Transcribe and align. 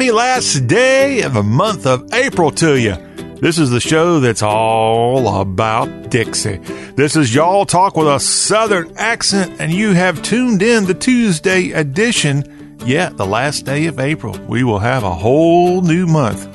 happy 0.00 0.12
last 0.12 0.66
day 0.66 1.20
of 1.20 1.34
the 1.34 1.42
month 1.42 1.86
of 1.86 2.14
April 2.14 2.50
to 2.50 2.80
you. 2.80 2.96
This 3.42 3.58
is 3.58 3.68
the 3.68 3.80
show 3.80 4.18
that's 4.18 4.42
all 4.42 5.42
about 5.42 6.08
Dixie. 6.08 6.56
This 6.96 7.16
is 7.16 7.34
Y'all 7.34 7.66
Talk 7.66 7.98
with 7.98 8.08
a 8.08 8.18
Southern 8.18 8.96
accent, 8.96 9.60
and 9.60 9.70
you 9.70 9.92
have 9.92 10.22
tuned 10.22 10.62
in 10.62 10.86
the 10.86 10.94
Tuesday 10.94 11.72
edition. 11.72 12.78
Yeah, 12.86 13.10
the 13.10 13.26
last 13.26 13.66
day 13.66 13.84
of 13.88 14.00
April. 14.00 14.38
We 14.48 14.64
will 14.64 14.78
have 14.78 15.04
a 15.04 15.12
whole 15.12 15.82
new 15.82 16.06
month 16.06 16.48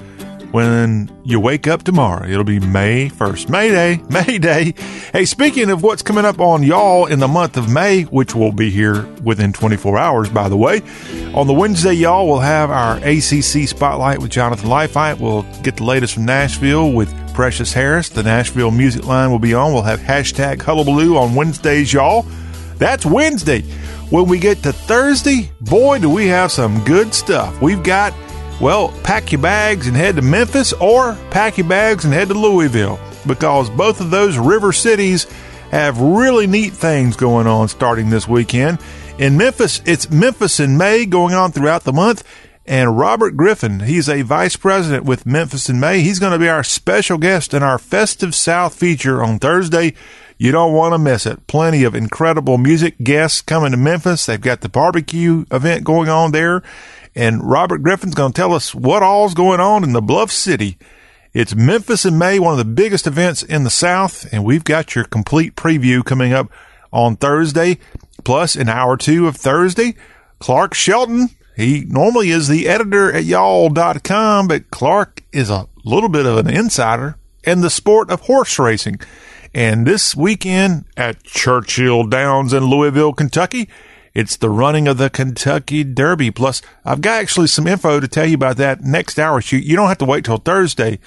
when 0.51 1.09
you 1.23 1.39
wake 1.39 1.67
up 1.67 1.83
tomorrow. 1.83 2.27
It'll 2.27 2.43
be 2.43 2.59
May 2.59 3.09
1st. 3.09 3.49
May 3.49 3.69
Day, 3.69 4.01
May 4.09 4.37
Day. 4.37 4.73
Hey, 5.11 5.25
speaking 5.25 5.69
of 5.69 5.83
what's 5.83 6.01
coming 6.01 6.25
up 6.25 6.39
on 6.39 6.63
y'all 6.63 7.05
in 7.05 7.19
the 7.19 7.27
month 7.27 7.57
of 7.57 7.69
May, 7.69 8.03
which 8.03 8.35
will 8.35 8.51
be 8.51 8.69
here 8.69 9.05
within 9.23 9.53
24 9.53 9.97
hours, 9.97 10.29
by 10.29 10.49
the 10.49 10.57
way, 10.57 10.81
on 11.33 11.47
the 11.47 11.53
Wednesday, 11.53 11.93
y'all, 11.93 12.27
we'll 12.27 12.39
have 12.39 12.69
our 12.69 12.97
ACC 12.97 13.67
Spotlight 13.67 14.19
with 14.19 14.31
Jonathan 14.31 14.69
Lifite. 14.69 15.19
We'll 15.19 15.43
get 15.63 15.77
the 15.77 15.83
latest 15.83 16.13
from 16.13 16.25
Nashville 16.25 16.91
with 16.91 17.13
Precious 17.33 17.73
Harris. 17.73 18.09
The 18.09 18.23
Nashville 18.23 18.71
music 18.71 19.05
line 19.05 19.31
will 19.31 19.39
be 19.39 19.53
on. 19.53 19.73
We'll 19.73 19.81
have 19.81 19.99
hashtag 19.99 20.61
hullabaloo 20.61 21.17
on 21.17 21.35
Wednesdays, 21.35 21.91
y'all. 21.91 22.25
That's 22.77 23.05
Wednesday. 23.05 23.61
When 24.09 24.27
we 24.27 24.37
get 24.37 24.61
to 24.63 24.71
Thursday, 24.71 25.49
boy, 25.61 25.99
do 25.99 26.09
we 26.09 26.27
have 26.27 26.51
some 26.51 26.83
good 26.83 27.13
stuff. 27.13 27.59
We've 27.61 27.81
got 27.81 28.13
well, 28.61 28.93
pack 29.03 29.31
your 29.31 29.41
bags 29.41 29.87
and 29.87 29.95
head 29.95 30.15
to 30.15 30.21
Memphis 30.21 30.73
or 30.73 31.17
pack 31.31 31.57
your 31.57 31.67
bags 31.67 32.05
and 32.05 32.13
head 32.13 32.29
to 32.29 32.33
Louisville 32.33 32.99
because 33.27 33.69
both 33.69 34.01
of 34.01 34.11
those 34.11 34.37
river 34.37 34.71
cities 34.71 35.25
have 35.71 35.99
really 35.99 36.47
neat 36.47 36.73
things 36.73 37.15
going 37.15 37.47
on 37.47 37.67
starting 37.67 38.09
this 38.09 38.27
weekend. 38.27 38.79
In 39.17 39.37
Memphis, 39.37 39.81
it's 39.85 40.09
Memphis 40.09 40.59
in 40.59 40.77
May 40.77 41.05
going 41.05 41.33
on 41.33 41.51
throughout 41.51 41.83
the 41.83 41.93
month. 41.93 42.23
And 42.67 42.97
Robert 42.97 43.37
Griffin, 43.37 43.81
he's 43.81 44.09
a 44.09 44.23
vice 44.23 44.55
president 44.55 45.05
with 45.05 45.25
Memphis 45.25 45.69
in 45.69 45.79
May. 45.79 46.01
He's 46.01 46.19
going 46.19 46.31
to 46.31 46.39
be 46.39 46.49
our 46.49 46.63
special 46.63 47.19
guest 47.19 47.53
in 47.53 47.61
our 47.61 47.77
Festive 47.77 48.33
South 48.33 48.73
feature 48.73 49.23
on 49.23 49.37
Thursday. 49.37 49.93
You 50.37 50.51
don't 50.51 50.73
want 50.73 50.93
to 50.93 50.97
miss 50.97 51.25
it. 51.25 51.45
Plenty 51.47 51.83
of 51.83 51.93
incredible 51.93 52.57
music 52.57 52.97
guests 53.03 53.41
coming 53.41 53.71
to 53.71 53.77
Memphis. 53.77 54.25
They've 54.25 54.41
got 54.41 54.61
the 54.61 54.69
barbecue 54.69 55.45
event 55.51 55.83
going 55.83 56.09
on 56.09 56.31
there. 56.31 56.63
And 57.15 57.49
Robert 57.49 57.81
Griffin's 57.81 58.13
going 58.13 58.33
to 58.33 58.35
tell 58.35 58.53
us 58.53 58.75
what 58.75 59.01
all's 59.01 59.33
going 59.33 59.61
on 59.61 59.83
in 59.83 59.93
the 59.93 60.01
Bluff 60.01 60.31
City. 60.31 60.77
It's 61.33 61.55
Memphis 61.55 62.05
in 62.05 62.17
May, 62.17 62.39
one 62.39 62.51
of 62.51 62.57
the 62.57 62.65
biggest 62.65 63.07
events 63.07 63.41
in 63.41 63.63
the 63.63 63.69
South, 63.69 64.31
and 64.31 64.43
we've 64.43 64.63
got 64.63 64.95
your 64.95 65.05
complete 65.05 65.55
preview 65.55 66.03
coming 66.03 66.33
up 66.33 66.49
on 66.91 67.15
Thursday. 67.15 67.77
Plus, 68.23 68.55
an 68.55 68.69
hour 68.69 68.97
two 68.97 69.27
of 69.27 69.35
Thursday, 69.35 69.95
Clark 70.39 70.73
Shelton. 70.73 71.29
He 71.55 71.85
normally 71.87 72.31
is 72.31 72.47
the 72.47 72.67
editor 72.67 73.13
at 73.13 73.23
y'all.com, 73.23 74.47
but 74.47 74.69
Clark 74.71 75.23
is 75.31 75.49
a 75.49 75.67
little 75.85 76.09
bit 76.09 76.25
of 76.25 76.37
an 76.37 76.49
insider 76.49 77.17
in 77.45 77.61
the 77.61 77.69
sport 77.69 78.09
of 78.09 78.21
horse 78.21 78.59
racing. 78.59 78.99
And 79.53 79.87
this 79.87 80.15
weekend 80.15 80.83
at 80.97 81.23
Churchill 81.23 82.05
Downs 82.07 82.51
in 82.51 82.65
Louisville, 82.65 83.13
Kentucky, 83.13 83.69
it's 84.15 84.37
the 84.37 84.49
running 84.49 84.87
of 84.87 84.97
the 84.97 85.09
Kentucky 85.09 85.83
Derby. 85.83 86.31
Plus, 86.31 86.61
I've 86.85 87.01
got 87.01 87.21
actually 87.21 87.47
some 87.47 87.67
info 87.67 87.99
to 87.99 88.07
tell 88.07 88.25
you 88.25 88.35
about 88.35 88.55
that 88.57 88.81
next 88.81 89.19
hour. 89.19 89.41
You, 89.41 89.59
you 89.59 89.75
don't 89.75 89.89
have 89.89 89.97
to 89.99 90.05
wait 90.05 90.23
till 90.23 90.37
Thursday 90.37 90.99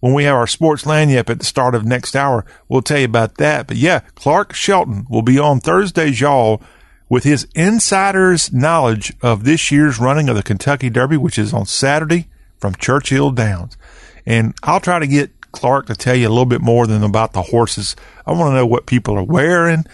when 0.00 0.12
we 0.12 0.24
have 0.24 0.36
our 0.36 0.46
sports 0.46 0.84
lagniappe 0.84 1.30
at 1.30 1.38
the 1.38 1.44
start 1.44 1.74
of 1.74 1.86
next 1.86 2.14
hour. 2.14 2.44
We'll 2.68 2.82
tell 2.82 2.98
you 2.98 3.06
about 3.06 3.36
that. 3.36 3.66
But 3.66 3.78
yeah, 3.78 4.00
Clark 4.14 4.52
Shelton 4.52 5.06
will 5.08 5.22
be 5.22 5.38
on 5.38 5.60
Thursdays, 5.60 6.20
y'all, 6.20 6.60
with 7.08 7.24
his 7.24 7.48
insider's 7.54 8.52
knowledge 8.52 9.14
of 9.22 9.44
this 9.44 9.70
year's 9.70 9.98
running 9.98 10.28
of 10.28 10.36
the 10.36 10.42
Kentucky 10.42 10.90
Derby, 10.90 11.16
which 11.16 11.38
is 11.38 11.54
on 11.54 11.64
Saturday 11.64 12.28
from 12.58 12.74
Churchill 12.74 13.30
Downs. 13.30 13.78
And 14.26 14.54
I'll 14.62 14.80
try 14.80 14.98
to 14.98 15.06
get 15.06 15.50
Clark 15.52 15.86
to 15.86 15.94
tell 15.94 16.14
you 16.14 16.28
a 16.28 16.30
little 16.30 16.44
bit 16.44 16.60
more 16.60 16.86
than 16.86 17.02
about 17.02 17.32
the 17.32 17.42
horses. 17.42 17.96
I 18.26 18.32
want 18.32 18.52
to 18.52 18.56
know 18.56 18.66
what 18.66 18.84
people 18.84 19.16
are 19.16 19.24
wearing 19.24 19.86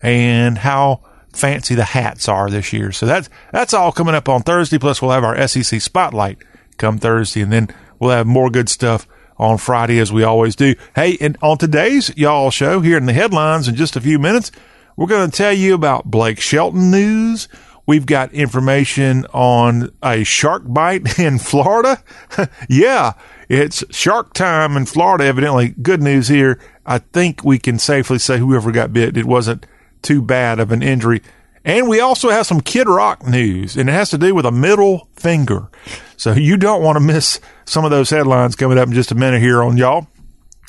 and 0.00 0.56
how 0.58 1.02
fancy 1.34 1.74
the 1.74 1.84
hats 1.84 2.28
are 2.28 2.48
this 2.48 2.72
year. 2.72 2.92
So 2.92 3.06
that's 3.06 3.28
that's 3.52 3.74
all 3.74 3.92
coming 3.92 4.14
up 4.14 4.28
on 4.28 4.42
Thursday. 4.42 4.78
Plus, 4.78 5.02
we'll 5.02 5.10
have 5.10 5.24
our 5.24 5.46
SEC 5.46 5.80
spotlight 5.80 6.38
come 6.78 6.98
Thursday, 6.98 7.42
and 7.42 7.52
then 7.52 7.68
we'll 7.98 8.10
have 8.10 8.26
more 8.26 8.50
good 8.50 8.68
stuff 8.68 9.06
on 9.36 9.58
Friday 9.58 9.98
as 9.98 10.12
we 10.12 10.22
always 10.22 10.56
do. 10.56 10.74
Hey, 10.94 11.16
and 11.20 11.36
on 11.42 11.58
today's 11.58 12.16
y'all 12.16 12.50
show 12.50 12.80
here 12.80 12.96
in 12.96 13.06
the 13.06 13.12
headlines 13.12 13.68
in 13.68 13.74
just 13.74 13.96
a 13.96 14.00
few 14.00 14.18
minutes, 14.18 14.52
we're 14.96 15.06
going 15.06 15.30
to 15.30 15.36
tell 15.36 15.52
you 15.52 15.74
about 15.74 16.10
Blake 16.10 16.40
Shelton 16.40 16.90
news. 16.90 17.48
We've 17.86 18.06
got 18.06 18.32
information 18.32 19.26
on 19.26 19.92
a 20.02 20.24
shark 20.24 20.62
bite 20.66 21.18
in 21.18 21.38
Florida. 21.38 22.02
yeah, 22.68 23.12
it's 23.48 23.84
shark 23.94 24.32
time 24.32 24.76
in 24.76 24.86
Florida. 24.86 25.24
Evidently, 25.24 25.74
good 25.82 26.02
news 26.02 26.28
here. 26.28 26.58
I 26.86 26.98
think 26.98 27.44
we 27.44 27.58
can 27.58 27.78
safely 27.78 28.18
say 28.18 28.38
whoever 28.38 28.70
got 28.72 28.92
bit, 28.92 29.16
it 29.16 29.26
wasn't 29.26 29.66
too 30.04 30.22
bad 30.22 30.60
of 30.60 30.70
an 30.70 30.82
injury. 30.82 31.22
And 31.64 31.88
we 31.88 31.98
also 31.98 32.28
have 32.28 32.46
some 32.46 32.60
Kid 32.60 32.86
Rock 32.88 33.26
news, 33.26 33.74
and 33.76 33.88
it 33.88 33.92
has 33.92 34.10
to 34.10 34.18
do 34.18 34.34
with 34.34 34.44
a 34.44 34.52
middle 34.52 35.08
finger. 35.16 35.70
So 36.16 36.32
you 36.32 36.58
don't 36.58 36.82
want 36.82 36.96
to 36.96 37.00
miss 37.00 37.40
some 37.64 37.86
of 37.86 37.90
those 37.90 38.10
headlines 38.10 38.54
coming 38.54 38.76
up 38.78 38.88
in 38.88 38.94
just 38.94 39.10
a 39.10 39.14
minute 39.14 39.40
here 39.40 39.62
on 39.62 39.78
y'all. 39.78 40.06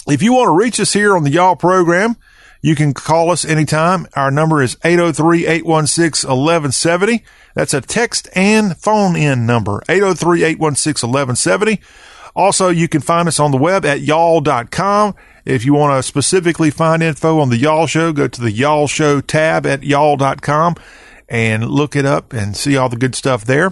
If 0.07 0.23
you 0.23 0.33
want 0.33 0.47
to 0.47 0.53
reach 0.53 0.79
us 0.79 0.93
here 0.93 1.13
on 1.15 1.23
the 1.23 1.31
y'all 1.31 1.57
program, 1.57 2.15
you 2.61 2.75
can 2.75 2.93
call 2.93 3.31
us 3.31 3.43
anytime. 3.43 4.07
Our 4.15 4.31
number 4.31 4.61
is 4.61 4.75
803-816-1170. 4.77 7.23
That's 7.55 7.73
a 7.73 7.81
text 7.81 8.29
and 8.33 8.77
phone 8.77 9.15
in 9.15 9.45
number, 9.45 9.81
803-816-1170. 9.89 11.79
Also, 12.35 12.69
you 12.69 12.87
can 12.87 13.01
find 13.01 13.27
us 13.27 13.39
on 13.39 13.51
the 13.51 13.57
web 13.57 13.85
at 13.85 14.01
y'all.com. 14.01 15.15
If 15.45 15.63
you 15.63 15.75
want 15.75 15.97
to 15.97 16.03
specifically 16.03 16.71
find 16.71 17.03
info 17.03 17.39
on 17.39 17.49
the 17.49 17.57
Y'all 17.57 17.85
Show, 17.85 18.11
go 18.11 18.27
to 18.27 18.41
the 18.41 18.51
Y'all 18.51 18.87
Show 18.87 19.21
tab 19.21 19.67
at 19.67 19.83
y'all.com 19.83 20.75
and 21.29 21.69
look 21.69 21.95
it 21.95 22.03
up 22.03 22.33
and 22.33 22.57
see 22.57 22.75
all 22.75 22.89
the 22.89 22.97
good 22.97 23.13
stuff 23.13 23.45
there. 23.45 23.71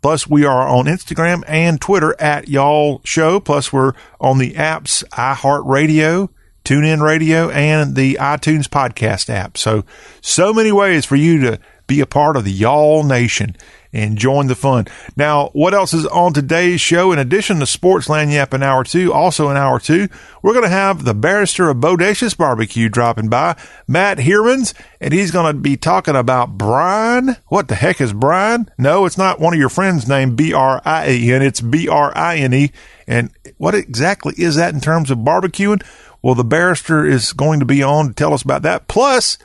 Plus, 0.00 0.28
we 0.28 0.44
are 0.44 0.68
on 0.68 0.84
Instagram 0.84 1.42
and 1.48 1.80
Twitter 1.80 2.14
at 2.20 2.46
Y'all 2.46 3.00
Show. 3.04 3.40
Plus, 3.40 3.72
we're 3.72 3.94
on 4.20 4.38
the 4.38 4.54
apps 4.54 5.02
iHeartRadio, 5.08 6.28
TuneIn 6.64 7.02
Radio, 7.02 7.50
and 7.50 7.96
the 7.96 8.14
iTunes 8.20 8.68
podcast 8.68 9.28
app. 9.28 9.58
So, 9.58 9.84
so 10.20 10.54
many 10.54 10.70
ways 10.70 11.04
for 11.04 11.16
you 11.16 11.40
to 11.40 11.60
be 11.88 12.00
a 12.00 12.06
part 12.06 12.36
of 12.36 12.44
the 12.44 12.52
Y'all 12.52 13.02
Nation 13.02 13.56
and 13.92 14.18
join 14.18 14.46
the 14.46 14.54
fun. 14.54 14.86
Now, 15.16 15.48
what 15.54 15.72
else 15.72 15.94
is 15.94 16.06
on 16.06 16.34
today's 16.34 16.80
show? 16.80 17.10
In 17.10 17.18
addition 17.18 17.58
to 17.58 17.66
Sports 17.66 18.06
Lagniappe 18.06 18.52
in 18.52 18.62
hour 18.62 18.84
two, 18.84 19.12
also 19.12 19.48
in 19.48 19.56
hour 19.56 19.80
two, 19.80 20.08
we're 20.42 20.52
going 20.52 20.64
to 20.64 20.68
have 20.68 21.04
the 21.04 21.14
barrister 21.14 21.70
of 21.70 21.78
Bodacious 21.78 22.36
Barbecue 22.36 22.90
dropping 22.90 23.30
by, 23.30 23.56
Matt 23.86 24.18
Heermans, 24.18 24.74
and 25.00 25.14
he's 25.14 25.30
going 25.30 25.52
to 25.52 25.58
be 25.58 25.76
talking 25.76 26.16
about 26.16 26.58
brine. 26.58 27.38
What 27.46 27.68
the 27.68 27.74
heck 27.74 28.00
is 28.00 28.12
brine? 28.12 28.68
No, 28.76 29.06
it's 29.06 29.18
not 29.18 29.40
one 29.40 29.54
of 29.54 29.58
your 29.58 29.70
friends 29.70 30.06
named 30.06 30.36
B-R-I-E-N. 30.36 31.42
It's 31.42 31.62
B-R-I-N-E. 31.62 32.70
And 33.06 33.30
what 33.56 33.74
exactly 33.74 34.34
is 34.36 34.56
that 34.56 34.74
in 34.74 34.80
terms 34.80 35.10
of 35.10 35.18
barbecuing? 35.18 35.82
Well, 36.20 36.34
the 36.34 36.44
barrister 36.44 37.06
is 37.06 37.32
going 37.32 37.60
to 37.60 37.66
be 37.66 37.82
on 37.82 38.08
to 38.08 38.14
tell 38.14 38.34
us 38.34 38.42
about 38.42 38.62
that. 38.62 38.86
Plus, 38.86 39.38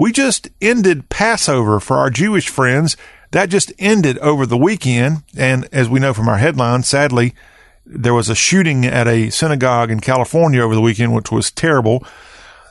we 0.00 0.12
just 0.12 0.48
ended 0.62 1.10
Passover 1.10 1.78
for 1.78 1.98
our 1.98 2.08
Jewish 2.08 2.48
friends 2.48 2.96
that 3.32 3.50
just 3.50 3.70
ended 3.78 4.16
over 4.20 4.46
the 4.46 4.56
weekend. 4.56 5.24
And 5.36 5.68
as 5.72 5.90
we 5.90 6.00
know 6.00 6.14
from 6.14 6.26
our 6.26 6.38
headline, 6.38 6.84
sadly, 6.84 7.34
there 7.84 8.14
was 8.14 8.30
a 8.30 8.34
shooting 8.34 8.86
at 8.86 9.06
a 9.06 9.28
synagogue 9.28 9.90
in 9.90 10.00
California 10.00 10.62
over 10.62 10.74
the 10.74 10.80
weekend, 10.80 11.14
which 11.14 11.30
was 11.30 11.50
terrible. 11.50 12.02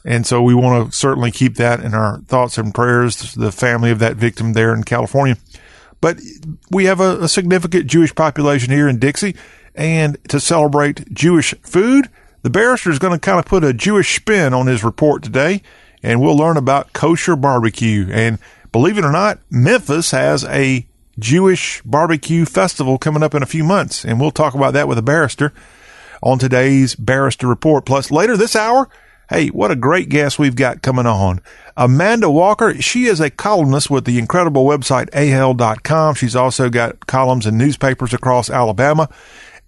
And 0.04 0.26
so 0.26 0.42
we 0.42 0.56
want 0.56 0.92
to 0.92 0.98
certainly 0.98 1.30
keep 1.30 1.58
that 1.58 1.82
in 1.82 1.94
our 1.94 2.18
thoughts 2.22 2.58
and 2.58 2.74
prayers, 2.74 3.36
the 3.36 3.52
family 3.52 3.92
of 3.92 4.00
that 4.00 4.16
victim 4.16 4.54
there 4.54 4.74
in 4.74 4.84
California. 4.84 5.38
But 6.02 6.18
we 6.72 6.86
have 6.86 7.00
a, 7.00 7.22
a 7.22 7.28
significant 7.28 7.86
Jewish 7.86 8.16
population 8.16 8.74
here 8.74 8.90
in 8.90 8.98
Dixie. 8.98 9.36
And 9.76 10.18
to 10.30 10.40
celebrate 10.40 11.14
Jewish 11.14 11.54
food, 11.62 12.10
the 12.42 12.50
barrister 12.50 12.90
is 12.90 12.98
going 12.98 13.14
to 13.14 13.20
kind 13.20 13.38
of 13.38 13.46
put 13.46 13.64
a 13.64 13.72
Jewish 13.72 14.16
spin 14.16 14.52
on 14.52 14.66
his 14.66 14.84
report 14.84 15.22
today. 15.22 15.62
And 16.02 16.22
we'll 16.22 16.38
learn 16.38 16.58
about 16.58 16.94
kosher 16.94 17.36
barbecue 17.36 18.08
and 18.12 18.40
believe 18.72 18.98
it 18.98 19.06
or 19.06 19.12
not, 19.12 19.40
Memphis 19.50 20.12
has 20.12 20.44
a 20.46 20.86
Jewish 21.18 21.82
barbecue 21.84 22.46
festival 22.46 22.98
coming 22.98 23.24
up 23.24 23.36
in 23.36 23.44
a 23.44 23.48
few 23.48 23.64
months, 23.64 24.06
and 24.06 24.20
we'll 24.20 24.32
talk 24.32 24.54
about 24.54 24.74
that 24.74 24.88
with 24.88 24.98
a 24.98 25.04
barrister 25.04 25.52
on 26.24 26.40
today's 26.40 26.96
Barrister 26.96 27.48
Report. 27.48 27.86
Plus, 27.86 28.12
later 28.12 28.38
this 28.38 28.56
hour, 28.56 28.90
hey, 29.30 29.48
what 29.48 29.72
a 29.72 29.76
great 29.76 30.10
guest 30.10 30.40
we've 30.40 30.56
got 30.56 30.82
coming 30.82 31.06
on. 31.06 31.42
Amanda 31.78 32.30
Walker, 32.30 32.82
she 32.82 33.06
is 33.06 33.20
a 33.20 33.30
columnist 33.30 33.90
with 33.90 34.06
the 34.06 34.20
incredible 34.20 34.66
website 34.66 35.10
AL.com. 35.14 36.16
She's 36.16 36.36
also 36.36 36.70
got 36.70 37.08
columns 37.08 37.46
in 37.46 37.58
newspapers 37.58 38.14
across 38.14 38.50
Alabama. 38.50 39.10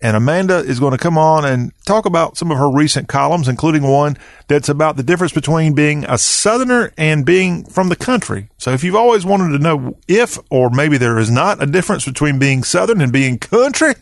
And 0.01 0.17
Amanda 0.17 0.57
is 0.57 0.79
going 0.79 0.93
to 0.93 0.97
come 0.97 1.17
on 1.17 1.45
and 1.45 1.71
talk 1.85 2.05
about 2.05 2.37
some 2.37 2.51
of 2.51 2.57
her 2.57 2.71
recent 2.71 3.07
columns, 3.07 3.47
including 3.47 3.83
one 3.83 4.17
that's 4.47 4.69
about 4.69 4.97
the 4.97 5.03
difference 5.03 5.31
between 5.31 5.73
being 5.73 6.05
a 6.05 6.17
Southerner 6.17 6.91
and 6.97 7.25
being 7.25 7.65
from 7.65 7.89
the 7.89 7.95
country. 7.95 8.49
So 8.57 8.71
if 8.71 8.83
you've 8.83 8.95
always 8.95 9.25
wanted 9.25 9.57
to 9.57 9.63
know 9.63 9.97
if, 10.07 10.39
or 10.49 10.69
maybe 10.71 10.97
there 10.97 11.19
is 11.19 11.29
not 11.29 11.61
a 11.61 11.67
difference 11.67 12.05
between 12.05 12.39
being 12.39 12.63
Southern 12.63 12.99
and 12.99 13.13
being 13.13 13.37
country, 13.37 13.93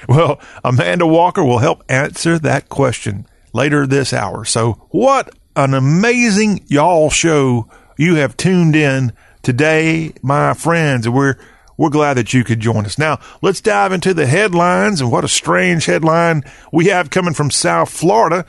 Well, 0.08 0.40
Amanda 0.64 1.06
Walker 1.06 1.44
will 1.44 1.58
help 1.58 1.84
answer 1.88 2.38
that 2.38 2.68
question 2.68 3.26
later 3.52 3.86
this 3.86 4.12
hour. 4.12 4.44
So, 4.44 4.86
what 4.90 5.30
an 5.56 5.74
amazing 5.74 6.64
y'all 6.68 7.10
show 7.10 7.68
you 7.96 8.14
have 8.16 8.36
tuned 8.36 8.76
in 8.76 9.12
today, 9.42 10.12
my 10.22 10.54
friends. 10.54 11.08
We're 11.08 11.36
we're 11.80 11.88
glad 11.88 12.18
that 12.18 12.34
you 12.34 12.44
could 12.44 12.60
join 12.60 12.84
us. 12.84 12.98
Now, 12.98 13.18
let's 13.40 13.62
dive 13.62 13.90
into 13.90 14.12
the 14.12 14.26
headlines 14.26 15.00
and 15.00 15.10
what 15.10 15.24
a 15.24 15.28
strange 15.28 15.86
headline 15.86 16.44
we 16.70 16.88
have 16.88 17.08
coming 17.08 17.32
from 17.32 17.50
South 17.50 17.88
Florida. 17.88 18.44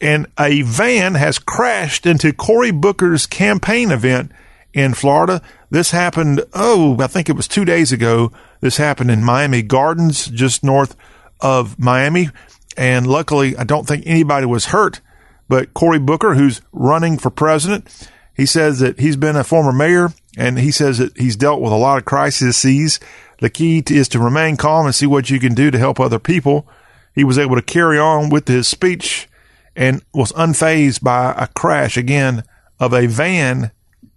And 0.00 0.28
a 0.38 0.62
van 0.62 1.14
has 1.14 1.40
crashed 1.40 2.06
into 2.06 2.32
Cory 2.32 2.70
Booker's 2.70 3.26
campaign 3.26 3.90
event 3.90 4.30
in 4.72 4.94
Florida. 4.94 5.42
This 5.68 5.90
happened, 5.90 6.44
oh, 6.54 6.96
I 7.00 7.08
think 7.08 7.28
it 7.28 7.34
was 7.34 7.48
two 7.48 7.64
days 7.64 7.90
ago. 7.90 8.30
This 8.60 8.76
happened 8.76 9.10
in 9.10 9.24
Miami 9.24 9.62
Gardens, 9.62 10.26
just 10.28 10.62
north 10.62 10.94
of 11.40 11.80
Miami. 11.80 12.28
And 12.76 13.08
luckily, 13.08 13.56
I 13.56 13.64
don't 13.64 13.88
think 13.88 14.04
anybody 14.06 14.46
was 14.46 14.66
hurt. 14.66 15.00
But 15.48 15.74
Cory 15.74 15.98
Booker, 15.98 16.36
who's 16.36 16.62
running 16.70 17.18
for 17.18 17.30
president, 17.30 18.08
he 18.32 18.46
says 18.46 18.78
that 18.78 19.00
he's 19.00 19.16
been 19.16 19.34
a 19.34 19.42
former 19.42 19.72
mayor 19.72 20.12
and 20.36 20.58
he 20.58 20.70
says 20.70 20.98
that 20.98 21.16
he's 21.16 21.34
dealt 21.34 21.60
with 21.60 21.72
a 21.72 21.76
lot 21.76 21.98
of 21.98 22.04
crises. 22.04 23.00
The 23.38 23.50
key 23.50 23.82
is 23.88 24.08
to 24.08 24.18
remain 24.18 24.56
calm 24.56 24.86
and 24.86 24.94
see 24.94 25.06
what 25.06 25.30
you 25.30 25.40
can 25.40 25.54
do 25.54 25.70
to 25.70 25.78
help 25.78 25.98
other 25.98 26.18
people. 26.18 26.68
He 27.14 27.24
was 27.24 27.38
able 27.38 27.56
to 27.56 27.62
carry 27.62 27.98
on 27.98 28.28
with 28.28 28.46
his 28.46 28.68
speech 28.68 29.28
and 29.74 30.02
was 30.12 30.32
unfazed 30.32 31.02
by 31.02 31.32
a 31.36 31.46
crash 31.48 31.96
again 31.96 32.44
of 32.78 32.92
a 32.92 33.06
van 33.06 33.70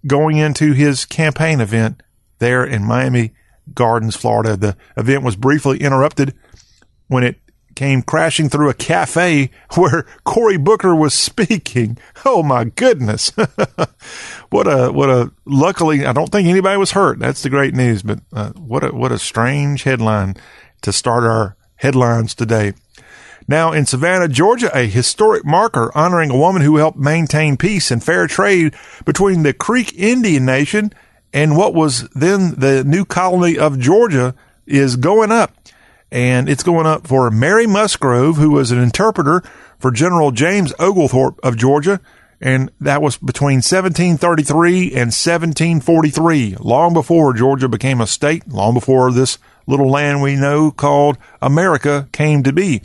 going 0.05 0.37
into 0.37 0.73
his 0.73 1.05
campaign 1.05 1.61
event 1.61 2.01
there 2.39 2.63
in 2.63 2.83
Miami 2.83 3.31
Gardens, 3.73 4.15
Florida. 4.15 4.57
The 4.57 4.77
event 4.97 5.23
was 5.23 5.35
briefly 5.35 5.79
interrupted 5.79 6.33
when 7.07 7.23
it 7.23 7.39
came 7.75 8.01
crashing 8.01 8.49
through 8.49 8.69
a 8.69 8.73
cafe 8.73 9.51
where 9.75 10.05
Cory 10.25 10.57
Booker 10.57 10.95
was 10.95 11.13
speaking. 11.13 11.97
Oh 12.25 12.43
my 12.43 12.65
goodness. 12.65 13.31
what 14.49 14.67
a, 14.67 14.91
what 14.91 15.09
a, 15.09 15.31
luckily, 15.45 16.05
I 16.05 16.13
don't 16.13 16.31
think 16.31 16.47
anybody 16.47 16.77
was 16.77 16.91
hurt. 16.91 17.19
That's 17.19 17.43
the 17.43 17.49
great 17.49 17.73
news, 17.73 18.01
but 18.01 18.19
uh, 18.33 18.51
what 18.51 18.83
a, 18.83 18.89
what 18.89 19.11
a 19.11 19.19
strange 19.19 19.83
headline 19.83 20.35
to 20.81 20.91
start 20.91 21.23
our 21.23 21.55
headlines 21.75 22.33
today. 22.35 22.73
Now 23.47 23.71
in 23.71 23.85
Savannah, 23.85 24.27
Georgia, 24.27 24.69
a 24.77 24.87
historic 24.87 25.43
marker 25.43 25.91
honoring 25.95 26.29
a 26.29 26.37
woman 26.37 26.61
who 26.61 26.77
helped 26.77 26.99
maintain 26.99 27.57
peace 27.57 27.89
and 27.89 28.03
fair 28.03 28.27
trade 28.27 28.75
between 29.05 29.43
the 29.43 29.53
Creek 29.53 29.93
Indian 29.97 30.45
Nation 30.45 30.93
and 31.33 31.57
what 31.57 31.73
was 31.73 32.07
then 32.09 32.55
the 32.57 32.83
new 32.83 33.05
colony 33.05 33.57
of 33.57 33.79
Georgia 33.79 34.35
is 34.65 34.95
going 34.95 35.31
up 35.31 35.53
and 36.11 36.49
it's 36.49 36.63
going 36.63 36.85
up 36.85 37.07
for 37.07 37.29
Mary 37.29 37.67
Musgrove, 37.67 38.37
who 38.37 38.51
was 38.51 38.71
an 38.71 38.79
interpreter 38.79 39.43
for 39.77 39.91
General 39.91 40.31
James 40.31 40.73
Oglethorpe 40.79 41.39
of 41.43 41.57
Georgia. 41.57 42.01
And 42.41 42.71
that 42.79 43.01
was 43.01 43.17
between 43.17 43.57
1733 43.57 44.87
and 44.91 45.11
1743, 45.11 46.55
long 46.59 46.93
before 46.93 47.33
Georgia 47.33 47.67
became 47.67 47.99
a 47.99 48.07
state, 48.07 48.47
long 48.47 48.73
before 48.73 49.11
this 49.11 49.37
little 49.67 49.89
land 49.89 50.21
we 50.21 50.35
know 50.35 50.71
called 50.71 51.17
America 51.41 52.07
came 52.11 52.43
to 52.43 52.53
be. 52.53 52.81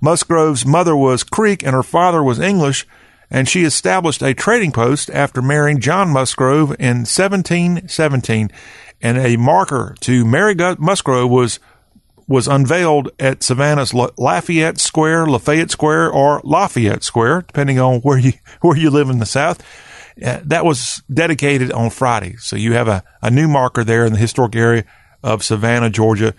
Musgrove's 0.00 0.66
mother 0.66 0.94
was 0.94 1.24
Creek 1.24 1.62
and 1.62 1.74
her 1.74 1.82
father 1.82 2.22
was 2.22 2.38
English, 2.38 2.86
and 3.30 3.48
she 3.48 3.64
established 3.64 4.22
a 4.22 4.34
trading 4.34 4.72
post 4.72 5.08
after 5.10 5.40
marrying 5.40 5.80
John 5.80 6.10
Musgrove 6.10 6.70
in 6.78 7.06
1717. 7.06 8.50
And 9.02 9.16
a 9.16 9.36
marker 9.36 9.96
to 10.00 10.26
Mary 10.26 10.54
Musgrove 10.78 11.30
was 11.30 11.58
was 12.30 12.46
unveiled 12.46 13.10
at 13.18 13.42
Savannah's 13.42 13.92
Lafayette 13.92 14.78
Square, 14.78 15.26
Lafayette 15.26 15.72
Square, 15.72 16.12
or 16.12 16.40
Lafayette 16.44 17.02
Square, 17.02 17.42
depending 17.48 17.80
on 17.80 18.00
where 18.02 18.18
you 18.18 18.32
where 18.60 18.76
you 18.76 18.88
live 18.88 19.10
in 19.10 19.18
the 19.18 19.26
South. 19.26 19.60
Uh, 20.24 20.38
that 20.44 20.64
was 20.64 21.02
dedicated 21.12 21.72
on 21.72 21.90
Friday, 21.90 22.36
so 22.36 22.54
you 22.54 22.72
have 22.74 22.86
a, 22.86 23.02
a 23.20 23.30
new 23.30 23.48
marker 23.48 23.82
there 23.82 24.06
in 24.06 24.12
the 24.12 24.18
historic 24.18 24.54
area 24.54 24.84
of 25.24 25.42
Savannah, 25.42 25.90
Georgia, 25.90 26.34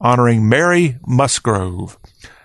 honoring 0.00 0.48
Mary 0.48 0.98
Musgrove. 1.06 1.98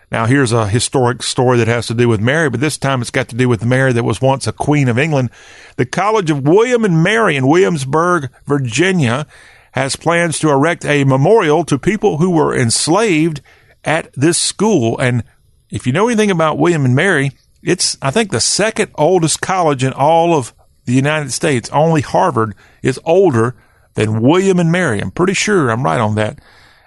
Now, 0.10 0.26
here's 0.26 0.54
a 0.54 0.70
historic 0.70 1.24
story 1.24 1.58
that 1.58 1.68
has 1.68 1.88
to 1.88 1.94
do 1.94 2.08
with 2.08 2.22
Mary, 2.22 2.50
but 2.50 2.62
this 2.62 2.78
time 2.78 3.02
it's 3.02 3.12
got 3.12 3.28
to 3.30 3.36
do 3.36 3.50
with 3.50 3.66
Mary 3.66 3.92
that 3.92 4.04
was 4.04 4.22
once 4.22 4.48
a 4.48 4.54
Queen 4.54 4.88
of 4.88 4.98
England. 4.98 5.30
The 5.76 5.86
College 5.86 6.32
of 6.32 6.48
William 6.48 6.86
and 6.86 7.04
Mary 7.04 7.36
in 7.36 7.48
Williamsburg, 7.48 8.30
Virginia, 8.46 9.28
has 9.78 9.96
plans 9.96 10.40
to 10.40 10.50
erect 10.50 10.86
a 10.86 11.04
memorial 11.04 11.64
to 11.66 11.78
people 11.78 12.18
who 12.18 12.32
were 12.32 12.56
enslaved 12.56 13.42
at 13.84 14.12
this 14.14 14.38
school. 14.38 14.98
And 14.98 15.24
if 15.70 15.86
you 15.86 15.94
know 15.94 16.08
anything 16.08 16.32
about 16.32 16.58
William 16.58 16.84
and 16.84 16.96
Mary, 16.96 17.32
it's, 17.62 17.96
I 18.02 18.10
think, 18.10 18.32
the 18.32 18.40
second 18.40 18.92
oldest 18.96 19.40
college 19.40 19.84
in 19.84 19.94
all 19.94 20.36
of 20.36 20.54
the 20.86 20.94
United 20.94 21.32
States. 21.32 21.70
Only 21.72 22.02
Harvard 22.02 22.56
is 22.82 23.00
older 23.06 23.56
than 23.94 24.22
William 24.22 24.60
and 24.60 24.72
Mary. 24.72 25.00
I'm 25.00 25.12
pretty 25.12 25.34
sure 25.34 25.70
I'm 25.70 25.84
right 25.84 26.02
on 26.02 26.16
that. 26.16 26.40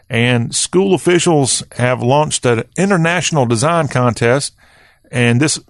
And 0.09 0.53
school 0.53 0.93
officials 0.93 1.63
have 1.77 2.03
launched 2.03 2.45
an 2.45 2.65
international 2.77 3.47
design 3.47 3.87
contest, 3.87 4.57
and 5.13 5.41
this 5.41 5.61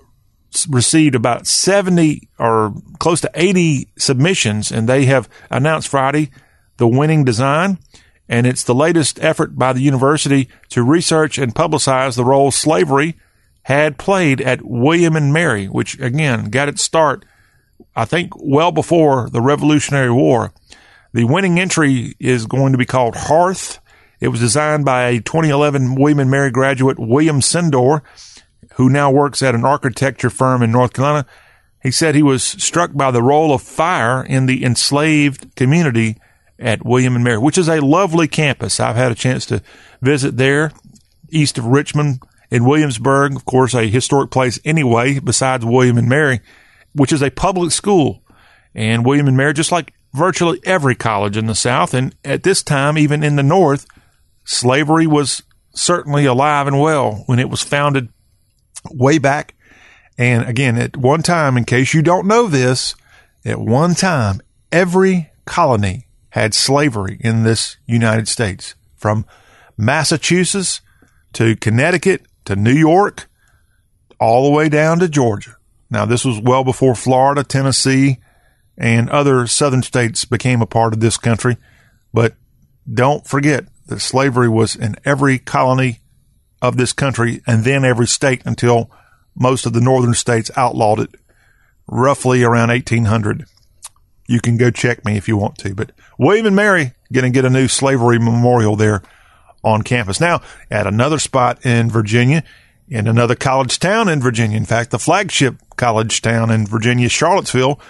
received 0.70 1.14
about 1.14 1.46
70 1.46 2.28
or 2.38 2.74
close 2.98 3.20
to 3.20 3.30
80 3.34 3.90
submissions, 3.98 4.72
and 4.72 4.88
they 4.88 5.04
have 5.04 5.28
announced 5.50 5.88
Friday 5.88 6.30
the 6.80 6.88
winning 6.88 7.24
design, 7.24 7.78
and 8.26 8.46
it's 8.46 8.64
the 8.64 8.74
latest 8.74 9.22
effort 9.22 9.56
by 9.56 9.72
the 9.72 9.82
university 9.82 10.48
to 10.70 10.82
research 10.82 11.36
and 11.36 11.54
publicize 11.54 12.16
the 12.16 12.24
role 12.24 12.50
slavery 12.50 13.16
had 13.64 13.98
played 13.98 14.40
at 14.40 14.64
William 14.64 15.14
and 15.14 15.32
Mary, 15.32 15.66
which 15.66 16.00
again 16.00 16.46
got 16.46 16.68
its 16.68 16.82
start, 16.82 17.26
I 17.94 18.06
think, 18.06 18.32
well 18.36 18.72
before 18.72 19.28
the 19.28 19.42
Revolutionary 19.42 20.10
War. 20.10 20.52
The 21.12 21.24
winning 21.24 21.60
entry 21.60 22.16
is 22.18 22.46
going 22.46 22.72
to 22.72 22.78
be 22.78 22.86
called 22.86 23.14
Hearth. 23.14 23.78
It 24.18 24.28
was 24.28 24.40
designed 24.40 24.86
by 24.86 25.08
a 25.08 25.20
2011 25.20 25.96
William 25.96 26.20
and 26.20 26.30
Mary 26.30 26.50
graduate, 26.50 26.98
William 26.98 27.40
Sindor, 27.40 28.00
who 28.76 28.88
now 28.88 29.10
works 29.10 29.42
at 29.42 29.54
an 29.54 29.66
architecture 29.66 30.30
firm 30.30 30.62
in 30.62 30.72
North 30.72 30.94
Carolina. 30.94 31.26
He 31.82 31.90
said 31.90 32.14
he 32.14 32.22
was 32.22 32.42
struck 32.42 32.94
by 32.94 33.10
the 33.10 33.22
role 33.22 33.52
of 33.52 33.60
fire 33.60 34.24
in 34.24 34.46
the 34.46 34.64
enslaved 34.64 35.54
community 35.56 36.16
at 36.60 36.84
William 36.84 37.14
and 37.14 37.24
Mary, 37.24 37.38
which 37.38 37.58
is 37.58 37.68
a 37.68 37.80
lovely 37.80 38.28
campus. 38.28 38.78
I've 38.78 38.96
had 38.96 39.10
a 39.10 39.16
chance 39.16 39.46
to 39.46 39.62
visit 40.02 40.36
there 40.36 40.72
east 41.30 41.58
of 41.58 41.66
Richmond 41.66 42.22
in 42.50 42.64
Williamsburg, 42.64 43.36
of 43.36 43.44
course, 43.44 43.74
a 43.74 43.86
historic 43.86 44.30
place 44.30 44.58
anyway, 44.64 45.18
besides 45.18 45.64
William 45.64 45.96
and 45.96 46.08
Mary, 46.08 46.40
which 46.94 47.12
is 47.12 47.22
a 47.22 47.30
public 47.30 47.70
school. 47.70 48.22
And 48.74 49.04
William 49.04 49.28
and 49.28 49.36
Mary, 49.36 49.54
just 49.54 49.72
like 49.72 49.94
virtually 50.12 50.60
every 50.64 50.94
college 50.94 51.36
in 51.36 51.46
the 51.46 51.54
South, 51.54 51.94
and 51.94 52.14
at 52.24 52.42
this 52.42 52.62
time, 52.62 52.98
even 52.98 53.22
in 53.22 53.36
the 53.36 53.42
North, 53.42 53.86
slavery 54.44 55.06
was 55.06 55.42
certainly 55.72 56.24
alive 56.24 56.66
and 56.66 56.80
well 56.80 57.22
when 57.26 57.38
it 57.38 57.48
was 57.48 57.62
founded 57.62 58.08
way 58.90 59.18
back. 59.18 59.54
And 60.18 60.44
again, 60.46 60.76
at 60.76 60.96
one 60.96 61.22
time, 61.22 61.56
in 61.56 61.64
case 61.64 61.94
you 61.94 62.02
don't 62.02 62.26
know 62.26 62.46
this, 62.46 62.94
at 63.44 63.58
one 63.58 63.94
time, 63.94 64.40
every 64.72 65.30
colony 65.46 66.06
had 66.30 66.54
slavery 66.54 67.18
in 67.20 67.42
this 67.42 67.76
United 67.86 68.28
States 68.28 68.74
from 68.96 69.26
Massachusetts 69.76 70.80
to 71.32 71.56
Connecticut 71.56 72.22
to 72.44 72.56
New 72.56 72.72
York, 72.72 73.28
all 74.18 74.44
the 74.44 74.56
way 74.56 74.68
down 74.68 74.98
to 74.98 75.08
Georgia. 75.08 75.56
Now, 75.90 76.04
this 76.04 76.24
was 76.24 76.40
well 76.40 76.64
before 76.64 76.94
Florida, 76.94 77.42
Tennessee, 77.42 78.18
and 78.76 79.10
other 79.10 79.46
southern 79.46 79.82
states 79.82 80.24
became 80.24 80.62
a 80.62 80.66
part 80.66 80.92
of 80.92 81.00
this 81.00 81.16
country. 81.16 81.56
But 82.12 82.34
don't 82.92 83.26
forget 83.26 83.66
that 83.86 84.00
slavery 84.00 84.48
was 84.48 84.76
in 84.76 84.96
every 85.04 85.38
colony 85.38 86.00
of 86.62 86.76
this 86.76 86.92
country 86.92 87.42
and 87.46 87.64
then 87.64 87.84
every 87.84 88.06
state 88.06 88.42
until 88.44 88.90
most 89.34 89.66
of 89.66 89.72
the 89.72 89.80
northern 89.80 90.14
states 90.14 90.50
outlawed 90.56 91.00
it 91.00 91.10
roughly 91.86 92.42
around 92.42 92.68
1800. 92.68 93.46
You 94.30 94.40
can 94.40 94.56
go 94.56 94.70
check 94.70 95.04
me 95.04 95.16
if 95.16 95.26
you 95.26 95.36
want 95.36 95.58
to. 95.58 95.74
But 95.74 95.90
William 96.16 96.46
and 96.46 96.54
Mary 96.54 96.92
going 97.12 97.24
to 97.24 97.36
get 97.36 97.44
a 97.44 97.50
new 97.50 97.66
slavery 97.66 98.20
memorial 98.20 98.76
there 98.76 99.02
on 99.64 99.82
campus. 99.82 100.20
Now, 100.20 100.40
at 100.70 100.86
another 100.86 101.18
spot 101.18 101.66
in 101.66 101.90
Virginia, 101.90 102.44
in 102.88 103.08
another 103.08 103.34
college 103.34 103.80
town 103.80 104.08
in 104.08 104.20
Virginia, 104.20 104.56
in 104.56 104.66
fact, 104.66 104.92
the 104.92 105.00
flagship 105.00 105.56
college 105.74 106.22
town 106.22 106.48
in 106.48 106.64
Virginia, 106.64 107.08
Charlottesville. 107.08 107.80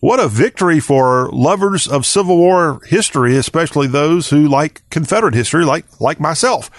What 0.00 0.20
a 0.20 0.28
victory 0.28 0.80
for 0.80 1.30
lovers 1.32 1.88
of 1.88 2.04
Civil 2.04 2.36
War 2.36 2.80
history, 2.84 3.34
especially 3.34 3.86
those 3.86 4.28
who 4.28 4.46
like 4.46 4.82
Confederate 4.90 5.32
history, 5.32 5.64
like, 5.64 5.86
like 5.98 6.20
myself. 6.20 6.70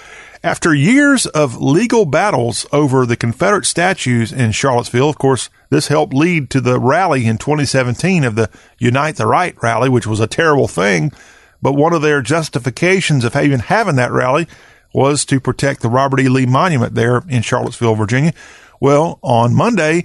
After 0.44 0.74
years 0.74 1.26
of 1.26 1.60
legal 1.60 2.06
battles 2.06 2.68
over 2.72 3.06
the 3.06 3.16
Confederate 3.16 3.66
statues 3.66 4.32
in 4.32 4.52
Charlottesville, 4.52 5.10
of 5.10 5.18
course, 5.18 5.50
this 5.70 5.88
helped 5.88 6.14
lead 6.14 6.50
to 6.52 6.62
the 6.62 6.80
rally 6.80 7.26
in 7.26 7.38
2017 7.38 8.24
of 8.24 8.36
the 8.36 8.50
Unite 8.78 9.16
the 9.16 9.26
Right 9.26 9.56
rally, 9.64 9.90
which 9.90 10.06
was 10.06 10.20
a 10.20 10.28
terrible 10.28 10.68
thing. 10.68 11.12
But 11.62 11.74
one 11.74 11.94
of 11.94 12.04
their 12.04 12.22
justifications 12.22 13.26
of 13.26 13.36
even 13.36 13.62
having 13.62 13.96
that 13.96 14.12
rally 14.12 14.48
was 14.94 15.26
to 15.26 15.40
protect 15.40 15.82
the 15.82 15.90
Robert 15.90 16.20
E. 16.20 16.30
Lee 16.30 16.46
Monument 16.46 16.94
there 16.94 17.24
in 17.28 17.42
Charlottesville, 17.42 17.96
Virginia. 17.96 18.34
Well, 18.80 19.18
on 19.24 19.56
Monday, 19.56 20.04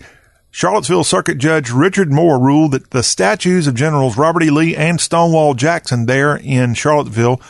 Charlottesville 0.50 1.04
Circuit 1.04 1.38
Judge 1.38 1.70
Richard 1.70 2.10
Moore 2.10 2.38
ruled 2.38 2.72
that 2.72 2.90
the 2.90 3.02
statues 3.02 3.66
of 3.66 3.74
Generals 3.74 4.16
Robert 4.16 4.42
E. 4.42 4.50
Lee 4.50 4.76
and 4.76 5.00
Stonewall 5.00 5.54
Jackson 5.54 6.06
there 6.06 6.36
in 6.36 6.74
Charlottesville 6.74 7.40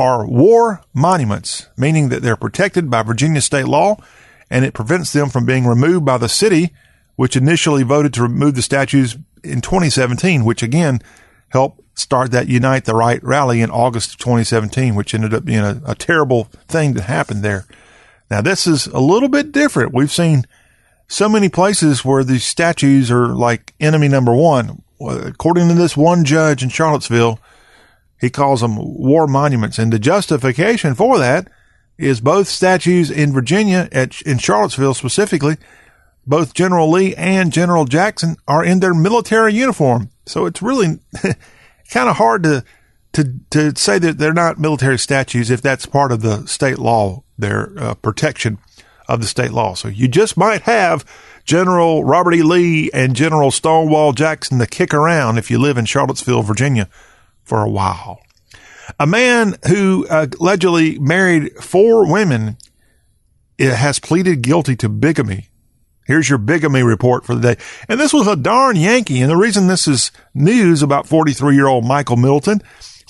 are 0.00 0.26
war 0.26 0.80
monuments, 0.94 1.68
meaning 1.76 2.08
that 2.08 2.22
they're 2.22 2.34
protected 2.34 2.88
by 2.88 3.02
Virginia 3.02 3.42
state 3.42 3.68
law 3.68 3.96
and 4.50 4.64
it 4.64 4.72
prevents 4.72 5.12
them 5.12 5.28
from 5.28 5.44
being 5.44 5.66
removed 5.66 6.06
by 6.06 6.16
the 6.16 6.28
city, 6.28 6.70
which 7.16 7.36
initially 7.36 7.82
voted 7.82 8.14
to 8.14 8.22
remove 8.22 8.54
the 8.54 8.62
statues 8.62 9.18
in 9.44 9.60
2017, 9.60 10.44
which 10.44 10.62
again 10.62 11.00
helped 11.50 11.82
start 11.98 12.30
that 12.30 12.48
Unite 12.48 12.86
the 12.86 12.94
Right 12.94 13.22
rally 13.22 13.60
in 13.60 13.70
August 13.70 14.12
of 14.12 14.18
2017, 14.18 14.94
which 14.94 15.14
ended 15.14 15.34
up 15.34 15.44
being 15.44 15.60
a, 15.60 15.82
a 15.86 15.94
terrible 15.94 16.44
thing 16.66 16.94
that 16.94 17.02
happened 17.02 17.42
there. 17.42 17.66
Now, 18.30 18.40
this 18.40 18.66
is 18.66 18.86
a 18.86 19.00
little 19.00 19.28
bit 19.28 19.52
different. 19.52 19.92
We've 19.92 20.10
seen 20.10 20.46
so 21.08 21.28
many 21.28 21.50
places 21.50 22.04
where 22.06 22.24
these 22.24 22.44
statues 22.44 23.10
are 23.10 23.28
like 23.28 23.74
enemy 23.80 24.08
number 24.08 24.34
one. 24.34 24.82
According 25.00 25.68
to 25.68 25.74
this 25.74 25.96
one 25.96 26.24
judge 26.24 26.62
in 26.62 26.70
Charlottesville, 26.70 27.38
he 28.20 28.30
calls 28.30 28.60
them 28.60 28.76
war 28.76 29.26
monuments. 29.26 29.78
And 29.78 29.92
the 29.92 29.98
justification 29.98 30.94
for 30.94 31.18
that 31.18 31.48
is 31.96 32.20
both 32.20 32.48
statues 32.48 33.10
in 33.10 33.32
Virginia, 33.32 33.88
at, 33.92 34.20
in 34.22 34.38
Charlottesville 34.38 34.94
specifically, 34.94 35.56
both 36.26 36.54
General 36.54 36.90
Lee 36.90 37.14
and 37.14 37.52
General 37.52 37.86
Jackson 37.86 38.36
are 38.46 38.64
in 38.64 38.80
their 38.80 38.94
military 38.94 39.54
uniform. 39.54 40.10
So 40.26 40.46
it's 40.46 40.62
really 40.62 40.98
kind 41.90 42.08
of 42.08 42.16
hard 42.16 42.42
to, 42.42 42.64
to, 43.14 43.34
to 43.50 43.76
say 43.76 43.98
that 43.98 44.18
they're 44.18 44.34
not 44.34 44.58
military 44.58 44.98
statues 44.98 45.50
if 45.50 45.62
that's 45.62 45.86
part 45.86 46.12
of 46.12 46.20
the 46.20 46.46
state 46.46 46.78
law, 46.78 47.24
their 47.38 47.72
uh, 47.78 47.94
protection 47.94 48.58
of 49.08 49.20
the 49.20 49.26
state 49.26 49.50
law. 49.50 49.74
So 49.74 49.88
you 49.88 50.08
just 50.08 50.36
might 50.36 50.62
have 50.62 51.04
General 51.44 52.04
Robert 52.04 52.34
E. 52.34 52.42
Lee 52.42 52.90
and 52.92 53.16
General 53.16 53.50
Stonewall 53.50 54.12
Jackson 54.12 54.58
to 54.58 54.66
kick 54.66 54.92
around 54.92 55.38
if 55.38 55.50
you 55.50 55.58
live 55.58 55.78
in 55.78 55.86
Charlottesville, 55.86 56.42
Virginia 56.42 56.88
for 57.50 57.62
a 57.62 57.68
while. 57.68 58.22
A 59.00 59.08
man 59.08 59.56
who 59.66 60.06
uh, 60.08 60.28
allegedly 60.38 61.00
married 61.00 61.52
four 61.60 62.10
women 62.10 62.56
uh, 63.60 63.74
has 63.74 63.98
pleaded 63.98 64.40
guilty 64.40 64.76
to 64.76 64.88
bigamy. 64.88 65.48
Here's 66.06 66.28
your 66.28 66.38
bigamy 66.38 66.84
report 66.84 67.26
for 67.26 67.34
the 67.34 67.54
day. 67.54 67.62
And 67.88 67.98
this 67.98 68.12
was 68.12 68.28
a 68.28 68.36
darn 68.36 68.76
Yankee. 68.76 69.20
And 69.20 69.30
the 69.30 69.36
reason 69.36 69.66
this 69.66 69.88
is 69.88 70.12
news 70.32 70.80
about 70.80 71.08
43 71.08 71.56
year 71.56 71.66
old 71.66 71.84
Michael 71.84 72.16
Middleton, 72.16 72.62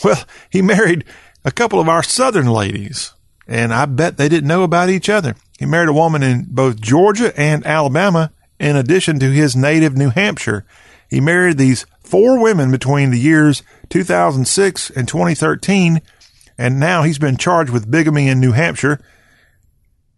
well, 0.03 0.25
he 0.49 0.63
married 0.63 1.05
a 1.45 1.53
couple 1.53 1.79
of 1.79 1.89
our 1.89 2.03
Southern 2.03 2.47
ladies. 2.47 3.13
And 3.47 3.75
I 3.75 3.85
bet 3.85 4.17
they 4.17 4.31
didn't 4.31 4.49
know 4.49 4.63
about 4.63 4.89
each 4.89 5.11
other. 5.11 5.35
He 5.59 5.67
married 5.67 5.91
a 5.91 5.95
woman 5.95 6.23
in 6.23 6.47
both 6.49 6.81
Georgia 6.81 7.39
and 7.39 7.67
Alabama, 7.67 8.33
in 8.59 8.77
addition 8.77 9.19
to 9.19 9.31
his 9.31 9.55
native 9.55 9.99
New 9.99 10.09
Hampshire. 10.09 10.65
He 11.11 11.21
married 11.21 11.59
these 11.59 11.85
four 12.11 12.43
women 12.43 12.73
between 12.73 13.11
the 13.11 13.19
years 13.19 13.63
2006 13.89 14.91
and 14.91 15.07
2013, 15.07 16.03
and 16.59 16.81
now 16.81 17.05
he's 17.05 17.19
been 17.19 17.37
charged 17.37 17.71
with 17.71 17.91
bigamy 17.91 18.29
in 18.29 18.41
New 18.41 18.53
Hampshire. 18.53 19.01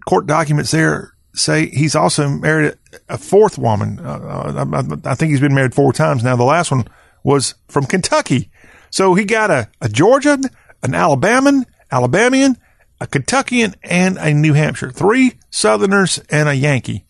Court 0.09 0.27
documents 0.27 0.71
there 0.71 1.13
say 1.35 1.67
he's 1.67 1.95
also 1.95 2.29
married 2.29 2.75
a 3.09 3.19
fourth 3.19 3.59
woman. 3.59 4.01
Uh, 4.01 4.67
I, 4.73 5.11
I, 5.11 5.15
think 5.15 5.31
he's 5.31 5.41
been 5.41 5.55
married 5.55 5.75
four 5.75 5.93
times 5.93 6.25
now. 6.25 6.35
The 6.35 6.45
last 6.45 6.71
one 6.71 6.87
was 7.23 7.55
from 7.69 7.85
Kentucky. 7.85 8.51
So 8.91 9.15
he 9.15 9.25
got 9.25 9.51
a, 9.51 9.69
a 9.81 9.89
Georgian, 9.89 10.45
an 10.83 10.93
Alabaman, 10.93 11.65
Alabamian, 11.91 12.57
a 13.01 13.07
Kentuckian, 13.07 13.75
and 13.83 14.17
a 14.19 14.35
New 14.35 14.55
Hampshire. 14.55 14.91
Three 14.91 15.35
Southerners 15.51 16.19
and 16.31 16.49
a 16.49 16.55
Yankee. 16.55 17.07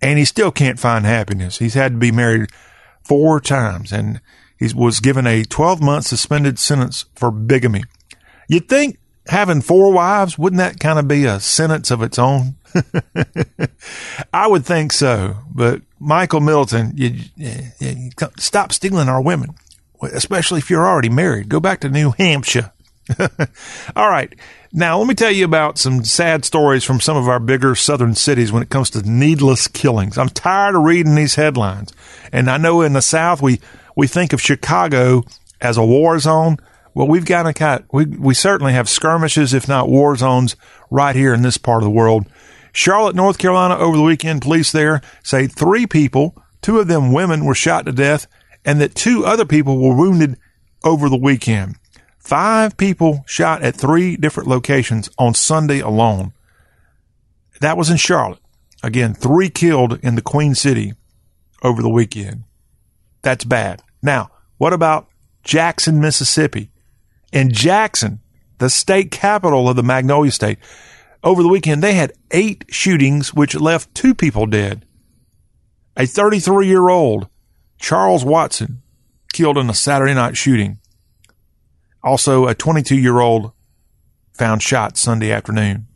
And 0.00 0.18
he 0.18 0.24
still 0.24 0.50
can't 0.50 0.78
find 0.78 1.04
happiness. 1.04 1.58
He's 1.58 1.74
had 1.74 1.92
to 1.92 1.98
be 1.98 2.12
married 2.12 2.50
four 3.04 3.40
times 3.40 3.92
and 3.92 4.20
he 4.58 4.72
was 4.74 5.00
given 5.00 5.26
a 5.26 5.44
12 5.44 5.82
month 5.82 6.06
suspended 6.06 6.58
sentence 6.58 7.06
for 7.14 7.30
bigamy. 7.30 7.84
You'd 8.48 8.68
think 8.68 8.98
having 9.26 9.60
four 9.60 9.92
wives, 9.92 10.38
wouldn't 10.38 10.58
that 10.58 10.80
kind 10.80 10.98
of 10.98 11.08
be 11.08 11.24
a 11.24 11.40
sentence 11.40 11.90
of 11.90 12.02
its 12.02 12.18
own? 12.18 12.56
I 14.32 14.46
would 14.46 14.64
think 14.64 14.92
so. 14.92 15.36
But 15.50 15.82
Michael 15.98 16.40
Middleton, 16.40 16.92
you, 16.96 17.20
you, 17.36 17.52
you, 17.78 18.10
stop 18.38 18.72
stealing 18.72 19.08
our 19.08 19.22
women, 19.22 19.50
especially 20.02 20.58
if 20.58 20.70
you're 20.70 20.86
already 20.86 21.08
married. 21.08 21.48
Go 21.48 21.60
back 21.60 21.80
to 21.80 21.88
New 21.88 22.12
Hampshire. 22.18 22.72
All 23.96 24.08
right. 24.08 24.34
Now, 24.72 24.98
let 24.98 25.06
me 25.06 25.14
tell 25.14 25.30
you 25.30 25.44
about 25.44 25.78
some 25.78 26.04
sad 26.04 26.44
stories 26.44 26.84
from 26.84 27.00
some 27.00 27.16
of 27.16 27.28
our 27.28 27.38
bigger 27.38 27.74
southern 27.74 28.14
cities 28.14 28.50
when 28.50 28.62
it 28.62 28.70
comes 28.70 28.90
to 28.90 29.08
needless 29.08 29.68
killings. 29.68 30.18
I'm 30.18 30.30
tired 30.30 30.74
of 30.74 30.82
reading 30.82 31.14
these 31.14 31.36
headlines. 31.36 31.92
And 32.32 32.50
I 32.50 32.56
know 32.56 32.82
in 32.82 32.92
the 32.92 33.02
South, 33.02 33.40
we, 33.40 33.60
we 33.94 34.06
think 34.06 34.32
of 34.32 34.40
Chicago 34.40 35.22
as 35.60 35.76
a 35.76 35.84
war 35.84 36.18
zone. 36.18 36.56
Well, 36.94 37.08
we've 37.08 37.26
got 37.26 37.46
a 37.46 37.52
cut. 37.52 37.84
We, 37.92 38.06
we 38.06 38.34
certainly 38.34 38.72
have 38.72 38.88
skirmishes, 38.88 39.54
if 39.54 39.68
not 39.68 39.88
war 39.88 40.16
zones, 40.16 40.56
right 40.90 41.14
here 41.14 41.34
in 41.34 41.42
this 41.42 41.58
part 41.58 41.82
of 41.82 41.84
the 41.84 41.90
world. 41.90 42.26
Charlotte, 42.72 43.14
North 43.14 43.38
Carolina, 43.38 43.76
over 43.76 43.96
the 43.96 44.02
weekend, 44.02 44.42
police 44.42 44.72
there 44.72 45.00
say 45.22 45.46
three 45.46 45.86
people, 45.86 46.36
two 46.60 46.80
of 46.80 46.88
them 46.88 47.12
women, 47.12 47.44
were 47.44 47.54
shot 47.54 47.86
to 47.86 47.92
death, 47.92 48.26
and 48.64 48.80
that 48.80 48.94
two 48.94 49.24
other 49.24 49.44
people 49.44 49.78
were 49.78 49.94
wounded 49.96 50.36
over 50.82 51.08
the 51.08 51.16
weekend. 51.16 51.76
Five 52.24 52.78
people 52.78 53.22
shot 53.26 53.62
at 53.62 53.76
three 53.76 54.16
different 54.16 54.48
locations 54.48 55.10
on 55.18 55.34
Sunday 55.34 55.80
alone. 55.80 56.32
That 57.60 57.76
was 57.76 57.90
in 57.90 57.98
Charlotte. 57.98 58.40
Again, 58.82 59.12
three 59.12 59.50
killed 59.50 59.98
in 60.02 60.14
the 60.14 60.22
Queen 60.22 60.54
City 60.54 60.94
over 61.62 61.82
the 61.82 61.90
weekend. 61.90 62.44
That's 63.20 63.44
bad. 63.44 63.82
Now, 64.02 64.30
what 64.56 64.72
about 64.72 65.08
Jackson, 65.42 66.00
Mississippi? 66.00 66.70
In 67.30 67.52
Jackson, 67.52 68.20
the 68.56 68.70
state 68.70 69.10
capital 69.10 69.68
of 69.68 69.76
the 69.76 69.82
Magnolia 69.82 70.30
State, 70.30 70.58
over 71.22 71.42
the 71.42 71.48
weekend, 71.48 71.82
they 71.82 71.94
had 71.94 72.12
eight 72.30 72.64
shootings, 72.70 73.34
which 73.34 73.54
left 73.54 73.94
two 73.94 74.14
people 74.14 74.46
dead. 74.46 74.86
A 75.96 76.06
33 76.06 76.66
year 76.66 76.88
old, 76.88 77.28
Charles 77.78 78.24
Watson, 78.24 78.82
killed 79.32 79.58
in 79.58 79.68
a 79.68 79.74
Saturday 79.74 80.14
night 80.14 80.38
shooting. 80.38 80.78
Also, 82.04 82.46
a 82.46 82.54
22 82.54 82.96
year 82.96 83.18
old 83.18 83.52
found 84.34 84.62
shot 84.62 84.96
Sunday 84.96 85.32
afternoon. 85.32 85.86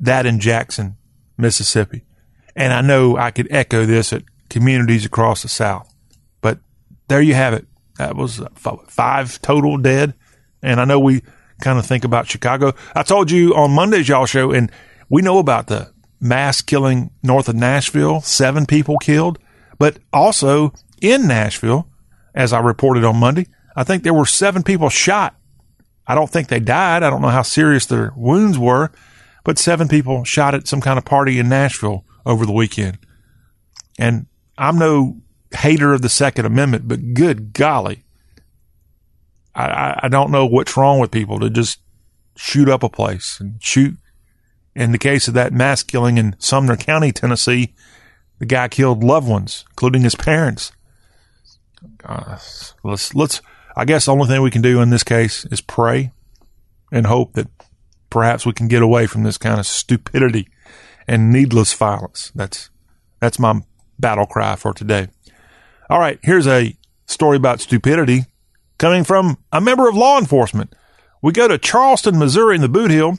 That 0.00 0.26
in 0.26 0.40
Jackson, 0.40 0.96
Mississippi. 1.38 2.02
And 2.56 2.72
I 2.72 2.80
know 2.80 3.16
I 3.16 3.30
could 3.30 3.46
echo 3.50 3.86
this 3.86 4.12
at 4.12 4.24
communities 4.48 5.06
across 5.06 5.42
the 5.42 5.48
South, 5.48 5.94
but 6.40 6.58
there 7.08 7.22
you 7.22 7.34
have 7.34 7.54
it. 7.54 7.66
That 7.96 8.16
was 8.16 8.40
uh, 8.40 8.48
five 8.88 9.40
total 9.40 9.78
dead. 9.78 10.14
And 10.62 10.80
I 10.80 10.84
know 10.84 10.98
we 10.98 11.22
kind 11.60 11.78
of 11.78 11.86
think 11.86 12.04
about 12.04 12.26
Chicago. 12.28 12.74
I 12.94 13.02
told 13.04 13.30
you 13.30 13.54
on 13.54 13.70
Monday's 13.70 14.08
y'all 14.08 14.26
show, 14.26 14.50
and 14.50 14.72
we 15.08 15.22
know 15.22 15.38
about 15.38 15.68
the 15.68 15.92
mass 16.20 16.60
killing 16.60 17.10
north 17.22 17.48
of 17.48 17.54
Nashville, 17.54 18.20
seven 18.20 18.66
people 18.66 18.98
killed, 18.98 19.38
but 19.78 19.98
also 20.12 20.72
in 21.00 21.28
Nashville, 21.28 21.88
as 22.34 22.52
I 22.52 22.60
reported 22.60 23.04
on 23.04 23.16
Monday, 23.16 23.46
I 23.76 23.84
think 23.84 24.02
there 24.02 24.14
were 24.14 24.26
seven 24.26 24.62
people 24.62 24.88
shot. 24.88 25.36
I 26.06 26.14
don't 26.14 26.30
think 26.30 26.48
they 26.48 26.60
died. 26.60 27.02
I 27.02 27.10
don't 27.10 27.22
know 27.22 27.28
how 27.28 27.42
serious 27.42 27.86
their 27.86 28.12
wounds 28.16 28.58
were, 28.58 28.90
but 29.44 29.58
seven 29.58 29.88
people 29.88 30.24
shot 30.24 30.54
at 30.54 30.66
some 30.66 30.80
kind 30.80 30.98
of 30.98 31.04
party 31.04 31.38
in 31.38 31.48
Nashville 31.48 32.04
over 32.26 32.44
the 32.44 32.52
weekend. 32.52 32.98
And 33.98 34.26
I'm 34.58 34.78
no 34.78 35.20
hater 35.52 35.92
of 35.92 36.02
the 36.02 36.08
Second 36.08 36.46
Amendment, 36.46 36.88
but 36.88 37.14
good 37.14 37.52
golly, 37.52 38.04
I, 39.54 40.00
I 40.04 40.08
don't 40.08 40.30
know 40.30 40.46
what's 40.46 40.76
wrong 40.76 40.98
with 40.98 41.10
people 41.10 41.38
to 41.40 41.50
just 41.50 41.80
shoot 42.36 42.68
up 42.68 42.82
a 42.82 42.88
place 42.88 43.38
and 43.40 43.62
shoot. 43.62 43.96
In 44.74 44.92
the 44.92 44.98
case 44.98 45.26
of 45.26 45.34
that 45.34 45.52
mass 45.52 45.82
killing 45.82 46.16
in 46.16 46.36
Sumner 46.38 46.76
County, 46.76 47.10
Tennessee, 47.10 47.74
the 48.38 48.46
guy 48.46 48.68
killed 48.68 49.02
loved 49.02 49.28
ones, 49.28 49.64
including 49.70 50.02
his 50.02 50.14
parents. 50.14 50.72
Let's 52.84 53.14
let's 53.14 53.42
I 53.76 53.84
guess 53.84 54.06
the 54.06 54.12
only 54.12 54.26
thing 54.26 54.42
we 54.42 54.50
can 54.50 54.62
do 54.62 54.80
in 54.80 54.90
this 54.90 55.04
case 55.04 55.44
is 55.46 55.60
pray 55.60 56.12
and 56.92 57.06
hope 57.06 57.34
that 57.34 57.48
perhaps 58.10 58.44
we 58.44 58.52
can 58.52 58.68
get 58.68 58.82
away 58.82 59.06
from 59.06 59.22
this 59.22 59.38
kind 59.38 59.58
of 59.58 59.66
stupidity 59.66 60.48
and 61.06 61.32
needless 61.32 61.72
violence. 61.72 62.32
That's 62.34 62.70
that's 63.20 63.38
my 63.38 63.60
battle 63.98 64.26
cry 64.26 64.56
for 64.56 64.72
today. 64.72 65.08
All 65.88 65.98
right, 65.98 66.18
here's 66.22 66.46
a 66.46 66.76
story 67.06 67.36
about 67.36 67.60
stupidity 67.60 68.26
coming 68.78 69.04
from 69.04 69.38
a 69.52 69.60
member 69.60 69.88
of 69.88 69.96
law 69.96 70.18
enforcement. 70.18 70.74
We 71.22 71.32
go 71.32 71.48
to 71.48 71.58
Charleston, 71.58 72.18
Missouri 72.18 72.56
in 72.56 72.62
the 72.62 72.68
Bootheel, 72.68 73.18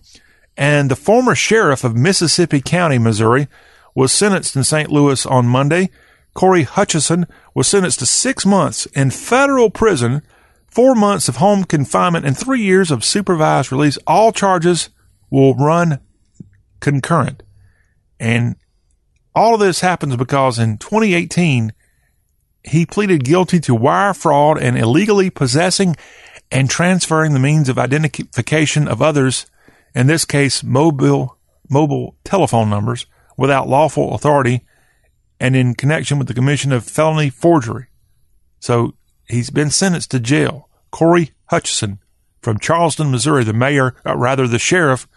and 0.57 0.89
the 0.89 0.95
former 0.95 1.35
sheriff 1.35 1.83
of 1.83 1.95
Mississippi 1.95 2.61
County, 2.61 2.97
Missouri, 2.97 3.47
was 3.93 4.11
sentenced 4.11 4.55
in 4.55 4.63
St. 4.63 4.89
Louis 4.89 5.25
on 5.25 5.45
Monday. 5.45 5.89
Cory 6.33 6.63
Hutcheson 6.63 7.27
was 7.53 7.67
sentenced 7.67 7.99
to 7.99 8.05
six 8.05 8.45
months 8.45 8.85
in 8.87 9.11
federal 9.11 9.69
prison 9.69 10.21
four 10.71 10.95
months 10.95 11.27
of 11.27 11.35
home 11.35 11.65
confinement 11.65 12.25
and 12.25 12.37
three 12.37 12.61
years 12.61 12.89
of 12.89 13.05
supervised 13.05 13.71
release. 13.71 13.97
All 14.07 14.31
charges 14.31 14.89
will 15.29 15.53
run 15.53 15.99
concurrent. 16.79 17.43
And 18.19 18.55
all 19.35 19.53
of 19.53 19.59
this 19.59 19.81
happens 19.81 20.15
because 20.15 20.57
in 20.57 20.77
2018, 20.77 21.73
he 22.63 22.85
pleaded 22.85 23.23
guilty 23.23 23.59
to 23.59 23.75
wire 23.75 24.13
fraud 24.13 24.57
and 24.57 24.77
illegally 24.77 25.29
possessing 25.29 25.95
and 26.51 26.69
transferring 26.69 27.33
the 27.33 27.39
means 27.39 27.69
of 27.69 27.79
identification 27.79 28.87
of 28.87 29.01
others, 29.01 29.45
in 29.95 30.07
this 30.07 30.25
case, 30.25 30.63
mobile, 30.63 31.37
mobile 31.69 32.15
telephone 32.23 32.69
numbers, 32.69 33.05
without 33.37 33.67
lawful 33.67 34.13
authority 34.13 34.61
and 35.39 35.55
in 35.55 35.73
connection 35.73 36.19
with 36.19 36.27
the 36.27 36.33
commission 36.33 36.71
of 36.71 36.83
felony 36.83 37.29
forgery. 37.29 37.87
So 38.59 38.93
he's 39.31 39.49
been 39.49 39.69
sentenced 39.69 40.11
to 40.11 40.19
jail. 40.19 40.69
Cory 40.91 41.31
Hutcheson 41.51 41.99
from 42.41 42.59
Charleston, 42.59 43.11
Missouri, 43.11 43.43
the 43.43 43.53
mayor, 43.53 43.95
uh, 44.05 44.17
rather 44.17 44.47
the 44.47 44.59
sheriff 44.59 45.07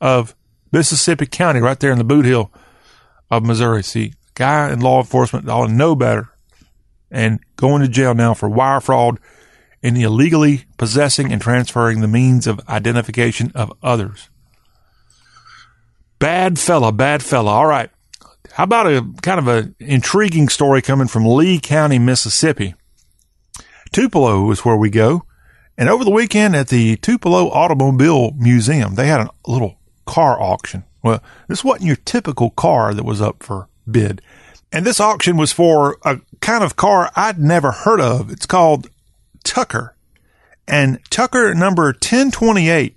of 0.00 0.34
Mississippi 0.72 1.26
County, 1.26 1.60
right 1.60 1.78
there 1.78 1.92
in 1.92 1.98
the 1.98 2.04
Bootheel 2.04 2.50
of 3.30 3.44
Missouri. 3.44 3.82
See, 3.82 4.14
guy 4.34 4.72
in 4.72 4.80
law 4.80 5.00
enforcement 5.00 5.48
ought 5.48 5.66
to 5.66 5.72
know 5.72 5.94
better 5.94 6.30
and 7.10 7.40
going 7.56 7.82
to 7.82 7.88
jail 7.88 8.14
now 8.14 8.34
for 8.34 8.48
wire 8.48 8.80
fraud 8.80 9.18
and 9.82 9.96
illegally 9.96 10.64
possessing 10.76 11.32
and 11.32 11.40
transferring 11.40 12.00
the 12.00 12.08
means 12.08 12.46
of 12.46 12.60
identification 12.68 13.52
of 13.54 13.72
others. 13.82 14.28
Bad 16.18 16.58
fella, 16.58 16.92
bad 16.92 17.22
fella. 17.22 17.50
All 17.50 17.66
right. 17.66 17.90
How 18.52 18.64
about 18.64 18.86
a 18.86 19.06
kind 19.22 19.38
of 19.38 19.46
an 19.48 19.74
intriguing 19.78 20.48
story 20.48 20.82
coming 20.82 21.06
from 21.06 21.26
Lee 21.26 21.60
County, 21.60 21.98
Mississippi? 21.98 22.74
Tupelo 23.92 24.50
is 24.50 24.64
where 24.64 24.76
we 24.76 24.90
go. 24.90 25.24
And 25.76 25.88
over 25.88 26.04
the 26.04 26.10
weekend 26.10 26.56
at 26.56 26.68
the 26.68 26.96
Tupelo 26.96 27.50
Automobile 27.50 28.32
Museum, 28.32 28.96
they 28.96 29.06
had 29.06 29.20
a 29.20 29.30
little 29.46 29.78
car 30.06 30.40
auction. 30.40 30.84
Well, 31.02 31.22
this 31.46 31.62
wasn't 31.62 31.86
your 31.86 31.96
typical 31.96 32.50
car 32.50 32.92
that 32.94 33.04
was 33.04 33.20
up 33.20 33.42
for 33.42 33.68
bid. 33.88 34.20
And 34.72 34.84
this 34.84 35.00
auction 35.00 35.36
was 35.36 35.52
for 35.52 35.98
a 36.04 36.20
kind 36.40 36.64
of 36.64 36.76
car 36.76 37.10
I'd 37.14 37.38
never 37.38 37.70
heard 37.70 38.00
of. 38.00 38.30
It's 38.30 38.46
called 38.46 38.90
Tucker. 39.44 39.94
And 40.66 40.98
Tucker 41.10 41.54
number 41.54 41.84
1028 41.86 42.96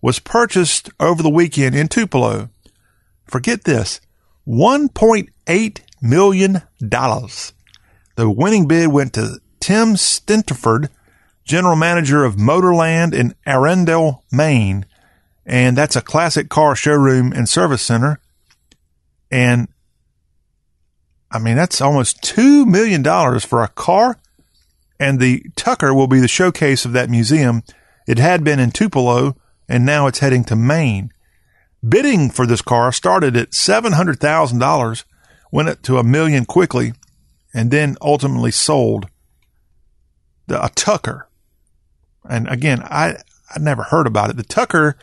was 0.00 0.20
purchased 0.20 0.90
over 1.00 1.22
the 1.22 1.30
weekend 1.30 1.74
in 1.74 1.88
Tupelo. 1.88 2.50
Forget 3.24 3.64
this. 3.64 4.00
$1.8 4.46 5.80
million. 6.00 6.62
The 6.80 8.30
winning 8.30 8.68
bid 8.68 8.88
went 8.88 9.14
to 9.14 9.40
Tim 9.68 9.96
Stentiford, 9.96 10.88
general 11.44 11.76
manager 11.76 12.24
of 12.24 12.36
Motorland 12.36 13.12
in 13.12 13.34
Arundel, 13.44 14.24
Maine. 14.32 14.86
And 15.44 15.76
that's 15.76 15.94
a 15.94 16.00
classic 16.00 16.48
car 16.48 16.74
showroom 16.74 17.34
and 17.34 17.46
service 17.46 17.82
center. 17.82 18.18
And 19.30 19.68
I 21.30 21.38
mean, 21.38 21.56
that's 21.56 21.82
almost 21.82 22.22
$2 22.22 22.64
million 22.64 23.04
for 23.40 23.62
a 23.62 23.68
car. 23.68 24.18
And 24.98 25.20
the 25.20 25.44
Tucker 25.54 25.92
will 25.92 26.06
be 26.06 26.20
the 26.20 26.28
showcase 26.28 26.86
of 26.86 26.94
that 26.94 27.10
museum. 27.10 27.62
It 28.06 28.18
had 28.18 28.42
been 28.42 28.60
in 28.60 28.70
Tupelo 28.70 29.36
and 29.68 29.84
now 29.84 30.06
it's 30.06 30.20
heading 30.20 30.44
to 30.44 30.56
Maine. 30.56 31.12
Bidding 31.86 32.30
for 32.30 32.46
this 32.46 32.62
car 32.62 32.90
started 32.90 33.36
at 33.36 33.50
$700,000, 33.50 35.04
went 35.52 35.68
up 35.68 35.82
to 35.82 35.98
a 35.98 36.02
million 36.02 36.46
quickly, 36.46 36.94
and 37.52 37.70
then 37.70 37.98
ultimately 38.00 38.50
sold 38.50 39.10
the, 40.48 40.62
a 40.62 40.68
Tucker. 40.70 41.28
And 42.28 42.48
again, 42.48 42.82
I, 42.82 43.18
I 43.54 43.58
never 43.58 43.84
heard 43.84 44.06
about 44.06 44.30
it. 44.30 44.36
The 44.36 44.42
Tucker 44.42 44.98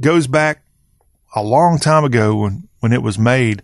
goes 0.00 0.26
back 0.26 0.64
a 1.34 1.42
long 1.42 1.78
time 1.78 2.04
ago 2.04 2.36
when, 2.36 2.68
when 2.80 2.92
it 2.92 3.02
was 3.02 3.18
made 3.18 3.62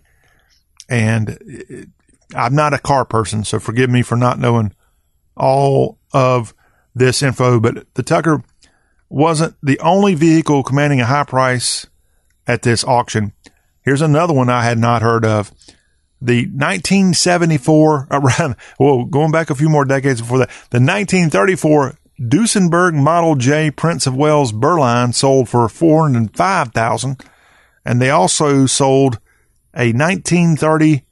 and 0.89 1.37
it, 1.41 1.89
I'm 2.35 2.55
not 2.55 2.73
a 2.73 2.79
car 2.79 3.05
person, 3.05 3.43
so 3.43 3.59
forgive 3.59 3.89
me 3.89 4.01
for 4.01 4.15
not 4.15 4.39
knowing 4.39 4.73
all 5.35 5.99
of 6.13 6.53
this 6.93 7.21
info, 7.21 7.59
but 7.59 7.93
the 7.93 8.03
Tucker 8.03 8.43
wasn't 9.09 9.55
the 9.61 9.79
only 9.79 10.15
vehicle 10.15 10.63
commanding 10.63 11.01
a 11.01 11.05
high 11.05 11.23
price 11.23 11.87
at 12.47 12.61
this 12.61 12.83
auction. 12.83 13.33
Here's 13.83 14.01
another 14.01 14.33
one 14.33 14.49
I 14.49 14.63
had 14.63 14.77
not 14.77 15.01
heard 15.01 15.25
of. 15.25 15.51
The 16.21 16.45
1974, 16.45 18.07
around, 18.11 18.55
well, 18.79 19.05
going 19.05 19.31
back 19.31 19.49
a 19.49 19.55
few 19.55 19.69
more 19.69 19.85
decades 19.85 20.21
before 20.21 20.39
that, 20.39 20.49
the 20.69 20.79
1934 20.79 21.97
Duesenberg 22.19 22.93
Model 22.93 23.35
J 23.35 23.71
Prince 23.71 24.05
of 24.05 24.15
Wales 24.15 24.51
Berline 24.51 25.13
sold 25.13 25.49
for 25.49 25.67
405,000 25.67 27.23
and 27.83 28.01
they 28.01 28.09
also 28.09 28.65
sold 28.65 29.19
a 29.73 29.91
1930 29.91 31.03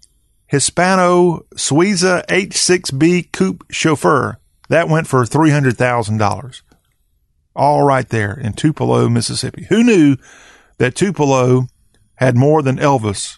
Hispano 0.48 1.46
Suiza 1.56 2.26
H6B 2.28 3.32
Coupe 3.32 3.66
Chauffeur. 3.72 4.40
That 4.70 4.90
went 4.90 5.08
for 5.08 5.24
$300,000. 5.24 6.62
All 7.56 7.84
right 7.84 8.08
there 8.08 8.34
in 8.40 8.54
Tupelo, 8.54 9.10
Mississippi. 9.10 9.66
Who 9.70 9.84
knew 9.84 10.18
that 10.78 10.96
Tupelo 10.96 11.68
had 12.16 12.36
more 12.36 12.62
than 12.62 12.78
Elvis 12.78 13.38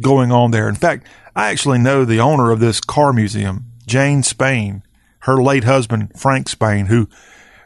going 0.00 0.32
on 0.32 0.50
there? 0.50 0.68
In 0.68 0.74
fact, 0.74 1.06
I 1.34 1.50
actually 1.50 1.78
know 1.78 2.04
the 2.04 2.20
owner 2.20 2.50
of 2.50 2.60
this 2.60 2.80
car 2.80 3.12
museum, 3.12 3.66
Jane 3.86 4.22
Spain, 4.22 4.82
her 5.20 5.42
late 5.42 5.64
husband, 5.64 6.12
Frank 6.18 6.48
Spain, 6.48 6.86
who 6.86 7.08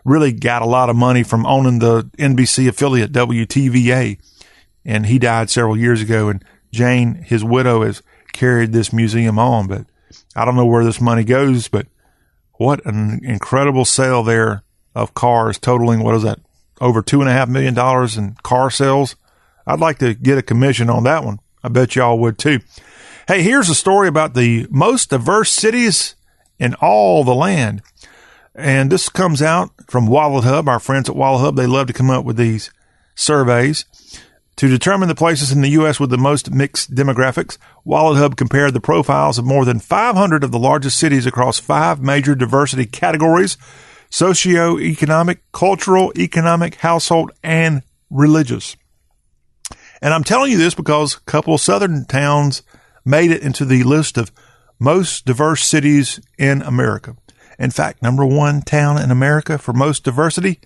really 0.04 0.32
got 0.32 0.62
a 0.62 0.66
lot 0.66 0.90
of 0.90 0.96
money 0.96 1.22
from 1.22 1.46
owning 1.46 1.78
the 1.78 2.02
NBC 2.18 2.68
affiliate 2.68 3.12
WTVA. 3.12 4.18
And 4.84 5.06
he 5.06 5.18
died 5.18 5.48
several 5.48 5.76
years 5.76 6.02
ago. 6.02 6.28
And 6.28 6.44
Jane, 6.72 7.14
his 7.14 7.44
widow, 7.44 7.82
has 7.82 8.02
carried 8.32 8.72
this 8.72 8.92
museum 8.92 9.38
on, 9.38 9.66
but 9.68 9.86
I 10.34 10.44
don't 10.44 10.56
know 10.56 10.66
where 10.66 10.84
this 10.84 11.00
money 11.00 11.24
goes, 11.24 11.68
but 11.68 11.86
what 12.54 12.84
an 12.86 13.20
incredible 13.24 13.84
sale 13.84 14.22
there 14.22 14.62
of 14.94 15.14
cars 15.14 15.58
totaling, 15.58 16.02
what 16.02 16.14
is 16.14 16.22
that? 16.22 16.40
Over 16.80 17.02
two 17.02 17.20
and 17.20 17.28
a 17.28 17.32
half 17.32 17.48
million 17.48 17.74
dollars 17.74 18.16
in 18.16 18.36
car 18.42 18.70
sales. 18.70 19.16
I'd 19.66 19.80
like 19.80 19.98
to 19.98 20.14
get 20.14 20.38
a 20.38 20.42
commission 20.42 20.90
on 20.90 21.04
that 21.04 21.24
one. 21.24 21.38
I 21.62 21.68
bet 21.68 21.96
y'all 21.96 22.18
would 22.18 22.38
too. 22.38 22.60
Hey, 23.28 23.42
here's 23.42 23.68
a 23.68 23.74
story 23.74 24.08
about 24.08 24.34
the 24.34 24.66
most 24.70 25.10
diverse 25.10 25.50
cities 25.50 26.16
in 26.58 26.74
all 26.74 27.24
the 27.24 27.34
land. 27.34 27.82
And 28.54 28.90
this 28.90 29.08
comes 29.08 29.40
out 29.40 29.70
from 29.88 30.06
Wallet 30.06 30.44
Hub. 30.44 30.68
Our 30.68 30.80
friends 30.80 31.08
at 31.08 31.16
Wallet 31.16 31.40
Hub, 31.40 31.56
they 31.56 31.66
love 31.66 31.86
to 31.86 31.92
come 31.92 32.10
up 32.10 32.24
with 32.24 32.36
these 32.36 32.70
surveys. 33.14 33.84
To 34.56 34.68
determine 34.68 35.08
the 35.08 35.14
places 35.14 35.50
in 35.50 35.62
the 35.62 35.70
U.S. 35.70 35.98
with 35.98 36.10
the 36.10 36.18
most 36.18 36.50
mixed 36.50 36.94
demographics, 36.94 37.56
Wallet 37.84 38.18
Hub 38.18 38.36
compared 38.36 38.74
the 38.74 38.80
profiles 38.80 39.38
of 39.38 39.46
more 39.46 39.64
than 39.64 39.80
500 39.80 40.44
of 40.44 40.52
the 40.52 40.58
largest 40.58 40.98
cities 40.98 41.24
across 41.24 41.58
five 41.58 42.00
major 42.02 42.34
diversity 42.34 42.86
categories 42.86 43.56
socioeconomic, 44.10 45.38
cultural, 45.52 46.12
economic, 46.18 46.74
household, 46.76 47.32
and 47.42 47.82
religious. 48.10 48.76
And 50.02 50.12
I'm 50.12 50.24
telling 50.24 50.50
you 50.50 50.58
this 50.58 50.74
because 50.74 51.16
a 51.16 51.20
couple 51.20 51.54
of 51.54 51.60
southern 51.60 52.04
towns 52.04 52.62
made 53.04 53.30
it 53.30 53.42
into 53.42 53.64
the 53.64 53.84
list 53.84 54.18
of 54.18 54.32
most 54.80 55.24
diverse 55.24 55.64
cities 55.64 56.20
in 56.36 56.60
America. 56.62 57.16
In 57.56 57.70
fact, 57.70 58.02
number 58.02 58.26
one 58.26 58.62
town 58.62 59.00
in 59.00 59.12
America 59.12 59.58
for 59.58 59.72
most 59.72 60.02
diversity, 60.02 60.58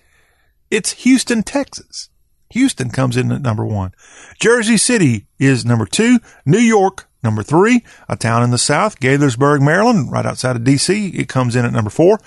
it's 0.71 0.93
Houston, 1.03 1.43
Texas. 1.43 2.09
Houston 2.51 2.89
comes 2.89 3.15
in 3.15 3.31
at 3.31 3.41
number 3.41 3.63
one. 3.63 3.91
Jersey 4.39 4.77
City 4.77 5.27
is 5.37 5.63
number 5.63 5.85
two. 5.85 6.19
New 6.45 6.57
York, 6.57 7.06
number 7.27 7.43
three. 7.43 7.83
A 8.07 8.15
town 8.15 8.41
in 8.41 8.51
the 8.51 8.57
south, 8.57 8.99
Gaithersburg, 8.99 9.61
Maryland, 9.61 10.11
right 10.11 10.25
outside 10.25 10.55
of 10.55 10.63
D.C. 10.63 11.09
It 11.09 11.27
comes 11.27 11.55
in 11.55 11.65
at 11.65 11.73
number 11.73 11.89
four. 11.89 12.19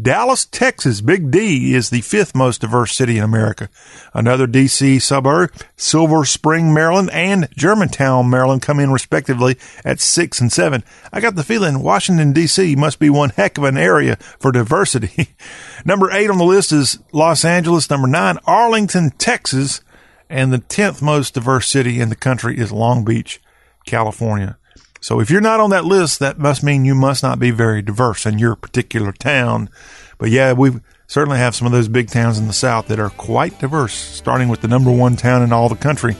Dallas, 0.00 0.46
Texas, 0.46 1.00
Big 1.00 1.30
D 1.30 1.74
is 1.74 1.90
the 1.90 2.00
fifth 2.00 2.34
most 2.34 2.62
diverse 2.62 2.96
city 2.96 3.18
in 3.18 3.24
America. 3.24 3.68
Another 4.14 4.46
D.C. 4.46 4.98
suburb, 4.98 5.52
Silver 5.76 6.24
Spring, 6.24 6.72
Maryland, 6.72 7.10
and 7.12 7.48
Germantown, 7.54 8.30
Maryland 8.30 8.62
come 8.62 8.80
in 8.80 8.90
respectively 8.90 9.56
at 9.84 10.00
six 10.00 10.40
and 10.40 10.50
seven. 10.50 10.82
I 11.12 11.20
got 11.20 11.34
the 11.34 11.44
feeling 11.44 11.82
Washington, 11.82 12.32
D.C. 12.32 12.76
must 12.76 12.98
be 12.98 13.10
one 13.10 13.30
heck 13.30 13.58
of 13.58 13.64
an 13.64 13.76
area 13.76 14.16
for 14.16 14.52
diversity. 14.52 15.28
number 15.84 16.10
eight 16.10 16.30
on 16.30 16.38
the 16.38 16.44
list 16.44 16.72
is 16.72 16.98
Los 17.12 17.44
Angeles. 17.44 17.90
Number 17.90 18.08
nine, 18.08 18.38
Arlington, 18.46 19.10
Texas. 19.10 19.82
And 20.28 20.52
the 20.52 20.58
10th 20.58 21.02
most 21.02 21.34
diverse 21.34 21.68
city 21.68 22.00
in 22.00 22.08
the 22.08 22.16
country 22.16 22.58
is 22.58 22.72
Long 22.72 23.04
Beach, 23.04 23.40
California. 23.86 24.58
So 25.00 25.20
if 25.20 25.30
you're 25.30 25.40
not 25.40 25.60
on 25.60 25.70
that 25.70 25.84
list, 25.84 26.18
that 26.18 26.38
must 26.38 26.62
mean 26.62 26.84
you 26.84 26.94
must 26.94 27.22
not 27.22 27.38
be 27.38 27.50
very 27.52 27.80
diverse 27.80 28.26
in 28.26 28.38
your 28.38 28.56
particular 28.56 29.12
town. 29.12 29.70
But 30.18 30.30
yeah, 30.30 30.52
we 30.52 30.80
certainly 31.06 31.38
have 31.38 31.54
some 31.54 31.66
of 31.66 31.72
those 31.72 31.88
big 31.88 32.08
towns 32.10 32.38
in 32.38 32.48
the 32.48 32.52
South 32.52 32.88
that 32.88 32.98
are 32.98 33.10
quite 33.10 33.58
diverse, 33.60 33.94
starting 33.94 34.48
with 34.48 34.62
the 34.62 34.68
number 34.68 34.90
one 34.90 35.14
town 35.14 35.42
in 35.42 35.52
all 35.52 35.68
the 35.68 35.76
country, 35.76 36.16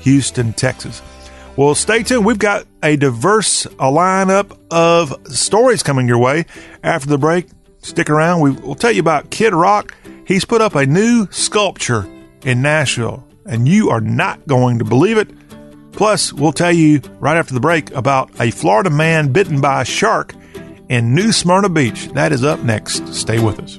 Houston, 0.00 0.52
Texas. 0.52 1.02
Well, 1.56 1.74
stay 1.74 2.02
tuned. 2.02 2.26
We've 2.26 2.38
got 2.38 2.66
a 2.82 2.96
diverse 2.96 3.64
lineup 3.78 4.58
of 4.70 5.14
stories 5.34 5.82
coming 5.82 6.08
your 6.08 6.18
way. 6.18 6.46
After 6.82 7.08
the 7.08 7.18
break, 7.18 7.46
stick 7.78 8.10
around. 8.10 8.40
We 8.40 8.50
will 8.50 8.74
tell 8.74 8.92
you 8.92 9.00
about 9.00 9.30
Kid 9.30 9.54
Rock. 9.54 9.94
He's 10.26 10.44
put 10.44 10.60
up 10.60 10.74
a 10.74 10.84
new 10.84 11.28
sculpture 11.30 12.06
in 12.42 12.60
Nashville. 12.60 13.24
and 13.46 13.68
you 13.68 13.90
are 13.90 14.00
not 14.00 14.46
going 14.46 14.78
to 14.78 14.84
believe 14.84 15.18
it. 15.18 15.30
Plus, 15.96 16.32
we'll 16.32 16.52
tell 16.52 16.72
you 16.72 17.00
right 17.18 17.38
after 17.38 17.54
the 17.54 17.60
break 17.60 17.90
about 17.92 18.30
a 18.40 18.50
Florida 18.50 18.90
man 18.90 19.32
bitten 19.32 19.60
by 19.60 19.82
a 19.82 19.84
shark 19.84 20.34
in 20.88 21.14
New 21.14 21.32
Smyrna 21.32 21.70
Beach. 21.70 22.08
That 22.08 22.32
is 22.32 22.44
up 22.44 22.62
next. 22.62 23.14
Stay 23.14 23.38
with 23.42 23.58
us. 23.58 23.78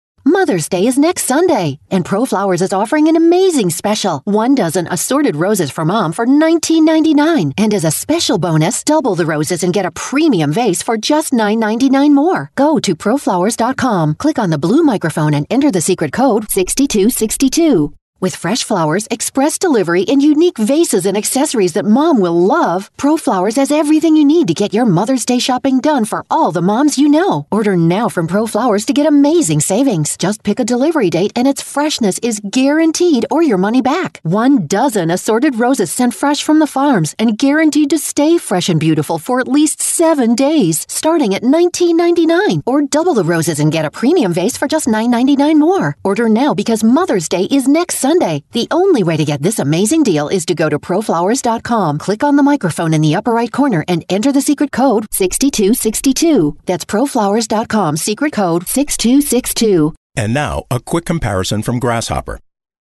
Mother's 0.25 0.69
Day 0.69 0.85
is 0.85 0.97
next 0.97 1.23
Sunday, 1.23 1.79
and 1.89 2.05
ProFlowers 2.05 2.61
is 2.61 2.73
offering 2.73 3.07
an 3.07 3.15
amazing 3.15 3.69
special. 3.69 4.21
One 4.25 4.55
dozen 4.55 4.87
assorted 4.87 5.35
roses 5.35 5.71
for 5.71 5.85
mom 5.85 6.13
for 6.13 6.25
$19.99. 6.25 7.53
And 7.57 7.73
as 7.73 7.85
a 7.85 7.91
special 7.91 8.37
bonus, 8.37 8.83
double 8.83 9.15
the 9.15 9.25
roses 9.25 9.63
and 9.63 9.73
get 9.73 9.85
a 9.85 9.91
premium 9.91 10.51
vase 10.51 10.83
for 10.83 10.97
just 10.97 11.31
$9.99 11.31 12.13
more. 12.13 12.51
Go 12.55 12.79
to 12.79 12.95
proflowers.com, 12.95 14.15
click 14.15 14.37
on 14.37 14.49
the 14.49 14.59
blue 14.59 14.83
microphone, 14.83 15.33
and 15.33 15.47
enter 15.49 15.71
the 15.71 15.81
secret 15.81 16.11
code 16.11 16.49
6262. 16.51 17.93
With 18.21 18.35
fresh 18.35 18.63
flowers, 18.63 19.07
express 19.09 19.57
delivery, 19.57 20.05
and 20.07 20.21
unique 20.21 20.59
vases 20.59 21.07
and 21.07 21.17
accessories 21.17 21.73
that 21.73 21.87
mom 21.87 22.19
will 22.19 22.39
love, 22.39 22.95
ProFlowers 22.95 23.55
has 23.55 23.71
everything 23.71 24.15
you 24.15 24.23
need 24.23 24.47
to 24.47 24.53
get 24.53 24.75
your 24.75 24.85
Mother's 24.85 25.25
Day 25.25 25.39
shopping 25.39 25.79
done 25.79 26.05
for 26.05 26.23
all 26.29 26.51
the 26.51 26.61
moms 26.61 26.99
you 26.99 27.09
know. 27.09 27.47
Order 27.49 27.75
now 27.75 28.09
from 28.09 28.27
ProFlowers 28.27 28.85
to 28.85 28.93
get 28.93 29.07
amazing 29.07 29.59
savings. 29.59 30.17
Just 30.17 30.43
pick 30.43 30.59
a 30.59 30.63
delivery 30.63 31.09
date 31.09 31.31
and 31.35 31.47
its 31.47 31.63
freshness 31.63 32.19
is 32.19 32.39
guaranteed 32.47 33.25
or 33.31 33.41
your 33.41 33.57
money 33.57 33.81
back. 33.81 34.19
One 34.21 34.67
dozen 34.67 35.09
assorted 35.09 35.55
roses 35.55 35.91
sent 35.91 36.13
fresh 36.13 36.43
from 36.43 36.59
the 36.59 36.67
farms 36.67 37.15
and 37.17 37.39
guaranteed 37.39 37.89
to 37.89 37.97
stay 37.97 38.37
fresh 38.37 38.69
and 38.69 38.79
beautiful 38.79 39.17
for 39.17 39.39
at 39.39 39.47
least 39.47 39.81
seven 39.81 40.35
days, 40.35 40.85
starting 40.87 41.33
at 41.33 41.41
$19.99. 41.41 42.61
Or 42.67 42.83
double 42.83 43.15
the 43.15 43.23
roses 43.23 43.59
and 43.59 43.71
get 43.71 43.83
a 43.83 43.89
premium 43.89 44.31
vase 44.31 44.57
for 44.57 44.67
just 44.67 44.85
$9.99 44.85 45.57
more. 45.57 45.97
Order 46.03 46.29
now 46.29 46.53
because 46.53 46.83
Mother's 46.83 47.27
Day 47.27 47.47
is 47.49 47.67
next 47.67 47.95
Sunday 47.95 48.10
Sunday. 48.11 48.43
The 48.51 48.67
only 48.71 49.03
way 49.03 49.15
to 49.15 49.23
get 49.23 49.41
this 49.41 49.57
amazing 49.57 50.03
deal 50.03 50.27
is 50.27 50.45
to 50.47 50.53
go 50.53 50.67
to 50.67 50.77
proflowers.com, 50.77 51.97
click 51.97 52.25
on 52.25 52.35
the 52.35 52.43
microphone 52.43 52.93
in 52.93 52.99
the 52.99 53.15
upper 53.15 53.31
right 53.31 53.49
corner, 53.49 53.85
and 53.87 54.03
enter 54.09 54.33
the 54.33 54.41
secret 54.41 54.73
code 54.73 55.07
6262. 55.13 56.57
That's 56.65 56.83
proflowers.com, 56.83 57.95
secret 57.95 58.33
code 58.33 58.67
6262. 58.67 59.93
And 60.17 60.33
now, 60.33 60.63
a 60.69 60.81
quick 60.81 61.05
comparison 61.05 61.63
from 61.63 61.79
Grasshopper. 61.79 62.39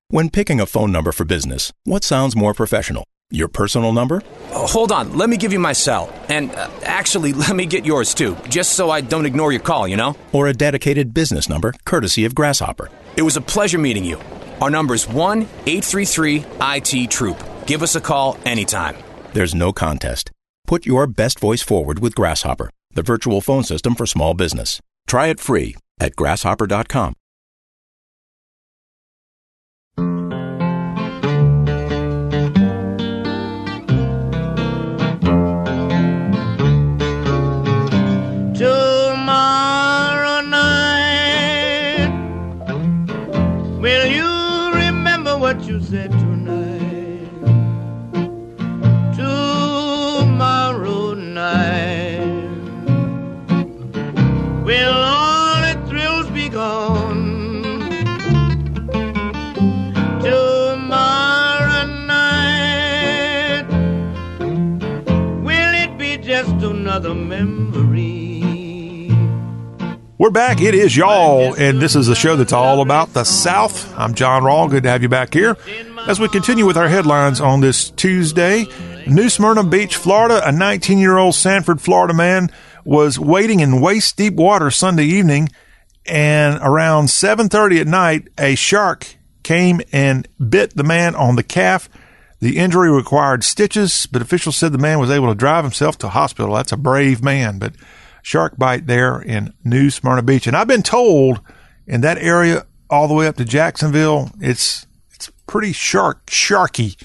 When 0.09 0.31
picking 0.31 0.59
a 0.59 0.67
phone 0.67 0.91
number 0.91 1.13
for 1.13 1.25
business, 1.25 1.73
what 1.85 2.03
sounds 2.03 2.35
more 2.35 2.53
professional? 2.53 3.05
Your 3.31 3.47
personal 3.47 3.93
number? 3.93 4.25
Uh, 4.51 4.67
hold 4.67 4.91
on, 4.91 5.17
let 5.17 5.31
me 5.31 5.37
give 5.37 5.53
you 5.53 5.61
my 5.61 5.73
cell. 5.73 6.13
And 6.29 6.51
uh, 6.57 6.69
actually, 6.83 7.33
let 7.45 7.55
me 7.55 7.67
get 7.67 7.87
yours 7.87 8.15
too, 8.15 8.37
just 8.49 8.73
so 8.73 8.91
I 8.91 9.01
don't 9.01 9.27
ignore 9.27 9.53
your 9.53 9.63
call, 9.63 9.87
you 9.87 9.97
know? 9.97 10.17
Or 10.33 10.49
a 10.49 10.53
dedicated 10.53 11.15
business 11.15 11.49
number, 11.49 11.73
courtesy 11.85 12.25
of 12.25 12.35
Grasshopper. 12.35 12.91
It 13.17 13.23
was 13.23 13.37
a 13.37 13.41
pleasure 13.41 13.79
meeting 13.79 14.05
you. 14.05 14.19
Our 14.61 14.71
number 14.71 14.95
is 14.95 15.09
1 15.09 15.43
833 15.43 16.45
IT 16.61 17.11
Troop. 17.11 17.43
Give 17.67 17.83
us 17.83 17.95
a 17.95 18.01
call 18.01 18.39
anytime. 18.45 18.97
There's 19.33 19.55
no 19.55 19.73
contest. 19.73 20.31
Put 20.67 20.87
your 20.87 21.07
best 21.07 21.41
voice 21.41 21.63
forward 21.63 21.99
with 21.99 22.15
Grasshopper, 22.15 22.71
the 22.93 23.03
virtual 23.03 23.41
phone 23.41 23.65
system 23.65 23.95
for 23.95 24.07
small 24.07 24.35
business. 24.35 24.81
Try 25.07 25.29
it 25.29 25.41
free 25.41 25.77
at 25.99 26.17
grasshopper.com. 26.17 27.15
We're 70.21 70.29
back. 70.29 70.61
It 70.61 70.75
is 70.75 70.95
y'all, 70.95 71.55
and 71.55 71.81
this 71.81 71.97
is 71.97 72.09
a 72.09 72.15
show 72.15 72.37
that's 72.37 72.53
all 72.53 72.83
about 72.83 73.15
the 73.15 73.25
South. 73.25 73.91
I'm 73.99 74.13
John 74.13 74.43
Rawl. 74.43 74.69
Good 74.69 74.83
to 74.83 74.91
have 74.91 75.01
you 75.01 75.09
back 75.09 75.33
here. 75.33 75.57
As 76.07 76.21
we 76.21 76.29
continue 76.29 76.67
with 76.67 76.77
our 76.77 76.89
headlines 76.89 77.41
on 77.41 77.63
this 77.63 77.89
Tuesday, 77.89 78.67
New 79.07 79.31
Smyrna 79.31 79.65
Beach, 79.65 79.97
Florida, 79.97 80.47
a 80.47 80.53
19 80.53 80.99
year 80.99 81.17
old 81.17 81.37
Sanford, 81.37 81.81
Florida 81.81 82.13
man 82.13 82.51
was 82.85 83.19
wading 83.19 83.61
in 83.61 83.81
waist 83.81 84.19
deep 84.19 84.35
water 84.35 84.71
Sunday 84.71 85.07
evening, 85.07 85.49
and 86.05 86.59
around 86.61 87.09
7:30 87.09 87.81
at 87.81 87.87
night, 87.87 88.29
a 88.37 88.57
shark 88.57 89.17
came 89.43 89.81
and 89.91 90.29
bit 90.39 90.77
the 90.77 90.85
man 90.85 91.15
on 91.15 91.37
the 91.37 91.43
calf. 91.43 91.89
The 92.41 92.59
injury 92.59 92.91
required 92.91 93.43
stitches, 93.43 94.05
but 94.05 94.21
officials 94.21 94.59
said 94.59 94.73
the 94.73 94.79
man 94.79 94.99
was 94.99 95.11
able 95.11 95.29
to 95.29 95.35
drive 95.35 95.65
himself 95.65 95.97
to 95.97 96.11
hospital. 96.11 96.57
That's 96.57 96.73
a 96.73 96.77
brave 96.77 97.23
man, 97.23 97.59
but 97.59 97.73
shark 98.23 98.57
bite 98.57 98.87
there 98.87 99.21
in 99.21 99.53
New 99.65 99.91
Smyrna 99.91 100.23
Beach. 100.23 100.47
And 100.47 100.57
I've 100.57 100.69
been 100.69 100.83
told 100.83 101.41
in 101.87 102.01
that 102.03 102.19
area 102.19 102.67
all 102.89 103.09
the 103.09 103.15
way 103.15 103.27
up 103.27 103.37
to 103.37 103.45
Jacksonville, 103.45 104.31
it's 104.41 104.87
it's 105.13 105.31
pretty 105.47 105.73
shark 105.73 106.27
sharky, 106.27 106.97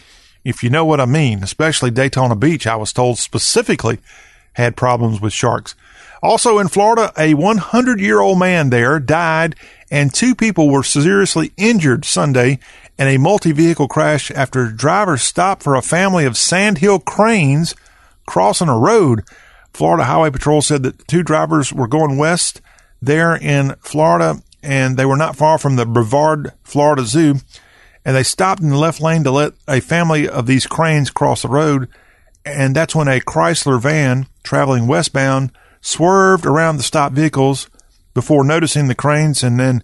if 0.43 0.63
you 0.63 0.69
know 0.69 0.85
what 0.85 0.99
I 0.99 1.05
mean. 1.05 1.43
Especially 1.43 1.91
Daytona 1.91 2.35
Beach, 2.35 2.67
I 2.67 2.75
was 2.75 2.93
told 2.93 3.17
specifically 3.17 3.99
had 4.53 4.77
problems 4.77 5.21
with 5.21 5.33
sharks. 5.33 5.75
Also 6.23 6.57
in 6.57 6.69
Florida, 6.69 7.13
a 7.17 7.33
100 7.35 7.99
year 7.99 8.19
old 8.19 8.39
man 8.39 8.69
there 8.69 8.99
died 8.99 9.55
and 9.91 10.13
two 10.13 10.33
people 10.33 10.69
were 10.69 10.83
seriously 10.83 11.51
injured 11.57 12.05
Sunday 12.05 12.59
in 12.97 13.07
a 13.07 13.17
multi 13.17 13.51
vehicle 13.51 13.87
crash 13.87 14.31
after 14.31 14.71
drivers 14.71 15.21
stopped 15.21 15.61
for 15.61 15.75
a 15.75 15.81
family 15.81 16.25
of 16.25 16.37
sandhill 16.37 16.99
cranes 16.99 17.75
crossing 18.25 18.69
a 18.69 18.77
road. 18.77 19.23
Florida 19.75 20.05
Highway 20.05 20.29
Patrol 20.29 20.61
said 20.61 20.83
that 20.83 21.05
two 21.05 21.21
drivers 21.21 21.73
were 21.73 21.87
going 21.87 22.17
west 22.17 22.61
there 23.01 23.35
in 23.35 23.75
Florida 23.81 24.41
and 24.63 24.95
they 24.95 25.05
were 25.05 25.17
not 25.17 25.35
far 25.35 25.57
from 25.57 25.75
the 25.75 25.85
Brevard, 25.85 26.53
Florida 26.63 27.03
Zoo. 27.03 27.35
And 28.05 28.15
they 28.15 28.23
stopped 28.23 28.61
in 28.61 28.69
the 28.69 28.77
left 28.77 29.01
lane 29.01 29.25
to 29.25 29.31
let 29.31 29.51
a 29.67 29.81
family 29.81 30.29
of 30.29 30.47
these 30.47 30.65
cranes 30.65 31.11
cross 31.11 31.41
the 31.41 31.49
road. 31.49 31.89
And 32.45 32.73
that's 32.73 32.95
when 32.95 33.09
a 33.09 33.19
Chrysler 33.19 33.81
van 33.81 34.27
traveling 34.43 34.87
westbound 34.87 35.51
swerved 35.81 36.45
around 36.45 36.77
the 36.77 36.83
stopped 36.83 37.13
vehicles 37.13 37.69
before 38.13 38.45
noticing 38.45 38.87
the 38.87 38.95
cranes. 38.95 39.43
And 39.43 39.59
then 39.59 39.83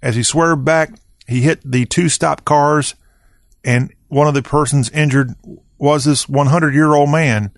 as 0.00 0.14
he 0.14 0.22
swerved 0.22 0.64
back, 0.64 0.92
he 1.26 1.40
hit 1.40 1.68
the 1.68 1.84
two 1.86 2.08
stopped 2.08 2.44
cars. 2.44 2.94
And 3.64 3.92
one 4.06 4.28
of 4.28 4.34
the 4.34 4.42
persons 4.42 4.88
injured 4.90 5.34
was 5.78 6.04
this 6.04 6.28
100 6.28 6.74
year 6.74 6.94
old 6.94 7.10
man 7.10 7.50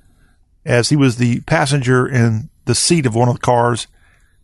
as 0.64 0.88
he 0.88 0.96
was 0.96 1.16
the 1.16 1.40
passenger 1.42 2.07
in 2.07 2.48
the 2.64 2.74
seat 2.74 3.07
of 3.07 3.14
one 3.14 3.29
of 3.29 3.35
the 3.35 3.40
cars, 3.40 3.87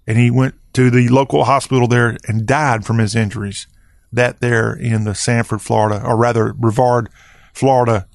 and 0.06 0.18
he 0.18 0.30
went 0.30 0.54
to 0.74 0.90
the 0.90 1.08
local 1.08 1.44
hospital 1.44 1.88
there 1.88 2.16
and 2.28 2.46
died 2.46 2.84
from 2.84 2.98
his 2.98 3.14
injuries. 3.14 3.66
That 4.12 4.40
there 4.40 4.72
in 4.72 5.04
the 5.04 5.14
Sanford, 5.14 5.62
Florida, 5.62 6.04
or 6.04 6.16
rather 6.16 6.52
Brevard, 6.52 7.08
Florida 7.52 8.08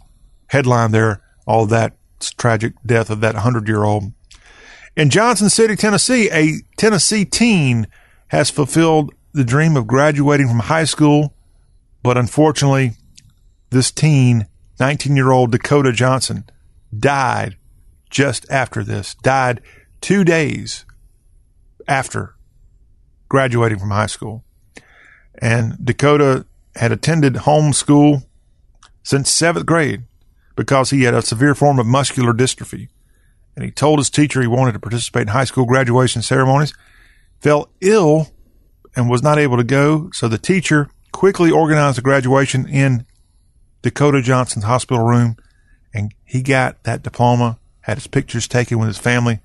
headline 0.47 0.91
there, 0.91 1.21
all 1.47 1.65
that 1.67 1.93
tragic 2.37 2.73
death 2.85 3.09
of 3.09 3.21
that 3.21 3.35
100 3.35 3.67
year 3.67 3.83
old. 3.83 4.11
In 4.95 5.09
Johnson 5.09 5.49
City, 5.49 5.75
Tennessee, 5.75 6.29
a 6.31 6.61
Tennessee 6.77 7.25
teen 7.25 7.87
has 8.29 8.49
fulfilled 8.49 9.13
the 9.33 9.43
dream 9.43 9.75
of 9.75 9.87
graduating 9.87 10.47
from 10.47 10.59
high 10.59 10.85
school, 10.85 11.33
but 12.03 12.17
unfortunately, 12.17 12.91
this 13.69 13.91
teen, 13.91 14.47
19 14.79 15.15
year 15.15 15.31
old 15.31 15.51
Dakota 15.51 15.91
Johnson, 15.91 16.45
died 16.97 17.57
just 18.15 18.49
after 18.49 18.81
this, 18.81 19.13
died 19.15 19.59
two 19.99 20.23
days 20.23 20.85
after 21.85 22.33
graduating 23.27 23.77
from 23.77 23.91
high 23.91 24.05
school. 24.05 24.45
And 25.41 25.77
Dakota 25.83 26.45
had 26.77 26.93
attended 26.93 27.35
home 27.35 27.73
school 27.73 28.23
since 29.03 29.29
seventh 29.29 29.65
grade 29.65 30.05
because 30.55 30.91
he 30.91 31.03
had 31.03 31.13
a 31.13 31.21
severe 31.21 31.53
form 31.53 31.77
of 31.77 31.87
muscular 31.87 32.31
dystrophy. 32.31 32.87
And 33.53 33.65
he 33.65 33.71
told 33.71 33.99
his 33.99 34.09
teacher 34.09 34.39
he 34.39 34.47
wanted 34.47 34.71
to 34.71 34.79
participate 34.79 35.23
in 35.23 35.27
high 35.27 35.43
school 35.43 35.65
graduation 35.65 36.21
ceremonies, 36.21 36.73
fell 37.41 37.69
ill, 37.81 38.29
and 38.95 39.09
was 39.09 39.23
not 39.23 39.37
able 39.37 39.57
to 39.57 39.63
go. 39.65 40.09
So 40.13 40.29
the 40.29 40.37
teacher 40.37 40.89
quickly 41.11 41.51
organized 41.51 41.99
a 41.99 42.01
graduation 42.01 42.65
in 42.65 43.05
Dakota 43.81 44.21
Johnson's 44.21 44.63
hospital 44.63 45.03
room, 45.03 45.35
and 45.93 46.13
he 46.23 46.41
got 46.41 46.81
that 46.85 47.03
diploma, 47.03 47.59
had 47.85 47.99
his 47.99 48.07
pictures 48.07 48.47
taken 48.47 48.79
with 48.79 48.87
his 48.87 48.97
family, 48.97 49.39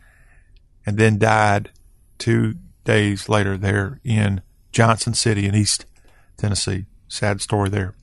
and 0.87 0.97
then 0.97 1.19
died 1.19 1.71
two 2.19 2.55
days 2.85 3.29
later 3.29 3.59
there 3.59 4.01
in 4.03 4.41
Johnson 4.73 5.13
City 5.13 5.47
in 5.47 5.55
East 5.55 5.85
Tennessee. 6.39 6.87
Sad 7.07 7.43
story 7.43 7.69
there. 7.69 7.95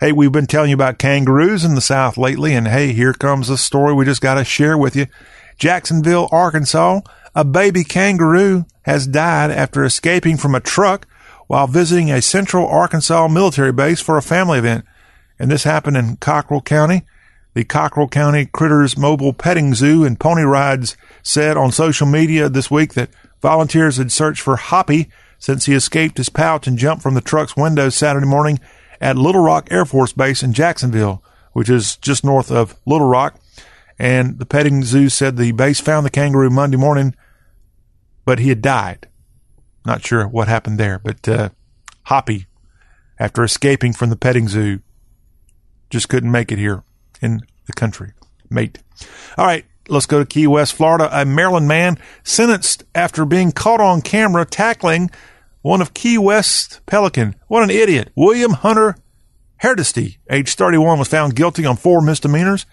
Hey, 0.00 0.12
we've 0.12 0.30
been 0.30 0.46
telling 0.46 0.70
you 0.70 0.76
about 0.76 0.98
kangaroos 0.98 1.64
in 1.64 1.74
the 1.74 1.80
South 1.80 2.16
lately, 2.16 2.54
and 2.54 2.68
hey, 2.68 2.92
here 2.92 3.12
comes 3.12 3.50
a 3.50 3.58
story 3.58 3.92
we 3.92 4.04
just 4.04 4.20
got 4.20 4.34
to 4.34 4.44
share 4.44 4.78
with 4.78 4.94
you. 4.94 5.06
Jacksonville, 5.58 6.28
Arkansas, 6.30 7.00
a 7.34 7.44
baby 7.44 7.82
kangaroo 7.82 8.64
has 8.82 9.08
died 9.08 9.50
after 9.50 9.84
escaping 9.84 10.36
from 10.36 10.54
a 10.54 10.60
truck 10.60 11.04
while 11.48 11.66
visiting 11.66 12.12
a 12.12 12.22
central 12.22 12.68
Arkansas 12.68 13.26
military 13.26 13.72
base 13.72 14.00
for 14.00 14.16
a 14.16 14.22
family 14.22 14.60
event. 14.60 14.84
And 15.36 15.50
this 15.50 15.64
happened 15.64 15.96
in 15.96 16.16
Cockrell 16.18 16.60
County. 16.60 17.02
The 17.58 17.64
Cockrell 17.64 18.06
County 18.06 18.46
Critters 18.46 18.96
Mobile 18.96 19.32
Petting 19.32 19.74
Zoo 19.74 20.04
and 20.04 20.20
Pony 20.20 20.42
Rides 20.42 20.96
said 21.24 21.56
on 21.56 21.72
social 21.72 22.06
media 22.06 22.48
this 22.48 22.70
week 22.70 22.94
that 22.94 23.10
volunteers 23.42 23.96
had 23.96 24.12
searched 24.12 24.42
for 24.42 24.54
Hoppy 24.54 25.10
since 25.40 25.66
he 25.66 25.74
escaped 25.74 26.18
his 26.18 26.28
pouch 26.28 26.68
and 26.68 26.78
jumped 26.78 27.02
from 27.02 27.14
the 27.14 27.20
truck's 27.20 27.56
window 27.56 27.88
Saturday 27.88 28.28
morning 28.28 28.60
at 29.00 29.18
Little 29.18 29.40
Rock 29.40 29.66
Air 29.72 29.84
Force 29.84 30.12
Base 30.12 30.44
in 30.44 30.52
Jacksonville, 30.52 31.20
which 31.52 31.68
is 31.68 31.96
just 31.96 32.22
north 32.22 32.52
of 32.52 32.76
Little 32.86 33.08
Rock. 33.08 33.40
And 33.98 34.38
the 34.38 34.46
petting 34.46 34.84
zoo 34.84 35.08
said 35.08 35.36
the 35.36 35.50
base 35.50 35.80
found 35.80 36.06
the 36.06 36.10
kangaroo 36.10 36.50
Monday 36.50 36.76
morning, 36.76 37.16
but 38.24 38.38
he 38.38 38.50
had 38.50 38.62
died. 38.62 39.08
Not 39.84 40.06
sure 40.06 40.28
what 40.28 40.46
happened 40.46 40.78
there, 40.78 41.00
but 41.00 41.28
uh, 41.28 41.48
Hoppy, 42.04 42.46
after 43.18 43.42
escaping 43.42 43.94
from 43.94 44.10
the 44.10 44.16
petting 44.16 44.46
zoo, 44.46 44.78
just 45.90 46.08
couldn't 46.08 46.30
make 46.30 46.52
it 46.52 46.58
here 46.58 46.84
in 47.20 47.40
the 47.66 47.72
country. 47.72 48.12
Mate. 48.50 48.78
All 49.36 49.46
right, 49.46 49.64
let's 49.88 50.06
go 50.06 50.18
to 50.18 50.26
Key 50.26 50.46
West, 50.46 50.74
Florida. 50.74 51.08
A 51.12 51.24
Maryland 51.24 51.68
man 51.68 51.98
sentenced 52.24 52.84
after 52.94 53.24
being 53.24 53.52
caught 53.52 53.80
on 53.80 54.02
camera 54.02 54.44
tackling 54.44 55.10
one 55.62 55.80
of 55.82 55.94
Key 55.94 56.18
West 56.18 56.80
Pelican. 56.86 57.34
What 57.48 57.62
an 57.62 57.70
idiot. 57.70 58.10
William 58.16 58.52
Hunter 58.52 58.96
Hardesty, 59.60 60.18
age 60.30 60.54
31, 60.54 60.98
was 60.98 61.08
found 61.08 61.34
guilty 61.34 61.66
on 61.66 61.76
four 61.76 62.00
misdemeanors. 62.00 62.64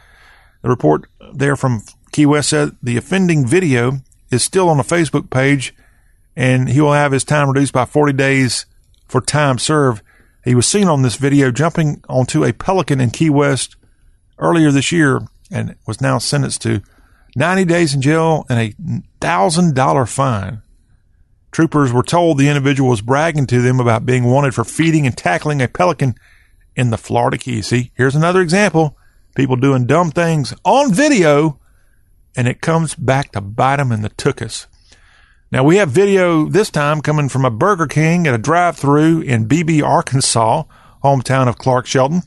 The 0.62 0.70
report 0.70 1.08
there 1.34 1.56
from 1.56 1.82
Key 2.12 2.26
West 2.26 2.50
said 2.50 2.78
the 2.82 2.98
offending 2.98 3.46
video 3.46 4.00
is 4.32 4.44
still 4.44 4.70
on 4.70 4.78
the 4.78 4.84
Facebook 4.84 5.30
page 5.30 5.76
and 6.36 6.70
he 6.70 6.82
will 6.82 6.94
have 6.94 7.12
his 7.12 7.24
time 7.24 7.48
reduced 7.48 7.74
by 7.74 7.86
40 7.86 8.14
days 8.14 8.66
for 9.08 9.22
time 9.22 9.58
served. 9.58 10.02
He 10.44 10.56
was 10.56 10.68
seen 10.68 10.88
on 10.88 11.02
this 11.02 11.16
video 11.16 11.50
jumping 11.52 12.04
onto 12.08 12.44
a 12.44 12.54
pelican 12.54 13.02
in 13.02 13.10
Key 13.10 13.30
West 13.30 13.76
earlier 14.38 14.72
this 14.72 14.92
year 14.92 15.22
and 15.52 15.76
was 15.86 16.02
now 16.02 16.18
sentenced 16.18 16.62
to 16.64 16.82
90 17.36 17.66
days 17.66 17.94
in 17.94 18.02
jail 18.02 18.46
and 18.50 18.60
a 18.60 18.74
$1,000 19.22 20.10
fine. 20.10 20.62
Troopers 21.52 21.94
were 21.94 22.04
told 22.04 22.38
the 22.38 22.50
individual 22.50 22.90
was 22.90 23.02
bragging 23.02 23.48
to 23.48 23.62
them 23.62 23.80
about 23.80 24.06
being 24.06 24.26
wanted 24.26 24.54
for 24.54 24.64
feeding 24.64 25.06
and 25.06 25.16
tackling 25.16 25.62
a 25.62 25.68
pelican 25.68 26.16
in 26.76 26.90
the 26.90 26.98
Florida 26.98 27.38
Keys. 27.38 27.68
See, 27.68 27.92
here's 27.96 28.16
another 28.16 28.42
example. 28.42 28.98
People 29.36 29.56
doing 29.56 29.86
dumb 29.86 30.12
things 30.12 30.54
on 30.64 30.94
video, 30.94 31.60
and 32.36 32.48
it 32.48 32.62
comes 32.62 32.96
back 32.96 33.32
to 33.32 33.42
bite 33.42 33.78
them 33.78 33.92
in 33.92 34.02
the 34.02 34.10
tuchus. 34.10 34.68
Now 35.52 35.64
we 35.64 35.78
have 35.78 35.90
video 35.90 36.50
this 36.50 36.70
time 36.70 37.02
coming 37.02 37.30
from 37.30 37.46
a 37.46 37.52
Burger 37.52 37.88
King 37.88 38.28
at 38.28 38.34
a 38.34 38.38
drive-through 38.38 39.22
in 39.22 39.46
Beebe, 39.46 39.82
Arkansas, 39.82 40.64
hometown 41.06 41.48
of 41.48 41.58
Clark 41.58 41.86
Shelton. 41.86 42.24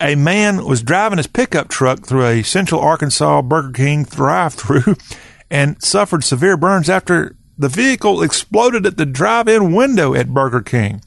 A 0.00 0.14
man 0.14 0.64
was 0.64 0.82
driving 0.82 1.18
his 1.18 1.26
pickup 1.26 1.68
truck 1.68 2.06
through 2.06 2.26
a 2.26 2.42
Central 2.42 2.80
Arkansas 2.80 3.42
Burger 3.42 3.72
King 3.72 4.04
drive-through 4.04 4.96
and 5.50 5.82
suffered 5.82 6.24
severe 6.24 6.56
burns 6.56 6.88
after 6.88 7.36
the 7.58 7.68
vehicle 7.68 8.22
exploded 8.22 8.86
at 8.86 8.96
the 8.96 9.06
drive-in 9.06 9.74
window 9.74 10.14
at 10.14 10.32
Burger 10.32 10.62
King. 10.62 11.02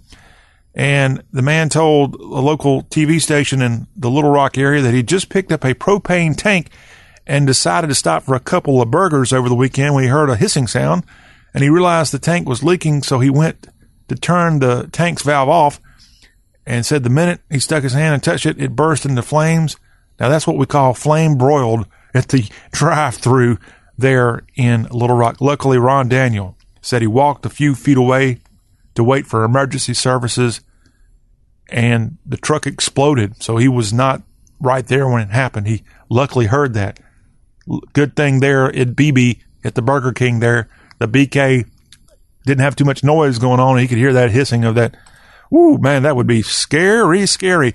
And 0.75 1.23
the 1.31 1.41
man 1.41 1.69
told 1.69 2.15
a 2.15 2.19
local 2.19 2.83
TV 2.83 3.21
station 3.21 3.61
in 3.61 3.87
the 3.95 4.09
Little 4.09 4.31
Rock 4.31 4.57
area 4.57 4.81
that 4.81 4.93
he 4.93 5.03
just 5.03 5.29
picked 5.29 5.51
up 5.51 5.63
a 5.63 5.73
propane 5.73 6.35
tank 6.35 6.69
and 7.25 7.47
decided 7.47 7.87
to 7.87 7.95
stop 7.95 8.23
for 8.23 8.35
a 8.35 8.39
couple 8.39 8.81
of 8.81 8.91
burgers 8.91 9.31
over 9.31 9.47
the 9.47 9.55
weekend 9.55 9.95
when 9.95 10.03
he 10.03 10.09
heard 10.09 10.29
a 10.29 10.35
hissing 10.35 10.67
sound 10.67 11.03
and 11.55 11.63
he 11.63 11.69
realized 11.69 12.11
the 12.11 12.19
tank 12.19 12.47
was 12.47 12.63
leaking. 12.63 13.01
So 13.01 13.19
he 13.19 13.29
went 13.29 13.67
to 14.09 14.15
turn 14.15 14.59
the 14.59 14.89
tank's 14.91 15.23
valve 15.23 15.47
off 15.47 15.79
and 16.65 16.85
said 16.85 17.03
the 17.03 17.09
minute 17.09 17.41
he 17.49 17.59
stuck 17.59 17.83
his 17.83 17.93
hand 17.93 18.13
and 18.13 18.23
touched 18.23 18.45
it, 18.45 18.61
it 18.61 18.75
burst 18.75 19.05
into 19.05 19.21
flames. 19.21 19.77
Now 20.19 20.29
that's 20.29 20.47
what 20.47 20.57
we 20.57 20.65
call 20.65 20.93
flame 20.93 21.37
broiled 21.37 21.87
at 22.13 22.29
the 22.29 22.49
drive 22.71 23.15
through 23.15 23.57
there 23.97 24.43
in 24.55 24.83
Little 24.83 25.15
Rock. 25.15 25.41
Luckily, 25.41 25.77
Ron 25.77 26.09
Daniel 26.09 26.57
said 26.81 27.01
he 27.01 27.07
walked 27.07 27.45
a 27.45 27.49
few 27.49 27.75
feet 27.75 27.97
away 27.97 28.39
to 28.95 29.03
wait 29.03 29.25
for 29.25 29.43
emergency 29.43 29.93
services 29.93 30.61
and 31.69 32.17
the 32.25 32.37
truck 32.37 32.67
exploded. 32.67 33.41
So 33.41 33.57
he 33.57 33.67
was 33.67 33.91
not 33.91 34.21
right 34.59 34.85
there 34.85 35.07
when 35.07 35.21
it 35.21 35.31
happened. 35.31 35.67
He 35.67 35.83
luckily 36.09 36.45
heard 36.45 36.73
that. 36.73 36.99
Good 37.93 38.15
thing 38.15 38.39
there 38.39 38.73
at 38.75 38.95
Beebe 38.95 39.35
at 39.63 39.75
the 39.75 39.81
Burger 39.81 40.13
King 40.13 40.39
there, 40.39 40.69
the 40.99 41.07
BK 41.07 41.67
didn't 42.45 42.61
have 42.61 42.75
too 42.75 42.85
much 42.85 43.03
noise 43.03 43.39
going 43.39 43.59
on. 43.59 43.79
He 43.79 43.87
could 43.87 43.97
hear 43.97 44.13
that 44.13 44.31
hissing 44.31 44.63
of 44.63 44.75
that. 44.75 44.95
Ooh, 45.53 45.77
man, 45.77 46.03
that 46.03 46.15
would 46.15 46.27
be 46.27 46.41
scary, 46.41 47.25
scary. 47.25 47.73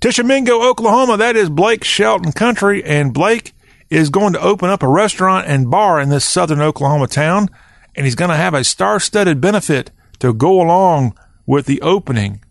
Tishomingo, 0.00 0.62
Oklahoma, 0.62 1.16
that 1.16 1.36
is 1.36 1.48
Blake 1.48 1.84
Shelton 1.84 2.32
country, 2.32 2.84
and 2.84 3.14
Blake 3.14 3.54
is 3.88 4.10
going 4.10 4.32
to 4.32 4.40
open 4.40 4.68
up 4.68 4.82
a 4.82 4.88
restaurant 4.88 5.46
and 5.46 5.70
bar 5.70 6.00
in 6.00 6.08
this 6.08 6.24
southern 6.24 6.60
Oklahoma 6.60 7.06
town, 7.06 7.48
and 7.94 8.04
he's 8.04 8.14
going 8.14 8.30
to 8.30 8.36
have 8.36 8.54
a 8.54 8.64
star-studded 8.64 9.40
benefit 9.40 9.90
to 10.18 10.34
go 10.34 10.60
along 10.60 11.16
with 11.46 11.66
the 11.66 11.80
opening. 11.82 12.42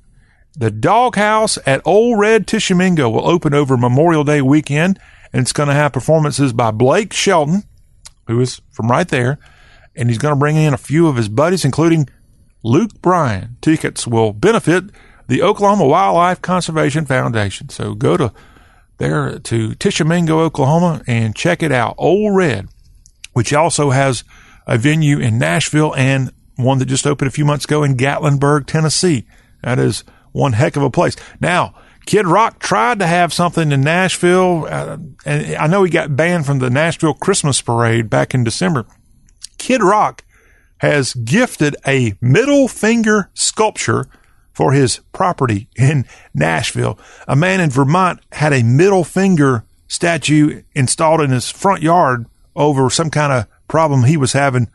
The 0.58 0.72
Doghouse 0.72 1.58
at 1.66 1.82
Ole 1.86 2.16
Red 2.16 2.48
Tishomingo 2.48 3.10
will 3.10 3.28
open 3.28 3.54
over 3.54 3.76
Memorial 3.76 4.24
Day 4.24 4.42
weekend, 4.42 5.00
and 5.34 5.42
it's 5.42 5.54
going 5.54 5.68
to 5.68 5.76
have 5.76 5.92
performances 5.92 6.54
by 6.54 6.72
Blake 6.72 7.12
Shelton, 7.12 7.64
who 8.28 8.40
is 8.40 8.62
from 8.72 8.90
right 8.90 9.08
there, 9.08 9.38
and 9.96 10.10
he's 10.10 10.18
going 10.18 10.34
to 10.34 10.40
bring 10.40 10.56
in 10.56 10.74
a 10.74 10.78
few 10.78 11.08
of 11.08 11.18
his 11.18 11.28
buddies, 11.28 11.66
including 11.66 12.08
Luke 12.66 13.00
Bryan. 13.00 13.58
Tickets 13.62 14.08
will 14.08 14.34
benefit 14.34 14.86
the 15.28 15.44
Oklahoma 15.44 15.86
Wildlife 15.86 16.42
Conservation 16.42 17.06
Foundation. 17.06 17.70
So 17.70 17.94
go 17.94 18.18
to 18.18 18.34
there 18.98 19.38
to 19.38 19.76
Tishomingo, 19.76 20.40
Oklahoma, 20.40 21.04
and 21.06 21.36
check 21.36 21.62
it 21.62 21.72
out. 21.72 21.94
Ole 22.00 22.32
Red, 22.32 22.68
which 23.34 23.54
also 23.54 23.92
has 23.92 24.24
a 24.66 24.80
venue 24.80 25.20
in 25.20 25.38
Nashville 25.38 25.94
and 25.96 26.32
one 26.56 26.80
that 26.80 26.86
just 26.86 27.06
opened 27.06 27.28
a 27.28 27.32
few 27.32 27.46
months 27.46 27.66
ago 27.66 27.84
in 27.84 27.98
Gatlinburg, 27.98 28.66
Tennessee. 28.66 29.28
That 29.62 29.78
is 29.78 30.04
one 30.32 30.54
heck 30.54 30.76
of 30.76 30.82
a 30.82 30.90
place. 30.90 31.16
Now, 31.40 31.76
Kid 32.08 32.26
Rock 32.26 32.58
tried 32.58 32.98
to 32.98 33.06
have 33.06 33.32
something 33.32 33.72
in 33.72 33.82
Nashville, 33.82 34.66
uh, 34.68 34.98
and 35.24 35.56
I 35.56 35.68
know 35.68 35.84
he 35.84 35.92
got 35.92 36.16
banned 36.16 36.48
from 36.48 36.60
the 36.60 36.72
Nashville 36.72 37.14
Christmas 37.14 37.62
Parade 37.62 38.10
back 38.10 38.34
in 38.34 38.44
December. 38.44 38.88
Kid 39.60 39.84
Rock 39.84 40.24
has 40.80 41.14
gifted 41.14 41.76
a 41.88 42.14
middle 42.22 42.68
finger 42.68 43.30
sculpture 43.34 44.08
for 44.54 44.72
his 44.72 45.00
property 45.12 45.68
in 45.76 46.06
Nashville. 46.34 46.98
A 47.28 47.36
man 47.36 47.60
in 47.60 47.70
Vermont 47.70 48.22
had 48.32 48.54
a 48.54 48.64
middle 48.64 49.04
finger 49.04 49.66
statue 49.88 50.64
installed 50.74 51.22
in 51.22 51.30
his 51.30 51.50
front 51.50 51.82
yard 51.82 52.26
over 52.56 52.90
some 52.90 53.10
kind 53.10 53.34
of 53.34 53.48
problem 53.68 54.04
he 54.04 54.18
was 54.18 54.34
having 54.34 54.70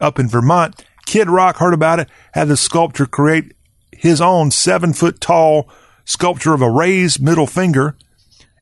up 0.00 0.18
in 0.18 0.28
Vermont. 0.28 0.84
Kid 1.06 1.28
Rock 1.28 1.56
heard 1.56 1.74
about 1.74 2.00
it, 2.00 2.08
had 2.32 2.48
the 2.48 2.56
sculptor 2.56 3.06
create 3.06 3.52
his 3.92 4.20
own 4.20 4.50
seven 4.50 4.92
foot 4.92 5.20
tall 5.20 5.68
sculpture 6.04 6.54
of 6.54 6.62
a 6.62 6.70
raised 6.70 7.22
middle 7.22 7.46
finger. 7.46 7.96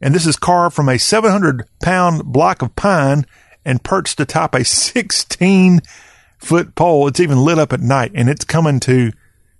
And 0.00 0.14
this 0.14 0.26
is 0.26 0.36
carved 0.36 0.74
from 0.74 0.88
a 0.88 0.98
700 0.98 1.66
pound 1.80 2.24
block 2.24 2.62
of 2.62 2.74
pine 2.76 3.24
and 3.64 3.82
perched 3.82 4.20
atop 4.20 4.54
a 4.54 4.64
16 4.64 5.80
foot 6.46 6.74
pole. 6.74 7.08
It's 7.08 7.20
even 7.20 7.38
lit 7.38 7.58
up 7.58 7.72
at 7.72 7.80
night 7.80 8.12
and 8.14 8.28
it's 8.28 8.44
coming 8.44 8.80
to 8.80 9.12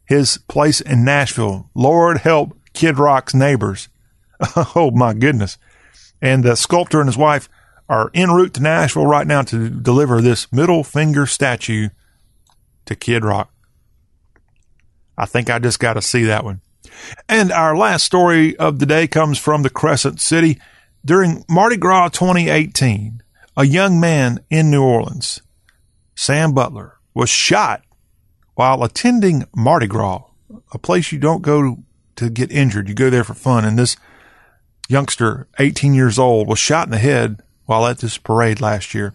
his 0.05 0.38
place 0.49 0.81
in 0.81 1.05
Nashville. 1.05 1.68
Lord 1.75 2.18
help 2.18 2.57
Kid 2.72 2.99
Rock's 2.99 3.35
neighbors. 3.35 3.88
Oh 4.75 4.90
my 4.90 5.14
goodness. 5.14 5.57
And 6.20 6.44
the 6.44 6.57
sculptor 6.57 7.01
and 7.01 7.09
his 7.09 7.16
wife 7.16 7.49
are 7.88 8.11
en 8.14 8.31
route 8.31 8.53
to 8.55 8.62
Nashville 8.62 9.07
right 9.07 9.27
now 9.27 9.42
to 9.42 9.70
deliver 9.70 10.20
this 10.20 10.53
middle 10.53 10.85
finger 10.85 11.25
statue 11.25 11.88
to 12.85 12.94
Kid 12.94 13.25
Rock. 13.25 13.51
I 15.16 15.25
think 15.25 15.49
I 15.49 15.59
just 15.59 15.81
got 15.81 15.94
to 15.94 16.03
see 16.03 16.25
that 16.25 16.44
one. 16.44 16.61
And 17.29 17.51
our 17.51 17.77
last 17.77 18.05
story 18.05 18.57
of 18.59 18.79
the 18.79 18.87
day 18.87 19.07
comes 19.07 19.38
from 19.38 19.62
the 19.62 19.70
Crescent 19.70 20.20
City. 20.20 20.61
During 21.05 21.44
Mardi 21.49 21.77
Gras 21.77 22.11
2018, 22.11 23.22
a 23.57 23.64
young 23.64 24.01
man 24.01 24.40
in 24.51 24.70
New 24.70 24.83
Orleans, 24.83 25.40
Sam 26.17 26.53
Butler, 26.53 26.99
was 27.15 27.31
shot 27.31 27.83
while 28.55 28.83
attending 28.83 29.45
Mardi 29.55 29.87
Gras, 29.87 30.25
a 30.73 30.79
place 30.79 31.13
you 31.13 31.19
don't 31.19 31.43
go 31.43 31.85
to 32.17 32.31
get 32.31 32.51
injured. 32.51 32.89
You 32.89 32.95
go 32.95 33.11
there 33.11 33.23
for 33.23 33.35
fun. 33.35 33.65
And 33.65 33.79
this 33.79 33.97
youngster, 34.89 35.47
18 35.59 35.95
years 35.95 36.19
old, 36.19 36.49
was 36.49 36.59
shot 36.59 36.87
in 36.87 36.91
the 36.91 36.99
head 36.99 37.43
while 37.67 37.87
at 37.87 37.99
this 37.99 38.19
parade 38.19 38.61
last 38.61 38.95
year. 38.95 39.13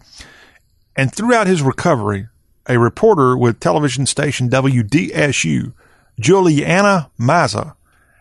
And 0.96 1.12
throughout 1.12 1.46
his 1.46 1.60
recovery, 1.60 2.28
a 2.68 2.78
reporter 2.78 3.36
with 3.36 3.60
television 3.60 4.06
station 4.06 4.48
WDSU, 4.48 5.72
Juliana 6.20 7.10
Mazza, 7.18 7.74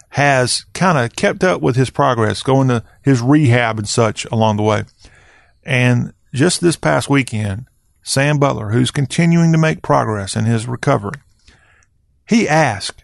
has 0.10 0.66
kind 0.74 0.98
of 0.98 1.16
kept 1.16 1.44
up 1.44 1.62
with 1.62 1.76
his 1.76 1.90
progress, 1.90 2.44
going 2.44 2.68
to 2.70 2.84
his 3.02 3.22
rehab 3.22 3.78
and 3.78 3.88
such 3.88 4.26
along 4.26 4.58
the 4.58 4.64
way. 4.64 4.86
And 5.64 6.14
just 6.34 6.62
this 6.62 6.76
past 6.76 7.10
weekend, 7.10 7.68
Sam 8.04 8.40
Butler, 8.40 8.72
who's 8.72 8.92
continuing 8.92 9.52
to 9.52 9.58
make 9.58 9.82
progress 9.82 10.36
in 10.36 10.46
his 10.46 10.68
recovery, 10.68 11.22
he 12.28 12.48
asked 12.48 13.04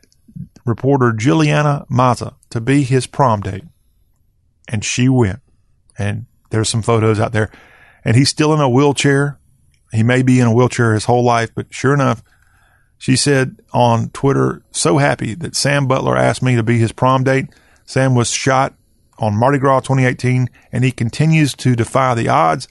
reporter 0.65 1.13
Juliana 1.13 1.85
Mazza 1.89 2.35
to 2.49 2.61
be 2.61 2.83
his 2.83 3.07
prom 3.07 3.41
date. 3.41 3.63
And 4.67 4.83
she 4.83 5.07
went. 5.07 5.39
And 5.97 6.25
there's 6.49 6.69
some 6.69 6.81
photos 6.81 7.19
out 7.19 7.31
there. 7.31 7.49
And 8.03 8.15
he's 8.15 8.29
still 8.29 8.53
in 8.53 8.59
a 8.59 8.69
wheelchair. 8.69 9.39
He 9.91 10.03
may 10.03 10.21
be 10.21 10.39
in 10.39 10.47
a 10.47 10.53
wheelchair 10.53 10.93
his 10.93 11.05
whole 11.05 11.23
life, 11.23 11.51
but 11.55 11.73
sure 11.73 11.93
enough, 11.93 12.21
she 12.97 13.15
said 13.15 13.61
on 13.71 14.09
Twitter, 14.09 14.63
so 14.71 14.97
happy 14.97 15.33
that 15.35 15.55
Sam 15.55 15.87
Butler 15.87 16.17
asked 16.17 16.41
me 16.41 16.55
to 16.55 16.63
be 16.63 16.79
his 16.79 16.91
prom 16.91 17.23
date. 17.23 17.47
Sam 17.85 18.15
was 18.15 18.29
shot 18.29 18.73
on 19.19 19.35
Mardi 19.35 19.59
Gras 19.59 19.81
2018 19.81 20.49
and 20.71 20.83
he 20.83 20.91
continues 20.91 21.53
to 21.55 21.75
defy 21.75 22.13
the 22.15 22.27
odds. 22.27 22.67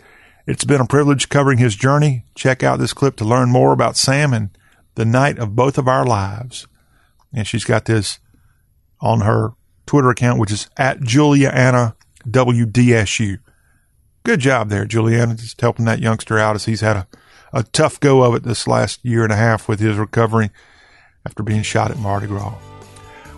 It's 0.46 0.64
been 0.64 0.80
a 0.80 0.86
privilege 0.86 1.28
covering 1.28 1.58
his 1.58 1.74
journey. 1.74 2.24
Check 2.36 2.62
out 2.62 2.78
this 2.78 2.92
clip 2.92 3.16
to 3.16 3.24
learn 3.24 3.50
more 3.50 3.72
about 3.72 3.96
Sam 3.96 4.32
and 4.32 4.50
the 4.94 5.04
night 5.04 5.38
of 5.38 5.56
both 5.56 5.76
of 5.76 5.88
our 5.88 6.06
lives. 6.06 6.68
And 7.34 7.46
she's 7.46 7.64
got 7.64 7.86
this 7.86 8.20
on 9.00 9.22
her 9.22 9.54
Twitter 9.86 10.10
account, 10.10 10.38
which 10.38 10.52
is 10.52 10.68
at 10.76 11.00
Juliana 11.00 11.96
WDSU. 12.28 13.38
Good 14.22 14.40
job 14.40 14.68
there, 14.68 14.84
Juliana, 14.84 15.34
just 15.34 15.60
helping 15.60 15.84
that 15.86 16.00
youngster 16.00 16.38
out 16.38 16.54
as 16.54 16.64
he's 16.64 16.80
had 16.80 16.96
a, 16.96 17.08
a 17.52 17.62
tough 17.64 17.98
go 17.98 18.22
of 18.22 18.34
it 18.34 18.44
this 18.44 18.68
last 18.68 19.04
year 19.04 19.24
and 19.24 19.32
a 19.32 19.36
half 19.36 19.68
with 19.68 19.80
his 19.80 19.96
recovery 19.96 20.50
after 21.24 21.42
being 21.42 21.62
shot 21.62 21.90
at 21.90 21.98
Mardi 21.98 22.28
Gras. 22.28 22.54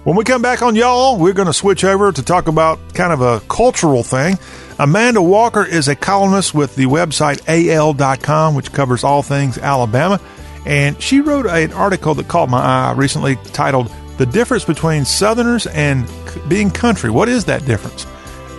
When 0.04 0.14
we 0.16 0.24
come 0.24 0.42
back 0.42 0.62
on 0.62 0.76
y'all, 0.76 1.18
we're 1.18 1.32
going 1.32 1.46
to 1.46 1.52
switch 1.54 1.84
over 1.84 2.12
to 2.12 2.22
talk 2.22 2.48
about 2.48 2.94
kind 2.94 3.12
of 3.12 3.20
a 3.20 3.40
cultural 3.48 4.02
thing. 4.02 4.38
Amanda 4.80 5.20
Walker 5.20 5.64
is 5.64 5.88
a 5.88 5.96
columnist 5.96 6.54
with 6.54 6.76
the 6.76 6.84
website 6.84 7.42
AL.com, 7.48 8.54
which 8.54 8.72
covers 8.72 9.02
all 9.02 9.24
things 9.24 9.58
Alabama. 9.58 10.20
And 10.66 11.00
she 11.02 11.20
wrote 11.20 11.46
an 11.46 11.72
article 11.72 12.14
that 12.14 12.28
caught 12.28 12.48
my 12.48 12.60
eye 12.60 12.92
recently 12.92 13.36
titled 13.46 13.92
The 14.18 14.26
Difference 14.26 14.64
Between 14.64 15.04
Southerners 15.04 15.66
and 15.66 16.08
Being 16.48 16.70
Country. 16.70 17.10
What 17.10 17.28
is 17.28 17.46
that 17.46 17.64
difference? 17.64 18.06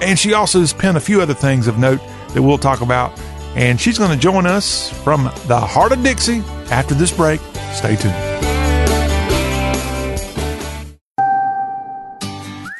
And 0.01 0.19
she 0.19 0.34
also 0.34 0.60
has 0.60 0.73
penned 0.73 0.97
a 0.97 1.01
few 1.01 1.21
other 1.21 1.34
things 1.34 1.67
of 1.67 1.77
note 1.77 2.01
that 2.34 2.41
we'll 2.41 2.58
talk 2.58 2.82
about. 2.82 3.17
And 3.55 3.79
she's 3.79 3.97
going 3.97 4.12
to 4.12 4.17
join 4.17 4.45
us 4.45 4.89
from 5.03 5.23
the 5.47 5.60
heart 5.60 5.93
of 5.93 6.03
Dixie 6.03 6.39
after 6.69 6.95
this 6.95 7.15
break. 7.15 7.39
Stay 7.73 7.95
tuned. 7.95 8.13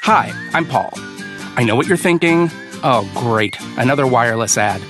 Hi, 0.02 0.34
I'm 0.54 0.66
Paul. 0.66 0.92
I 1.56 1.64
know 1.64 1.78
what 1.78 1.88
you're 1.88 1.98
thinking. 1.98 2.52
Oh, 2.82 3.10
great, 3.14 3.58
another 3.78 4.08
wireless 4.08 4.58
ad. 4.58 4.82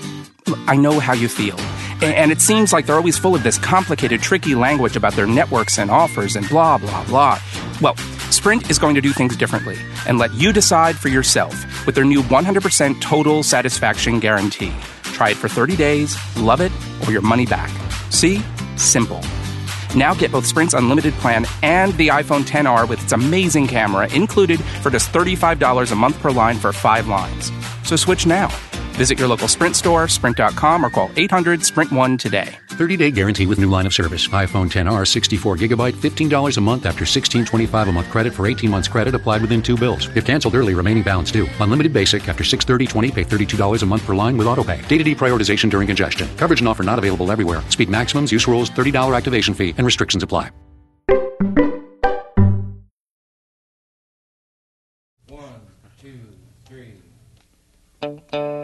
I 0.67 0.75
know 0.75 0.99
how 0.99 1.13
you 1.13 1.27
feel. 1.27 1.59
And 2.01 2.31
it 2.31 2.39
seems 2.39 2.71
like 2.71 2.85
they're 2.85 2.95
always 2.95 3.17
full 3.17 3.35
of 3.35 3.41
this 3.41 3.57
complicated, 3.57 4.21
tricky 4.21 4.53
language 4.53 4.95
about 4.95 5.13
their 5.13 5.25
networks 5.25 5.79
and 5.79 5.89
offers 5.89 6.35
and 6.35 6.47
blah, 6.49 6.77
blah, 6.77 7.03
blah. 7.05 7.39
Well, 7.81 7.95
Sprint 8.29 8.69
is 8.69 8.77
going 8.77 8.93
to 8.95 9.01
do 9.01 9.11
things 9.11 9.35
differently 9.35 9.75
and 10.07 10.19
let 10.19 10.31
you 10.35 10.53
decide 10.53 10.95
for 10.95 11.09
yourself 11.09 11.85
with 11.85 11.95
their 11.95 12.05
new 12.05 12.21
100% 12.21 13.01
total 13.01 13.41
satisfaction 13.41 14.19
guarantee. 14.19 14.71
Try 15.01 15.31
it 15.31 15.37
for 15.37 15.49
30 15.49 15.75
days, 15.75 16.15
love 16.37 16.61
it, 16.61 16.71
or 17.05 17.11
your 17.11 17.21
money 17.23 17.45
back. 17.45 17.69
See? 18.11 18.41
Simple. 18.77 19.21
Now 19.95 20.13
get 20.13 20.31
both 20.31 20.45
Sprint's 20.45 20.75
unlimited 20.75 21.15
plan 21.15 21.45
and 21.63 21.91
the 21.93 22.09
iPhone 22.09 22.43
10R 22.43 22.87
with 22.87 23.01
its 23.03 23.13
amazing 23.13 23.67
camera 23.67 24.07
included 24.13 24.61
for 24.61 24.91
just 24.91 25.11
$35 25.11 25.91
a 25.91 25.95
month 25.95 26.19
per 26.19 26.29
line 26.29 26.55
for 26.55 26.71
five 26.71 27.07
lines. 27.07 27.51
So 27.89 27.95
switch 27.95 28.27
now. 28.27 28.49
Visit 28.99 29.17
your 29.17 29.27
local 29.27 29.47
Sprint 29.47 29.75
store, 29.75 30.07
sprint.com, 30.07 30.85
or 30.85 30.91
call 30.91 31.09
800 31.15 31.63
Sprint 31.63 31.91
1 31.91 32.17
today. 32.17 32.49
30 32.67 32.97
day 32.97 33.09
guarantee 33.09 33.47
with 33.47 33.57
new 33.57 33.67
line 33.67 33.87
of 33.87 33.95
service. 33.95 34.27
iPhone 34.27 34.69
10R 34.69 35.07
64 35.07 35.55
gigabyte, 35.55 35.93
$15 35.93 36.57
a 36.57 36.61
month 36.61 36.85
after 36.85 37.03
$16.25 37.03 37.89
a 37.89 37.91
month 37.91 38.11
credit 38.11 38.31
for 38.31 38.45
18 38.45 38.69
months 38.69 38.87
credit 38.87 39.15
applied 39.15 39.41
within 39.41 39.63
two 39.63 39.75
bills. 39.75 40.07
If 40.15 40.25
canceled 40.25 40.53
early, 40.53 40.75
remaining 40.75 41.01
balance 41.01 41.31
due. 41.31 41.49
Unlimited 41.59 41.91
basic 41.91 42.29
after 42.29 42.43
630.20, 42.43 43.11
pay 43.11 43.23
$32 43.23 43.81
a 43.81 43.85
month 43.87 44.05
per 44.05 44.13
line 44.13 44.37
with 44.37 44.45
autopay. 44.45 44.87
Data 44.87 45.03
deprioritization 45.03 45.71
during 45.71 45.87
congestion. 45.87 46.29
Coverage 46.37 46.59
and 46.61 46.69
offer 46.69 46.83
not 46.83 46.99
available 46.99 47.31
everywhere. 47.31 47.63
Speed 47.71 47.89
maximums, 47.89 48.31
use 48.31 48.47
rules, 48.47 48.69
$30 48.69 49.15
activation 49.17 49.55
fee, 49.55 49.73
and 49.79 49.85
restrictions 49.87 50.21
apply. 50.21 50.51
Turn 58.01 58.58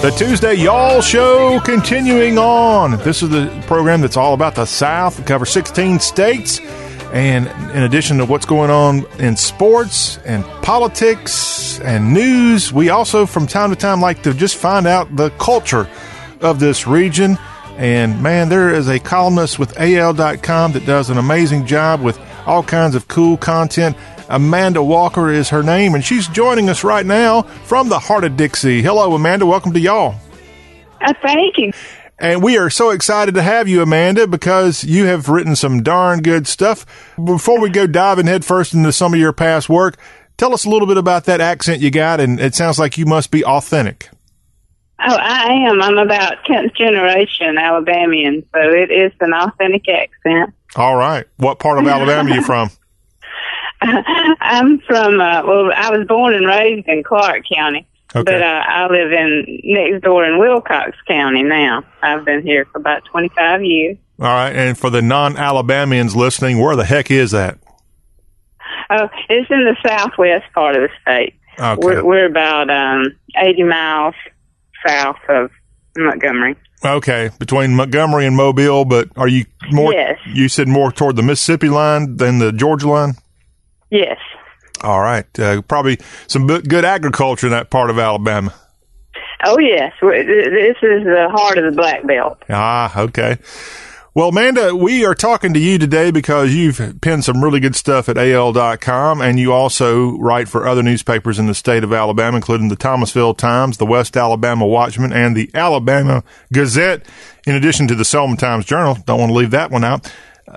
The 0.00 0.10
Tuesday 0.12 0.54
Y'all 0.54 1.02
Show 1.02 1.60
continuing 1.60 2.38
on. 2.38 2.92
This 3.04 3.22
is 3.22 3.28
the 3.28 3.48
program 3.66 4.00
that's 4.00 4.16
all 4.16 4.32
about 4.32 4.54
the 4.54 4.64
South. 4.64 5.18
We 5.18 5.26
cover 5.26 5.44
16 5.44 6.00
states. 6.00 6.58
And 7.12 7.46
in 7.76 7.82
addition 7.82 8.16
to 8.16 8.24
what's 8.24 8.46
going 8.46 8.70
on 8.70 9.04
in 9.18 9.36
sports 9.36 10.16
and 10.24 10.42
politics 10.62 11.80
and 11.80 12.14
news, 12.14 12.72
we 12.72 12.88
also 12.88 13.26
from 13.26 13.46
time 13.46 13.68
to 13.68 13.76
time 13.76 14.00
like 14.00 14.22
to 14.22 14.32
just 14.32 14.56
find 14.56 14.86
out 14.86 15.14
the 15.16 15.28
culture 15.32 15.86
of 16.40 16.60
this 16.60 16.86
region. 16.86 17.36
And 17.76 18.22
man, 18.22 18.48
there 18.48 18.70
is 18.70 18.88
a 18.88 18.98
columnist 18.98 19.58
with 19.58 19.78
AL.com 19.78 20.72
that 20.72 20.86
does 20.86 21.10
an 21.10 21.18
amazing 21.18 21.66
job 21.66 22.00
with 22.00 22.18
all 22.46 22.62
kinds 22.62 22.94
of 22.94 23.06
cool 23.08 23.36
content. 23.36 23.98
Amanda 24.30 24.80
Walker 24.80 25.28
is 25.28 25.48
her 25.48 25.62
name, 25.62 25.96
and 25.96 26.04
she's 26.04 26.28
joining 26.28 26.68
us 26.68 26.84
right 26.84 27.04
now 27.04 27.42
from 27.42 27.88
the 27.88 27.98
heart 27.98 28.22
of 28.22 28.36
Dixie. 28.36 28.80
Hello, 28.80 29.12
Amanda. 29.12 29.44
Welcome 29.44 29.72
to 29.72 29.80
y'all. 29.80 30.14
Uh, 31.00 31.12
thank 31.20 31.58
you. 31.58 31.72
And 32.16 32.40
we 32.40 32.56
are 32.56 32.70
so 32.70 32.90
excited 32.90 33.34
to 33.34 33.42
have 33.42 33.66
you, 33.66 33.82
Amanda, 33.82 34.28
because 34.28 34.84
you 34.84 35.06
have 35.06 35.28
written 35.28 35.56
some 35.56 35.82
darn 35.82 36.20
good 36.20 36.46
stuff. 36.46 36.86
Before 37.22 37.60
we 37.60 37.70
go 37.70 37.88
diving 37.88 38.26
headfirst 38.26 38.72
into 38.72 38.92
some 38.92 39.12
of 39.14 39.18
your 39.18 39.32
past 39.32 39.68
work, 39.68 39.98
tell 40.36 40.54
us 40.54 40.64
a 40.64 40.70
little 40.70 40.86
bit 40.86 40.98
about 40.98 41.24
that 41.24 41.40
accent 41.40 41.82
you 41.82 41.90
got, 41.90 42.20
and 42.20 42.38
it 42.38 42.54
sounds 42.54 42.78
like 42.78 42.96
you 42.96 43.06
must 43.06 43.32
be 43.32 43.44
authentic. 43.44 44.10
Oh, 45.00 45.16
I 45.16 45.66
am. 45.66 45.82
I'm 45.82 45.98
about 45.98 46.44
10th 46.44 46.76
generation 46.76 47.58
Alabamian, 47.58 48.44
so 48.54 48.60
it 48.60 48.92
is 48.92 49.12
an 49.20 49.32
authentic 49.32 49.88
accent. 49.88 50.54
All 50.76 50.94
right. 50.94 51.26
What 51.38 51.58
part 51.58 51.78
of 51.78 51.88
Alabama 51.88 52.30
are 52.30 52.34
you 52.36 52.44
from? 52.44 52.70
I'm 54.40 54.78
from, 54.80 55.20
uh, 55.20 55.42
well, 55.46 55.70
I 55.74 55.90
was 55.90 56.06
born 56.06 56.34
and 56.34 56.46
raised 56.46 56.86
in 56.88 57.02
Clarke 57.02 57.44
County, 57.54 57.86
Okay. 58.12 58.24
But 58.24 58.42
uh, 58.42 58.62
I 58.66 58.88
live 58.88 59.12
in 59.12 59.60
next 59.62 60.02
door 60.02 60.24
in 60.24 60.40
Wilcox 60.40 60.96
County 61.06 61.44
now. 61.44 61.84
I've 62.02 62.24
been 62.24 62.42
here 62.42 62.64
for 62.72 62.78
about 62.78 63.04
25 63.04 63.62
years. 63.62 63.98
All 64.18 64.26
right. 64.26 64.50
And 64.50 64.76
for 64.76 64.90
the 64.90 65.00
non 65.00 65.36
Alabamians 65.36 66.16
listening, 66.16 66.58
where 66.58 66.74
the 66.74 66.84
heck 66.84 67.08
is 67.12 67.30
that? 67.30 67.60
Oh, 68.90 69.08
it's 69.28 69.48
in 69.48 69.64
the 69.64 69.76
southwest 69.86 70.52
part 70.52 70.74
of 70.74 70.82
the 70.82 70.88
state. 71.00 71.34
Okay. 71.56 71.80
We're, 71.80 72.04
we're 72.04 72.26
about 72.26 72.68
um, 72.68 73.16
80 73.36 73.62
miles 73.62 74.14
south 74.84 75.18
of 75.28 75.52
Montgomery. 75.96 76.56
Okay. 76.84 77.30
Between 77.38 77.76
Montgomery 77.76 78.26
and 78.26 78.34
Mobile, 78.34 78.84
but 78.84 79.08
are 79.16 79.28
you 79.28 79.44
more, 79.70 79.92
Yes. 79.92 80.18
you 80.26 80.48
said 80.48 80.66
more 80.66 80.90
toward 80.90 81.14
the 81.14 81.22
Mississippi 81.22 81.68
line 81.68 82.16
than 82.16 82.40
the 82.40 82.50
Georgia 82.50 82.88
line? 82.88 83.14
Yes. 83.90 84.18
All 84.82 85.00
right. 85.00 85.26
Uh, 85.38 85.62
probably 85.62 85.98
some 86.26 86.46
good 86.46 86.84
agriculture 86.84 87.46
in 87.46 87.52
that 87.52 87.70
part 87.70 87.90
of 87.90 87.98
Alabama. 87.98 88.54
Oh, 89.44 89.58
yes. 89.58 89.92
This 90.00 90.76
is 90.82 91.04
the 91.04 91.28
heart 91.30 91.58
of 91.58 91.64
the 91.64 91.72
Black 91.72 92.06
Belt. 92.06 92.42
Ah, 92.48 92.98
okay. 93.00 93.38
Well, 94.12 94.30
Amanda, 94.30 94.74
we 94.74 95.04
are 95.04 95.14
talking 95.14 95.54
to 95.54 95.60
you 95.60 95.78
today 95.78 96.10
because 96.10 96.52
you've 96.52 96.98
penned 97.00 97.24
some 97.24 97.44
really 97.44 97.60
good 97.60 97.76
stuff 97.76 98.08
at 98.08 98.18
AL.com 98.18 99.22
and 99.22 99.38
you 99.38 99.52
also 99.52 100.18
write 100.18 100.48
for 100.48 100.66
other 100.66 100.82
newspapers 100.82 101.38
in 101.38 101.46
the 101.46 101.54
state 101.54 101.84
of 101.84 101.92
Alabama, 101.92 102.36
including 102.36 102.68
the 102.68 102.76
Thomasville 102.76 103.34
Times, 103.34 103.76
the 103.76 103.86
West 103.86 104.16
Alabama 104.16 104.66
Watchman, 104.66 105.12
and 105.12 105.36
the 105.36 105.48
Alabama 105.54 106.24
Gazette, 106.52 107.06
in 107.46 107.54
addition 107.54 107.86
to 107.86 107.94
the 107.94 108.04
Selma 108.04 108.36
Times 108.36 108.64
Journal. 108.64 108.96
Don't 109.06 109.20
want 109.20 109.30
to 109.30 109.34
leave 109.36 109.52
that 109.52 109.70
one 109.70 109.84
out. 109.84 110.12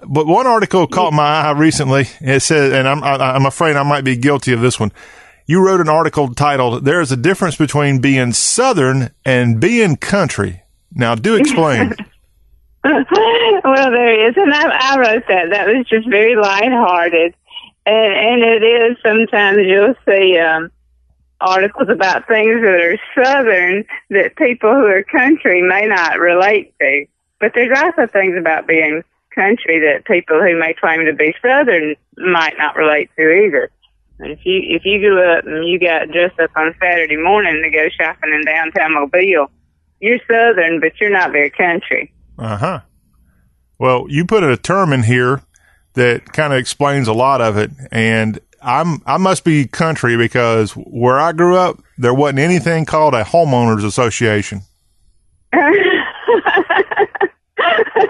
But 0.07 0.27
one 0.27 0.47
article 0.47 0.87
caught 0.87 1.13
my 1.13 1.23
eye 1.41 1.51
recently. 1.51 2.07
It 2.21 2.41
said, 2.41 2.73
and 2.73 2.87
I'm, 2.87 3.03
I- 3.03 3.35
I'm 3.35 3.45
afraid 3.45 3.75
I 3.75 3.83
might 3.83 4.03
be 4.03 4.15
guilty 4.15 4.53
of 4.53 4.61
this 4.61 4.79
one. 4.79 4.91
You 5.45 5.65
wrote 5.65 5.81
an 5.81 5.89
article 5.89 6.33
titled, 6.33 6.85
There 6.85 7.01
is 7.01 7.11
a 7.11 7.17
difference 7.17 7.57
between 7.57 7.99
being 7.99 8.31
Southern 8.33 9.11
and 9.25 9.59
being 9.59 9.97
country. 9.97 10.63
Now, 10.93 11.15
do 11.15 11.35
explain. 11.35 11.93
well, 12.83 13.91
there 13.91 14.29
is, 14.29 14.35
and 14.37 14.53
I, 14.53 14.93
I 14.93 14.97
wrote 14.99 15.23
that. 15.27 15.49
That 15.51 15.67
was 15.67 15.85
just 15.87 16.07
very 16.09 16.35
lighthearted, 16.35 17.33
and 17.85 18.13
and 18.13 18.43
it 18.43 18.63
is. 18.63 18.97
Sometimes 19.03 19.59
you'll 19.65 19.95
see 20.07 20.37
um, 20.37 20.69
articles 21.41 21.89
about 21.89 22.27
things 22.27 22.61
that 22.61 22.79
are 22.81 22.97
southern 23.15 23.85
that 24.11 24.35
people 24.35 24.71
who 24.73 24.85
are 24.85 25.03
country 25.03 25.61
may 25.61 25.87
not 25.87 26.19
relate 26.19 26.73
to, 26.79 27.05
but 27.39 27.53
there's 27.55 27.77
also 27.77 28.05
things 28.07 28.37
about 28.37 28.67
being 28.67 29.01
country 29.35 29.79
that 29.79 30.05
people 30.05 30.39
who 30.41 30.57
may 30.59 30.73
claim 30.73 31.05
to 31.05 31.13
be 31.13 31.33
southern 31.41 31.95
might 32.17 32.57
not 32.57 32.75
relate 32.75 33.09
to 33.17 33.23
either. 33.23 33.71
And 34.19 34.31
If 34.31 34.45
you 34.45 34.61
if 34.63 34.85
you 34.85 34.99
grew 34.99 35.21
up 35.21 35.45
and 35.45 35.67
you 35.67 35.79
got 35.79 36.09
dressed 36.11 36.39
up 36.39 36.51
on 36.55 36.75
Saturday 36.79 37.17
morning 37.17 37.61
to 37.63 37.69
go 37.69 37.89
shopping 37.89 38.33
in 38.33 38.45
downtown 38.45 38.93
Mobile, 38.93 39.49
you're 39.99 40.19
southern, 40.29 40.79
but 40.79 40.99
you're 40.99 41.09
not 41.09 41.31
very 41.31 41.49
country. 41.49 42.13
Uh 42.37 42.57
huh. 42.57 42.79
Well, 43.79 44.05
you 44.09 44.25
put 44.25 44.43
a 44.43 44.55
term 44.55 44.93
in 44.93 45.03
here 45.03 45.41
that 45.93 46.31
kind 46.31 46.53
of 46.53 46.59
explains 46.59 47.07
a 47.07 47.13
lot 47.13 47.41
of 47.41 47.57
it, 47.57 47.71
and 47.91 48.39
I'm 48.61 49.01
I 49.05 49.17
must 49.17 49.43
be 49.43 49.67
country 49.67 50.15
because 50.15 50.71
where 50.71 51.19
I 51.19 51.31
grew 51.31 51.57
up, 51.57 51.81
there 51.97 52.13
wasn't 52.13 52.39
anything 52.39 52.85
called 52.85 53.13
a 53.13 53.23
homeowners 53.23 53.85
association. 53.85 54.61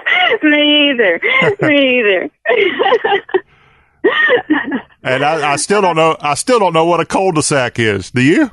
Me 0.42 0.90
either. 0.90 1.20
Me 1.62 2.00
either. 2.00 2.30
And 5.04 5.22
I, 5.22 5.52
I 5.52 5.56
still 5.56 5.82
don't 5.82 5.96
know. 5.96 6.16
I 6.18 6.34
still 6.34 6.58
don't 6.58 6.72
know 6.72 6.86
what 6.86 6.98
a 6.98 7.04
cul-de-sac 7.04 7.78
is. 7.78 8.10
Do 8.10 8.22
you? 8.22 8.50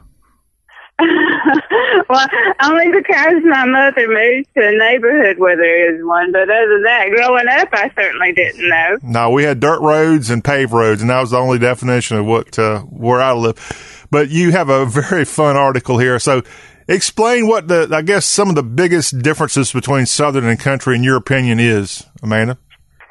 well, 2.10 2.28
only 2.62 2.92
because 2.92 3.42
my 3.46 3.66
mother 3.66 4.06
moved 4.08 4.50
to 4.56 4.68
a 4.68 4.78
neighborhood 4.78 5.39
where 5.39 5.56
there 5.56 5.96
is 5.96 6.04
one. 6.06 6.34
But 6.34 6.44
other 6.44 6.68
than 6.74 6.84
that, 6.84 7.10
growing 7.10 7.48
up, 7.48 7.70
I 7.72 7.89
certainly 7.96 8.34
didn't 8.34 8.68
know. 8.68 8.98
No, 9.02 9.30
we 9.32 9.44
had 9.44 9.62
dirt 9.62 9.80
roads 9.80 10.30
and 10.30 10.44
paved 10.44 10.74
roads, 10.74 11.02
and 11.02 11.10
that 11.10 11.22
was 11.22 11.32
the 11.32 11.38
only 11.38 11.58
definition 11.58 12.18
of 12.18 12.26
what 12.26 12.60
uh, 12.60 12.82
where 12.82 13.22
I 13.22 13.32
live. 13.32 14.08
But 14.12 14.30
you 14.30 14.52
have 14.52 14.68
a 14.68 14.86
very 14.86 15.24
fun 15.26 15.56
article 15.56 15.98
here. 15.98 16.20
So, 16.20 16.44
explain 16.88 17.48
what 17.48 17.68
the 17.68 17.90
I 17.92 18.02
guess 18.02 18.26
some 18.26 18.50
of 18.50 18.56
the 18.56 18.64
biggest 18.64 19.20
differences 19.20 19.72
between 19.72 20.06
Southern 20.06 20.46
and 20.46 20.60
country, 20.60 20.96
in 20.96 21.04
your 21.04 21.18
opinion, 21.18 21.60
is 21.60 22.06
Amanda. 22.22 22.58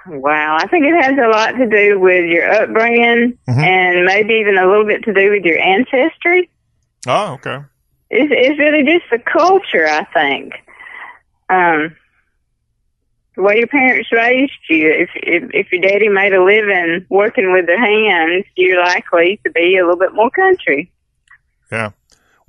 Wow, 0.07 0.57
I 0.59 0.67
think 0.67 0.87
it 0.87 1.03
has 1.03 1.15
a 1.19 1.29
lot 1.29 1.53
to 1.53 1.69
do 1.69 2.01
with 2.01 2.25
your 2.25 2.51
upbringing 2.51 3.39
and 3.47 4.05
maybe 4.05 4.35
even 4.35 4.57
a 4.57 4.67
little 4.67 4.87
bit 4.87 5.05
to 5.05 5.13
do 5.13 5.31
with 5.31 5.45
your 5.45 5.59
ancestry. 5.59 6.51
Oh, 7.07 7.35
okay. 7.35 7.59
It's, 8.09 8.33
it's 8.35 8.59
really 8.59 8.83
just 8.83 9.05
the 9.11 9.19
culture, 9.19 9.87
I 9.87 10.05
think. 10.13 10.55
Um, 11.49 11.97
the 13.37 13.43
way 13.43 13.59
your 13.59 13.69
parents 13.69 14.11
raised 14.13 14.53
you. 14.69 14.91
If, 14.91 15.11
if 15.15 15.51
if 15.55 15.73
your 15.73 15.81
daddy 15.81 16.09
made 16.09 16.35
a 16.35 16.43
living 16.43 17.07
working 17.09 17.53
with 17.53 17.67
their 17.67 17.81
hands, 17.81 18.45
you're 18.57 18.83
likely 18.83 19.41
to 19.45 19.51
be 19.51 19.77
a 19.77 19.83
little 19.83 19.99
bit 19.99 20.15
more 20.15 20.31
country. 20.31 20.93
Yeah. 21.71 21.91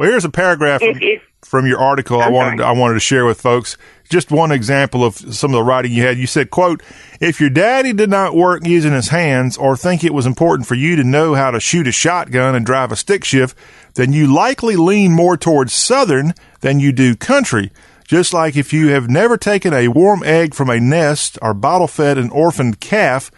Well, 0.01 0.09
here's 0.09 0.25
a 0.25 0.31
paragraph 0.31 0.81
from, 0.81 0.89
If, 0.89 0.97
if, 0.99 1.21
from 1.43 1.67
your 1.67 1.77
article 1.77 2.19
I 2.19 2.29
wanted 2.29 2.57
sorry. 2.57 2.75
I 2.75 2.79
wanted 2.79 2.95
to 2.95 2.99
share 2.99 3.23
with 3.23 3.39
folks. 3.39 3.77
Just 4.09 4.31
one 4.31 4.51
example 4.51 5.05
of 5.05 5.15
some 5.15 5.51
of 5.51 5.55
the 5.55 5.61
writing 5.63 5.91
you 5.91 6.01
had. 6.01 6.17
You 6.17 6.25
said, 6.25 6.49
"quote 6.49 6.81
If 7.19 7.39
your 7.39 7.51
daddy 7.51 7.93
did 7.93 8.09
not 8.09 8.35
work 8.35 8.65
using 8.65 8.93
his 8.93 9.09
hands 9.09 9.57
or 9.57 9.77
think 9.77 10.03
it 10.03 10.11
was 10.11 10.25
important 10.25 10.67
for 10.67 10.73
you 10.73 10.95
to 10.95 11.03
know 11.03 11.35
how 11.35 11.51
to 11.51 11.59
shoot 11.59 11.87
a 11.87 11.91
shotgun 11.91 12.55
and 12.55 12.65
drive 12.65 12.91
a 12.91 12.95
stick 12.95 13.23
shift, 13.23 13.55
then 13.93 14.11
you 14.11 14.25
likely 14.25 14.75
lean 14.75 15.11
more 15.11 15.37
towards 15.37 15.71
Southern 15.71 16.33
than 16.61 16.79
you 16.79 16.91
do 16.91 17.15
country." 17.15 17.69
Just 18.07 18.33
like 18.33 18.57
if 18.57 18.73
you 18.73 18.87
have 18.87 19.07
never 19.07 19.37
taken 19.37 19.71
a 19.71 19.87
warm 19.87 20.23
egg 20.23 20.55
from 20.55 20.71
a 20.71 20.79
nest 20.79 21.37
or 21.43 21.53
bottle 21.53 21.87
fed 21.87 22.17
an 22.17 22.31
orphaned 22.31 22.79
calf, 22.79 23.29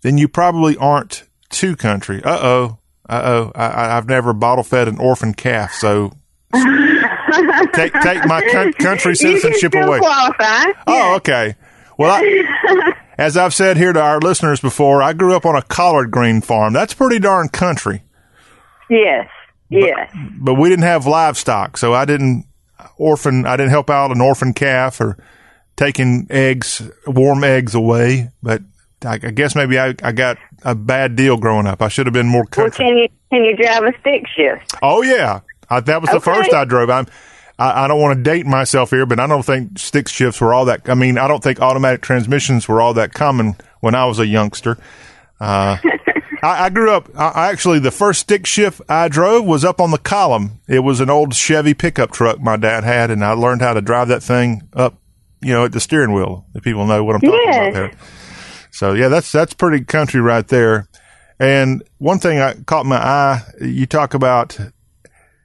then 0.00 0.16
you 0.16 0.28
probably 0.28 0.78
aren't 0.78 1.24
too 1.50 1.76
country. 1.76 2.24
Uh 2.24 2.38
oh. 2.40 2.78
Uh 3.08 3.22
oh. 3.24 3.52
I, 3.54 3.66
I- 3.66 3.96
I've 3.96 4.08
never 4.08 4.32
bottle 4.32 4.64
fed 4.64 4.88
an 4.88 4.98
orphan 4.98 5.32
calf, 5.34 5.72
so 5.72 6.12
take 7.74 7.92
take 8.02 8.24
my 8.26 8.42
coun- 8.50 8.72
country 8.78 9.14
citizenship 9.14 9.74
away. 9.74 9.98
qualify. 9.98 10.64
Oh, 10.86 11.14
okay. 11.16 11.54
Well, 11.98 12.10
I, 12.12 12.92
as 13.18 13.36
I've 13.36 13.54
said 13.54 13.76
here 13.76 13.92
to 13.92 14.00
our 14.00 14.18
listeners 14.20 14.60
before, 14.60 15.02
I 15.02 15.12
grew 15.12 15.34
up 15.34 15.46
on 15.46 15.56
a 15.56 15.62
collard 15.62 16.10
green 16.10 16.40
farm. 16.40 16.72
That's 16.72 16.94
pretty 16.94 17.18
darn 17.18 17.48
country, 17.48 18.02
Yes. 18.90 19.28
Yes. 19.68 20.14
but 20.38 20.54
we 20.54 20.68
didn't 20.68 20.84
have 20.84 21.06
livestock, 21.06 21.76
so 21.76 21.92
I 21.92 22.04
didn't 22.04 22.44
orphan. 22.98 23.46
I 23.46 23.56
didn't 23.56 23.70
help 23.70 23.90
out 23.90 24.12
an 24.12 24.20
orphan 24.20 24.52
calf 24.52 25.00
or 25.00 25.16
taking 25.76 26.26
eggs, 26.30 26.82
warm 27.06 27.42
eggs 27.42 27.74
away. 27.74 28.30
But 28.42 28.62
I, 29.04 29.14
I 29.14 29.18
guess 29.18 29.54
maybe 29.54 29.78
I, 29.78 29.94
I 30.02 30.12
got 30.12 30.38
a 30.62 30.74
bad 30.74 31.16
deal 31.16 31.36
growing 31.36 31.66
up. 31.66 31.82
I 31.82 31.88
should 31.88 32.06
have 32.06 32.14
been 32.14 32.26
more 32.28 32.46
Well, 32.56 32.70
can 32.70 32.96
you 32.96 33.08
can 33.30 33.44
you 33.44 33.56
drive 33.56 33.82
a 33.84 33.92
stick 34.00 34.26
shift? 34.34 34.74
Oh 34.82 35.02
yeah, 35.02 35.40
I, 35.68 35.80
that 35.80 36.00
was 36.00 36.10
the 36.10 36.20
first 36.20 36.52
I 36.54 36.64
drove. 36.64 36.88
I'm, 36.90 37.06
I, 37.58 37.84
I 37.84 37.88
don't 37.88 38.00
want 38.00 38.16
to 38.18 38.22
date 38.22 38.46
myself 38.46 38.90
here, 38.90 39.04
but 39.06 39.20
I 39.20 39.26
don't 39.26 39.44
think 39.44 39.78
stick 39.78 40.08
shifts 40.08 40.40
were 40.40 40.54
all 40.54 40.64
that. 40.66 40.88
I 40.88 40.94
mean, 40.94 41.18
I 41.18 41.28
don't 41.28 41.42
think 41.42 41.60
automatic 41.60 42.00
transmissions 42.02 42.68
were 42.68 42.80
all 42.80 42.94
that 42.94 43.12
common 43.12 43.56
when 43.80 43.94
I 43.94 44.06
was 44.06 44.18
a 44.18 44.26
youngster. 44.26 44.78
Uh, 45.40 45.76
I, 46.42 46.64
I 46.66 46.70
grew 46.70 46.90
up. 46.90 47.08
I, 47.16 47.28
I 47.28 47.48
actually 47.50 47.78
the 47.78 47.90
first 47.90 48.20
stick 48.20 48.46
shift 48.46 48.80
I 48.88 49.08
drove 49.08 49.44
was 49.44 49.64
up 49.64 49.80
on 49.80 49.90
the 49.90 49.98
column. 49.98 50.60
It 50.68 50.80
was 50.80 51.00
an 51.00 51.10
old 51.10 51.34
Chevy 51.34 51.74
pickup 51.74 52.12
truck 52.12 52.40
my 52.40 52.56
dad 52.56 52.84
had, 52.84 53.10
and 53.10 53.24
I 53.24 53.32
learned 53.32 53.60
how 53.62 53.74
to 53.74 53.80
drive 53.82 54.08
that 54.08 54.22
thing 54.22 54.68
up. 54.72 54.98
You 55.42 55.52
know, 55.52 55.66
at 55.66 55.72
the 55.72 55.80
steering 55.80 56.12
wheel. 56.14 56.46
If 56.54 56.64
people 56.64 56.86
know 56.86 57.04
what 57.04 57.14
I'm 57.16 57.20
talking 57.20 57.40
Yes. 57.44 57.56
about 57.56 57.72
there. 57.74 57.92
So 58.76 58.92
yeah, 58.92 59.08
that's 59.08 59.32
that's 59.32 59.54
pretty 59.54 59.86
country 59.86 60.20
right 60.20 60.46
there. 60.46 60.86
And 61.40 61.82
one 61.96 62.18
thing 62.18 62.40
I 62.40 62.54
caught 62.66 62.84
my 62.84 62.98
eye, 62.98 63.42
you 63.58 63.86
talk 63.86 64.12
about 64.12 64.58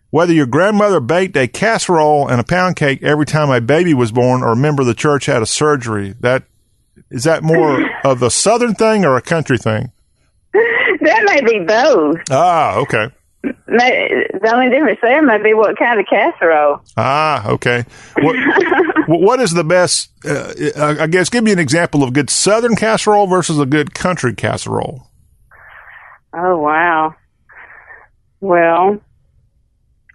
whether 0.09 0.33
your 0.33 0.45
grandmother 0.45 0.99
baked 0.99 1.37
a 1.37 1.47
casserole 1.47 2.27
and 2.27 2.41
a 2.41 2.43
pound 2.43 2.75
cake 2.75 3.01
every 3.01 3.25
time 3.25 3.49
a 3.49 3.61
baby 3.61 3.93
was 3.93 4.11
born 4.11 4.43
or 4.43 4.51
a 4.51 4.55
member 4.57 4.81
of 4.81 4.87
the 4.87 4.93
church 4.93 5.27
had 5.27 5.41
a 5.41 5.45
surgery. 5.45 6.13
That 6.19 6.43
is 7.09 7.23
that 7.23 7.41
more 7.41 7.79
of 8.03 8.21
a 8.21 8.29
southern 8.29 8.75
thing 8.75 9.05
or 9.05 9.15
a 9.15 9.21
country 9.21 9.57
thing? 9.57 9.93
That 10.53 11.23
may 11.23 11.41
be 11.41 11.65
both. 11.65 12.17
Ah, 12.29 12.75
okay. 12.79 13.11
May, 13.43 14.27
the 14.33 14.51
only 14.53 14.69
difference 14.69 14.99
there 15.01 15.21
might 15.23 15.43
be 15.43 15.53
what 15.53 15.77
kind 15.77 15.99
of 15.99 16.05
casserole. 16.05 16.81
Ah, 16.95 17.47
okay. 17.49 17.85
What, 18.19 18.35
what 19.07 19.39
is 19.39 19.51
the 19.51 19.63
best? 19.63 20.11
Uh, 20.23 20.53
I 20.99 21.07
guess 21.07 21.29
give 21.29 21.43
me 21.43 21.51
an 21.51 21.59
example 21.59 22.03
of 22.03 22.09
a 22.09 22.11
good 22.11 22.29
southern 22.29 22.75
casserole 22.75 23.27
versus 23.27 23.59
a 23.59 23.65
good 23.65 23.93
country 23.93 24.35
casserole. 24.35 25.07
Oh 26.33 26.57
wow. 26.57 27.15
Well, 28.41 28.99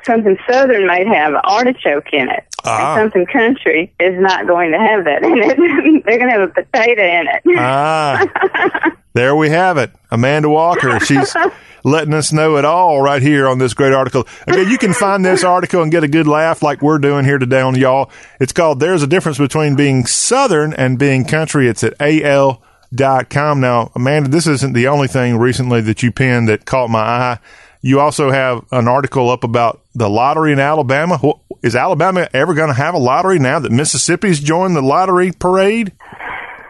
something 0.05 0.37
southern 0.49 0.87
might 0.87 1.07
have 1.09 1.35
artichoke 1.45 2.13
in 2.13 2.29
it. 2.31 2.45
Ah. 2.67 2.95
And 2.95 3.13
something 3.13 3.27
country 3.27 3.93
is 4.01 4.21
not 4.21 4.47
going 4.47 4.73
to 4.73 4.79
have 4.79 5.05
that 5.05 5.23
in 5.23 5.39
it. 5.39 5.57
They're 6.05 6.19
going 6.19 6.31
to 6.31 6.39
have 6.39 6.51
a 6.51 6.53
potato 6.53 7.03
in 7.03 7.27
it. 7.29 7.59
Ah, 7.59 8.93
there 9.15 9.37
we 9.37 9.51
have 9.51 9.79
it. 9.79 9.93
Amanda 10.11 10.49
Walker. 10.49 10.99
She's 11.01 11.35
letting 11.85 12.15
us 12.15 12.33
know 12.33 12.57
it 12.57 12.65
all 12.65 13.01
right 13.01 13.23
here 13.23 13.47
on 13.47 13.59
this 13.59 13.75
great 13.75 13.93
article. 13.93 14.27
Again, 14.47 14.69
you 14.69 14.79
can 14.79 14.93
find 14.93 15.25
this 15.25 15.45
article 15.45 15.83
and 15.83 15.93
get 15.93 16.05
a 16.05 16.09
good 16.09 16.27
laugh 16.27 16.63
like 16.63 16.83
we're 16.83 16.99
doing 16.99 17.25
here 17.25 17.39
today 17.39 17.61
on 17.61 17.77
y'all. 17.77 18.11
It's 18.41 18.53
called 18.53 18.81
There's 18.81 19.03
a 19.03 19.07
Difference 19.07 19.39
Between 19.39 19.77
Being 19.77 20.05
Southern 20.07 20.75
and 20.75 20.99
Being 20.99 21.25
Country. 21.25 21.69
It's 21.69 21.85
at 21.85 21.95
al.com. 22.01 23.61
Now, 23.61 23.93
Amanda, 23.95 24.29
this 24.29 24.47
isn't 24.47 24.73
the 24.73 24.89
only 24.89 25.09
thing 25.09 25.37
recently 25.39 25.81
that 25.83 26.03
you 26.03 26.11
penned 26.11 26.49
that 26.49 26.65
caught 26.65 26.91
my 26.91 26.99
eye. 27.01 27.39
You 27.83 28.01
also 28.01 28.31
have 28.31 28.65
an 28.73 28.89
article 28.89 29.31
up 29.31 29.45
about 29.45 29.83
the 29.95 30.09
lottery 30.09 30.53
in 30.53 30.59
Alabama. 30.59 31.19
Is 31.63 31.77
Alabama 31.77 32.29
ever 32.33 32.55
going 32.55 32.69
to 32.69 32.75
have 32.75 32.95
a 32.95 32.99
lottery 32.99 33.39
now 33.39 33.59
that 33.59 33.73
Mississippi's 33.73 34.41
joined 34.41 34.77
the 34.77 34.83
lottery 34.83 35.33
parade? 35.33 35.93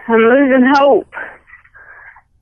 I'm 0.08 0.20
losing 0.20 0.72
hope. 0.74 1.12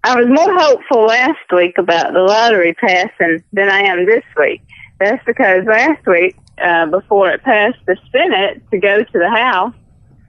I 0.02 0.16
was 0.16 0.26
more 0.28 0.58
hopeful 0.58 1.06
last 1.06 1.50
week 1.50 1.78
about 1.78 2.12
the 2.12 2.20
lottery 2.20 2.74
passing 2.74 3.42
than 3.52 3.70
I 3.70 3.80
am 3.80 4.04
this 4.04 4.24
week. 4.36 4.60
That's 5.00 5.24
because 5.24 5.64
last 5.64 6.06
week, 6.06 6.36
uh, 6.62 6.86
before 6.86 7.30
it 7.30 7.42
passed 7.42 7.78
the 7.86 7.96
Senate 8.12 8.62
to 8.70 8.78
go 8.78 9.02
to 9.02 9.18
the 9.18 9.30
House, 9.30 9.74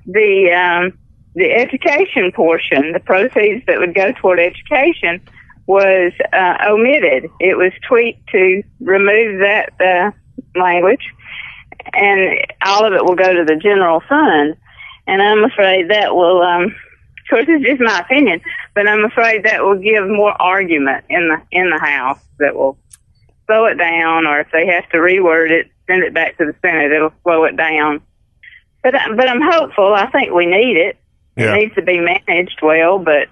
the 0.05 0.51
um, 0.51 0.97
the 1.35 1.51
education 1.51 2.31
portion, 2.31 2.93
the 2.93 3.01
proceeds 3.01 3.65
that 3.67 3.79
would 3.79 3.93
go 3.93 4.13
toward 4.13 4.39
education, 4.39 5.21
was 5.67 6.11
uh, 6.33 6.57
omitted. 6.67 7.29
It 7.39 7.57
was 7.57 7.71
tweaked 7.87 8.27
to 8.29 8.63
remove 8.81 9.39
that 9.39 9.73
uh, 9.81 10.11
language, 10.59 11.03
and 11.93 12.37
all 12.65 12.85
of 12.85 12.93
it 12.93 13.03
will 13.03 13.15
go 13.15 13.33
to 13.33 13.43
the 13.45 13.55
general 13.55 14.01
fund. 14.07 14.55
And 15.07 15.21
I'm 15.21 15.43
afraid 15.43 15.89
that 15.89 16.15
will, 16.15 16.41
um, 16.41 16.63
of 16.63 17.29
course, 17.29 17.45
it's 17.47 17.65
just 17.65 17.81
my 17.81 17.99
opinion, 17.99 18.41
but 18.73 18.87
I'm 18.87 19.05
afraid 19.05 19.43
that 19.45 19.63
will 19.63 19.77
give 19.77 20.07
more 20.07 20.39
argument 20.41 21.05
in 21.09 21.29
the 21.29 21.41
in 21.51 21.69
the 21.69 21.79
House 21.79 22.19
that 22.39 22.55
will 22.55 22.77
slow 23.47 23.65
it 23.65 23.75
down, 23.75 24.25
or 24.25 24.39
if 24.39 24.47
they 24.51 24.65
have 24.67 24.89
to 24.89 24.97
reword 24.97 25.51
it, 25.51 25.67
send 25.87 26.03
it 26.03 26.13
back 26.13 26.37
to 26.37 26.45
the 26.45 26.55
Senate, 26.61 26.91
it'll 26.91 27.13
slow 27.23 27.43
it 27.45 27.55
down. 27.55 28.01
But 28.83 28.95
I- 28.95 29.13
but 29.15 29.27
I'm 29.29 29.41
hopeful. 29.41 29.93
I 29.93 30.07
think 30.07 30.31
we 30.33 30.45
need 30.47 30.77
it. 30.77 30.97
Yeah. 31.35 31.53
It 31.53 31.57
needs 31.59 31.75
to 31.75 31.81
be 31.81 31.99
managed 31.99 32.59
well, 32.61 32.97
but 32.97 33.27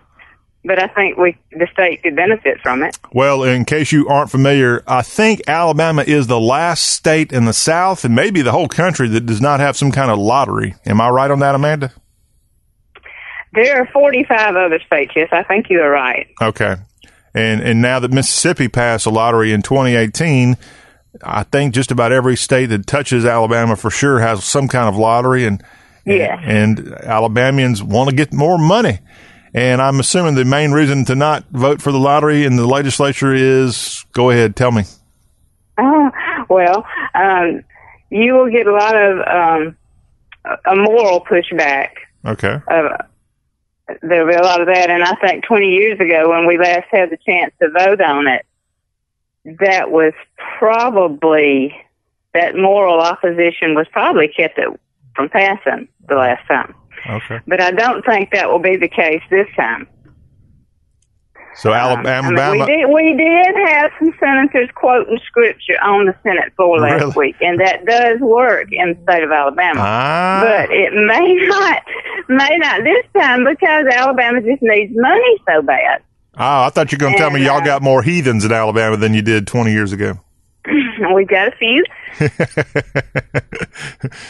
but 0.66 0.82
I 0.82 0.88
think 0.88 1.18
we 1.18 1.38
the 1.52 1.68
state 1.74 2.04
could 2.04 2.16
benefit 2.16 2.60
from 2.62 2.84
it. 2.84 2.98
Well, 3.12 3.44
in 3.44 3.66
case 3.66 3.92
you 3.92 4.08
aren't 4.08 4.32
familiar, 4.32 4.84
I 4.88 5.02
think 5.02 5.42
Alabama 5.48 6.04
is 6.04 6.28
the 6.28 6.40
last 6.40 6.86
state 6.88 7.32
in 7.34 7.46
the 7.46 7.54
South 7.54 8.04
and 8.06 8.16
maybe 8.16 8.42
the 8.42 8.52
whole 8.52 8.68
country 8.68 9.08
that 9.10 9.26
does 9.26 9.42
not 9.42 9.60
have 9.60 9.76
some 9.78 9.92
kind 9.92 10.10
of 10.10 10.18
lottery. 10.20 10.76
Am 10.86 11.02
I 11.02 11.10
right 11.10 11.30
on 11.32 11.40
that, 11.40 11.56
Amanda? 11.56 11.92
There 13.54 13.82
are 13.82 13.86
45 13.88 14.56
other 14.56 14.80
states. 14.86 15.12
Yes, 15.16 15.30
I 15.32 15.44
think 15.44 15.70
you 15.70 15.80
are 15.82 15.90
right. 15.90 16.28
Okay. 16.42 16.76
And 17.36 17.62
and 17.62 17.82
now 17.82 18.00
that 18.00 18.12
Mississippi 18.12 18.68
passed 18.68 19.06
a 19.06 19.10
lottery 19.10 19.52
in 19.54 19.62
2018, 19.62 20.58
I 21.24 21.44
think 21.44 21.74
just 21.74 21.92
about 21.92 22.12
every 22.12 22.36
state 22.36 22.68
that 22.68 22.88
touches 22.88 23.26
Alabama 23.26 23.76
for 23.76 23.92
sure 23.92 24.20
has 24.20 24.44
some 24.44 24.68
kind 24.68 24.88
of 24.90 24.96
lottery 24.98 25.46
and 25.46 25.64
Yeah. 26.06 26.40
and 26.44 26.92
Alabamians 27.04 27.84
want 27.84 28.10
to 28.10 28.16
get 28.16 28.34
more 28.34 28.58
money. 28.58 29.00
And 29.56 29.82
I'm 29.82 30.00
assuming 30.00 30.36
the 30.36 30.46
main 30.46 30.72
reason 30.72 31.06
to 31.06 31.16
not 31.16 31.44
vote 31.52 31.82
for 31.82 31.92
the 31.92 32.00
lottery 32.00 32.44
in 32.46 32.56
the 32.56 32.66
legislature 32.66 33.34
is 33.34 34.04
go 34.14 34.30
ahead, 34.32 34.56
tell 34.56 34.72
me. 34.72 34.84
Oh, 35.78 36.12
well, 36.50 36.86
um, 37.14 37.64
you 38.10 38.34
will 38.34 38.50
get 38.50 38.66
a 38.68 38.72
lot 38.74 38.96
of 38.96 39.18
um, 39.20 39.78
a- 40.46 40.72
a 40.72 40.76
moral 40.76 41.22
pushback. 41.24 41.90
Okay. 42.26 42.60
Uh, 42.68 42.98
there'll 44.02 44.28
be 44.28 44.36
a 44.36 44.42
lot 44.42 44.62
of 44.62 44.68
that, 44.68 44.90
and 44.90 45.04
I 45.04 45.14
think 45.16 45.44
20 45.46 45.68
years 45.68 46.00
ago, 46.00 46.30
when 46.30 46.48
we 46.48 46.58
last 46.58 46.88
had 46.92 47.10
the 47.10 47.18
chance 47.18 47.54
to 47.62 47.70
vote 47.70 48.02
on 48.02 48.28
it, 48.28 48.46
that 49.60 49.92
was 49.92 50.14
probably 50.58 51.76
that 52.34 52.56
moral 52.56 53.00
opposition 53.00 53.76
was 53.76 53.86
probably 53.92 54.28
kept 54.28 54.58
it 54.58 54.68
from 55.16 55.30
passing 55.30 55.88
the 56.08 56.16
last 56.16 56.48
time. 56.48 56.74
Okay. 57.10 57.40
But 57.48 57.62
I 57.62 57.72
don't 57.72 58.04
think 58.06 58.32
that 58.32 58.50
will 58.50 58.60
be 58.60 58.78
the 58.78 58.88
case 58.88 59.22
this 59.30 59.48
time. 59.56 59.88
So 61.56 61.72
Um, 61.72 61.78
Alabama, 61.78 62.42
I 62.42 62.52
mean, 62.52 62.60
we 62.62 62.66
did 62.66 62.90
we 62.90 63.14
did 63.16 63.56
have 63.70 63.92
some 64.00 64.12
senators 64.20 64.70
quoting 64.74 65.20
scripture 65.28 65.78
on 65.84 66.06
the 66.08 66.16
Senate 66.24 66.52
floor 66.56 66.80
last 66.80 67.00
Really? 67.02 67.14
week, 67.16 67.36
and 67.42 67.60
that 67.60 67.86
does 67.86 68.20
work 68.22 68.70
in 68.72 68.94
the 68.96 69.04
state 69.04 69.24
of 69.24 69.32
Alabama. 69.32 69.80
Ah. 69.80 70.42
But 70.44 70.72
it 70.72 70.94
may 70.94 71.34
not 71.48 71.84
may 72.28 72.58
not 72.58 72.84
this 72.84 73.06
time 73.16 73.46
because 73.46 73.86
Alabama 73.86 74.42
just 74.42 74.64
needs 74.64 74.94
money 74.96 75.38
so 75.48 75.62
bad. 75.62 76.02
Oh, 76.36 76.64
I 76.64 76.70
thought 76.70 76.92
you 76.92 76.96
were 76.96 77.02
going 77.02 77.14
to 77.14 77.20
tell 77.20 77.30
me 77.30 77.46
y'all 77.46 77.58
uh, 77.62 77.66
got 77.66 77.84
more 77.84 78.02
heathens 78.02 78.44
in 78.44 78.52
Alabama 78.52 78.98
than 78.98 79.14
you 79.14 79.22
did 79.22 79.46
20 79.46 79.72
years 79.72 79.92
ago. 79.94 80.18
We've 81.14 81.28
got 81.28 81.50
a 81.50 81.52
few. 81.58 81.84
and 82.20 82.30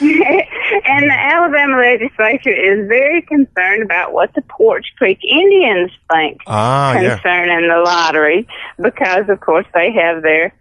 the 0.01 1.17
Alabama 1.17 1.77
legislature 1.77 2.49
is 2.49 2.87
very 2.87 3.21
concerned 3.23 3.83
about 3.83 4.13
what 4.13 4.33
the 4.33 4.41
Poarch 4.41 4.85
Creek 4.97 5.19
Indians 5.23 5.91
think 6.11 6.39
Ah, 6.47 6.99
yeah. 6.99 7.15
concerning 7.15 7.67
the 7.69 7.81
lottery 7.85 8.47
because 8.81 9.29
of 9.29 9.39
course 9.41 9.65
they 9.73 9.91
have 9.91 10.23
their 10.23 10.53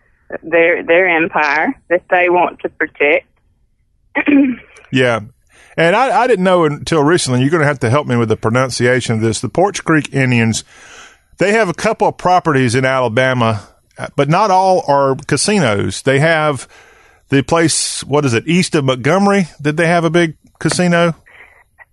their 0.42 0.82
their 0.82 1.08
empire 1.08 1.80
that 1.88 2.04
they 2.10 2.28
want 2.28 2.60
to 2.60 2.68
protect. 2.68 3.26
Yeah. 4.94 5.20
And 5.74 5.96
I, 5.96 6.24
I 6.24 6.26
didn't 6.26 6.44
know 6.44 6.64
until 6.64 7.02
recently. 7.02 7.40
You're 7.40 7.48
going 7.48 7.62
to 7.62 7.66
have 7.66 7.80
to 7.80 7.88
help 7.88 8.06
me 8.06 8.14
with 8.14 8.28
the 8.28 8.36
pronunciation 8.36 9.14
of 9.14 9.22
this. 9.22 9.40
The 9.40 9.48
Poarch 9.48 9.82
Creek 9.84 10.12
Indians, 10.12 10.64
they 11.38 11.52
have 11.52 11.70
a 11.70 11.72
couple 11.72 12.08
of 12.08 12.18
properties 12.18 12.74
in 12.74 12.84
Alabama, 12.84 13.66
Uh, 13.98 14.08
but 14.16 14.28
not 14.28 14.50
all 14.50 14.82
are 14.88 15.16
casinos. 15.26 16.02
They 16.02 16.18
have 16.18 16.66
the 17.28 17.42
place, 17.42 18.02
what 18.04 18.24
is 18.24 18.34
it, 18.34 18.46
east 18.46 18.74
of 18.74 18.84
Montgomery? 18.84 19.48
Did 19.60 19.76
they 19.76 19.86
have 19.86 20.04
a 20.04 20.10
big 20.10 20.36
casino? 20.58 21.14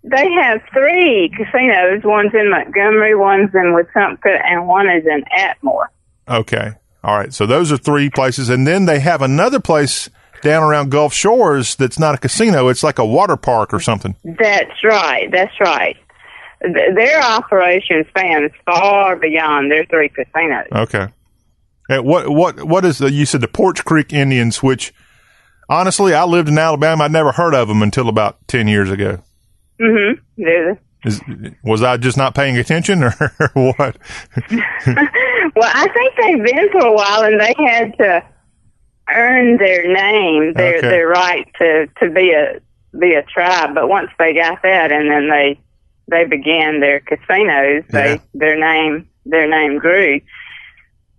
They 0.04 0.32
have 0.41 0.62
three 0.74 1.30
casinos. 1.36 2.02
One's 2.04 2.34
in 2.34 2.50
Montgomery, 2.50 3.16
one's 3.16 3.54
in 3.54 3.76
Wetumpka, 3.76 4.41
and 4.45 4.68
one 4.68 4.89
is 4.89 5.06
in 5.06 5.24
Atmore. 5.38 5.88
Okay. 6.28 6.72
All 7.04 7.18
right. 7.18 7.34
So 7.34 7.45
those 7.45 7.72
are 7.72 7.78
three 7.78 8.10
places. 8.10 8.50
And 8.50 8.66
then 8.66 8.86
they 8.86 9.00
have 9.00 9.22
another 9.22 9.60
place 9.60 10.10
down 10.41 10.64
around 10.64 10.89
Gulf 10.91 11.14
Shores 11.14 11.76
that's 11.76 12.00
not 12.00 12.16
a 12.16 12.18
casino. 12.18 12.70
It's 12.70 12.84
like 12.84 12.97
a 13.00 13.06
water 13.06 13.36
park 13.36 13.74
or 13.74 13.80
something. 13.82 14.16
That's 14.24 14.84
right. 14.86 15.30
That's 15.32 15.60
right. 15.60 15.97
Th- 16.62 16.95
Their 16.95 17.22
operation 17.22 18.06
spans 18.10 18.52
far 18.66 19.16
beyond 19.18 19.70
their 19.72 19.86
three 19.86 20.10
casinos. 20.10 20.68
Okay. 20.72 21.08
And 21.90 22.06
what 22.06 22.30
what 22.30 22.64
what 22.64 22.86
is 22.86 23.00
the? 23.00 23.12
You 23.12 23.26
said 23.26 23.42
the 23.42 23.48
Poarch 23.48 23.84
Creek 23.84 24.14
Indians, 24.14 24.62
which 24.64 24.94
honestly, 25.68 26.14
I 26.14 26.24
lived 26.24 26.48
in 26.48 26.58
Alabama. 26.58 27.04
I'd 27.06 27.12
never 27.12 27.32
heard 27.32 27.54
of 27.56 27.68
them 27.68 27.82
until 27.82 28.08
about 28.08 28.38
ten 28.48 28.68
years 28.68 28.92
ago. 28.92 29.22
Mm-hmm. 29.82 30.74
Is, 31.06 31.22
was 31.64 31.82
I 31.82 31.98
just 31.98 32.18
not 32.18 32.36
paying 32.36 32.58
attention, 32.58 33.04
or 33.04 33.12
what? 33.54 33.98
well, 35.56 35.72
I 35.74 35.88
think 35.94 36.14
they've 36.18 36.46
been 36.46 36.70
for 36.72 36.86
a 36.86 36.94
while, 36.94 37.24
and 37.24 37.40
they 37.40 37.54
had 37.58 37.98
to 37.98 38.24
earn 39.16 39.58
their 39.58 39.92
name, 39.92 40.54
their 40.54 40.78
Okay. 40.78 40.82
their 40.88 41.08
right 41.08 41.48
to 41.60 41.88
to 42.04 42.10
be 42.12 42.32
a 42.34 42.60
be 42.98 43.14
a 43.14 43.24
tribe. 43.24 43.74
But 43.74 43.88
once 43.90 44.10
they 44.20 44.34
got 44.34 44.62
that, 44.64 44.92
and 44.92 45.10
then 45.10 45.30
they 45.30 45.60
they 46.08 46.26
began 46.26 46.82
their 46.82 47.00
casinos, 47.00 47.84
they 47.90 48.12
Yeah. 48.14 48.18
their 48.34 48.60
name 48.60 49.08
their 49.26 49.48
name 49.50 49.80
grew, 49.80 50.20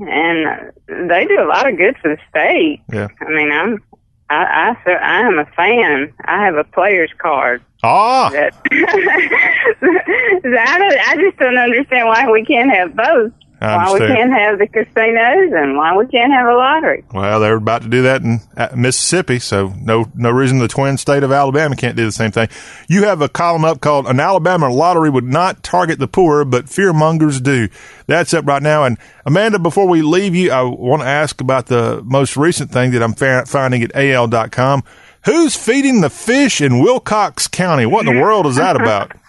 and 0.01 0.73
they 1.11 1.25
do 1.27 1.41
a 1.43 1.47
lot 1.47 1.69
of 1.69 1.77
good 1.77 1.97
for 1.99 2.09
the 2.15 2.19
state. 2.29 2.81
Yeah. 2.93 3.09
I 3.21 3.31
mean, 3.31 3.53
I'm 3.53 3.83
I 4.31 4.75
I, 4.87 4.91
I 4.93 5.21
am 5.21 5.39
a 5.39 5.47
fan. 5.57 6.13
I 6.25 6.45
have 6.45 6.57
a 6.57 6.65
player's 6.65 7.13
card. 7.19 7.63
Ah, 7.83 8.31
That 8.31 8.55
I, 9.83 10.79
don't, 10.79 10.99
I 11.09 11.17
just 11.17 11.37
don't 11.39 11.57
understand 11.59 12.07
why 12.07 12.31
we 12.31 12.45
can't 12.45 12.71
have 12.71 12.95
both. 12.95 13.33
Why 13.61 13.93
we 13.93 13.99
can't 13.99 14.33
have 14.33 14.59
the 14.59 14.67
casinos 14.67 15.53
and 15.53 15.77
why 15.77 15.95
we 15.95 16.07
can't 16.07 16.33
have 16.33 16.47
a 16.47 16.55
lottery. 16.55 17.05
well, 17.13 17.41
they're 17.41 17.57
about 17.57 17.83
to 17.83 17.89
do 17.89 18.03
that 18.03 18.23
in 18.23 18.41
Mississippi, 18.75 19.39
so 19.39 19.75
no 19.79 20.07
no 20.15 20.31
reason 20.31 20.59
the 20.59 20.69
twin 20.69 20.97
state 20.97 21.23
of 21.23 21.31
Alabama 21.31 21.77
can't 21.77 21.97
do 21.97 22.05
the 22.05 22.13
same 22.13 22.31
thing. 22.31 22.49
You 22.89 23.05
have 23.05 23.21
a 23.21 23.29
column 23.29 23.65
up 23.65 23.81
called 23.81 24.07
"An 24.07 24.19
Alabama 24.19 24.73
Lottery 24.73 25.11
Would 25.11 25.25
Not 25.25 25.63
Target 25.63 25.99
the 25.99 26.09
Poor, 26.09 26.45
but 26.45 26.67
Fearmongers 26.67 27.43
Do." 27.43 27.69
That's 28.07 28.33
up 28.33 28.47
right 28.47 28.63
now. 28.63 28.85
And 28.85 28.97
Amanda, 29.27 29.59
before 29.59 29.87
we 29.87 30.01
leave 30.03 30.35
you, 30.35 30.51
I 30.51 30.63
want 30.63 31.03
to 31.03 31.09
ask 31.09 31.41
about 31.41 31.67
the 31.67 32.03
most 32.05 32.37
recent 32.37 32.71
thing 32.71 32.93
that 32.93 33.03
I'm 33.03 33.15
finding 33.45 33.83
at 33.83 33.95
AL.com. 33.95 34.85
Who's 35.27 35.55
feeding 35.55 36.01
the 36.01 36.09
fish 36.09 36.63
in 36.63 36.81
Wilcox 36.81 37.47
County? 37.47 37.85
What 37.85 38.07
in 38.07 38.15
the 38.15 38.21
world 38.23 38.47
is 38.47 38.57
that 38.57 38.77
about? 38.77 39.13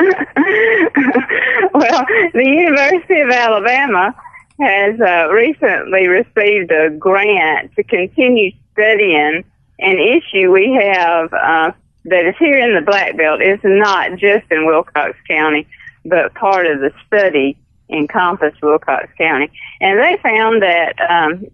well, 1.74 2.04
the 2.32 2.44
University 2.44 3.20
of 3.20 3.30
Alabama 3.30 4.14
has 4.60 5.00
uh, 5.00 5.28
recently 5.30 6.08
received 6.08 6.70
a 6.70 6.90
grant 6.90 7.74
to 7.76 7.82
continue 7.82 8.52
studying 8.72 9.44
an 9.78 9.98
issue 9.98 10.50
we 10.50 10.72
have 10.72 11.32
uh, 11.32 11.72
that 12.04 12.26
is 12.26 12.34
here 12.38 12.58
in 12.58 12.74
the 12.74 12.82
Black 12.82 13.16
Belt. 13.16 13.40
It's 13.40 13.62
not 13.64 14.12
just 14.18 14.50
in 14.50 14.66
Wilcox 14.66 15.16
County, 15.28 15.66
but 16.04 16.34
part 16.34 16.66
of 16.66 16.80
the 16.80 16.92
study 17.06 17.58
encompassed 17.90 18.62
Wilcox 18.62 19.08
County. 19.18 19.50
And 19.80 19.98
they 19.98 20.18
found 20.22 20.62
that 20.62 20.94
um, 21.10 21.46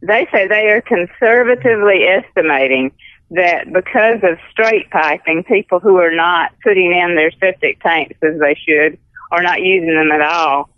they 0.00 0.26
say 0.32 0.48
they 0.48 0.70
are 0.70 0.80
conservatively 0.80 2.04
estimating 2.04 2.92
that 3.30 3.72
because 3.72 4.20
of 4.22 4.38
straight 4.50 4.90
piping, 4.90 5.44
people 5.44 5.80
who 5.80 5.96
are 5.96 6.14
not 6.14 6.52
putting 6.62 6.92
in 6.94 7.14
their 7.14 7.30
septic 7.32 7.80
tanks 7.82 8.16
as 8.22 8.38
they 8.38 8.54
should 8.54 8.98
or 9.32 9.42
not 9.42 9.60
using 9.62 9.94
them 9.94 10.12
at 10.12 10.20
all, 10.20 10.70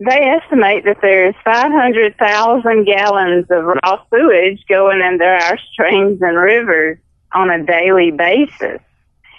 they 0.00 0.20
estimate 0.20 0.84
that 0.84 0.98
there's 1.00 1.34
500,000 1.44 2.84
gallons 2.84 3.46
of 3.50 3.64
raw 3.64 4.02
sewage 4.10 4.62
going 4.68 5.00
into 5.00 5.24
our 5.24 5.58
streams 5.72 6.20
and 6.20 6.36
rivers 6.36 6.98
on 7.32 7.50
a 7.50 7.64
daily 7.64 8.10
basis. 8.10 8.80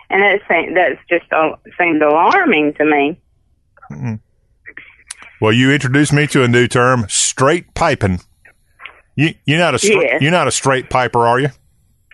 And 0.09 0.21
that 0.21 0.41
seems, 0.49 0.75
that's 0.75 0.99
just 1.09 1.31
uh, 1.31 1.55
seemed 1.79 2.01
alarming 2.01 2.73
to 2.75 2.85
me. 2.85 3.19
Mm-hmm. 3.91 4.13
Well, 5.41 5.51
you 5.51 5.71
introduced 5.71 6.13
me 6.13 6.27
to 6.27 6.43
a 6.43 6.47
new 6.47 6.67
term, 6.67 7.05
straight 7.09 7.73
piping. 7.73 8.19
You, 9.15 9.33
you're 9.45 9.59
not 9.59 9.75
a 9.75 9.79
stra- 9.79 10.01
Yes. 10.01 10.21
you're 10.21 10.31
not 10.31 10.47
a 10.47 10.51
straight 10.51 10.89
piper, 10.89 11.25
are 11.25 11.39
you? 11.39 11.49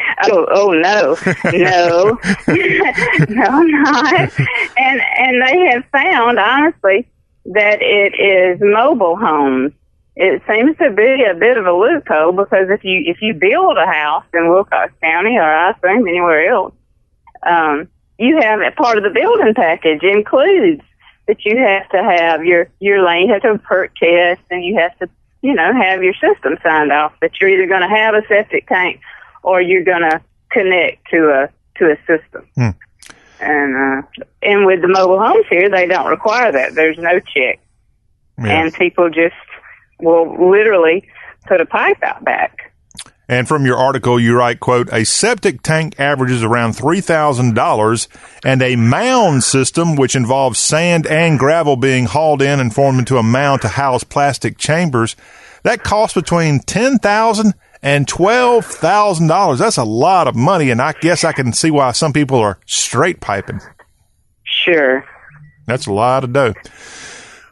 Oh, 0.24 0.45
oh 0.52 0.72
no, 0.72 1.18
no, 1.52 2.20
no, 3.28 3.43
I'm 3.43 3.72
not. 3.72 4.39
And 4.78 5.02
and 5.18 5.41
they 5.41 5.72
have 5.72 5.84
found 5.91 6.38
honestly 6.38 7.08
that 7.45 7.82
it 7.82 8.14
is 8.20 8.60
mobile 8.62 9.16
homes. 9.16 9.74
It 10.16 10.43
seems 10.47 10.78
to 10.78 10.91
be 10.91 11.24
a 11.24 11.34
bit 11.34 11.58
of 11.58 11.66
a 11.66 11.72
loophole 11.72 12.34
because 12.34 12.70
if 12.70 12.84
you 12.84 13.02
if 13.06 13.22
you 13.22 13.34
build 13.34 13.78
a 13.78 13.88
house 13.88 14.26
in 14.34 14.49
Wilcox 14.49 14.93
County 15.02 15.38
or 15.38 15.43
I 15.43 15.72
assume 15.72 16.08
anywhere 16.08 16.52
else, 16.52 16.74
um, 17.43 17.88
you 18.20 18.39
have 18.41 18.62
a 18.62 18.72
part 18.72 18.97
of 18.97 19.04
the 19.04 19.10
building 19.10 19.54
package 19.56 20.04
includes 20.04 20.84
that 21.28 21.43
you 21.45 21.58
have 21.58 21.89
to 21.89 22.04
have 22.04 22.45
your 22.45 22.70
your 22.80 23.06
lane 23.06 23.28
you 23.28 23.34
have 23.34 23.41
to 23.41 23.47
have 23.49 23.64
perk 23.64 23.91
test 23.95 24.41
and 24.49 24.64
you 24.64 24.78
have 24.78 24.97
to 24.99 25.10
you 25.41 25.54
know 25.54 25.74
have 25.74 26.04
your 26.04 26.14
system 26.14 26.58
signed 26.64 26.91
off 26.91 27.14
that 27.22 27.39
you're 27.39 27.49
either 27.49 27.68
going 27.68 27.82
to 27.82 27.88
have 27.88 28.14
a 28.14 28.22
septic 28.28 28.68
tank 28.68 28.99
or 29.44 29.62
you're 29.62 29.84
going 29.84 30.02
to 30.02 30.22
connect 30.52 31.08
to 31.12 31.30
a 31.30 31.50
to 31.80 31.92
a 31.92 31.96
system. 32.06 32.48
Hmm. 32.56 32.70
And 33.39 33.76
uh, 33.76 34.24
and 34.44 34.66
with 34.66 34.82
the 34.82 34.88
mobile 34.88 35.20
homes 35.20 35.46
here, 35.50 35.70
they 35.70 35.88
don't 35.88 36.10
require 36.10 36.52
that. 36.52 36.76
There's 36.76 36.98
no 36.98 37.20
check, 37.20 37.60
Yeah. 38.38 38.46
and 38.64 38.74
people 38.74 39.10
just 39.10 39.36
will 40.00 40.50
literally 40.52 41.08
put 41.48 41.60
a 41.62 41.66
pipe 41.66 42.02
out 42.04 42.24
back. 42.24 42.58
And 43.28 43.48
from 43.48 43.66
your 43.66 43.78
article, 43.78 44.20
you 44.20 44.36
write, 44.36 44.60
quote, 44.60 44.89
a 44.92 45.06
septic 45.06 45.62
tank 45.62 45.98
averages 45.98 46.44
around 46.44 46.74
$3,000 46.74 48.08
and 48.44 48.62
a 48.62 48.76
mound 48.76 49.44
system, 49.46 49.96
which 49.96 50.18
involves 50.18 50.60
sand 50.60 51.08
and 51.08 51.39
gravel 51.39 51.78
being 51.78 52.06
hauled 52.08 52.42
in 52.42 52.60
and 52.60 52.76
formed 52.76 53.00
into 53.00 53.18
a 53.18 53.24
mound 53.24 53.62
to 53.62 53.70
house 53.70 54.04
plastic 54.04 54.58
chambers, 54.58 55.16
that 55.64 55.82
costs 55.84 56.14
between 56.14 56.60
$10,000 56.60 57.54
and 57.84 58.06
$12,000. 58.08 59.58
That's 59.58 59.78
a 59.78 59.84
lot 59.84 60.28
of 60.28 60.36
money. 60.36 60.70
And 60.70 60.82
I 60.82 60.94
guess 60.94 61.24
I 61.24 61.32
can 61.32 61.54
see 61.54 61.72
why 61.72 61.92
some 61.94 62.14
people 62.14 62.38
are 62.40 62.60
straight 62.66 63.20
piping. 63.22 63.60
Sure, 64.44 65.04
That's 65.66 65.88
a 65.88 65.94
lot 65.94 66.24
of 66.24 66.34
dough. 66.34 66.54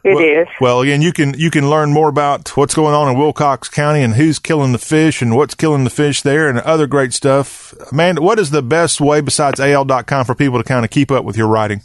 it 0.04 0.14
well, 0.14 0.18
is. 0.20 0.46
Well, 0.60 0.80
again, 0.82 1.02
you 1.02 1.12
can 1.12 1.34
you 1.36 1.50
can 1.50 1.68
learn 1.68 1.92
more 1.92 2.08
about 2.08 2.56
what's 2.56 2.74
going 2.74 2.94
on 2.94 3.08
in 3.10 3.18
Wilcox 3.18 3.68
County 3.68 4.02
and 4.02 4.14
who's 4.14 4.38
killing 4.38 4.70
the 4.72 4.78
fish 4.78 5.20
and 5.20 5.34
what's 5.36 5.54
killing 5.54 5.82
the 5.84 5.90
fish 5.90 6.22
there 6.22 6.48
and 6.48 6.58
other 6.60 6.86
great 6.86 7.12
stuff. 7.12 7.74
Amanda, 7.90 8.20
what 8.22 8.38
is 8.38 8.50
the 8.50 8.62
best 8.62 9.00
way 9.00 9.20
besides 9.20 9.58
AL.com 9.58 10.24
for 10.24 10.34
people 10.36 10.58
to 10.58 10.64
kind 10.64 10.84
of 10.84 10.90
keep 10.90 11.10
up 11.10 11.24
with 11.24 11.36
your 11.36 11.48
writing? 11.48 11.82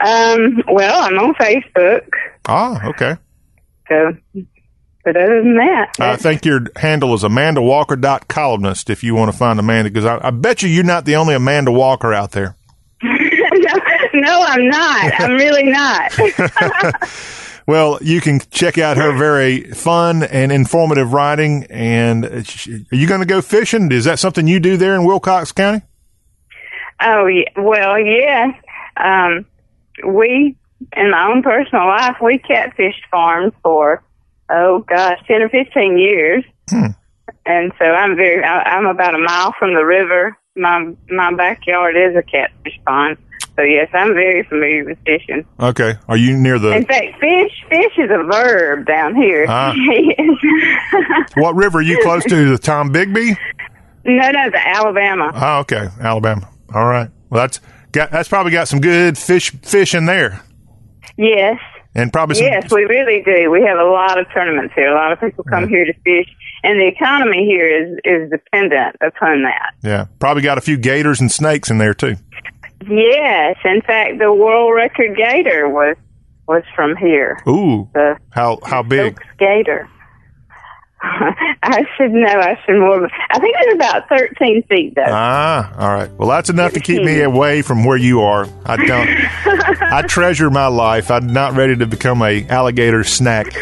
Um, 0.00 0.62
well, 0.72 1.02
I'm 1.02 1.18
on 1.18 1.34
Facebook, 1.34 2.06
Ah, 2.46 2.86
okay. 2.88 3.16
so 3.88 4.12
but 5.04 5.16
other 5.16 5.42
than 5.42 5.56
that, 5.56 5.92
I 5.98 6.16
think 6.16 6.44
your 6.44 6.66
handle 6.76 7.14
is 7.14 7.24
Amanda 7.24 7.62
Walker 7.62 7.96
dot 7.96 8.28
columnist. 8.28 8.90
if 8.90 9.02
you 9.02 9.14
want 9.14 9.32
to 9.32 9.36
find 9.36 9.58
Amanda, 9.58 9.90
because 9.90 10.04
I, 10.04 10.28
I 10.28 10.30
bet 10.30 10.62
you 10.62 10.68
you're 10.68 10.84
not 10.84 11.04
the 11.04 11.16
only 11.16 11.34
Amanda 11.34 11.72
Walker 11.72 12.12
out 12.12 12.32
there. 12.32 12.56
no, 13.02 13.74
no, 14.14 14.42
I'm 14.42 14.68
not. 14.68 15.20
I'm 15.20 15.32
really 15.32 15.64
not. 15.64 16.12
Well, 17.70 18.00
you 18.02 18.20
can 18.20 18.40
check 18.50 18.78
out 18.78 18.96
her 18.96 19.16
very 19.16 19.62
fun 19.62 20.24
and 20.24 20.50
informative 20.50 21.12
writing. 21.12 21.68
And 21.70 22.24
are 22.24 22.96
you 22.96 23.06
going 23.06 23.20
to 23.20 23.26
go 23.26 23.40
fishing? 23.40 23.92
Is 23.92 24.06
that 24.06 24.18
something 24.18 24.48
you 24.48 24.58
do 24.58 24.76
there 24.76 24.96
in 24.96 25.04
Wilcox 25.04 25.52
County? 25.52 25.82
Oh, 27.00 27.26
yeah. 27.26 27.44
well, 27.56 27.96
yes. 27.96 28.56
Um, 28.96 29.46
we, 30.04 30.56
in 30.96 31.10
my 31.12 31.30
own 31.30 31.44
personal 31.44 31.86
life, 31.86 32.16
we 32.20 32.38
catfished 32.38 33.06
farms 33.08 33.52
for, 33.62 34.02
oh 34.50 34.84
gosh, 34.88 35.18
10 35.26 35.42
or 35.42 35.48
15 35.48 35.98
years. 35.98 36.44
And 37.46 37.72
so 37.78 37.84
I'm 37.84 38.16
very, 38.16 38.44
I, 38.44 38.62
I'm 38.76 38.86
about 38.86 39.14
a 39.14 39.18
mile 39.18 39.54
from 39.58 39.74
the 39.74 39.84
river. 39.84 40.36
My, 40.56 40.92
my 41.08 41.34
backyard 41.34 41.96
is 41.96 42.14
a 42.16 42.22
catfish 42.22 42.78
pond. 42.86 43.16
So 43.56 43.62
yes, 43.62 43.88
I'm 43.92 44.14
very 44.14 44.42
familiar 44.44 44.84
with 44.84 44.98
fishing. 45.04 45.44
Okay. 45.58 45.94
Are 46.08 46.16
you 46.16 46.36
near 46.36 46.58
the 46.58 46.72
In 46.72 46.84
fact, 46.86 47.18
fish, 47.20 47.64
fish 47.68 47.92
is 47.98 48.10
a 48.10 48.22
verb 48.24 48.86
down 48.86 49.16
here. 49.16 49.46
Ah. 49.48 49.74
what 51.34 51.54
river 51.56 51.78
are 51.78 51.82
you 51.82 52.00
close 52.02 52.24
to? 52.24 52.50
The 52.50 52.58
Tombigbee? 52.58 53.36
no, 54.04 54.30
no, 54.30 54.50
the 54.50 54.66
Alabama. 54.66 55.30
Oh, 55.34 55.58
okay, 55.60 55.88
Alabama. 56.00 56.48
All 56.74 56.86
right. 56.86 57.10
Well, 57.28 57.42
that's 57.42 57.60
got 57.92 58.10
that's 58.10 58.28
probably 58.28 58.52
got 58.52 58.68
some 58.68 58.80
good 58.80 59.18
fish 59.18 59.50
fish 59.62 59.94
in 59.94 60.06
there, 60.06 60.40
Yes. 61.16 61.58
And 61.94 62.12
probably 62.12 62.36
some. 62.36 62.46
Yes, 62.46 62.70
we 62.72 62.84
really 62.84 63.22
do. 63.22 63.50
We 63.50 63.62
have 63.62 63.78
a 63.78 63.84
lot 63.84 64.18
of 64.18 64.26
tournaments 64.32 64.74
here. 64.74 64.90
A 64.90 64.94
lot 64.94 65.12
of 65.12 65.20
people 65.20 65.44
come 65.44 65.68
here 65.68 65.84
to 65.84 65.92
fish, 66.04 66.28
and 66.62 66.80
the 66.80 66.86
economy 66.86 67.44
here 67.44 67.66
is 67.66 67.98
is 68.04 68.30
dependent 68.30 68.96
upon 69.00 69.42
that. 69.42 69.72
Yeah, 69.82 70.06
probably 70.18 70.42
got 70.42 70.58
a 70.58 70.60
few 70.60 70.76
gators 70.76 71.20
and 71.20 71.30
snakes 71.30 71.70
in 71.70 71.78
there 71.78 71.94
too. 71.94 72.16
Yes, 72.88 73.56
in 73.64 73.82
fact, 73.82 74.18
the 74.18 74.32
world 74.32 74.74
record 74.74 75.16
gator 75.16 75.68
was 75.68 75.96
was 76.48 76.62
from 76.74 76.96
here. 76.96 77.38
Ooh, 77.48 77.88
The 77.94 78.16
how 78.30 78.58
how 78.64 78.82
big? 78.82 79.14
Stokes 79.16 79.28
gator. 79.38 79.88
I 81.62 81.84
should 81.96 82.12
know. 82.12 82.26
I 82.26 82.58
should 82.64 82.78
more. 82.78 83.08
I 83.30 83.38
think 83.38 83.56
it's 83.60 83.74
about 83.74 84.08
thirteen 84.08 84.62
feet, 84.64 84.94
though. 84.94 85.04
Ah, 85.06 85.72
all 85.78 85.88
right. 85.88 86.10
Well, 86.12 86.28
that's 86.28 86.50
enough 86.50 86.72
to 86.74 86.80
keep 86.80 87.02
me 87.02 87.22
away 87.22 87.62
from 87.62 87.84
where 87.84 87.96
you 87.96 88.20
are. 88.20 88.46
I 88.66 88.76
don't. 88.76 89.08
I 89.92 90.02
treasure 90.02 90.50
my 90.50 90.66
life. 90.66 91.10
I'm 91.10 91.26
not 91.28 91.54
ready 91.54 91.74
to 91.76 91.86
become 91.86 92.20
a 92.22 92.46
alligator 92.48 93.02
snack. 93.02 93.54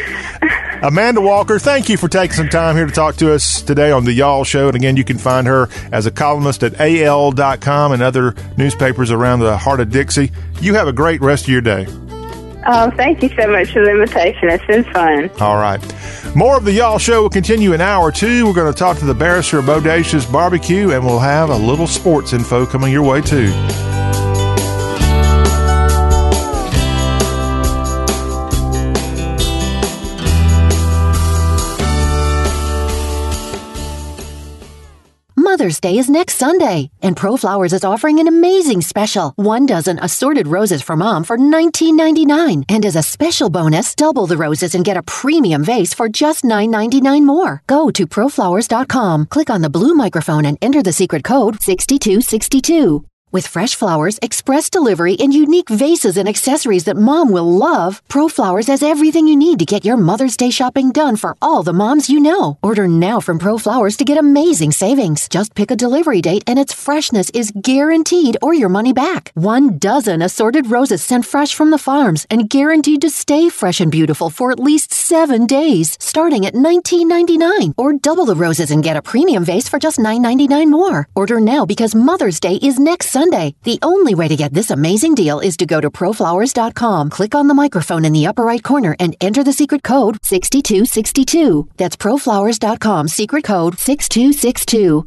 Amanda 0.82 1.20
Walker, 1.20 1.59
thank 1.59 1.89
you 1.89 1.97
for 1.97 2.09
taking 2.09 2.36
some 2.36 2.49
time 2.49 2.76
here 2.76 2.86
to 2.86 2.93
talk 2.93 3.16
to 3.16 3.32
us 3.32 3.62
today 3.62 3.91
on 3.91 4.05
the 4.05 4.12
Y'all 4.12 4.45
Show. 4.45 4.68
And 4.68 4.76
again, 4.76 4.97
you 4.97 5.05
can 5.05 5.18
find 5.18 5.47
her 5.47 5.68
as 5.91 6.07
a 6.07 6.11
columnist 6.11 6.62
at 6.62 6.80
AL.com 6.80 7.93
and 7.93 8.03
other 8.03 8.34
newspapers 8.57 9.11
around 9.11 9.41
the 9.41 9.57
heart 9.57 9.80
of 9.80 9.91
Dixie. 9.91 10.30
You 10.61 10.74
have 10.74 10.86
a 10.86 10.93
great 10.93 11.20
rest 11.20 11.45
of 11.45 11.51
your 11.51 11.62
day. 11.62 11.86
Oh, 12.71 12.91
thank 12.97 13.23
you 13.23 13.31
so 13.31 13.49
much 13.51 13.73
for 13.73 13.83
the 13.83 13.91
invitation. 13.91 14.51
It's 14.51 14.64
been 14.66 14.85
fun. 14.85 15.31
All 15.41 15.57
right. 15.57 15.81
More 16.37 16.59
of 16.59 16.66
the 16.66 16.73
Y'all 16.73 16.99
Show 16.99 17.23
will 17.23 17.31
continue 17.31 17.73
in 17.73 17.81
hour 17.81 18.12
two. 18.12 18.47
We're 18.47 18.53
going 18.53 18.71
to 18.71 18.79
talk 18.79 18.99
to 18.99 19.07
the 19.07 19.14
barrister 19.14 19.59
of 19.59 19.64
Bodacious 19.64 20.31
Barbecue, 20.31 20.91
and 20.91 21.03
we'll 21.03 21.19
have 21.19 21.49
a 21.49 21.57
little 21.57 21.87
sports 21.87 22.35
info 22.35 22.66
coming 22.66 22.93
your 22.93 23.03
way, 23.05 23.23
too. 23.23 23.51
Mother's 35.59 35.80
Day 35.80 35.98
is 35.98 36.09
next 36.09 36.36
Sunday, 36.36 36.88
and 37.02 37.16
ProFlowers 37.16 37.72
is 37.72 37.82
offering 37.82 38.20
an 38.20 38.28
amazing 38.28 38.80
special. 38.80 39.32
One 39.34 39.66
dozen 39.66 39.98
assorted 39.98 40.46
roses 40.46 40.82
for 40.82 40.94
mom 40.94 41.24
for 41.24 41.36
$19.99. 41.36 42.62
And 42.68 42.86
as 42.86 42.94
a 42.94 43.02
special 43.02 43.50
bonus, 43.50 43.92
double 43.96 44.28
the 44.28 44.36
roses 44.36 44.76
and 44.76 44.84
get 44.84 44.96
a 44.96 45.02
premium 45.02 45.64
vase 45.64 45.92
for 45.92 46.09
just 46.09 46.44
$9.99 46.44 47.24
more. 47.24 47.64
Go 47.66 47.90
to 47.90 48.06
proflowers.com, 48.06 49.26
click 49.26 49.50
on 49.50 49.62
the 49.62 49.68
blue 49.68 49.94
microphone, 49.94 50.44
and 50.44 50.59
enter 50.62 50.80
the 50.80 50.92
secret 50.92 51.24
code 51.24 51.61
6262. 51.61 53.04
With 53.31 53.47
fresh 53.47 53.74
flowers, 53.74 54.18
express 54.22 54.70
delivery, 54.70 55.14
and 55.20 55.35
unique 55.35 55.68
vases 55.68 56.16
and 56.16 56.26
accessories 56.26 56.85
that 56.85 56.97
mom 56.97 57.31
will 57.31 57.45
love, 57.45 58.01
ProFlowers 58.09 58.68
has 58.68 58.83
everything 58.83 59.29
you 59.29 59.37
need 59.37 59.59
to 59.59 59.66
get 59.66 59.85
your 59.85 59.99
Mother's 59.99 60.35
Day 60.35 60.49
shopping 60.49 60.93
done 60.93 61.14
for 61.14 61.37
all 61.43 61.62
the 61.62 61.74
moms 61.74 62.09
you 62.09 62.20
know. 62.20 62.57
Order 62.62 62.89
now 62.89 63.20
from 63.20 63.39
ProFlowers 63.39 63.99
to 63.99 64.07
get 64.07 64.16
amazing 64.16 64.72
savings. 64.72 65.29
Just 65.29 65.55
pick 65.55 65.70
a 65.70 65.76
delivery 65.76 66.22
date 66.22 66.43
and 66.47 66.59
its 66.59 66.72
freshness 66.72 67.29
is 67.35 67.51
guaranteed 67.51 68.39
or 68.41 68.55
your 68.55 68.70
money 68.70 68.95
back. 68.95 69.31
One 69.35 69.76
dozen 69.76 70.22
assorted 70.22 70.70
roses 70.70 71.03
sent 71.03 71.26
fresh 71.26 71.55
from 71.55 71.70
the 71.70 71.76
farms 71.76 72.26
and 72.31 72.49
guaranteed 72.49 73.03
to 73.03 73.11
stay 73.11 73.51
fresh 73.51 73.79
and 73.79 73.93
beautiful 73.93 74.31
for 74.31 74.53
at 74.53 74.59
least 74.59 74.91
seven 74.91 75.45
days, 75.45 75.99
starting 76.01 76.47
at 76.47 76.55
$19.99. 76.55 77.74
Or 77.76 77.93
double 77.93 78.24
the 78.24 78.43
roses 78.47 78.70
and 78.70 78.83
get 78.83 78.97
a 78.97 79.03
premium 79.03 79.45
vase 79.45 79.68
for 79.68 79.79
just 79.79 79.99
$9.99 79.99 80.70
more. 80.70 81.09
Order 81.14 81.41
now 81.41 81.66
because 81.66 81.95
Mother's 81.95 82.41
Day 82.41 82.55
is 82.62 82.79
next 82.79 83.18
Sunday. 83.19 83.57
The 83.64 83.81
only 83.83 84.14
way 84.14 84.29
to 84.29 84.37
get 84.37 84.55
this 84.55 84.71
amazing 84.71 85.16
deal 85.16 85.41
is 85.41 85.57
to 85.57 85.66
go 85.66 85.81
to 85.81 85.91
proflowers.com, 85.91 87.11
click 87.11 87.35
on 87.35 87.49
the 87.49 87.55
microphone 87.62 88.05
in 88.05 88.12
the 88.12 88.29
upper 88.29 88.45
right 88.45 88.62
corner, 88.62 88.95
and 89.01 89.16
enter 89.21 89.43
the 89.43 89.53
secret 89.53 89.83
code 89.83 90.19
6262. 90.23 91.69
That's 91.77 91.97
proflowers.com, 91.97 93.09
secret 93.09 93.43
code 93.43 93.77
6262. 93.77 95.05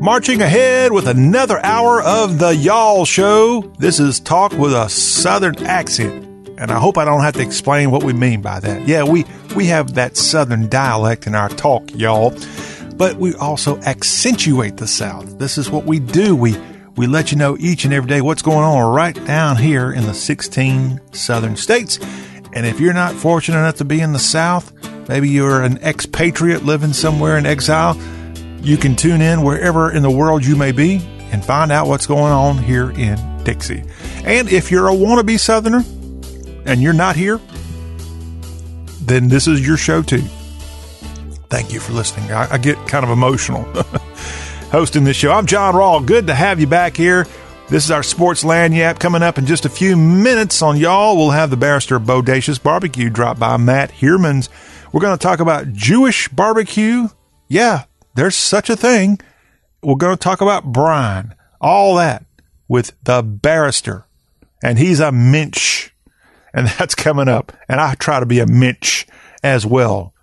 Marching 0.00 0.42
ahead 0.42 0.92
with 0.92 1.06
another 1.06 1.64
hour 1.64 2.02
of 2.02 2.40
the 2.40 2.54
Y'all 2.56 3.04
Show. 3.04 3.72
This 3.78 4.00
is 4.00 4.18
talk 4.18 4.52
with 4.52 4.74
a 4.74 4.88
Southern 4.88 5.64
accent. 5.64 6.33
And 6.56 6.70
I 6.70 6.78
hope 6.78 6.98
I 6.98 7.04
don't 7.04 7.22
have 7.22 7.34
to 7.34 7.42
explain 7.42 7.90
what 7.90 8.04
we 8.04 8.12
mean 8.12 8.40
by 8.40 8.60
that. 8.60 8.86
Yeah, 8.86 9.02
we, 9.02 9.24
we 9.56 9.66
have 9.66 9.94
that 9.94 10.16
Southern 10.16 10.68
dialect 10.68 11.26
in 11.26 11.34
our 11.34 11.48
talk, 11.48 11.90
y'all. 11.94 12.32
But 12.96 13.16
we 13.16 13.34
also 13.34 13.78
accentuate 13.82 14.76
the 14.76 14.86
South. 14.86 15.38
This 15.38 15.58
is 15.58 15.68
what 15.68 15.84
we 15.84 15.98
do. 15.98 16.36
We, 16.36 16.56
we 16.96 17.08
let 17.08 17.32
you 17.32 17.38
know 17.38 17.56
each 17.58 17.84
and 17.84 17.92
every 17.92 18.08
day 18.08 18.20
what's 18.20 18.42
going 18.42 18.64
on 18.64 18.94
right 18.94 19.14
down 19.26 19.56
here 19.56 19.92
in 19.92 20.06
the 20.06 20.14
16 20.14 21.00
Southern 21.12 21.56
states. 21.56 21.98
And 22.52 22.64
if 22.64 22.78
you're 22.78 22.92
not 22.92 23.14
fortunate 23.16 23.58
enough 23.58 23.76
to 23.76 23.84
be 23.84 24.00
in 24.00 24.12
the 24.12 24.20
South, 24.20 24.72
maybe 25.08 25.28
you're 25.28 25.64
an 25.64 25.78
expatriate 25.78 26.64
living 26.64 26.92
somewhere 26.92 27.36
in 27.36 27.46
exile, 27.46 28.00
you 28.62 28.76
can 28.76 28.94
tune 28.94 29.20
in 29.20 29.42
wherever 29.42 29.90
in 29.90 30.02
the 30.04 30.10
world 30.10 30.46
you 30.46 30.54
may 30.54 30.70
be 30.70 30.98
and 31.32 31.44
find 31.44 31.72
out 31.72 31.88
what's 31.88 32.06
going 32.06 32.32
on 32.32 32.58
here 32.58 32.92
in 32.92 33.18
Dixie. 33.42 33.82
And 34.24 34.48
if 34.48 34.70
you're 34.70 34.88
a 34.88 34.92
wannabe 34.92 35.38
Southerner 35.40 35.82
and 36.64 36.82
you're 36.82 36.92
not 36.92 37.16
here, 37.16 37.40
then 39.02 39.28
this 39.28 39.46
is 39.46 39.66
your 39.66 39.76
show 39.76 40.02
too. 40.02 40.22
Thank 41.48 41.72
you 41.72 41.80
for 41.80 41.92
listening. 41.92 42.32
I, 42.32 42.54
I 42.54 42.58
get 42.58 42.76
kind 42.88 43.04
of 43.04 43.10
emotional 43.10 43.62
hosting 44.70 45.04
this 45.04 45.16
show. 45.16 45.30
I'm 45.32 45.46
John 45.46 45.74
Rawl. 45.74 46.04
Good 46.04 46.26
to 46.26 46.34
have 46.34 46.58
you 46.58 46.66
back 46.66 46.96
here. 46.96 47.26
This 47.68 47.84
is 47.84 47.90
our 47.90 48.02
Sports 48.02 48.44
Lagniappe 48.44 48.98
coming 48.98 49.22
up 49.22 49.38
in 49.38 49.46
just 49.46 49.64
a 49.64 49.70
few 49.70 49.96
minutes 49.96 50.60
on 50.62 50.76
y'all. 50.76 51.16
We'll 51.16 51.30
have 51.30 51.50
the 51.50 51.56
Barrister 51.56 51.98
Bodacious 51.98 52.62
Barbecue 52.62 53.08
drop 53.08 53.38
by 53.38 53.56
Matt 53.56 53.90
Heermans. 53.90 54.48
We're 54.92 55.00
going 55.00 55.16
to 55.16 55.22
talk 55.22 55.40
about 55.40 55.72
Jewish 55.72 56.28
barbecue. 56.28 57.08
Yeah, 57.48 57.84
there's 58.14 58.36
such 58.36 58.68
a 58.68 58.76
thing. 58.76 59.18
We're 59.82 59.96
going 59.96 60.16
to 60.16 60.22
talk 60.22 60.40
about 60.40 60.72
Brian, 60.72 61.34
all 61.60 61.96
that 61.96 62.26
with 62.68 62.92
the 63.02 63.22
barrister. 63.22 64.06
And 64.62 64.78
he's 64.78 65.00
a 65.00 65.10
mensch. 65.10 65.90
And 66.54 66.68
that's 66.68 66.94
coming 66.94 67.28
up. 67.28 67.52
And 67.68 67.80
I 67.80 67.94
try 67.96 68.20
to 68.20 68.26
be 68.26 68.38
a 68.38 68.46
mensch 68.46 69.06
as 69.42 69.66
well. 69.66 70.14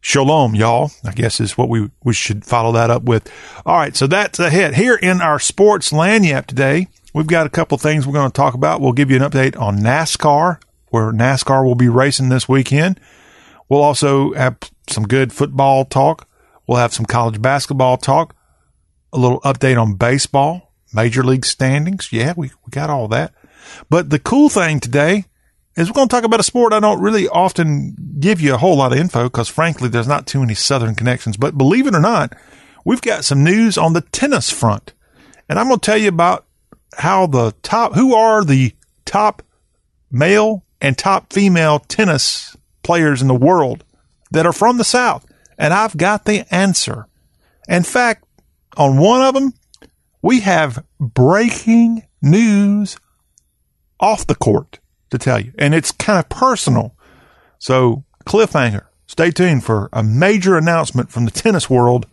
Shalom, 0.00 0.54
y'all. 0.54 0.92
I 1.04 1.12
guess 1.12 1.40
is 1.40 1.58
what 1.58 1.68
we, 1.68 1.90
we 2.04 2.14
should 2.14 2.44
follow 2.44 2.72
that 2.72 2.88
up 2.88 3.02
with. 3.02 3.30
All 3.66 3.76
right. 3.76 3.94
So 3.94 4.06
that's 4.06 4.38
ahead 4.38 4.76
here 4.76 4.94
in 4.94 5.20
our 5.20 5.38
sports 5.38 5.90
lagniappe 5.90 6.46
today. 6.46 6.86
We've 7.12 7.26
got 7.26 7.46
a 7.46 7.50
couple 7.50 7.76
things 7.76 8.06
we're 8.06 8.14
going 8.14 8.30
to 8.30 8.36
talk 8.36 8.54
about. 8.54 8.80
We'll 8.80 8.92
give 8.92 9.10
you 9.10 9.16
an 9.16 9.28
update 9.28 9.60
on 9.60 9.78
NASCAR, 9.78 10.62
where 10.88 11.12
NASCAR 11.12 11.64
will 11.64 11.74
be 11.74 11.88
racing 11.88 12.28
this 12.28 12.48
weekend. 12.48 13.00
We'll 13.68 13.82
also 13.82 14.32
have 14.34 14.56
some 14.88 15.04
good 15.04 15.32
football 15.32 15.84
talk. 15.84 16.28
We'll 16.66 16.78
have 16.78 16.94
some 16.94 17.06
college 17.06 17.42
basketball 17.42 17.96
talk, 17.96 18.36
a 19.12 19.18
little 19.18 19.40
update 19.40 19.80
on 19.80 19.94
baseball, 19.94 20.72
major 20.94 21.24
league 21.24 21.44
standings. 21.44 22.12
Yeah, 22.12 22.34
we, 22.36 22.52
we 22.64 22.70
got 22.70 22.90
all 22.90 23.08
that. 23.08 23.34
But 23.90 24.10
the 24.10 24.20
cool 24.20 24.48
thing 24.48 24.78
today 24.78 25.24
is 25.76 25.88
we're 25.88 25.94
going 25.94 26.08
to 26.08 26.14
talk 26.14 26.24
about 26.24 26.40
a 26.40 26.44
sport 26.44 26.72
I 26.72 26.80
don't 26.80 27.00
really 27.00 27.28
often 27.28 27.96
give 28.18 28.40
you 28.40 28.54
a 28.54 28.58
whole 28.58 28.76
lot 28.76 28.92
of 28.92 28.98
info 28.98 29.24
because 29.24 29.48
frankly, 29.48 29.88
there's 29.88 30.08
not 30.08 30.26
too 30.26 30.40
many 30.40 30.54
Southern 30.54 30.94
connections. 30.94 31.36
But 31.36 31.56
believe 31.56 31.86
it 31.86 31.94
or 31.94 32.00
not, 32.00 32.34
we've 32.84 33.02
got 33.02 33.24
some 33.24 33.44
news 33.44 33.78
on 33.78 33.92
the 33.92 34.00
tennis 34.00 34.50
front. 34.50 34.92
And 35.48 35.58
I'm 35.58 35.68
going 35.68 35.80
to 35.80 35.86
tell 35.86 35.98
you 35.98 36.08
about 36.08 36.46
how 36.96 37.26
the 37.26 37.54
top, 37.62 37.94
who 37.94 38.14
are 38.14 38.44
the 38.44 38.74
top 39.04 39.42
male 40.10 40.64
and 40.80 40.98
top 40.98 41.32
female 41.32 41.78
tennis 41.80 42.56
players 42.82 43.22
in 43.22 43.28
the 43.28 43.34
world 43.34 43.84
that 44.30 44.46
are 44.46 44.52
from 44.52 44.76
the 44.76 44.84
South 44.84 45.24
and 45.60 45.74
I've 45.74 45.96
got 45.96 46.24
the 46.24 46.52
answer. 46.52 47.06
In 47.68 47.82
fact, 47.82 48.24
on 48.78 48.96
one 48.96 49.20
of 49.20 49.34
them, 49.34 49.52
we 50.22 50.40
have 50.40 50.82
breaking 50.98 52.02
news 52.22 52.96
off 54.00 54.26
the 54.26 54.34
court 54.34 54.79
to 55.10 55.18
tell 55.18 55.40
you, 55.40 55.52
and 55.58 55.74
it's 55.74 55.92
kind 55.92 56.18
of 56.18 56.28
personal. 56.28 56.94
So, 57.58 58.04
cliffhanger. 58.24 58.86
Stay 59.06 59.30
tuned 59.30 59.64
for 59.64 59.88
a 59.92 60.04
major 60.04 60.56
announcement 60.56 61.10
from 61.10 61.24
the 61.24 61.30
tennis 61.32 61.68
world 61.68 62.06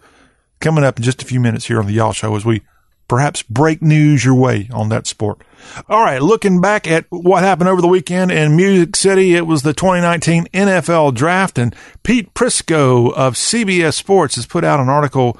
coming 0.59 0.83
up 0.83 0.97
in 0.97 1.03
just 1.03 1.21
a 1.21 1.25
few 1.25 1.39
minutes 1.39 1.67
here 1.67 1.79
on 1.79 1.85
the 1.85 1.93
Y'all 1.93 2.11
Show 2.11 2.35
as 2.35 2.43
we 2.43 2.63
perhaps 3.07 3.41
break 3.43 3.81
news 3.81 4.25
your 4.25 4.33
way 4.33 4.67
on 4.73 4.89
that 4.89 5.07
sport. 5.07 5.41
All 5.87 6.03
right, 6.03 6.21
looking 6.21 6.59
back 6.59 6.87
at 6.87 7.05
what 7.09 7.43
happened 7.43 7.69
over 7.69 7.81
the 7.81 7.87
weekend 7.87 8.31
in 8.31 8.55
Music 8.55 8.95
City, 8.95 9.35
it 9.35 9.47
was 9.47 9.61
the 9.61 9.73
2019 9.73 10.47
NFL 10.47 11.13
Draft, 11.13 11.57
and 11.57 11.75
Pete 12.03 12.33
Prisco 12.33 13.13
of 13.13 13.35
CBS 13.35 13.93
Sports 13.93 14.35
has 14.35 14.45
put 14.45 14.63
out 14.63 14.79
an 14.79 14.89
article 14.89 15.37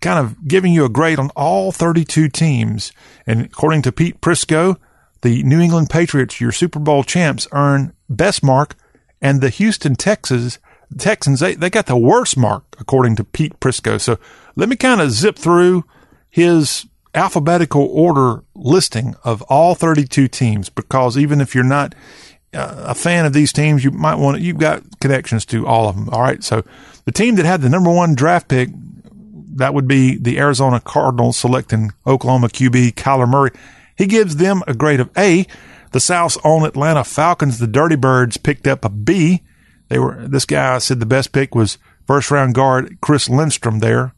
kind 0.00 0.18
of 0.18 0.48
giving 0.48 0.72
you 0.72 0.84
a 0.84 0.88
grade 0.88 1.18
on 1.18 1.30
all 1.36 1.72
32 1.72 2.28
teams. 2.28 2.92
And 3.26 3.42
according 3.42 3.82
to 3.82 3.92
Pete 3.92 4.20
Prisco, 4.20 4.76
the 5.22 5.42
New 5.42 5.60
England 5.60 5.90
Patriots, 5.90 6.40
your 6.40 6.52
Super 6.52 6.78
Bowl 6.78 7.04
champs, 7.04 7.46
earn 7.52 7.92
best 8.08 8.42
mark, 8.42 8.74
and 9.20 9.40
the 9.40 9.50
Houston 9.50 9.94
Texans, 9.94 10.58
Texans, 10.98 11.40
they, 11.40 11.54
they 11.54 11.70
got 11.70 11.86
the 11.86 11.96
worst 11.96 12.36
mark, 12.36 12.64
according 12.78 13.16
to 13.16 13.24
Pete 13.24 13.58
Prisco. 13.60 14.00
So 14.00 14.18
let 14.56 14.68
me 14.68 14.76
kind 14.76 15.00
of 15.00 15.10
zip 15.10 15.36
through 15.36 15.84
his 16.28 16.86
alphabetical 17.14 17.86
order 17.86 18.42
listing 18.54 19.14
of 19.24 19.42
all 19.42 19.74
32 19.74 20.28
teams 20.28 20.68
because 20.68 21.18
even 21.18 21.40
if 21.40 21.54
you're 21.54 21.64
not 21.64 21.94
uh, 22.54 22.84
a 22.88 22.94
fan 22.94 23.26
of 23.26 23.32
these 23.32 23.52
teams, 23.52 23.84
you 23.84 23.90
might 23.90 24.16
want 24.16 24.36
to, 24.36 24.42
you've 24.42 24.58
got 24.58 24.82
connections 25.00 25.44
to 25.46 25.66
all 25.66 25.88
of 25.88 25.96
them. 25.96 26.08
All 26.10 26.22
right. 26.22 26.42
So 26.42 26.62
the 27.04 27.12
team 27.12 27.36
that 27.36 27.46
had 27.46 27.62
the 27.62 27.68
number 27.68 27.92
one 27.92 28.14
draft 28.14 28.48
pick, 28.48 28.70
that 29.56 29.74
would 29.74 29.88
be 29.88 30.16
the 30.16 30.38
Arizona 30.38 30.80
Cardinals 30.80 31.36
selecting 31.36 31.92
Oklahoma 32.06 32.48
QB 32.48 32.94
Kyler 32.94 33.28
Murray. 33.28 33.50
He 34.00 34.06
gives 34.06 34.36
them 34.36 34.62
a 34.66 34.72
grade 34.72 34.98
of 34.98 35.10
A. 35.18 35.46
The 35.92 36.00
South's 36.00 36.38
own 36.42 36.64
Atlanta 36.64 37.04
Falcons, 37.04 37.58
the 37.58 37.66
Dirty 37.66 37.96
Birds, 37.96 38.38
picked 38.38 38.66
up 38.66 38.82
a 38.82 38.88
B. 38.88 39.42
They 39.88 39.98
were, 39.98 40.26
this 40.26 40.46
guy 40.46 40.78
said 40.78 41.00
the 41.00 41.04
best 41.06 41.32
pick 41.32 41.54
was 41.54 41.76
first 42.06 42.30
round 42.30 42.54
guard 42.54 42.96
Chris 43.02 43.28
Lindstrom 43.28 43.80
there. 43.80 44.14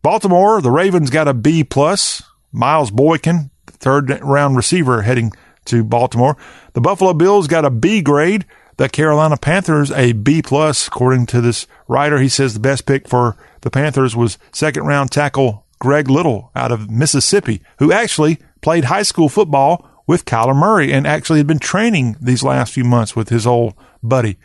Baltimore, 0.00 0.60
the 0.60 0.70
Ravens 0.70 1.10
got 1.10 1.26
a 1.26 1.34
B 1.34 1.64
plus. 1.64 2.22
Miles 2.52 2.92
Boykin, 2.92 3.50
third 3.66 4.16
round 4.22 4.56
receiver 4.56 5.02
heading 5.02 5.32
to 5.64 5.82
Baltimore. 5.82 6.36
The 6.74 6.80
Buffalo 6.80 7.12
Bills 7.12 7.48
got 7.48 7.64
a 7.64 7.70
B 7.70 8.02
grade. 8.02 8.46
The 8.76 8.88
Carolina 8.88 9.36
Panthers 9.36 9.90
a 9.90 10.12
B 10.12 10.40
plus. 10.40 10.86
According 10.86 11.26
to 11.26 11.40
this 11.40 11.66
writer, 11.88 12.20
he 12.20 12.28
says 12.28 12.54
the 12.54 12.60
best 12.60 12.86
pick 12.86 13.08
for 13.08 13.36
the 13.62 13.70
Panthers 13.70 14.14
was 14.14 14.38
second 14.52 14.84
round 14.84 15.10
tackle 15.10 15.66
Greg 15.80 16.08
Little 16.08 16.52
out 16.54 16.70
of 16.70 16.88
Mississippi, 16.88 17.60
who 17.80 17.90
actually 17.90 18.38
played 18.60 18.84
high 18.84 19.02
school 19.02 19.28
football 19.28 19.86
with 20.06 20.24
Kyler 20.24 20.56
Murray 20.56 20.92
and 20.92 21.06
actually 21.06 21.38
had 21.38 21.46
been 21.46 21.58
training 21.58 22.16
these 22.20 22.42
last 22.42 22.72
few 22.72 22.84
months 22.84 23.14
with 23.14 23.28
his 23.28 23.46
old 23.46 23.74
buddy 24.02 24.38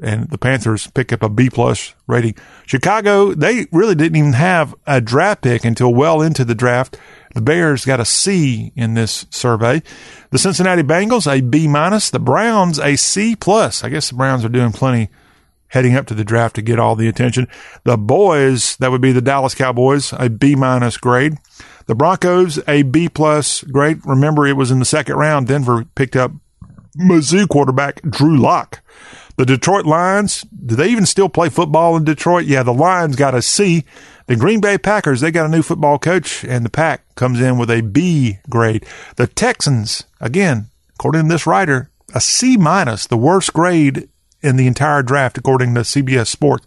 and 0.00 0.30
the 0.30 0.38
Panthers 0.38 0.86
pick 0.88 1.12
up 1.12 1.22
a 1.22 1.28
B 1.28 1.50
plus 1.50 1.94
rating. 2.06 2.34
Chicago, 2.66 3.34
they 3.34 3.66
really 3.72 3.94
didn't 3.94 4.16
even 4.16 4.32
have 4.34 4.74
a 4.86 5.00
draft 5.00 5.42
pick 5.42 5.64
until 5.64 5.92
well 5.92 6.22
into 6.22 6.44
the 6.44 6.54
draft. 6.54 6.98
The 7.34 7.40
Bears 7.40 7.84
got 7.84 8.00
a 8.00 8.04
C 8.04 8.72
in 8.76 8.94
this 8.94 9.26
survey. 9.30 9.82
The 10.30 10.38
Cincinnati 10.38 10.82
Bengals 10.82 11.30
a 11.30 11.40
B 11.40 11.66
minus. 11.66 12.10
The 12.10 12.20
Browns 12.20 12.78
a 12.78 12.96
C 12.96 13.34
plus. 13.34 13.82
I 13.82 13.88
guess 13.88 14.08
the 14.08 14.16
Browns 14.16 14.44
are 14.44 14.50
doing 14.50 14.72
plenty 14.72 15.08
heading 15.68 15.96
up 15.96 16.06
to 16.06 16.14
the 16.14 16.24
draft 16.24 16.54
to 16.56 16.62
get 16.62 16.78
all 16.78 16.96
the 16.96 17.08
attention. 17.08 17.46
The 17.84 17.98
boys, 17.98 18.76
that 18.76 18.90
would 18.90 19.02
be 19.02 19.12
the 19.12 19.20
Dallas 19.20 19.54
Cowboys, 19.54 20.14
a 20.14 20.30
B 20.30 20.54
minus 20.54 20.96
grade. 20.96 21.34
The 21.88 21.94
Broncos 21.94 22.60
a 22.68 22.82
B 22.82 23.08
plus 23.08 23.64
grade. 23.64 24.04
Remember, 24.04 24.46
it 24.46 24.56
was 24.56 24.70
in 24.70 24.78
the 24.78 24.84
second 24.84 25.16
round. 25.16 25.48
Denver 25.48 25.86
picked 25.94 26.16
up 26.16 26.32
Mizzou 26.98 27.48
quarterback 27.48 28.02
Drew 28.02 28.36
Lock. 28.36 28.82
The 29.36 29.46
Detroit 29.46 29.86
Lions, 29.86 30.42
do 30.42 30.74
they 30.74 30.88
even 30.88 31.06
still 31.06 31.28
play 31.28 31.48
football 31.48 31.96
in 31.96 32.04
Detroit? 32.04 32.44
Yeah, 32.44 32.62
the 32.62 32.74
Lions 32.74 33.16
got 33.16 33.34
a 33.34 33.40
C. 33.40 33.84
The 34.26 34.36
Green 34.36 34.60
Bay 34.60 34.76
Packers, 34.76 35.20
they 35.20 35.30
got 35.30 35.46
a 35.46 35.48
new 35.48 35.62
football 35.62 35.98
coach, 35.98 36.44
and 36.44 36.62
the 36.62 36.70
Pack 36.70 37.14
comes 37.14 37.40
in 37.40 37.56
with 37.56 37.70
a 37.70 37.80
B 37.80 38.38
grade. 38.50 38.84
The 39.16 39.26
Texans, 39.26 40.04
again, 40.20 40.66
according 40.96 41.22
to 41.22 41.28
this 41.28 41.46
writer, 41.46 41.90
a 42.14 42.20
C 42.20 42.58
minus, 42.58 43.06
the 43.06 43.16
worst 43.16 43.54
grade 43.54 44.08
in 44.42 44.56
the 44.56 44.66
entire 44.66 45.02
draft, 45.02 45.38
according 45.38 45.74
to 45.74 45.80
CBS 45.80 46.26
Sports. 46.26 46.66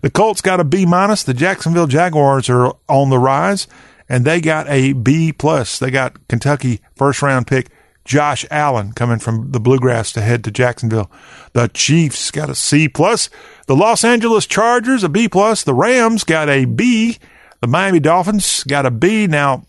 The 0.00 0.10
Colts 0.10 0.40
got 0.40 0.60
a 0.60 0.64
B 0.64 0.86
minus. 0.86 1.22
The 1.22 1.34
Jacksonville 1.34 1.86
Jaguars 1.86 2.48
are 2.48 2.74
on 2.88 3.10
the 3.10 3.18
rise, 3.18 3.66
and 4.12 4.26
they 4.26 4.42
got 4.42 4.68
a 4.68 4.92
B 4.92 5.32
plus. 5.32 5.78
They 5.78 5.90
got 5.90 6.28
Kentucky 6.28 6.82
first 6.94 7.22
round 7.22 7.46
pick 7.46 7.70
Josh 8.04 8.44
Allen 8.50 8.92
coming 8.92 9.18
from 9.18 9.52
the 9.52 9.58
Bluegrass 9.58 10.12
to 10.12 10.20
head 10.20 10.44
to 10.44 10.50
Jacksonville. 10.50 11.10
The 11.54 11.68
Chiefs 11.68 12.30
got 12.30 12.50
a 12.50 12.54
C 12.54 12.90
plus. 12.90 13.30
The 13.68 13.74
Los 13.74 14.04
Angeles 14.04 14.44
Chargers 14.44 15.02
a 15.02 15.08
B 15.08 15.30
plus. 15.30 15.62
The 15.62 15.72
Rams 15.72 16.24
got 16.24 16.50
a 16.50 16.66
B. 16.66 17.16
The 17.62 17.66
Miami 17.66 18.00
Dolphins 18.00 18.64
got 18.64 18.84
a 18.84 18.90
B. 18.90 19.26
Now, 19.26 19.64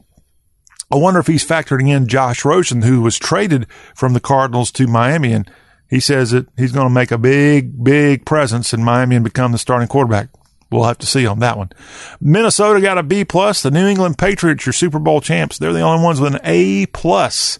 I 0.91 0.97
wonder 0.97 1.21
if 1.21 1.27
he's 1.27 1.47
factoring 1.47 1.87
in 1.87 2.09
Josh 2.09 2.43
Rosen, 2.43 2.81
who 2.81 2.99
was 3.01 3.17
traded 3.17 3.65
from 3.95 4.11
the 4.11 4.19
Cardinals 4.19 4.71
to 4.71 4.87
Miami, 4.87 5.31
and 5.31 5.49
he 5.89 6.01
says 6.01 6.31
that 6.31 6.47
he's 6.57 6.73
going 6.73 6.87
to 6.87 6.93
make 6.93 7.11
a 7.11 7.17
big, 7.17 7.81
big 7.81 8.25
presence 8.25 8.73
in 8.73 8.83
Miami 8.83 9.15
and 9.15 9.23
become 9.23 9.53
the 9.53 9.57
starting 9.57 9.87
quarterback. 9.87 10.27
We'll 10.73 10.85
have 10.85 10.97
to 10.99 11.05
see 11.05 11.27
on 11.27 11.39
that 11.39 11.57
one. 11.57 11.69
Minnesota 12.19 12.81
got 12.81 12.97
a 12.97 13.03
B 13.03 13.23
plus. 13.23 13.61
The 13.61 13.71
New 13.71 13.85
England 13.85 14.17
Patriots, 14.17 14.65
your 14.65 14.73
Super 14.73 14.99
Bowl 14.99 15.21
champs, 15.21 15.57
they're 15.57 15.71
the 15.71 15.81
only 15.81 16.03
ones 16.03 16.19
with 16.19 16.33
an 16.33 16.41
A 16.43 16.87
plus. 16.87 17.59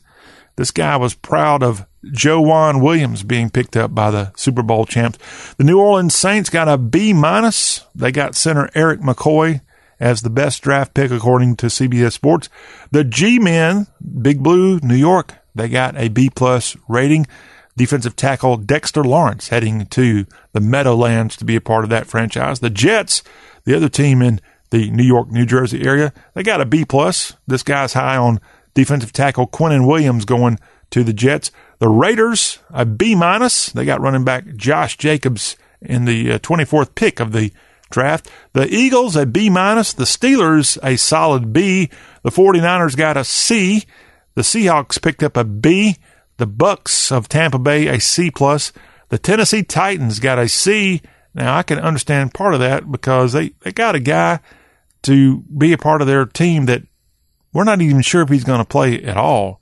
This 0.55 0.72
guy 0.72 0.97
was 0.97 1.14
proud 1.14 1.61
of 1.61 1.86
Joejuan 2.05 2.82
Williams 2.82 3.24
being 3.24 3.49
picked 3.49 3.78
up 3.78 3.93
by 3.93 4.11
the 4.11 4.34
Super 4.36 4.64
Bowl 4.64 4.86
champs. 4.86 5.53
The 5.55 5.64
New 5.64 5.80
Orleans 5.80 6.16
Saints 6.16 6.49
got 6.49 6.68
a 6.68 6.78
B 6.78 7.14
minus. 7.14 7.86
They 7.95 8.11
got 8.11 8.36
center 8.36 8.70
Erik 8.74 8.99
McCoy 8.99 9.61
as 9.99 10.22
the 10.22 10.30
best 10.30 10.64
draft 10.64 10.93
pick 10.93 11.11
according 11.11 11.55
to 11.57 11.68
CBS 11.68 12.14
Sports. 12.14 12.49
The 12.91 13.03
G 13.03 13.39
Men, 13.39 13.88
Big 14.22 14.41
Blue, 14.41 14.80
New 14.80 14.95
York, 14.95 15.36
they 15.55 15.70
got 15.70 15.95
a 15.97 16.09
B 16.09 16.30
plus 16.30 16.76
rating. 16.88 17.28
Defensive 17.76 18.16
tackle 18.16 18.58
Dexter 18.58 19.04
Lawrence 19.04 19.48
heading 19.48 19.86
to 19.88 20.26
the 20.52 20.60
Meadowlands 20.60 21.36
to 21.38 21.46
be 21.46 21.56
a 21.56 21.62
part 21.62 21.84
of 21.84 21.90
that 21.90 22.08
franchise. 22.08 22.60
The 22.60 22.70
Jets, 22.70 23.24
the 23.66 23.76
other 23.76 23.90
team 23.90 24.22
in 24.22 24.40
the 24.70 24.92
New 24.92 25.04
York, 25.04 25.32
New 25.32 25.46
Jersey 25.46 25.86
area, 25.86 26.14
they 26.34 26.44
got 26.44 26.62
a 26.62 26.66
B 26.66 26.86
plus. 26.86 27.34
This 27.48 27.64
guy's 27.64 27.94
high 27.94 28.18
on 28.18 28.40
defensive 28.74 29.14
tackle 29.14 29.48
Quinnen 29.48 29.88
Williams 29.88 30.26
going 30.26 30.60
to 30.92 31.04
the 31.04 31.14
Jets. 31.14 31.52
The 31.80 31.90
Raiders, 31.90 32.60
a 32.70 32.86
B 32.86 33.16
minus. 33.16 33.68
They 33.68 33.86
got 33.86 34.02
running 34.02 34.24
back 34.24 34.56
Josh 34.56 34.98
Jacobs 34.98 35.58
in 35.82 36.06
the 36.06 36.34
uh, 36.34 36.40
24th 36.40 36.96
pick 36.96 37.20
of 37.20 37.32
the 37.32 37.52
draft. 37.90 38.30
The 38.54 38.68
Eagles, 38.74 39.16
a 39.16 39.26
B 39.26 39.50
minus. 39.50 39.94
The 39.94 40.06
Steelers, 40.06 40.78
a 40.84 40.98
solid 40.98 41.54
B. 41.54 41.90
The 42.22 42.32
49ers 42.32 42.96
got 42.96 43.18
a 43.18 43.24
C. 43.24 43.84
The 44.36 44.42
Seahawks 44.42 45.02
picked 45.02 45.24
up 45.24 45.38
a 45.38 45.44
B. 45.44 45.98
The 46.44 46.48
Bucks 46.48 47.10
of 47.10 47.30
Tampa 47.30 47.58
Bay, 47.58 47.88
a 47.88 48.02
C 48.02 48.30
plus. 48.30 48.74
The 49.08 49.18
Tennessee 49.18 49.64
Titans 49.64 50.20
got 50.20 50.38
a 50.38 50.50
C. 50.50 51.02
Now 51.34 51.56
I 51.56 51.64
can 51.64 51.80
understand 51.80 52.34
part 52.34 52.54
of 52.54 52.60
that 52.60 52.91
because 52.91 53.32
they, 53.32 53.54
they 53.62 53.72
got 53.72 53.96
a 53.96 54.02
guy 54.02 54.41
to 55.04 55.38
be 55.44 55.72
a 55.72 55.78
part 55.78 56.02
of 56.02 56.08
their 56.08 56.26
team 56.26 56.66
that 56.66 56.84
we're 57.54 57.64
not 57.64 57.80
even 57.80 58.02
sure 58.02 58.24
if 58.24 58.28
he's 58.28 58.44
going 58.44 58.60
to 58.60 58.66
play 58.66 59.02
at 59.04 59.16
all. 59.16 59.62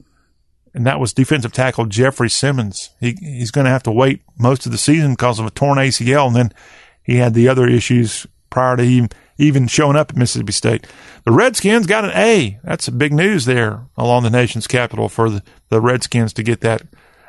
And 0.73 0.87
that 0.87 0.99
was 0.99 1.13
defensive 1.13 1.51
tackle 1.51 1.85
Jeffrey 1.85 2.31
Simmons. 2.31 2.89
He, 2.99 3.15
he's 3.19 3.51
going 3.51 3.65
to 3.65 3.71
have 3.71 3.83
to 3.83 3.91
wait 3.91 4.23
most 4.39 4.65
of 4.65 4.71
the 4.71 4.79
season 4.79 5.11
because 5.11 5.37
of 5.37 5.45
a 5.45 5.51
torn 5.51 5.77
ACL. 5.77 6.25
And 6.25 6.35
then 6.35 6.53
he 7.03 7.17
had 7.17 7.35
the 7.35 7.47
other 7.47 7.67
issues 7.67 8.25
prior 8.49 8.75
to 8.75 8.83
him 8.83 9.09
even 9.37 9.67
showing 9.67 9.95
up 9.95 10.11
at 10.11 10.17
Mississippi 10.17 10.51
State. 10.51 10.87
The 11.25 11.31
Redskins 11.31 11.87
got 11.87 12.05
an 12.05 12.11
A. 12.15 12.59
That's 12.63 12.89
big 12.89 13.13
news 13.13 13.45
there 13.45 13.85
along 13.97 14.23
the 14.23 14.29
nation's 14.29 14.67
capital 14.67 15.09
for 15.09 15.29
the, 15.29 15.43
the 15.69 15.81
Redskins 15.81 16.33
to 16.33 16.43
get 16.43 16.61
that. 16.61 16.83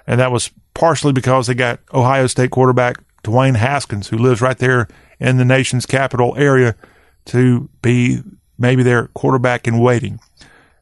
And 0.06 0.20
that 0.20 0.32
was 0.32 0.50
partially 0.74 1.12
because 1.12 1.46
they 1.46 1.54
got 1.54 1.80
Ohio 1.92 2.26
State 2.26 2.50
quarterback 2.50 2.96
Dwayne 3.22 3.56
Haskins, 3.56 4.08
who 4.08 4.18
lives 4.18 4.40
right 4.40 4.58
there 4.58 4.88
in 5.20 5.36
the 5.36 5.44
nation's 5.44 5.86
capital 5.86 6.34
area, 6.36 6.74
to 7.26 7.68
be 7.82 8.20
maybe 8.58 8.82
their 8.82 9.06
quarterback 9.08 9.68
in 9.68 9.78
waiting. 9.78 10.18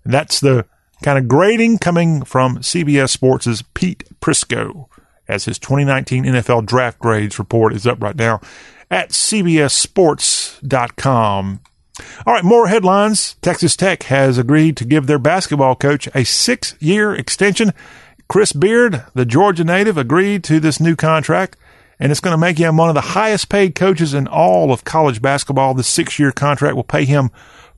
And 0.05 0.15
that's 0.15 0.41
the 0.41 0.65
kind 1.03 1.19
of 1.19 1.29
grading 1.29 1.79
coming 1.79 2.23
from 2.25 2.59
CBS 2.59 3.11
Sports' 3.11 3.63
Pete 3.75 4.05
Prisco 4.21 4.87
as 5.29 5.45
his 5.45 5.59
2019 5.59 6.25
NFL 6.25 6.67
draft 6.67 6.99
grades 6.99 7.39
report 7.39 7.75
is 7.75 7.87
up 7.87 8.03
right 8.03 8.17
now 8.17 8.41
at 8.91 9.11
cbssports.com. 9.11 11.61
All 12.27 12.33
right, 12.33 12.45
more 12.45 12.69
headlines. 12.69 13.37
Texas 13.43 13.77
Tech 13.77 14.05
has 14.05 14.39
agreed 14.39 14.77
to 14.79 14.85
give 14.85 15.07
their 15.07 15.19
basketball 15.19 15.77
coach 15.77 16.09
a 16.15 16.25
six 16.25 16.75
year 16.81 17.15
extension. 17.15 17.73
Chris 18.29 18.53
Beard, 18.53 19.05
the 19.15 19.27
Georgia 19.27 19.65
native, 19.65 19.99
agreed 19.99 20.45
to 20.45 20.61
this 20.61 20.81
new 20.81 20.97
contract, 20.97 21.57
and 21.99 22.13
it's 22.13 22.21
going 22.21 22.33
to 22.33 22.39
make 22.39 22.59
him 22.59 22.77
one 22.77 22.89
of 22.89 22.95
the 22.95 23.01
highest 23.01 23.49
paid 23.49 23.75
coaches 23.75 24.15
in 24.15 24.29
all 24.29 24.73
of 24.73 24.85
college 24.85 25.21
basketball. 25.21 25.75
The 25.75 25.83
six 25.83 26.19
year 26.19 26.33
contract 26.33 26.77
will 26.77 26.85
pay 26.85 27.05
him 27.05 27.31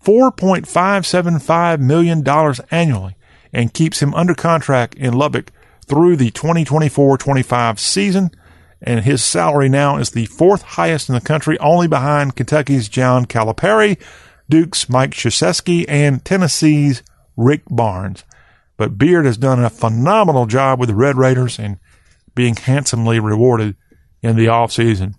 $4.575 0.05 1.81
million 1.81 2.27
annually 2.71 3.17
and 3.53 3.75
keeps 3.75 4.03
him 4.03 4.15
under 4.15 4.35
contract 4.35 4.95
in 4.95 5.15
Lubbock 5.15 5.51
through 5.87 6.17
the 6.17 6.31
2024-25 6.31 7.79
season. 7.79 8.31
And 8.83 9.05
his 9.05 9.23
salary 9.23 9.69
now 9.69 9.99
is 9.99 10.11
the 10.11 10.27
fourth 10.27 10.63
highest 10.63 11.09
in 11.09 11.15
the 11.15 11.21
country, 11.21 11.59
only 11.59 11.87
behind 11.87 12.37
Kentucky's 12.37 12.89
John 12.89 13.27
Calipari, 13.27 14.01
Duke's 14.49 14.89
Mike 14.89 15.13
Krzyzewski, 15.13 15.85
and 15.89 16.25
Tennessee's 16.25 17.03
Rick 17.37 17.63
Barnes. 17.71 18.25
But 18.77 18.99
Beard 18.99 19.27
has 19.27 19.37
done 19.37 19.63
a 19.63 19.71
phenomenal 19.71 20.47
job 20.47 20.81
with 20.81 20.89
the 20.89 20.95
Red 20.95 21.17
Raiders 21.17 21.59
and 21.59 21.79
being 22.35 22.57
handsomely 22.57 23.21
rewarded 23.21 23.77
in 24.23 24.37
the 24.37 24.47
offseason. 24.47 25.15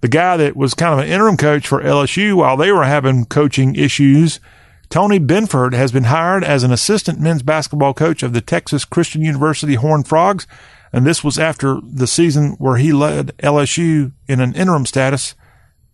The 0.00 0.08
guy 0.08 0.36
that 0.36 0.56
was 0.56 0.74
kind 0.74 0.92
of 0.92 1.00
an 1.00 1.12
interim 1.12 1.36
coach 1.36 1.66
for 1.66 1.82
LSU 1.82 2.34
while 2.34 2.56
they 2.56 2.72
were 2.72 2.84
having 2.84 3.24
coaching 3.26 3.74
issues, 3.74 4.40
Tony 4.88 5.18
Benford, 5.20 5.74
has 5.74 5.92
been 5.92 6.04
hired 6.04 6.44
as 6.44 6.62
an 6.62 6.72
assistant 6.72 7.20
men's 7.20 7.42
basketball 7.42 7.94
coach 7.94 8.22
of 8.22 8.32
the 8.32 8.40
Texas 8.40 8.84
Christian 8.84 9.22
University 9.22 9.74
Horned 9.74 10.08
Frogs. 10.08 10.46
And 10.92 11.06
this 11.06 11.24
was 11.24 11.38
after 11.38 11.80
the 11.82 12.06
season 12.06 12.52
where 12.58 12.76
he 12.76 12.92
led 12.92 13.36
LSU 13.38 14.12
in 14.28 14.40
an 14.40 14.54
interim 14.54 14.86
status 14.86 15.34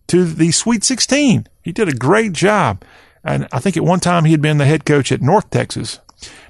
to 0.07 0.25
the 0.25 0.51
Sweet 0.51 0.83
16. 0.83 1.47
He 1.61 1.71
did 1.71 1.87
a 1.87 1.93
great 1.93 2.33
job. 2.33 2.83
And 3.23 3.47
I 3.51 3.59
think 3.59 3.77
at 3.77 3.83
one 3.83 3.99
time 3.99 4.25
he 4.25 4.31
had 4.31 4.41
been 4.41 4.57
the 4.57 4.65
head 4.65 4.85
coach 4.85 5.11
at 5.11 5.21
North 5.21 5.49
Texas. 5.49 5.99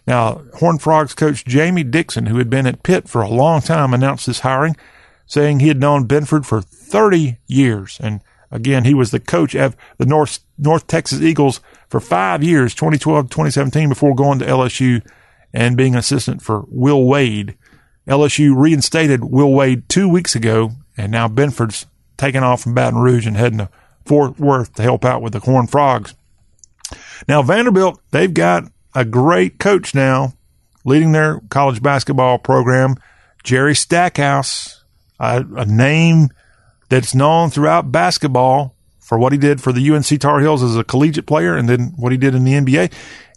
Now, 0.07 0.41
Horned 0.55 0.81
Frogs 0.81 1.13
coach 1.13 1.45
Jamie 1.45 1.83
Dixon, 1.83 2.27
who 2.27 2.37
had 2.37 2.49
been 2.49 2.65
at 2.65 2.83
Pitt 2.83 3.07
for 3.07 3.21
a 3.21 3.29
long 3.29 3.61
time, 3.61 3.93
announced 3.93 4.25
this 4.25 4.39
hiring 4.39 4.75
saying 5.29 5.59
he 5.59 5.67
had 5.67 5.79
known 5.79 6.07
Benford 6.07 6.45
for 6.45 6.59
30 6.59 7.37
years. 7.45 7.99
And 8.01 8.21
again, 8.49 8.83
he 8.83 8.95
was 8.95 9.11
the 9.11 9.19
coach 9.19 9.55
of 9.55 9.77
the 9.99 10.05
North, 10.07 10.39
North 10.57 10.87
Texas 10.87 11.21
Eagles 11.21 11.61
for 11.87 11.99
five 11.99 12.43
years, 12.43 12.73
2012 12.73 13.29
2017, 13.29 13.89
before 13.89 14.15
going 14.15 14.39
to 14.39 14.45
LSU 14.45 15.07
and 15.53 15.77
being 15.77 15.93
an 15.93 15.99
assistant 15.99 16.41
for 16.41 16.65
Will 16.67 17.05
Wade. 17.05 17.55
LSU 18.07 18.55
reinstated 18.55 19.23
Will 19.23 19.51
Wade 19.51 19.87
two 19.89 20.09
weeks 20.09 20.35
ago, 20.35 20.71
and 20.97 21.11
now 21.11 21.27
Benford's 21.27 21.85
taking 22.17 22.43
off 22.43 22.61
from 22.61 22.73
Baton 22.73 22.99
Rouge 22.99 23.27
and 23.27 23.37
heading 23.37 23.59
to 23.59 23.69
Fort 24.05 24.39
Worth 24.39 24.73
to 24.75 24.81
help 24.81 25.05
out 25.05 25.21
with 25.21 25.33
the 25.33 25.39
Horned 25.39 25.71
Frogs. 25.71 26.15
Now, 27.27 27.41
Vanderbilt, 27.41 28.01
they've 28.11 28.33
got 28.33 28.63
a 28.95 29.05
great 29.05 29.59
coach 29.59 29.93
now 29.93 30.33
leading 30.85 31.11
their 31.11 31.41
college 31.49 31.81
basketball 31.81 32.39
program, 32.39 32.95
Jerry 33.43 33.75
Stackhouse 33.75 34.79
a, 35.19 35.45
a 35.55 35.65
name 35.65 36.29
that's 36.89 37.13
known 37.13 37.49
throughout 37.49 37.91
basketball 37.91 38.75
for 38.99 39.17
what 39.17 39.31
he 39.31 39.37
did 39.37 39.61
for 39.61 39.71
the 39.71 39.91
UNC 39.91 40.19
Tar 40.19 40.39
Heels 40.39 40.63
as 40.63 40.75
a 40.75 40.83
collegiate 40.83 41.25
player 41.25 41.55
and 41.55 41.67
then 41.67 41.93
what 41.97 42.11
he 42.11 42.17
did 42.17 42.35
in 42.35 42.43
the 42.43 42.53
NBA. 42.53 42.91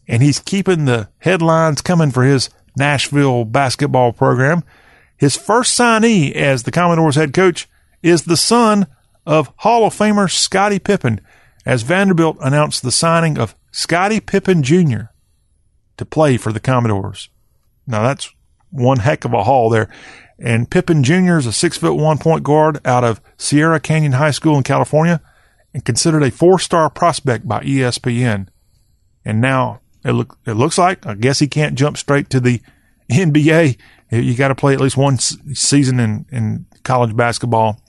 And 0.07 0.23
he's 0.23 0.39
keeping 0.39 0.85
the 0.85 1.09
headlines 1.19 1.81
coming 1.81 2.11
for 2.11 2.25
his 2.25 2.51
Nashville 2.77 3.45
basketball 3.45 4.13
program. 4.13 4.65
His 5.17 5.37
first 5.37 5.79
signee 5.79 6.35
as 6.35 6.63
the 6.63 6.71
Commodores 6.71 7.17
head 7.17 7.33
coach 7.33 7.69
is 8.03 8.25
the 8.25 8.37
son 8.37 8.87
of 9.25 9.53
Hall 9.59 9.87
of 9.87 9.95
Famer 9.95 10.31
Scottie 10.31 10.79
Pippen, 10.79 11.21
as 11.65 11.83
Vanderbilt 11.83 12.37
announced 12.41 12.83
the 12.83 12.91
signing 12.91 13.39
of 13.39 13.55
Scottie 13.71 14.21
Pippen 14.21 14.63
Jr. 14.63 15.11
to 15.97 16.05
play 16.05 16.37
for 16.37 16.53
the 16.53 16.61
Commodores. 16.61 17.29
Now 17.87 18.03
that's 18.03 18.35
one 18.71 19.01
heck 19.01 19.25
of 19.25 19.33
a 19.33 19.45
haul 19.45 19.71
there. 19.71 19.89
And 20.39 20.69
Pippen 20.69 21.05
Jr. 21.05 21.39
is 21.39 21.47
a 21.47 21.53
six 21.53 21.77
foot 21.77 21.95
one 21.95 22.19
point 22.19 22.43
guard 22.43 22.85
out 22.85 23.05
of 23.05 23.21
Sierra 23.37 23.79
Canyon 23.79 24.13
High 24.13 24.33
School 24.33 24.57
in 24.57 24.65
California 24.65 25.21
and 25.73 25.85
considered 25.85 26.23
a 26.23 26.31
four 26.31 26.59
star 26.59 26.91
prospect 26.91 27.47
by 27.47 27.61
ESPN. 27.61 28.49
And 29.25 29.41
now 29.41 29.82
it 30.05 30.13
look, 30.13 30.39
it 30.47 30.55
looks 30.55 30.79
like, 30.79 31.07
I 31.07 31.15
guess 31.15 31.39
he 31.39 31.47
can't 31.47 31.77
jump 31.77 31.97
straight 31.97 32.31
to 32.31 32.41
the 32.41 32.61
NBA 33.11 33.77
You 34.11 34.35
got 34.35 34.49
to 34.49 34.55
play 34.55 34.75
at 34.75 34.81
least 34.81 34.97
one 34.97 35.19
season 35.19 36.01
in, 36.01 36.27
in 36.31 36.67
college 36.83 37.17
basketball. 37.17 37.81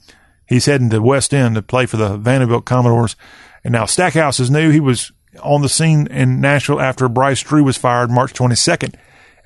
He's 0.46 0.66
heading 0.66 0.90
to 0.90 1.00
West 1.00 1.32
End 1.32 1.54
to 1.54 1.62
play 1.62 1.86
for 1.86 1.96
the 1.96 2.16
Vanderbilt 2.16 2.64
Commodores. 2.64 3.16
And 3.62 3.72
now 3.72 3.86
Stackhouse 3.86 4.40
is 4.40 4.50
new. 4.50 4.70
He 4.70 4.80
was 4.80 5.12
on 5.42 5.62
the 5.62 5.68
scene 5.68 6.06
in 6.08 6.40
Nashville 6.40 6.80
after 6.80 7.08
Bryce 7.08 7.42
Drew 7.42 7.64
was 7.64 7.76
fired 7.76 8.10
March 8.10 8.32
22nd 8.32 8.94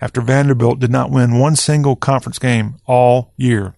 after 0.01 0.21
Vanderbilt 0.21 0.79
did 0.79 0.91
not 0.91 1.11
win 1.11 1.39
one 1.39 1.57
single 1.57 1.97
conference 1.97 2.39
game 2.39 2.77
all 2.87 3.33
year. 3.37 3.75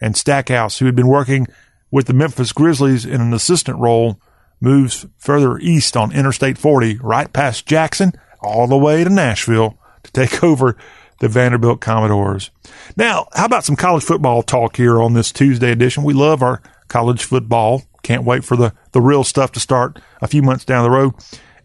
And 0.00 0.16
Stackhouse, 0.16 0.78
who 0.78 0.86
had 0.86 0.96
been 0.96 1.08
working 1.08 1.46
with 1.90 2.06
the 2.06 2.12
Memphis 2.12 2.52
Grizzlies 2.52 3.06
in 3.06 3.20
an 3.20 3.32
assistant 3.32 3.78
role, 3.78 4.20
moves 4.60 5.06
further 5.18 5.58
east 5.58 5.96
on 5.96 6.12
Interstate 6.12 6.58
40, 6.58 6.98
right 6.98 7.32
past 7.32 7.66
Jackson, 7.66 8.12
all 8.40 8.66
the 8.66 8.76
way 8.76 9.04
to 9.04 9.10
Nashville 9.10 9.78
to 10.02 10.12
take 10.12 10.42
over 10.44 10.76
the 11.20 11.28
Vanderbilt 11.28 11.80
Commodores. 11.80 12.50
Now, 12.96 13.28
how 13.32 13.46
about 13.46 13.64
some 13.64 13.76
college 13.76 14.04
football 14.04 14.42
talk 14.42 14.76
here 14.76 15.00
on 15.00 15.14
this 15.14 15.32
Tuesday 15.32 15.70
edition? 15.70 16.04
We 16.04 16.14
love 16.14 16.42
our 16.42 16.60
college 16.88 17.24
football. 17.24 17.82
Can't 18.02 18.24
wait 18.24 18.44
for 18.44 18.56
the, 18.56 18.74
the 18.92 19.00
real 19.00 19.24
stuff 19.24 19.52
to 19.52 19.60
start 19.60 20.00
a 20.20 20.28
few 20.28 20.42
months 20.42 20.64
down 20.64 20.84
the 20.84 20.90
road. 20.90 21.14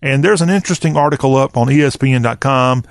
And 0.01 0.23
there's 0.23 0.41
an 0.41 0.49
interesting 0.49 0.95
article 0.95 1.35
up 1.35 1.57
on 1.57 1.67
ESPN.com. 1.67 2.83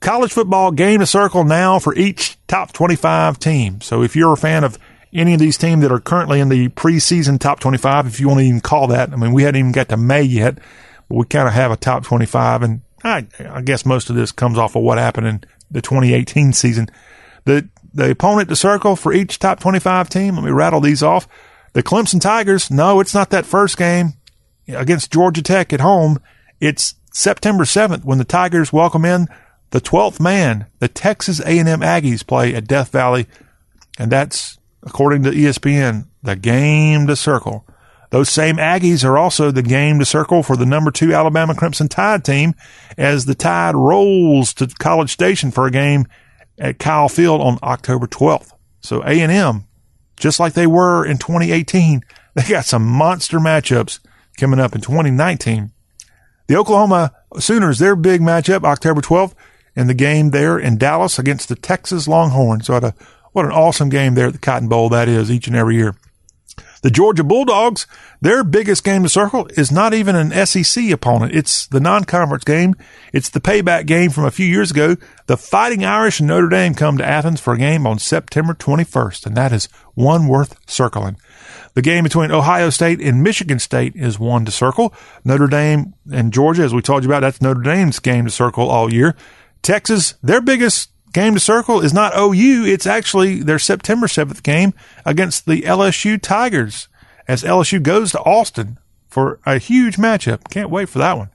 College 0.00 0.32
football 0.32 0.70
game 0.70 1.00
to 1.00 1.06
circle 1.06 1.44
now 1.44 1.78
for 1.78 1.94
each 1.94 2.38
top 2.46 2.72
25 2.72 3.38
team. 3.38 3.80
So 3.80 4.02
if 4.02 4.16
you're 4.16 4.32
a 4.32 4.36
fan 4.36 4.64
of 4.64 4.78
any 5.14 5.32
of 5.32 5.40
these 5.40 5.56
teams 5.56 5.82
that 5.82 5.92
are 5.92 6.00
currently 6.00 6.40
in 6.40 6.48
the 6.48 6.68
preseason 6.70 7.38
top 7.38 7.60
25, 7.60 8.06
if 8.06 8.20
you 8.20 8.28
want 8.28 8.40
to 8.40 8.46
even 8.46 8.60
call 8.60 8.88
that, 8.88 9.12
I 9.12 9.16
mean, 9.16 9.32
we 9.32 9.44
hadn't 9.44 9.60
even 9.60 9.72
got 9.72 9.88
to 9.90 9.96
May 9.96 10.22
yet, 10.22 10.58
but 11.08 11.16
we 11.16 11.24
kind 11.24 11.46
of 11.46 11.54
have 11.54 11.70
a 11.70 11.76
top 11.76 12.04
25. 12.04 12.62
And 12.62 12.82
I, 13.04 13.26
I 13.38 13.60
guess 13.60 13.86
most 13.86 14.10
of 14.10 14.16
this 14.16 14.32
comes 14.32 14.58
off 14.58 14.74
of 14.74 14.82
what 14.82 14.98
happened 14.98 15.26
in 15.28 15.44
the 15.70 15.80
2018 15.80 16.52
season. 16.52 16.88
The, 17.44 17.68
the 17.92 18.10
opponent 18.10 18.48
to 18.48 18.56
circle 18.56 18.96
for 18.96 19.12
each 19.12 19.38
top 19.38 19.60
25 19.60 20.08
team, 20.08 20.34
let 20.34 20.44
me 20.44 20.50
rattle 20.50 20.80
these 20.80 21.02
off. 21.02 21.28
The 21.74 21.82
Clemson 21.82 22.20
Tigers, 22.20 22.70
no, 22.70 23.00
it's 23.00 23.14
not 23.14 23.30
that 23.30 23.46
first 23.46 23.76
game 23.76 24.14
against 24.68 25.12
Georgia 25.12 25.42
Tech 25.42 25.72
at 25.72 25.80
home. 25.80 26.18
It's 26.60 26.94
September 27.12 27.64
7th 27.64 28.04
when 28.04 28.18
the 28.18 28.24
Tigers 28.24 28.72
welcome 28.72 29.04
in 29.04 29.28
the 29.70 29.80
12th 29.80 30.20
man. 30.20 30.66
The 30.78 30.88
Texas 30.88 31.40
A&M 31.40 31.80
Aggies 31.80 32.26
play 32.26 32.54
at 32.54 32.66
Death 32.66 32.90
Valley, 32.90 33.26
and 33.98 34.10
that's 34.10 34.58
according 34.84 35.22
to 35.24 35.30
ESPN, 35.30 36.06
the 36.22 36.36
game 36.36 37.06
to 37.06 37.16
circle. 37.16 37.66
Those 38.10 38.30
same 38.30 38.56
Aggies 38.56 39.04
are 39.04 39.18
also 39.18 39.50
the 39.50 39.62
game 39.62 39.98
to 39.98 40.04
circle 40.04 40.42
for 40.42 40.56
the 40.56 40.66
number 40.66 40.92
two 40.92 41.12
Alabama 41.12 41.54
Crimson 41.54 41.88
Tide 41.88 42.24
team 42.24 42.54
as 42.96 43.24
the 43.24 43.34
Tide 43.34 43.74
rolls 43.74 44.54
to 44.54 44.68
College 44.78 45.10
Station 45.10 45.50
for 45.50 45.66
a 45.66 45.70
game 45.70 46.06
at 46.58 46.78
Kyle 46.78 47.08
Field 47.08 47.40
on 47.40 47.58
October 47.62 48.06
12th. 48.06 48.52
So 48.80 49.02
A&M, 49.02 49.66
just 50.16 50.38
like 50.38 50.52
they 50.52 50.66
were 50.66 51.04
in 51.04 51.18
2018, 51.18 52.02
they 52.34 52.42
got 52.48 52.66
some 52.66 52.86
monster 52.86 53.38
matchups 53.38 53.98
coming 54.38 54.60
up 54.60 54.74
in 54.74 54.80
2019. 54.80 55.72
The 56.46 56.56
Oklahoma 56.56 57.12
Sooners, 57.38 57.78
their 57.78 57.96
big 57.96 58.20
matchup, 58.20 58.64
October 58.64 59.00
12th, 59.00 59.34
in 59.74 59.86
the 59.86 59.94
game 59.94 60.30
there 60.30 60.58
in 60.58 60.78
Dallas 60.78 61.18
against 61.18 61.48
the 61.48 61.56
Texas 61.56 62.06
Longhorns. 62.06 62.66
So 62.66 62.74
what, 62.74 62.84
a, 62.84 62.94
what 63.34 63.44
an 63.44 63.50
awesome 63.50 63.88
game 63.88 64.14
there 64.14 64.28
at 64.28 64.32
the 64.32 64.38
Cotton 64.38 64.68
Bowl 64.68 64.88
that 64.88 65.08
is 65.08 65.30
each 65.30 65.48
and 65.48 65.56
every 65.56 65.74
year. 65.74 65.96
The 66.82 66.90
Georgia 66.90 67.24
Bulldogs, 67.24 67.86
their 68.20 68.44
biggest 68.44 68.84
game 68.84 69.02
to 69.02 69.08
circle 69.08 69.48
is 69.56 69.72
not 69.72 69.94
even 69.94 70.14
an 70.14 70.46
SEC 70.46 70.90
opponent. 70.90 71.34
It's 71.34 71.66
the 71.66 71.80
non-conference 71.80 72.44
game. 72.44 72.74
It's 73.12 73.30
the 73.30 73.40
payback 73.40 73.86
game 73.86 74.10
from 74.10 74.24
a 74.26 74.30
few 74.30 74.46
years 74.46 74.70
ago. 74.70 74.96
The 75.26 75.38
Fighting 75.38 75.84
Irish 75.84 76.20
and 76.20 76.28
Notre 76.28 76.48
Dame 76.48 76.74
come 76.74 76.98
to 76.98 77.04
Athens 77.04 77.40
for 77.40 77.54
a 77.54 77.58
game 77.58 77.86
on 77.86 77.98
September 77.98 78.54
21st, 78.54 79.26
and 79.26 79.34
that 79.34 79.50
is 79.52 79.68
one 79.94 80.28
worth 80.28 80.56
circling. 80.70 81.16
The 81.72 81.82
game 81.82 82.04
between 82.04 82.30
Ohio 82.30 82.70
State 82.70 83.00
and 83.00 83.22
Michigan 83.22 83.58
State 83.58 83.96
is 83.96 84.18
one 84.18 84.44
to 84.44 84.52
circle. 84.52 84.94
Notre 85.24 85.48
Dame 85.48 85.94
and 86.12 86.32
Georgia, 86.32 86.62
as 86.62 86.74
we 86.74 86.82
told 86.82 87.02
you 87.02 87.10
about, 87.10 87.20
that's 87.20 87.42
Notre 87.42 87.62
Dame's 87.62 87.98
game 87.98 88.26
to 88.26 88.30
circle 88.30 88.68
all 88.68 88.92
year. 88.92 89.16
Texas, 89.62 90.14
their 90.22 90.42
biggest 90.42 90.90
game 91.14 91.32
to 91.32 91.40
circle 91.40 91.80
is 91.80 91.94
not 91.94 92.12
OU. 92.14 92.64
It's 92.66 92.86
actually 92.86 93.40
their 93.42 93.58
September 93.58 94.06
7th 94.06 94.42
game 94.42 94.74
against 95.06 95.46
the 95.46 95.62
LSU 95.62 96.20
Tigers 96.20 96.88
as 97.26 97.42
LSU 97.42 97.82
goes 97.82 98.12
to 98.12 98.20
Austin 98.20 98.78
for 99.08 99.38
a 99.46 99.58
huge 99.58 99.96
matchup. 99.96 100.50
Can't 100.50 100.70
wait 100.70 100.90
for 100.90 100.98
that 100.98 101.16
one. 101.16 101.30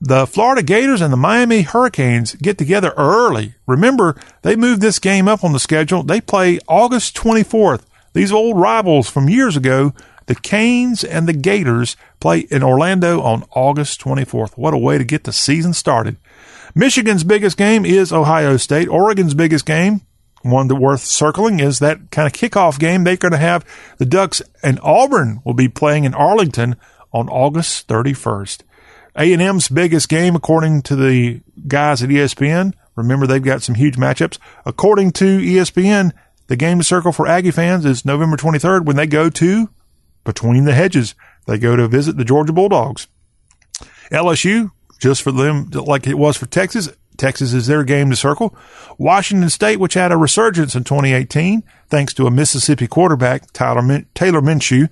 The 0.00 0.26
Florida 0.26 0.62
Gators 0.62 1.00
and 1.00 1.12
the 1.12 1.16
Miami 1.16 1.62
Hurricanes 1.62 2.34
get 2.34 2.58
together 2.58 2.92
early. 2.96 3.54
Remember, 3.66 4.20
they 4.42 4.54
moved 4.54 4.82
this 4.82 4.98
game 4.98 5.26
up 5.26 5.42
on 5.42 5.52
the 5.52 5.58
schedule. 5.58 6.02
They 6.02 6.20
play 6.20 6.58
August 6.68 7.16
24th. 7.16 7.82
These 8.12 8.30
old 8.30 8.58
rivals 8.58 9.08
from 9.08 9.28
years 9.28 9.56
ago, 9.56 9.94
the 10.26 10.34
Canes 10.34 11.02
and 11.02 11.26
the 11.26 11.32
Gators, 11.32 11.96
play 12.20 12.40
in 12.50 12.62
Orlando 12.62 13.22
on 13.22 13.44
August 13.52 14.00
24th. 14.02 14.58
What 14.58 14.74
a 14.74 14.78
way 14.78 14.98
to 14.98 15.04
get 15.04 15.24
the 15.24 15.32
season 15.32 15.72
started. 15.72 16.16
Michigan's 16.74 17.22
biggest 17.22 17.56
game 17.56 17.84
is 17.84 18.12
Ohio 18.12 18.56
State. 18.56 18.88
Oregon's 18.88 19.34
biggest 19.34 19.64
game, 19.64 20.00
one 20.42 20.66
that 20.68 20.74
worth 20.74 21.02
circling, 21.02 21.60
is 21.60 21.78
that 21.78 22.10
kind 22.10 22.26
of 22.26 22.32
kickoff 22.32 22.78
game. 22.78 23.04
They're 23.04 23.16
going 23.16 23.32
to 23.32 23.38
have 23.38 23.64
the 23.98 24.06
Ducks 24.06 24.42
and 24.62 24.80
Auburn 24.82 25.40
will 25.44 25.54
be 25.54 25.68
playing 25.68 26.04
in 26.04 26.14
Arlington 26.14 26.76
on 27.12 27.28
August 27.28 27.86
31st. 27.86 28.62
A&M's 29.16 29.68
biggest 29.68 30.08
game, 30.08 30.34
according 30.34 30.82
to 30.82 30.96
the 30.96 31.40
guys 31.68 32.02
at 32.02 32.08
ESPN, 32.08 32.72
remember 32.96 33.26
they've 33.26 33.42
got 33.42 33.62
some 33.62 33.76
huge 33.76 33.96
matchups. 33.96 34.38
According 34.66 35.12
to 35.12 35.38
ESPN, 35.38 36.10
the 36.48 36.56
game 36.56 36.78
to 36.78 36.84
circle 36.84 37.12
for 37.12 37.28
Aggie 37.28 37.52
fans 37.52 37.84
is 37.84 38.04
November 38.04 38.36
23rd 38.36 38.84
when 38.84 38.96
they 38.96 39.06
go 39.06 39.30
to 39.30 39.70
Between 40.24 40.64
the 40.64 40.74
Hedges. 40.74 41.14
They 41.46 41.58
go 41.58 41.76
to 41.76 41.86
visit 41.86 42.16
the 42.16 42.24
Georgia 42.24 42.52
Bulldogs. 42.52 43.06
LSU, 44.10 44.72
just 44.98 45.22
for 45.22 45.32
them, 45.32 45.70
like 45.70 46.06
it 46.06 46.18
was 46.18 46.36
for 46.36 46.46
Texas. 46.46 46.88
Texas 47.16 47.52
is 47.52 47.66
their 47.66 47.84
game 47.84 48.10
to 48.10 48.16
circle. 48.16 48.56
Washington 48.98 49.48
State, 49.48 49.78
which 49.78 49.94
had 49.94 50.10
a 50.10 50.16
resurgence 50.16 50.74
in 50.74 50.84
2018, 50.84 51.62
thanks 51.88 52.12
to 52.14 52.26
a 52.26 52.30
Mississippi 52.30 52.86
quarterback, 52.86 53.52
Tyler, 53.52 53.82
Min- 53.82 54.06
Taylor 54.14 54.40
Minshew. 54.40 54.90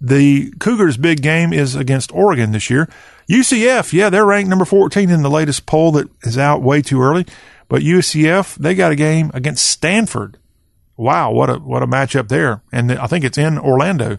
The 0.00 0.52
Cougars' 0.60 0.96
big 0.96 1.22
game 1.22 1.52
is 1.52 1.74
against 1.74 2.12
Oregon 2.12 2.52
this 2.52 2.70
year. 2.70 2.88
UCF, 3.30 3.92
yeah, 3.92 4.10
they're 4.10 4.26
ranked 4.26 4.50
number 4.50 4.64
14 4.64 5.10
in 5.10 5.22
the 5.22 5.30
latest 5.30 5.66
poll 5.66 5.90
that 5.92 6.08
is 6.22 6.38
out 6.38 6.62
way 6.62 6.82
too 6.82 7.00
early. 7.00 7.26
But 7.68 7.82
UCF, 7.82 8.56
they 8.56 8.74
got 8.74 8.92
a 8.92 8.96
game 8.96 9.30
against 9.34 9.66
Stanford. 9.66 10.38
Wow, 10.96 11.32
what 11.32 11.50
a 11.50 11.54
what 11.54 11.82
a 11.82 11.86
matchup 11.86 12.28
there. 12.28 12.62
And 12.72 12.92
I 12.92 13.06
think 13.06 13.24
it's 13.24 13.38
in 13.38 13.58
Orlando. 13.58 14.18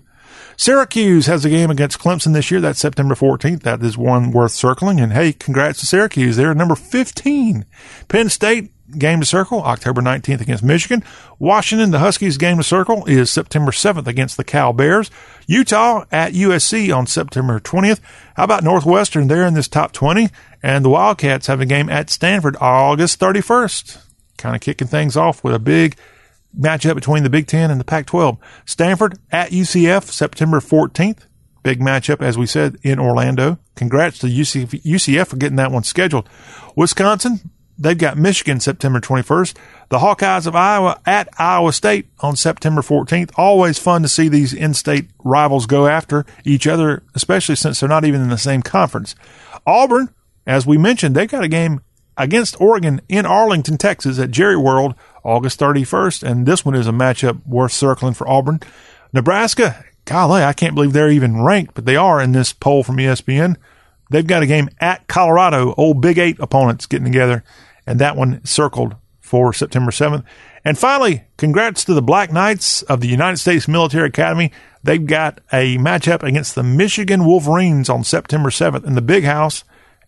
Syracuse 0.59 1.27
has 1.27 1.45
a 1.45 1.49
game 1.49 1.69
against 1.69 1.99
Clemson 1.99 2.33
this 2.33 2.49
year. 2.49 2.59
That's 2.59 2.79
September 2.79 3.13
14th. 3.13 3.61
That 3.61 3.81
is 3.83 3.95
one 3.95 4.31
worth 4.31 4.51
circling. 4.51 4.99
And 4.99 5.13
hey, 5.13 5.31
congrats 5.33 5.79
to 5.79 5.85
Syracuse. 5.85 6.35
They're 6.35 6.55
number 6.55 6.75
15. 6.75 7.63
Penn 8.07 8.29
State 8.29 8.71
game 8.97 9.19
to 9.19 9.25
circle 9.25 9.61
October 9.61 10.01
19th 10.01 10.41
against 10.41 10.63
Michigan. 10.63 11.03
Washington, 11.37 11.91
the 11.91 11.99
Huskies 11.99 12.37
game 12.37 12.57
to 12.57 12.63
circle 12.63 13.05
is 13.05 13.29
September 13.29 13.71
7th 13.71 14.07
against 14.07 14.35
the 14.35 14.43
Cal 14.43 14.73
Bears. 14.73 15.11
Utah 15.45 16.05
at 16.11 16.33
USC 16.33 16.95
on 16.95 17.05
September 17.05 17.59
20th. 17.59 17.99
How 18.35 18.45
about 18.45 18.63
Northwestern? 18.63 19.27
They're 19.27 19.45
in 19.45 19.53
this 19.53 19.67
top 19.67 19.91
20 19.91 20.29
and 20.63 20.83
the 20.83 20.89
Wildcats 20.89 21.47
have 21.47 21.61
a 21.61 21.65
game 21.65 21.87
at 21.87 22.09
Stanford 22.09 22.57
August 22.59 23.19
31st. 23.19 24.01
Kind 24.37 24.55
of 24.55 24.61
kicking 24.61 24.87
things 24.87 25.15
off 25.15 25.43
with 25.43 25.53
a 25.53 25.59
big 25.59 25.97
matchup 26.57 26.95
between 26.95 27.23
the 27.23 27.29
Big 27.29 27.47
Ten 27.47 27.71
and 27.71 27.79
the 27.79 27.85
Pac 27.85 28.05
12. 28.05 28.37
Stanford 28.65 29.17
at 29.31 29.51
UCF 29.51 30.03
September 30.03 30.59
14th. 30.59 31.25
Big 31.63 31.79
matchup, 31.79 32.21
as 32.21 32.37
we 32.37 32.45
said, 32.45 32.77
in 32.83 32.99
Orlando. 32.99 33.57
Congrats 33.75 34.19
to 34.19 34.27
UCF, 34.27 34.81
UCF 34.83 35.27
for 35.27 35.35
getting 35.35 35.57
that 35.57 35.71
one 35.71 35.83
scheduled. 35.83 36.29
Wisconsin, 36.75 37.51
they've 37.77 37.97
got 37.97 38.17
Michigan 38.17 38.59
September 38.59 38.99
21st. 38.99 39.55
The 39.89 39.99
Hawkeyes 39.99 40.47
of 40.47 40.55
Iowa 40.55 40.99
at 41.05 41.29
Iowa 41.37 41.73
State 41.73 42.07
on 42.19 42.35
September 42.35 42.81
14th. 42.81 43.31
Always 43.35 43.79
fun 43.79 44.01
to 44.01 44.07
see 44.07 44.29
these 44.29 44.53
in 44.53 44.73
state 44.73 45.09
rivals 45.23 45.65
go 45.65 45.87
after 45.87 46.25
each 46.45 46.67
other, 46.67 47.03
especially 47.15 47.55
since 47.55 47.79
they're 47.79 47.89
not 47.89 48.05
even 48.05 48.21
in 48.21 48.29
the 48.29 48.37
same 48.37 48.61
conference. 48.61 49.15
Auburn, 49.65 50.09
as 50.45 50.65
we 50.65 50.77
mentioned, 50.77 51.15
they've 51.15 51.29
got 51.29 51.43
a 51.43 51.49
game 51.49 51.81
against 52.17 52.59
Oregon 52.59 53.01
in 53.07 53.25
Arlington, 53.25 53.77
Texas 53.77 54.19
at 54.19 54.31
Jerry 54.31 54.57
World 54.57 54.95
August 55.27 55.59
31st. 55.59 56.23
And 56.23 56.45
this 56.45 56.65
one 56.65 56.75
is 56.75 56.87
a 56.87 56.91
matchup 56.91 57.45
worth 57.45 57.73
circling 57.73 58.13
for 58.13 58.27
Auburn. 58.27 58.61
Nebraska, 59.13 59.83
golly, 60.05 60.41
I 60.41 60.53
can't 60.53 60.73
believe 60.73 60.93
they're 60.93 61.11
even 61.11 61.43
ranked, 61.43 61.75
but 61.75 61.85
they 61.85 61.97
are 61.97 62.21
in 62.21 62.31
this 62.31 62.53
poll 62.53 62.83
from 62.83 62.97
ESPN. 62.97 63.57
They've 64.09 64.25
got 64.25 64.43
a 64.43 64.47
game 64.47 64.69
at 64.79 65.07
Colorado, 65.07 65.73
old 65.75 66.01
Big 66.01 66.17
Eight 66.17 66.37
opponents 66.39 66.85
getting 66.85 67.05
together, 67.05 67.43
and 67.85 67.99
that 67.99 68.15
one 68.15 68.43
circled 68.45 68.95
for 69.19 69.51
September 69.51 69.91
7th. 69.91 70.23
And 70.63 70.77
finally, 70.77 71.25
congrats 71.37 71.83
to 71.85 71.93
the 71.93 72.01
Black 72.01 72.31
Knights 72.31 72.81
of 72.83 73.01
the 73.01 73.07
United 73.09 73.37
States 73.37 73.67
Military 73.67 74.07
Academy. 74.07 74.51
They've 74.83 75.05
got 75.05 75.41
a 75.51 75.77
matchup 75.77 76.23
against 76.23 76.55
the 76.55 76.63
Michigan 76.63 77.25
Wolverines 77.25 77.89
on 77.89 78.05
September 78.05 78.49
7th 78.49 78.85
in 78.85 78.95
the 78.95 79.01
Big 79.01 79.25
House. 79.25 79.65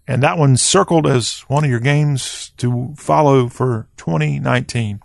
And 0.08 0.24
that 0.24 0.38
one 0.38 0.58
circled 0.58 1.06
as 1.06 1.42
one 1.48 1.64
of 1.64 1.70
your 1.70 1.80
games 1.80 2.52
to 2.58 2.94
follow 2.98 3.48
for 3.48 3.88
2019. 3.98 5.02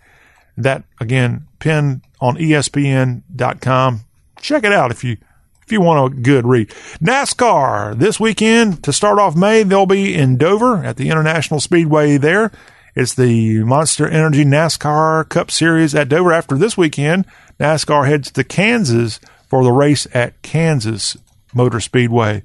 That 0.57 0.85
again, 1.01 1.47
pinned 1.59 2.03
on 2.21 2.37
ESPN.com. 2.37 4.01
Check 4.41 4.65
it 4.65 4.73
out 4.73 4.91
if 4.91 5.03
you 5.05 5.17
if 5.63 5.73
you 5.73 5.81
want 5.81 6.13
a 6.13 6.17
good 6.17 6.47
read. 6.47 6.69
NASCAR 7.01 7.99
this 7.99 8.21
weekend 8.21 8.85
to 8.85 8.93
start 8.93 9.19
off 9.19 9.35
May, 9.35 9.63
they'll 9.63 9.87
be 9.87 10.15
in 10.15 10.37
Dover 10.37 10.85
at 10.85 10.97
the 10.97 11.09
International 11.09 11.61
Speedway 11.61 12.19
there. 12.19 12.53
It's 12.95 13.15
the 13.15 13.65
Monster 13.65 14.07
Energy 14.07 14.45
NASCAR 14.45 15.29
Cup 15.29 15.51
Series 15.51 15.95
at 15.95 16.09
Dover. 16.09 16.33
After 16.33 16.57
this 16.57 16.77
weekend, 16.77 17.25
NASCAR 17.59 18.07
heads 18.07 18.31
to 18.33 18.45
Kansas 18.45 19.19
for 19.49 19.65
the 19.65 19.73
race 19.73 20.07
at 20.15 20.41
Kansas 20.43 21.17
Motor 21.55 21.81
Speedway. 21.81 22.43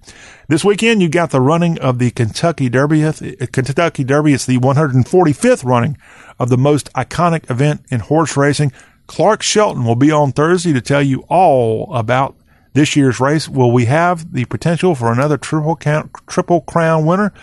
This 0.48 0.64
weekend, 0.64 1.02
you 1.02 1.10
got 1.10 1.32
the 1.32 1.42
running 1.42 1.80
of 1.80 2.00
the 2.00 2.12
Kentucky 2.12 2.70
Derby. 2.70 3.04
Uh, 3.04 3.14
Kentucky 3.52 4.04
Derby 4.04 4.34
is 4.34 4.46
the 4.46 4.58
145th 4.58 5.66
running 5.66 5.98
of 6.40 6.50
the 6.50 6.58
most 6.58 6.92
iconic 6.94 7.50
event 7.50 7.82
in 7.90 8.00
horse 8.00 8.38
racing. 8.38 8.72
Clark 9.08 9.42
Shelton 9.42 9.86
will 9.86 9.96
be 9.96 10.12
on 10.12 10.32
Thursday 10.32 10.72
to 10.74 10.82
tell 10.82 11.02
you 11.02 11.26
all 11.30 11.94
about 11.94 12.36
this 12.74 12.96
year's 12.96 13.20
race. 13.20 13.50
Will 13.50 13.72
we 13.72 13.86
have 13.86 14.34
the 14.34 14.46
potential 14.46 14.96
for 14.96 15.12
another 15.12 15.38
triple 15.38 15.76
count, 15.76 16.12
triple 16.28 16.62
crown 16.62 17.06
winner? 17.06 17.34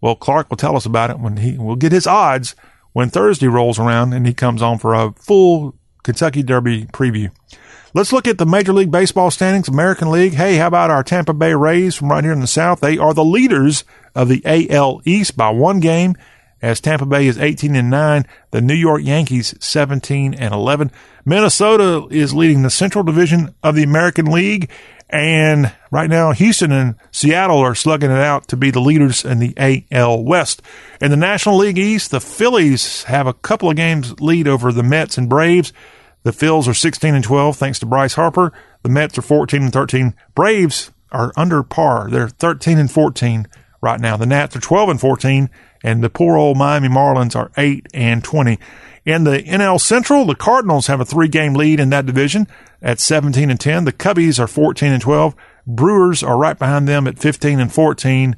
Well, 0.00 0.14
Clark 0.14 0.48
will 0.48 0.56
tell 0.56 0.76
us 0.76 0.86
about 0.86 1.10
it 1.10 1.18
when 1.18 1.38
he 1.38 1.58
will 1.58 1.76
get 1.76 1.92
his 1.92 2.06
odds 2.06 2.54
when 2.92 3.10
Thursday 3.10 3.48
rolls 3.48 3.78
around 3.78 4.12
and 4.12 4.26
he 4.26 4.34
comes 4.34 4.62
on 4.62 4.78
for 4.78 4.94
a 4.94 5.12
full 5.12 5.74
Kentucky 6.02 6.42
Derby 6.42 6.86
preview. 6.86 7.30
Let's 7.98 8.12
look 8.12 8.28
at 8.28 8.38
the 8.38 8.46
Major 8.46 8.72
League 8.72 8.92
Baseball 8.92 9.28
standings, 9.28 9.66
American 9.66 10.12
League. 10.12 10.34
Hey, 10.34 10.54
how 10.54 10.68
about 10.68 10.88
our 10.88 11.02
Tampa 11.02 11.34
Bay 11.34 11.52
Rays 11.52 11.96
from 11.96 12.12
right 12.12 12.22
here 12.22 12.32
in 12.32 12.38
the 12.38 12.46
South? 12.46 12.78
They 12.78 12.96
are 12.96 13.12
the 13.12 13.24
leaders 13.24 13.82
of 14.14 14.28
the 14.28 14.40
AL 14.70 15.02
East 15.04 15.36
by 15.36 15.50
one 15.50 15.80
game 15.80 16.16
as 16.62 16.80
Tampa 16.80 17.06
Bay 17.06 17.26
is 17.26 17.36
18 17.36 17.74
and 17.74 17.90
9, 17.90 18.24
the 18.52 18.60
New 18.60 18.76
York 18.76 19.02
Yankees 19.02 19.52
17 19.58 20.32
and 20.32 20.54
11. 20.54 20.92
Minnesota 21.24 22.06
is 22.12 22.32
leading 22.32 22.62
the 22.62 22.70
Central 22.70 23.02
Division 23.02 23.52
of 23.64 23.74
the 23.74 23.82
American 23.82 24.26
League 24.26 24.70
and 25.10 25.72
right 25.90 26.08
now 26.08 26.30
Houston 26.30 26.70
and 26.70 26.94
Seattle 27.10 27.58
are 27.58 27.74
slugging 27.74 28.12
it 28.12 28.20
out 28.20 28.46
to 28.46 28.56
be 28.56 28.70
the 28.70 28.80
leaders 28.80 29.24
in 29.24 29.40
the 29.40 29.84
AL 29.90 30.22
West. 30.22 30.62
In 31.00 31.10
the 31.10 31.16
National 31.16 31.56
League 31.56 31.78
East, 31.78 32.12
the 32.12 32.20
Phillies 32.20 33.02
have 33.04 33.26
a 33.26 33.32
couple 33.32 33.68
of 33.68 33.74
games 33.76 34.20
lead 34.20 34.46
over 34.46 34.70
the 34.70 34.84
Mets 34.84 35.18
and 35.18 35.28
Braves. 35.28 35.72
The 36.22 36.30
Phils 36.30 36.68
are 36.68 36.74
16 36.74 37.14
and 37.14 37.24
12 37.24 37.56
thanks 37.56 37.78
to 37.78 37.86
Bryce 37.86 38.14
Harper. 38.14 38.52
The 38.82 38.88
Mets 38.88 39.18
are 39.18 39.22
14 39.22 39.62
and 39.62 39.72
13. 39.72 40.14
Braves 40.34 40.90
are 41.10 41.32
under 41.36 41.62
par. 41.62 42.08
They're 42.10 42.28
13 42.28 42.78
and 42.78 42.90
14 42.90 43.46
right 43.80 44.00
now. 44.00 44.16
The 44.16 44.26
Nats 44.26 44.56
are 44.56 44.60
12 44.60 44.88
and 44.90 45.00
14 45.00 45.50
and 45.82 46.02
the 46.02 46.10
poor 46.10 46.36
old 46.36 46.56
Miami 46.56 46.88
Marlins 46.88 47.36
are 47.36 47.50
8 47.56 47.86
and 47.94 48.22
20. 48.22 48.58
In 49.04 49.24
the 49.24 49.42
NL 49.42 49.80
Central, 49.80 50.26
the 50.26 50.34
Cardinals 50.34 50.88
have 50.88 51.00
a 51.00 51.04
three 51.04 51.28
game 51.28 51.54
lead 51.54 51.80
in 51.80 51.90
that 51.90 52.06
division 52.06 52.46
at 52.82 53.00
17 53.00 53.50
and 53.50 53.58
10. 53.58 53.84
The 53.84 53.92
Cubbies 53.92 54.38
are 54.38 54.46
14 54.46 54.92
and 54.92 55.02
12. 55.02 55.34
Brewers 55.66 56.22
are 56.22 56.36
right 56.36 56.58
behind 56.58 56.88
them 56.88 57.06
at 57.06 57.18
15 57.18 57.60
and 57.60 57.72
14 57.72 58.36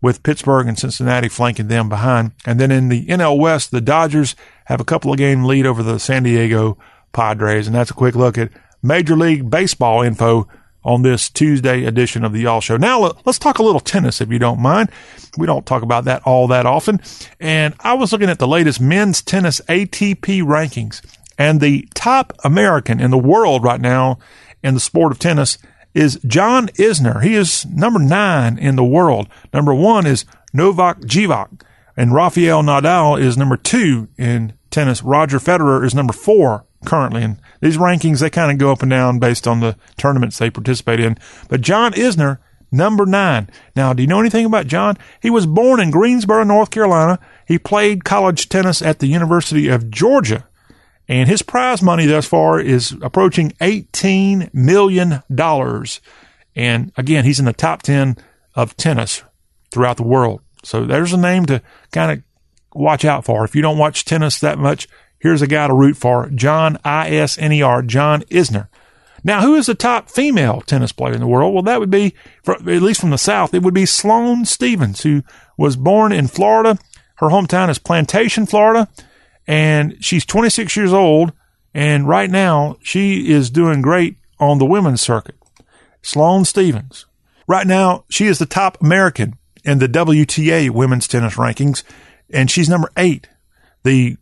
with 0.00 0.22
Pittsburgh 0.22 0.68
and 0.68 0.78
Cincinnati 0.78 1.28
flanking 1.28 1.68
them 1.68 1.88
behind. 1.88 2.32
And 2.46 2.58
then 2.58 2.70
in 2.70 2.88
the 2.88 3.06
NL 3.06 3.38
West, 3.38 3.70
the 3.70 3.80
Dodgers 3.80 4.36
have 4.66 4.80
a 4.80 4.84
couple 4.84 5.12
of 5.12 5.18
game 5.18 5.44
lead 5.44 5.66
over 5.66 5.82
the 5.82 5.98
San 5.98 6.22
Diego 6.22 6.78
Padres. 7.12 7.66
And 7.66 7.74
that's 7.74 7.90
a 7.90 7.94
quick 7.94 8.14
look 8.14 8.38
at 8.38 8.50
Major 8.82 9.16
League 9.16 9.50
Baseball 9.50 10.02
info 10.02 10.48
on 10.84 11.02
this 11.02 11.28
Tuesday 11.28 11.84
edition 11.84 12.24
of 12.24 12.32
the 12.32 12.40
Y'all 12.40 12.60
Show. 12.60 12.76
Now 12.76 13.12
let's 13.24 13.38
talk 13.38 13.58
a 13.58 13.62
little 13.62 13.80
tennis, 13.80 14.20
if 14.20 14.30
you 14.30 14.38
don't 14.38 14.60
mind. 14.60 14.90
We 15.36 15.46
don't 15.46 15.66
talk 15.66 15.82
about 15.82 16.04
that 16.04 16.22
all 16.22 16.46
that 16.48 16.66
often. 16.66 17.00
And 17.40 17.74
I 17.80 17.94
was 17.94 18.12
looking 18.12 18.30
at 18.30 18.38
the 18.38 18.48
latest 18.48 18.80
men's 18.80 19.20
tennis 19.20 19.60
ATP 19.68 20.42
rankings, 20.42 21.04
and 21.36 21.60
the 21.60 21.88
top 21.94 22.32
American 22.44 23.00
in 23.00 23.10
the 23.10 23.18
world 23.18 23.64
right 23.64 23.80
now 23.80 24.18
in 24.62 24.74
the 24.74 24.80
sport 24.80 25.12
of 25.12 25.18
tennis 25.18 25.58
is 25.94 26.20
John 26.26 26.68
Isner. 26.68 27.22
He 27.22 27.34
is 27.34 27.66
number 27.66 27.98
nine 27.98 28.56
in 28.56 28.76
the 28.76 28.84
world. 28.84 29.28
Number 29.52 29.74
one 29.74 30.06
is 30.06 30.24
Novak 30.52 31.00
Djokovic, 31.00 31.62
and 31.96 32.14
Rafael 32.14 32.62
Nadal 32.62 33.20
is 33.20 33.36
number 33.36 33.56
two 33.56 34.08
in 34.16 34.54
tennis. 34.70 35.02
Roger 35.02 35.38
Federer 35.38 35.84
is 35.84 35.94
number 35.94 36.12
four 36.12 36.64
currently. 36.84 37.22
And 37.22 37.40
these 37.60 37.76
rankings, 37.76 38.20
they 38.20 38.30
kind 38.30 38.50
of 38.50 38.58
go 38.58 38.72
up 38.72 38.82
and 38.82 38.90
down 38.90 39.18
based 39.18 39.46
on 39.46 39.60
the 39.60 39.76
tournaments 39.96 40.38
they 40.38 40.50
participate 40.50 41.00
in. 41.00 41.18
But 41.48 41.60
John 41.60 41.92
Isner, 41.92 42.38
number 42.70 43.06
nine. 43.06 43.48
Now, 43.74 43.92
do 43.92 44.02
you 44.02 44.08
know 44.08 44.20
anything 44.20 44.46
about 44.46 44.66
John? 44.66 44.96
He 45.20 45.30
was 45.30 45.46
born 45.46 45.80
in 45.80 45.90
Greensboro, 45.90 46.44
North 46.44 46.70
Carolina. 46.70 47.18
He 47.46 47.58
played 47.58 48.04
college 48.04 48.48
tennis 48.48 48.82
at 48.82 48.98
the 48.98 49.06
University 49.06 49.68
of 49.68 49.90
Georgia. 49.90 50.46
And 51.08 51.28
his 51.28 51.40
prize 51.40 51.82
money 51.82 52.06
thus 52.06 52.26
far 52.26 52.60
is 52.60 52.94
approaching 53.00 53.52
$18 53.60 54.52
million. 54.52 55.22
And 56.54 56.92
again, 56.96 57.24
he's 57.24 57.38
in 57.38 57.46
the 57.46 57.52
top 57.54 57.82
10 57.82 58.16
of 58.54 58.76
tennis 58.76 59.22
throughout 59.70 59.96
the 59.96 60.02
world. 60.02 60.42
So 60.64 60.84
there's 60.84 61.12
a 61.12 61.16
name 61.16 61.46
to 61.46 61.62
kind 61.92 62.12
of 62.12 62.22
watch 62.74 63.04
out 63.04 63.24
for. 63.24 63.44
If 63.44 63.56
you 63.56 63.62
don't 63.62 63.78
watch 63.78 64.04
tennis 64.04 64.38
that 64.40 64.58
much, 64.58 64.86
here's 65.18 65.42
a 65.42 65.46
guy 65.46 65.66
to 65.66 65.74
root 65.74 65.96
for 65.96 66.28
John 66.30 66.78
I 66.84 67.10
S 67.10 67.38
N 67.38 67.52
E 67.52 67.62
R, 67.62 67.82
John 67.82 68.22
Isner. 68.22 68.68
Now, 69.24 69.42
who 69.42 69.56
is 69.56 69.66
the 69.66 69.74
top 69.74 70.08
female 70.08 70.60
tennis 70.60 70.92
player 70.92 71.14
in 71.14 71.20
the 71.20 71.26
world? 71.26 71.52
Well, 71.52 71.62
that 71.64 71.80
would 71.80 71.90
be, 71.90 72.14
for, 72.42 72.54
at 72.54 72.64
least 72.82 73.00
from 73.00 73.10
the 73.10 73.18
South, 73.18 73.52
it 73.52 73.62
would 73.62 73.74
be 73.74 73.86
Sloane 73.86 74.44
Stevens, 74.44 75.02
who 75.02 75.22
was 75.56 75.76
born 75.76 76.12
in 76.12 76.28
Florida. 76.28 76.78
Her 77.16 77.28
hometown 77.28 77.68
is 77.68 77.78
Plantation, 77.78 78.46
Florida, 78.46 78.88
and 79.46 79.96
she's 80.00 80.24
26 80.24 80.76
years 80.76 80.92
old. 80.92 81.32
And 81.74 82.08
right 82.08 82.30
now, 82.30 82.76
she 82.80 83.30
is 83.30 83.50
doing 83.50 83.82
great 83.82 84.16
on 84.38 84.58
the 84.58 84.64
women's 84.64 85.00
circuit. 85.00 85.34
Sloane 86.00 86.44
Stevens. 86.44 87.06
Right 87.46 87.66
now, 87.66 88.04
she 88.08 88.26
is 88.26 88.38
the 88.38 88.46
top 88.46 88.80
American 88.80 89.36
in 89.64 89.78
the 89.78 89.88
WTA 89.88 90.70
women's 90.70 91.08
tennis 91.08 91.34
rankings, 91.34 91.82
and 92.30 92.50
she's 92.50 92.68
number 92.68 92.90
eight. 92.96 93.28
The 93.84 94.16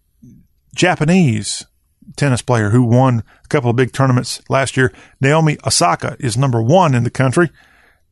Japanese 0.77 1.67
tennis 2.15 2.43
player 2.43 2.71
who 2.71 2.85
won 2.85 3.25
a 3.45 3.49
couple 3.49 3.71
of 3.71 3.77
big 3.77 3.93
tournaments 3.93 4.41
last 4.49 4.77
year, 4.77 4.93
Naomi 5.21 5.57
Osaka, 5.67 6.17
is 6.21 6.37
number 6.37 6.63
one 6.63 6.95
in 6.95 7.03
the 7.03 7.11
country, 7.11 7.51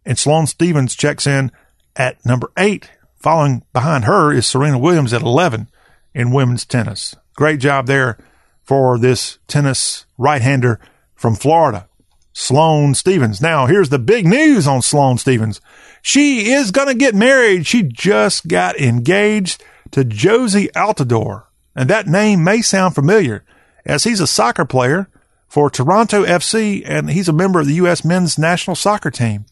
and 0.04 0.18
Sloane 0.18 0.46
Stevens 0.46 0.96
checks 0.96 1.26
in 1.26 1.52
at 1.94 2.24
number 2.26 2.50
eight. 2.58 2.90
Following 3.16 3.62
behind 3.72 4.04
her 4.04 4.32
is 4.32 4.46
Serena 4.46 4.78
Williams 4.78 5.12
at 5.12 5.22
11 5.22 5.68
in 6.14 6.32
women's 6.32 6.64
tennis. 6.64 7.14
Great 7.36 7.60
job 7.60 7.86
there 7.86 8.18
for 8.62 8.98
this 8.98 9.38
tennis 9.46 10.06
right 10.18 10.42
hander 10.42 10.80
from 11.14 11.34
Florida, 11.34 11.88
Sloane 12.32 12.94
Stevens. 12.94 13.40
Now, 13.40 13.66
here's 13.66 13.88
the 13.88 13.98
big 13.98 14.26
news 14.26 14.66
on 14.66 14.82
Sloane 14.82 15.18
Stevens. 15.18 15.60
She 16.02 16.52
is 16.52 16.70
going 16.70 16.88
to 16.88 16.94
get 16.94 17.14
married. 17.14 17.66
She 17.66 17.82
just 17.82 18.48
got 18.48 18.78
engaged 18.78 19.62
to 19.92 20.04
Jozy 20.04 20.70
Altidore. 20.72 21.44
And 21.74 21.90
that 21.90 22.06
name 22.06 22.44
may 22.44 22.62
sound 22.62 22.94
familiar 22.94 23.44
as 23.84 24.04
he's 24.04 24.20
a 24.20 24.26
soccer 24.26 24.64
player 24.64 25.08
for 25.48 25.70
Toronto 25.70 26.24
FC 26.24 26.82
and 26.84 27.10
he's 27.10 27.28
a 27.28 27.32
member 27.32 27.60
of 27.60 27.66
the 27.66 27.74
U.S. 27.74 28.04
men's 28.04 28.38
national 28.38 28.76
soccer 28.76 29.10
team. 29.10 29.46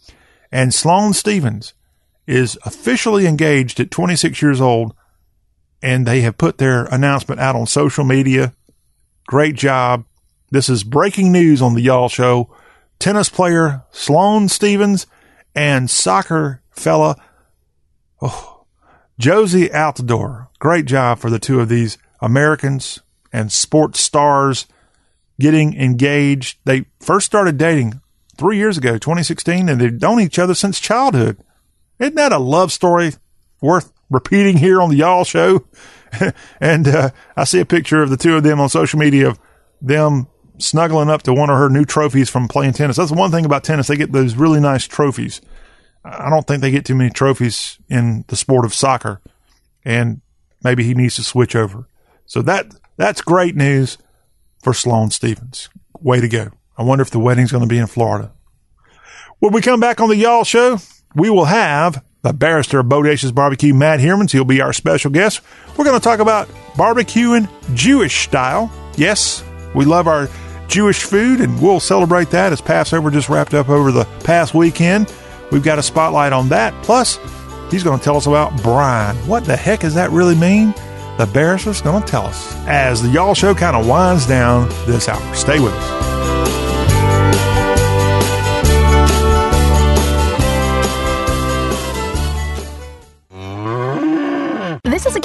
And 0.50 0.74
Sloane 0.74 1.12
Stevens 1.12 1.74
is 2.26 2.58
officially 2.64 3.26
engaged 3.26 3.80
at 3.80 3.90
26 3.90 4.42
years 4.42 4.60
old 4.60 4.94
and 5.82 6.06
they 6.06 6.20
have 6.20 6.38
put 6.38 6.58
their 6.58 6.84
announcement 6.86 7.40
out 7.40 7.56
on 7.56 7.66
social 7.66 8.04
media. 8.04 8.54
Great 9.26 9.56
job. 9.56 10.04
This 10.50 10.68
is 10.68 10.84
breaking 10.84 11.32
news 11.32 11.60
on 11.60 11.74
the 11.74 11.80
Y'all 11.80 12.08
Show. 12.08 12.54
Tennis 12.98 13.28
player 13.28 13.82
Sloane 13.90 14.48
Stevens 14.48 15.06
and 15.54 15.90
soccer 15.90 16.62
fella 16.70 17.16
oh, 18.20 18.64
Jozy 19.20 19.70
Altidore. 19.70 20.48
Great 20.58 20.84
job 20.84 21.18
for 21.18 21.30
the 21.30 21.38
two 21.38 21.60
of 21.60 21.68
these 21.68 21.98
Americans 22.22 23.00
and 23.32 23.52
sports 23.52 24.00
stars 24.00 24.66
getting 25.38 25.74
engaged. 25.78 26.58
They 26.64 26.86
first 27.00 27.26
started 27.26 27.58
dating 27.58 28.00
three 28.38 28.56
years 28.56 28.78
ago, 28.78 28.92
2016, 28.92 29.68
and 29.68 29.80
they've 29.80 30.00
known 30.00 30.20
each 30.20 30.38
other 30.38 30.54
since 30.54 30.80
childhood. 30.80 31.38
Isn't 31.98 32.14
that 32.14 32.32
a 32.32 32.38
love 32.38 32.72
story 32.72 33.12
worth 33.60 33.92
repeating 34.08 34.56
here 34.56 34.80
on 34.80 34.90
the 34.90 34.96
Y'all 34.96 35.24
Show? 35.24 35.66
and 36.60 36.88
uh, 36.88 37.10
I 37.36 37.44
see 37.44 37.60
a 37.60 37.66
picture 37.66 38.02
of 38.02 38.10
the 38.10 38.16
two 38.16 38.36
of 38.36 38.42
them 38.42 38.60
on 38.60 38.68
social 38.68 38.98
media 38.98 39.28
of 39.28 39.40
them 39.80 40.28
snuggling 40.58 41.10
up 41.10 41.22
to 41.22 41.34
one 41.34 41.50
of 41.50 41.58
her 41.58 41.68
new 41.68 41.84
trophies 41.84 42.30
from 42.30 42.46
playing 42.46 42.74
tennis. 42.74 42.96
That's 42.96 43.10
one 43.10 43.30
thing 43.30 43.44
about 43.44 43.64
tennis. 43.64 43.88
They 43.88 43.96
get 43.96 44.12
those 44.12 44.36
really 44.36 44.60
nice 44.60 44.86
trophies. 44.86 45.40
I 46.04 46.30
don't 46.30 46.46
think 46.46 46.62
they 46.62 46.70
get 46.70 46.84
too 46.84 46.94
many 46.94 47.10
trophies 47.10 47.78
in 47.88 48.24
the 48.28 48.36
sport 48.36 48.64
of 48.64 48.74
soccer. 48.74 49.20
And 49.84 50.20
maybe 50.62 50.84
he 50.84 50.94
needs 50.94 51.16
to 51.16 51.24
switch 51.24 51.56
over. 51.56 51.88
So 52.32 52.40
that 52.42 52.74
that's 52.96 53.20
great 53.20 53.56
news 53.56 53.98
for 54.62 54.72
Sloane 54.72 55.10
Stevens. 55.10 55.68
Way 56.00 56.22
to 56.22 56.28
go. 56.28 56.48
I 56.78 56.82
wonder 56.82 57.02
if 57.02 57.10
the 57.10 57.18
wedding's 57.18 57.52
going 57.52 57.62
to 57.62 57.68
be 57.68 57.76
in 57.76 57.86
Florida. 57.86 58.32
When 59.38 59.52
we 59.52 59.60
come 59.60 59.80
back 59.80 60.00
on 60.00 60.08
the 60.08 60.16
Y'all 60.16 60.44
Show, 60.44 60.78
we 61.14 61.28
will 61.28 61.44
have 61.44 62.02
the 62.22 62.32
barrister 62.32 62.78
of 62.78 62.86
Bodacious 62.86 63.34
Barbecue, 63.34 63.74
Matt 63.74 64.00
Hermans. 64.00 64.32
He'll 64.32 64.46
be 64.46 64.62
our 64.62 64.72
special 64.72 65.10
guest. 65.10 65.42
We're 65.76 65.84
going 65.84 65.98
to 65.98 66.02
talk 66.02 66.20
about 66.20 66.48
barbecuing 66.74 67.50
Jewish 67.74 68.24
style 68.24 68.72
Yes, 68.96 69.44
we 69.74 69.84
love 69.84 70.06
our 70.06 70.28
Jewish 70.68 71.02
food, 71.02 71.40
and 71.40 71.60
we'll 71.60 71.80
celebrate 71.80 72.30
that 72.30 72.52
as 72.52 72.60
Passover 72.60 73.10
just 73.10 73.28
wrapped 73.28 73.54
up 73.54 73.68
over 73.68 73.90
the 73.90 74.04
past 74.24 74.54
weekend. 74.54 75.12
We've 75.50 75.62
got 75.62 75.78
a 75.78 75.82
spotlight 75.82 76.32
on 76.32 76.48
that. 76.50 76.72
Plus, 76.82 77.18
he's 77.70 77.82
going 77.82 77.98
to 77.98 78.04
tell 78.04 78.16
us 78.16 78.26
about 78.26 78.62
brine. 78.62 79.16
What 79.26 79.44
the 79.44 79.56
heck 79.56 79.80
does 79.80 79.94
that 79.94 80.10
really 80.10 80.34
mean? 80.34 80.74
The 81.22 81.32
barrister's 81.32 81.80
going 81.80 82.02
to 82.02 82.08
tell 82.08 82.26
us 82.26 82.52
as 82.66 83.00
the 83.00 83.08
Y'all 83.08 83.32
Show 83.32 83.54
kind 83.54 83.76
of 83.76 83.86
winds 83.86 84.26
down 84.26 84.68
this 84.86 85.08
hour. 85.08 85.34
Stay 85.36 85.60
with 85.60 85.72
us. 85.72 86.11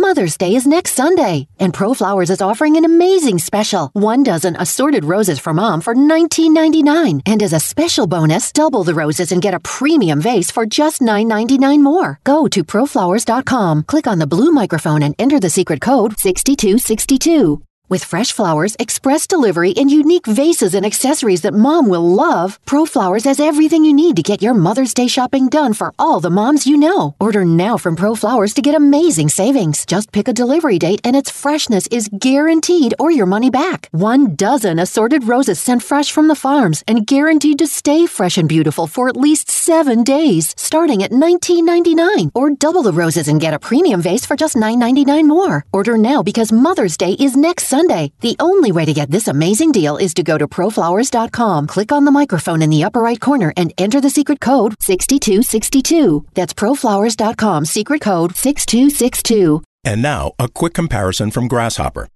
Mother's 0.00 0.36
Day 0.36 0.54
is 0.54 0.64
next 0.64 0.92
Sunday, 0.92 1.48
and 1.58 1.72
ProFlowers 1.72 2.30
is 2.30 2.40
offering 2.40 2.76
an 2.76 2.84
amazing 2.84 3.38
special. 3.40 3.90
One 3.94 4.22
dozen 4.22 4.54
assorted 4.54 5.04
roses 5.04 5.40
for 5.40 5.52
mom 5.52 5.80
for 5.80 5.92
$19.99. 5.92 7.22
And 7.26 7.42
as 7.42 7.52
a 7.52 7.58
special 7.58 8.06
bonus, 8.06 8.52
double 8.52 8.84
the 8.84 8.94
roses 8.94 9.32
and 9.32 9.42
get 9.42 9.54
a 9.54 9.60
premium 9.60 10.20
vase 10.20 10.52
for 10.52 10.66
just 10.66 11.00
$9.99 11.00 11.82
more. 11.82 12.20
Go 12.22 12.46
to 12.46 12.62
proflowers.com, 12.62 13.82
click 13.82 14.06
on 14.06 14.20
the 14.20 14.28
blue 14.28 14.52
microphone, 14.52 15.02
and 15.02 15.16
enter 15.18 15.40
the 15.40 15.50
secret 15.50 15.80
code 15.80 16.16
6262. 16.16 17.67
With 17.90 18.04
fresh 18.04 18.32
flowers, 18.32 18.76
express 18.78 19.26
delivery, 19.26 19.72
and 19.74 19.90
unique 19.90 20.26
vases 20.26 20.74
and 20.74 20.84
accessories 20.84 21.40
that 21.40 21.54
mom 21.54 21.88
will 21.88 22.06
love, 22.06 22.58
ProFlowers 22.66 23.24
has 23.24 23.40
everything 23.40 23.82
you 23.82 23.94
need 23.94 24.14
to 24.16 24.22
get 24.22 24.42
your 24.42 24.52
Mother's 24.52 24.92
Day 24.92 25.06
shopping 25.06 25.48
done 25.48 25.72
for 25.72 25.94
all 25.98 26.20
the 26.20 26.28
moms 26.28 26.66
you 26.66 26.76
know. 26.76 27.14
Order 27.18 27.46
now 27.46 27.78
from 27.78 27.96
ProFlowers 27.96 28.52
to 28.56 28.60
get 28.60 28.74
amazing 28.74 29.30
savings. 29.30 29.86
Just 29.86 30.12
pick 30.12 30.28
a 30.28 30.34
delivery 30.34 30.78
date 30.78 31.00
and 31.02 31.16
its 31.16 31.30
freshness 31.30 31.86
is 31.86 32.10
guaranteed 32.18 32.92
or 32.98 33.10
your 33.10 33.24
money 33.24 33.48
back. 33.48 33.88
One 33.92 34.36
dozen 34.36 34.78
assorted 34.78 35.26
roses 35.26 35.58
sent 35.58 35.82
fresh 35.82 36.12
from 36.12 36.28
the 36.28 36.34
farms 36.36 36.84
and 36.86 37.06
guaranteed 37.06 37.58
to 37.60 37.66
stay 37.66 38.04
fresh 38.04 38.36
and 38.36 38.50
beautiful 38.50 38.86
for 38.86 39.08
at 39.08 39.16
least 39.16 39.50
seven 39.50 40.04
days, 40.04 40.54
starting 40.58 41.02
at 41.02 41.10
$19.99. 41.10 42.32
Or 42.34 42.50
double 42.50 42.82
the 42.82 42.92
roses 42.92 43.28
and 43.28 43.40
get 43.40 43.54
a 43.54 43.58
premium 43.58 44.02
vase 44.02 44.26
for 44.26 44.36
just 44.36 44.56
$9.99 44.56 45.26
more. 45.26 45.64
Order 45.72 45.96
now 45.96 46.22
because 46.22 46.52
Mother's 46.52 46.98
Day 46.98 47.12
is 47.12 47.34
next 47.34 47.64
Sunday. 47.64 47.77
The 48.20 48.36
only 48.40 48.72
way 48.72 48.84
to 48.84 48.92
get 48.92 49.10
this 49.10 49.28
amazing 49.28 49.72
deal 49.72 49.96
is 49.96 50.14
to 50.14 50.22
go 50.22 50.36
to 50.36 50.48
proflowers.com, 50.48 51.66
click 51.68 51.92
on 51.92 52.04
the 52.04 52.10
microphone 52.10 52.60
in 52.62 52.70
the 52.70 52.82
upper 52.82 53.00
right 53.00 53.20
corner, 53.20 53.52
and 53.56 53.72
enter 53.78 54.00
the 54.00 54.10
secret 54.10 54.40
code 54.40 54.74
6262. 54.80 56.26
That's 56.34 56.52
proflowers.com, 56.52 57.64
secret 57.66 58.00
code 58.00 58.34
6262. 58.34 59.62
And 59.84 60.02
now, 60.02 60.32
a 60.38 60.48
quick 60.48 60.74
comparison 60.74 61.30
from 61.30 61.46
Grasshopper. 61.46 62.08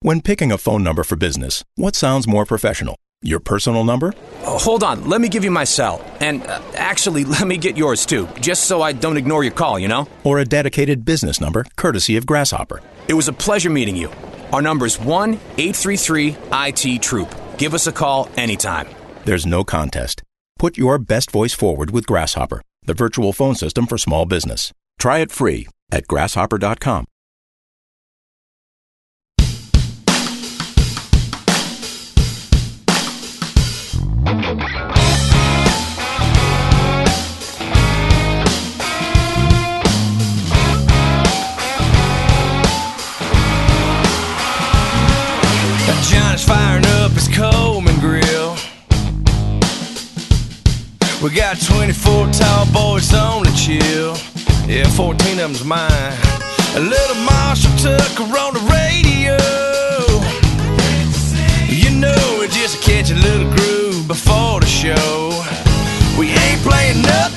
When 0.00 0.22
picking 0.22 0.50
a 0.50 0.56
phone 0.56 0.82
number 0.82 1.04
for 1.04 1.16
business, 1.16 1.62
what 1.74 1.94
sounds 1.94 2.26
more 2.26 2.46
professional? 2.46 2.96
Your 3.20 3.38
personal 3.38 3.84
number? 3.84 4.14
Oh, 4.44 4.56
hold 4.56 4.82
on, 4.82 5.06
let 5.06 5.20
me 5.20 5.28
give 5.28 5.44
you 5.44 5.50
my 5.50 5.64
cell. 5.64 6.02
And 6.20 6.42
uh, 6.46 6.62
actually, 6.74 7.24
let 7.36 7.46
me 7.46 7.58
get 7.58 7.76
yours 7.76 8.06
too, 8.06 8.26
just 8.40 8.64
so 8.64 8.80
I 8.80 8.92
don't 8.92 9.18
ignore 9.18 9.44
your 9.44 9.52
call, 9.52 9.78
you 9.78 9.88
know? 9.88 10.08
Or 10.24 10.38
a 10.38 10.46
dedicated 10.46 11.04
business 11.04 11.38
number, 11.38 11.66
courtesy 11.76 12.16
of 12.16 12.24
Grasshopper? 12.24 12.80
It 13.08 13.14
was 13.14 13.28
a 13.28 13.32
pleasure 13.34 13.68
meeting 13.68 13.96
you. 13.96 14.10
Our 14.52 14.62
number 14.62 14.86
is 14.86 14.98
1 14.98 15.34
833 15.58 16.36
IT 16.52 17.02
Troop. 17.02 17.34
Give 17.58 17.74
us 17.74 17.86
a 17.86 17.92
call 17.92 18.28
anytime. 18.36 18.88
There's 19.24 19.46
no 19.46 19.64
contest. 19.64 20.22
Put 20.58 20.76
your 20.76 20.98
best 20.98 21.30
voice 21.30 21.54
forward 21.54 21.90
with 21.90 22.06
Grasshopper, 22.06 22.62
the 22.84 22.94
virtual 22.94 23.32
phone 23.32 23.54
system 23.54 23.86
for 23.86 23.98
small 23.98 24.26
business. 24.26 24.72
Try 24.98 25.18
it 25.18 25.32
free 25.32 25.68
at 25.90 26.06
grasshopper.com. 26.06 27.06
Johnny's 46.10 46.44
firing 46.44 46.84
up 46.98 47.12
his 47.12 47.28
Coleman 47.28 47.94
grill. 48.00 48.56
We 51.22 51.30
got 51.30 51.60
24 51.62 52.32
tall 52.32 52.66
boys 52.72 53.14
on 53.14 53.44
the 53.44 53.52
chill. 53.54 54.16
Yeah, 54.66 54.88
14 54.90 55.14
of 55.14 55.36
them's 55.36 55.64
mine. 55.64 56.18
A 56.74 56.80
little 56.80 57.14
Marshall 57.22 57.70
Tucker 57.78 58.24
on 58.24 58.54
the 58.54 58.64
radio. 58.74 59.38
You 61.68 61.90
know, 61.96 62.38
we 62.40 62.48
just 62.48 62.82
catch 62.82 63.12
a 63.12 63.14
little 63.14 63.48
groove 63.54 64.08
before 64.08 64.58
the 64.58 64.66
show. 64.66 65.30
We 66.18 66.30
ain't 66.30 66.60
playing 66.62 67.02
nothing 67.02 67.29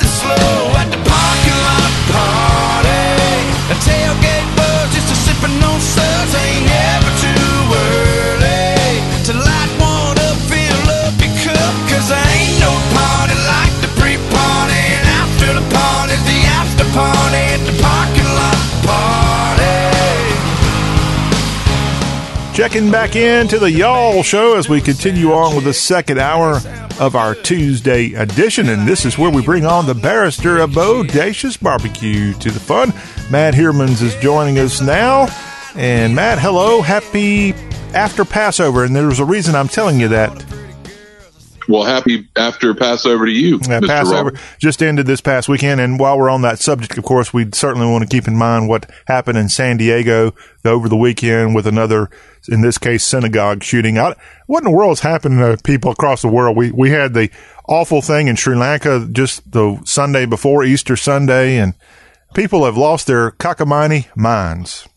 Checking 22.53 22.91
back 22.91 23.15
into 23.15 23.57
the 23.57 23.71
Y'all 23.71 24.21
Show 24.21 24.55
as 24.57 24.69
we 24.69 24.79
continue 24.79 25.31
on 25.31 25.55
with 25.55 25.63
the 25.63 25.73
second 25.73 26.19
hour 26.19 26.57
of 26.99 27.15
our 27.15 27.33
Tuesday 27.33 28.13
edition. 28.13 28.69
And 28.69 28.87
this 28.87 29.05
is 29.05 29.17
where 29.17 29.31
we 29.31 29.41
bring 29.41 29.65
on 29.65 29.87
the 29.87 29.95
barrister 29.95 30.59
of 30.59 30.69
Bodacious 30.69 31.59
Barbecue 31.59 32.31
to 32.33 32.51
the 32.51 32.59
fun. 32.59 32.89
Matt 33.31 33.55
Hermans 33.55 34.03
is 34.03 34.15
joining 34.17 34.59
us 34.59 34.81
now. 34.81 35.27
And 35.75 36.13
Matt, 36.15 36.37
hello. 36.37 36.83
Happy 36.83 37.53
after 37.95 38.23
Passover. 38.23 38.83
And 38.83 38.95
there's 38.95 39.19
a 39.19 39.25
reason 39.25 39.55
I'm 39.55 39.67
telling 39.67 39.99
you 39.99 40.09
that. 40.09 40.31
Well, 41.67 41.83
happy 41.83 42.27
after 42.35 42.73
Passover 42.73 43.25
to 43.25 43.31
you, 43.31 43.59
Yeah. 43.67 43.79
Passover 43.79 44.31
Rob. 44.31 44.37
just 44.59 44.83
ended 44.83 45.05
this 45.05 45.21
past 45.21 45.47
weekend, 45.47 45.79
and 45.79 45.99
while 45.99 46.17
we're 46.17 46.29
on 46.29 46.41
that 46.41 46.59
subject, 46.59 46.97
of 46.97 47.03
course, 47.03 47.33
we 47.33 47.47
certainly 47.53 47.87
want 47.89 48.03
to 48.03 48.09
keep 48.13 48.27
in 48.27 48.35
mind 48.35 48.67
what 48.67 48.89
happened 49.07 49.37
in 49.37 49.49
San 49.49 49.77
Diego 49.77 50.33
over 50.65 50.89
the 50.89 50.97
weekend 50.97 51.55
with 51.55 51.65
another, 51.65 52.09
in 52.49 52.61
this 52.61 52.77
case, 52.77 53.03
synagogue 53.03 53.63
shooting. 53.63 53.97
I, 53.97 54.15
what 54.47 54.59
in 54.59 54.65
the 54.71 54.75
world 54.75 54.93
is 54.93 54.99
happening 55.01 55.39
to 55.39 55.57
people 55.63 55.91
across 55.91 56.21
the 56.21 56.27
world? 56.27 56.57
We 56.57 56.71
we 56.71 56.89
had 56.91 57.13
the 57.13 57.29
awful 57.69 58.01
thing 58.01 58.27
in 58.27 58.35
Sri 58.35 58.55
Lanka 58.55 59.07
just 59.11 59.49
the 59.51 59.79
Sunday 59.85 60.25
before 60.25 60.63
Easter 60.63 60.95
Sunday, 60.97 61.57
and 61.57 61.75
people 62.33 62.65
have 62.65 62.75
lost 62.77 63.07
their 63.07 63.31
cockamamie 63.31 64.07
minds. 64.17 64.87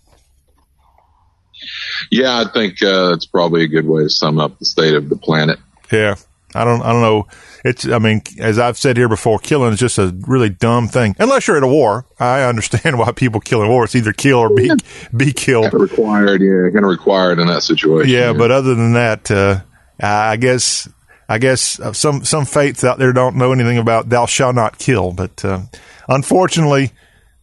Yeah, 2.11 2.41
I 2.41 2.53
think 2.53 2.83
uh, 2.83 3.11
that's 3.11 3.27
probably 3.27 3.65
a 3.65 3.69
good 3.69 3.87
way 3.87 4.03
to 4.03 4.11
sum 4.11 4.39
up 4.39 4.59
the 4.59 4.65
state 4.67 4.95
of 4.95 5.09
the 5.09 5.17
planet. 5.17 5.59
Yeah. 5.91 6.17
I 6.57 6.65
don't, 6.65 6.83
I 6.83 6.93
don't 6.93 7.03
know. 7.03 7.27
It's, 7.65 7.87
I 7.87 7.99
mean, 7.99 8.23
as 8.39 8.59
I've 8.59 8.79
said 8.79 8.97
here 8.97 9.09
before, 9.09 9.39
killing 9.39 9.73
is 9.73 9.79
just 9.79 9.99
a 9.99 10.15
really 10.27 10.49
dumb 10.49 10.89
thing. 10.89 11.17
Unless 11.19 11.49
you're 11.49 11.57
at 11.57 11.63
a 11.63 11.69
war. 11.69 12.07
I 12.19 12.43
understand 12.43 12.99
why 12.99 13.13
people 13.13 13.41
kill 13.41 13.63
in 13.63 13.69
war. 13.69 13.85
It's 13.85 13.95
either 13.95 14.13
kill 14.13 14.39
or 14.39 14.55
be, 14.55 14.71
be 15.17 15.33
killed. 15.33 15.71
Kind 15.71 15.75
of 15.75 15.81
required, 15.81 16.41
yeah, 16.41 16.71
kind 16.73 16.85
of 16.85 16.91
required 16.91 17.39
in 17.39 17.49
that 17.49 17.63
situation. 17.63 18.13
Yeah, 18.13 18.33
but 18.33 18.51
other 18.51 18.75
than 18.75 18.93
that, 18.95 19.31
uh, 19.31 19.61
I 20.01 20.37
guess, 20.37 20.89
I 21.29 21.39
guess 21.39 21.81
uh, 21.81 21.93
some, 21.93 22.25
some 22.25 22.45
faiths 22.45 22.85
out 22.85 22.99
there 22.99 23.13
don't 23.13 23.37
know 23.37 23.53
anything 23.53 23.79
about 23.79 24.09
thou 24.09 24.27
shalt 24.27 24.55
not 24.55 24.79
kill. 24.79 25.13
But, 25.13 25.45
uh, 25.45 25.63
unfortunately, 26.09 26.93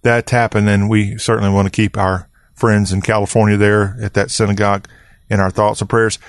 that 0.04 0.30
happened 0.30 0.70
and 0.70 0.90
we 0.90 1.18
certainly 1.18 1.50
want 1.50 1.66
to 1.66 1.72
keep 1.72 1.98
our 1.98 2.30
friends 2.54 2.94
in 2.94 3.02
California 3.02 3.58
there 3.58 3.98
at 4.02 4.14
that 4.14 4.32
synagogue 4.32 4.88
in 5.30 5.40
our 5.40 5.50
thoughts 5.50 5.82
and 5.82 5.90
prayers. 5.90 6.20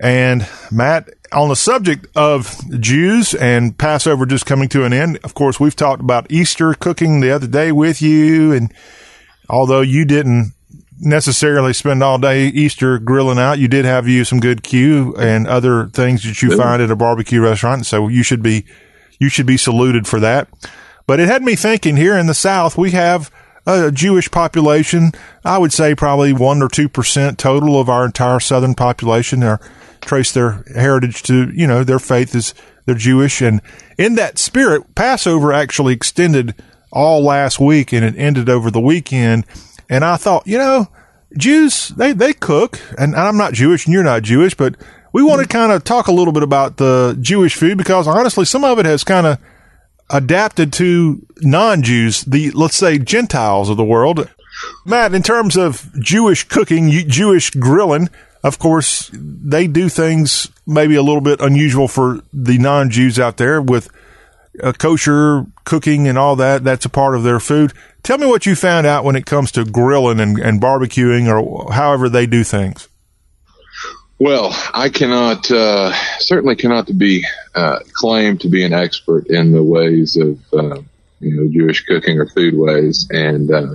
And 0.00 0.48
Matt, 0.72 1.10
on 1.30 1.50
the 1.50 1.56
subject 1.56 2.06
of 2.16 2.56
Jews 2.80 3.34
and 3.34 3.76
Passover 3.76 4.24
just 4.24 4.46
coming 4.46 4.68
to 4.70 4.84
an 4.84 4.92
end, 4.92 5.18
of 5.22 5.34
course, 5.34 5.60
we've 5.60 5.76
talked 5.76 6.00
about 6.00 6.32
Easter 6.32 6.72
cooking 6.74 7.20
the 7.20 7.30
other 7.30 7.46
day 7.46 7.70
with 7.70 8.00
you. 8.00 8.52
And 8.52 8.72
although 9.48 9.82
you 9.82 10.06
didn't 10.06 10.54
necessarily 11.00 11.72
spend 11.72 12.02
all 12.02 12.18
day 12.18 12.46
Easter 12.46 12.98
grilling 12.98 13.38
out. 13.38 13.58
You 13.58 13.68
did 13.68 13.84
have 13.84 14.06
you 14.06 14.24
some 14.24 14.38
good 14.38 14.62
Q 14.62 15.14
and 15.16 15.46
other 15.46 15.86
things 15.86 16.22
that 16.24 16.42
you 16.42 16.56
find 16.56 16.82
at 16.82 16.90
a 16.90 16.96
barbecue 16.96 17.40
restaurant. 17.40 17.86
So 17.86 18.08
you 18.08 18.22
should 18.22 18.42
be, 18.42 18.66
you 19.18 19.28
should 19.28 19.46
be 19.46 19.56
saluted 19.56 20.06
for 20.06 20.20
that. 20.20 20.48
But 21.06 21.18
it 21.18 21.28
had 21.28 21.42
me 21.42 21.56
thinking 21.56 21.96
here 21.96 22.16
in 22.16 22.26
the 22.26 22.34
South, 22.34 22.76
we 22.78 22.90
have 22.92 23.30
Uh, 23.70 23.86
a 23.86 23.92
Jewish 23.92 24.28
population. 24.32 25.12
I 25.44 25.58
would 25.58 25.72
say 25.72 25.94
probably 25.94 26.32
one 26.32 26.60
or 26.60 26.68
2% 26.68 27.36
total 27.36 27.80
of 27.80 27.88
our 27.88 28.04
entire 28.04 28.40
Southern 28.40 28.74
population 28.74 29.44
are 29.44 29.60
trace 30.00 30.32
their 30.32 30.64
heritage 30.74 31.22
to, 31.24 31.52
you 31.54 31.68
know, 31.68 31.84
their 31.84 32.00
faith 32.00 32.34
is 32.34 32.52
they're 32.84 32.96
Jewish. 32.96 33.40
And 33.40 33.60
in 33.96 34.16
that 34.16 34.38
spirit, 34.38 34.96
Passover 34.96 35.52
actually 35.52 35.94
extended 35.94 36.56
all 36.90 37.22
last 37.22 37.60
week 37.60 37.92
and 37.92 38.04
it 38.04 38.16
ended 38.16 38.48
over 38.48 38.72
the 38.72 38.80
weekend. 38.80 39.46
And 39.88 40.04
I 40.04 40.16
thought, 40.16 40.48
you 40.48 40.58
know, 40.58 40.88
Jews, 41.38 41.90
they, 41.90 42.12
they 42.12 42.32
cook 42.32 42.80
and 42.98 43.14
I'm 43.14 43.36
not 43.36 43.52
Jewish 43.52 43.86
and 43.86 43.94
you're 43.94 44.02
not 44.02 44.22
Jewish, 44.22 44.54
but 44.54 44.74
we 45.12 45.22
want 45.22 45.42
to 45.42 45.46
mm-hmm. 45.46 45.58
kind 45.58 45.70
of 45.70 45.84
talk 45.84 46.08
a 46.08 46.12
little 46.12 46.32
bit 46.32 46.42
about 46.42 46.78
the 46.78 47.16
Jewish 47.20 47.54
food 47.54 47.78
because 47.78 48.08
honestly, 48.08 48.44
some 48.44 48.64
of 48.64 48.80
it 48.80 48.86
has 48.86 49.04
kind 49.04 49.28
of 49.28 49.38
adapted 50.10 50.72
to 50.74 51.24
non-Jews, 51.40 52.22
the 52.24 52.50
let's 52.50 52.76
say 52.76 52.98
Gentiles 52.98 53.68
of 53.70 53.76
the 53.76 53.84
world. 53.84 54.28
Matt, 54.84 55.14
in 55.14 55.22
terms 55.22 55.56
of 55.56 55.90
Jewish 56.00 56.44
cooking, 56.44 56.90
Jewish 56.90 57.50
grilling, 57.50 58.10
of 58.42 58.58
course, 58.58 59.10
they 59.12 59.66
do 59.66 59.88
things 59.88 60.50
maybe 60.66 60.94
a 60.94 61.02
little 61.02 61.20
bit 61.20 61.40
unusual 61.40 61.88
for 61.88 62.20
the 62.32 62.58
non-Jews 62.58 63.18
out 63.18 63.36
there 63.36 63.60
with 63.62 63.90
uh, 64.62 64.72
kosher 64.72 65.46
cooking 65.64 66.08
and 66.08 66.18
all 66.18 66.36
that. 66.36 66.64
That's 66.64 66.84
a 66.84 66.90
part 66.90 67.14
of 67.14 67.22
their 67.22 67.40
food. 67.40 67.72
Tell 68.02 68.18
me 68.18 68.26
what 68.26 68.46
you 68.46 68.54
found 68.54 68.86
out 68.86 69.04
when 69.04 69.16
it 69.16 69.26
comes 69.26 69.52
to 69.52 69.64
grilling 69.64 70.20
and, 70.20 70.38
and 70.38 70.60
barbecuing 70.60 71.28
or 71.28 71.72
however 71.72 72.08
they 72.08 72.26
do 72.26 72.44
things. 72.44 72.88
Well, 74.22 74.54
I 74.74 74.90
cannot, 74.90 75.50
uh, 75.50 75.94
certainly 76.18 76.54
cannot 76.54 76.90
be 76.98 77.24
uh, 77.54 77.78
claim 77.90 78.36
to 78.38 78.50
be 78.50 78.62
an 78.64 78.74
expert 78.74 79.28
in 79.28 79.52
the 79.52 79.64
ways 79.64 80.18
of, 80.18 80.38
uh, 80.52 80.82
you 81.20 81.36
know, 81.36 81.48
Jewish 81.50 81.86
cooking 81.86 82.18
or 82.18 82.26
food 82.26 82.52
ways. 82.54 83.08
And, 83.08 83.50
uh, 83.50 83.74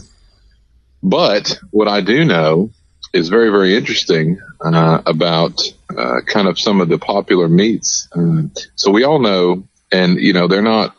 but 1.01 1.59
what 1.71 1.87
I 1.87 2.01
do 2.01 2.25
know 2.25 2.69
is 3.11 3.29
very, 3.29 3.49
very 3.49 3.75
interesting 3.75 4.39
uh, 4.63 5.01
about 5.07 5.63
uh, 5.97 6.21
kind 6.27 6.47
of 6.47 6.59
some 6.59 6.79
of 6.79 6.89
the 6.89 6.99
popular 6.99 7.49
meats. 7.49 8.07
So 8.75 8.91
we 8.91 9.03
all 9.03 9.19
know, 9.19 9.67
and 9.91 10.19
you 10.19 10.33
know, 10.33 10.47
they're 10.47 10.61
not, 10.61 10.95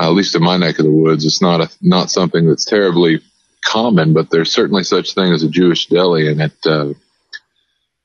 at 0.00 0.08
least 0.08 0.34
in 0.34 0.42
my 0.42 0.56
neck 0.56 0.80
of 0.80 0.84
the 0.84 0.90
woods, 0.90 1.24
it's 1.24 1.40
not 1.42 1.60
a, 1.60 1.70
not 1.80 2.10
something 2.10 2.48
that's 2.48 2.64
terribly 2.64 3.20
common, 3.64 4.14
but 4.14 4.30
there's 4.30 4.50
certainly 4.50 4.82
such 4.82 5.14
thing 5.14 5.32
as 5.32 5.44
a 5.44 5.48
Jewish 5.48 5.86
deli, 5.86 6.26
and 6.26 6.42
it. 6.42 6.96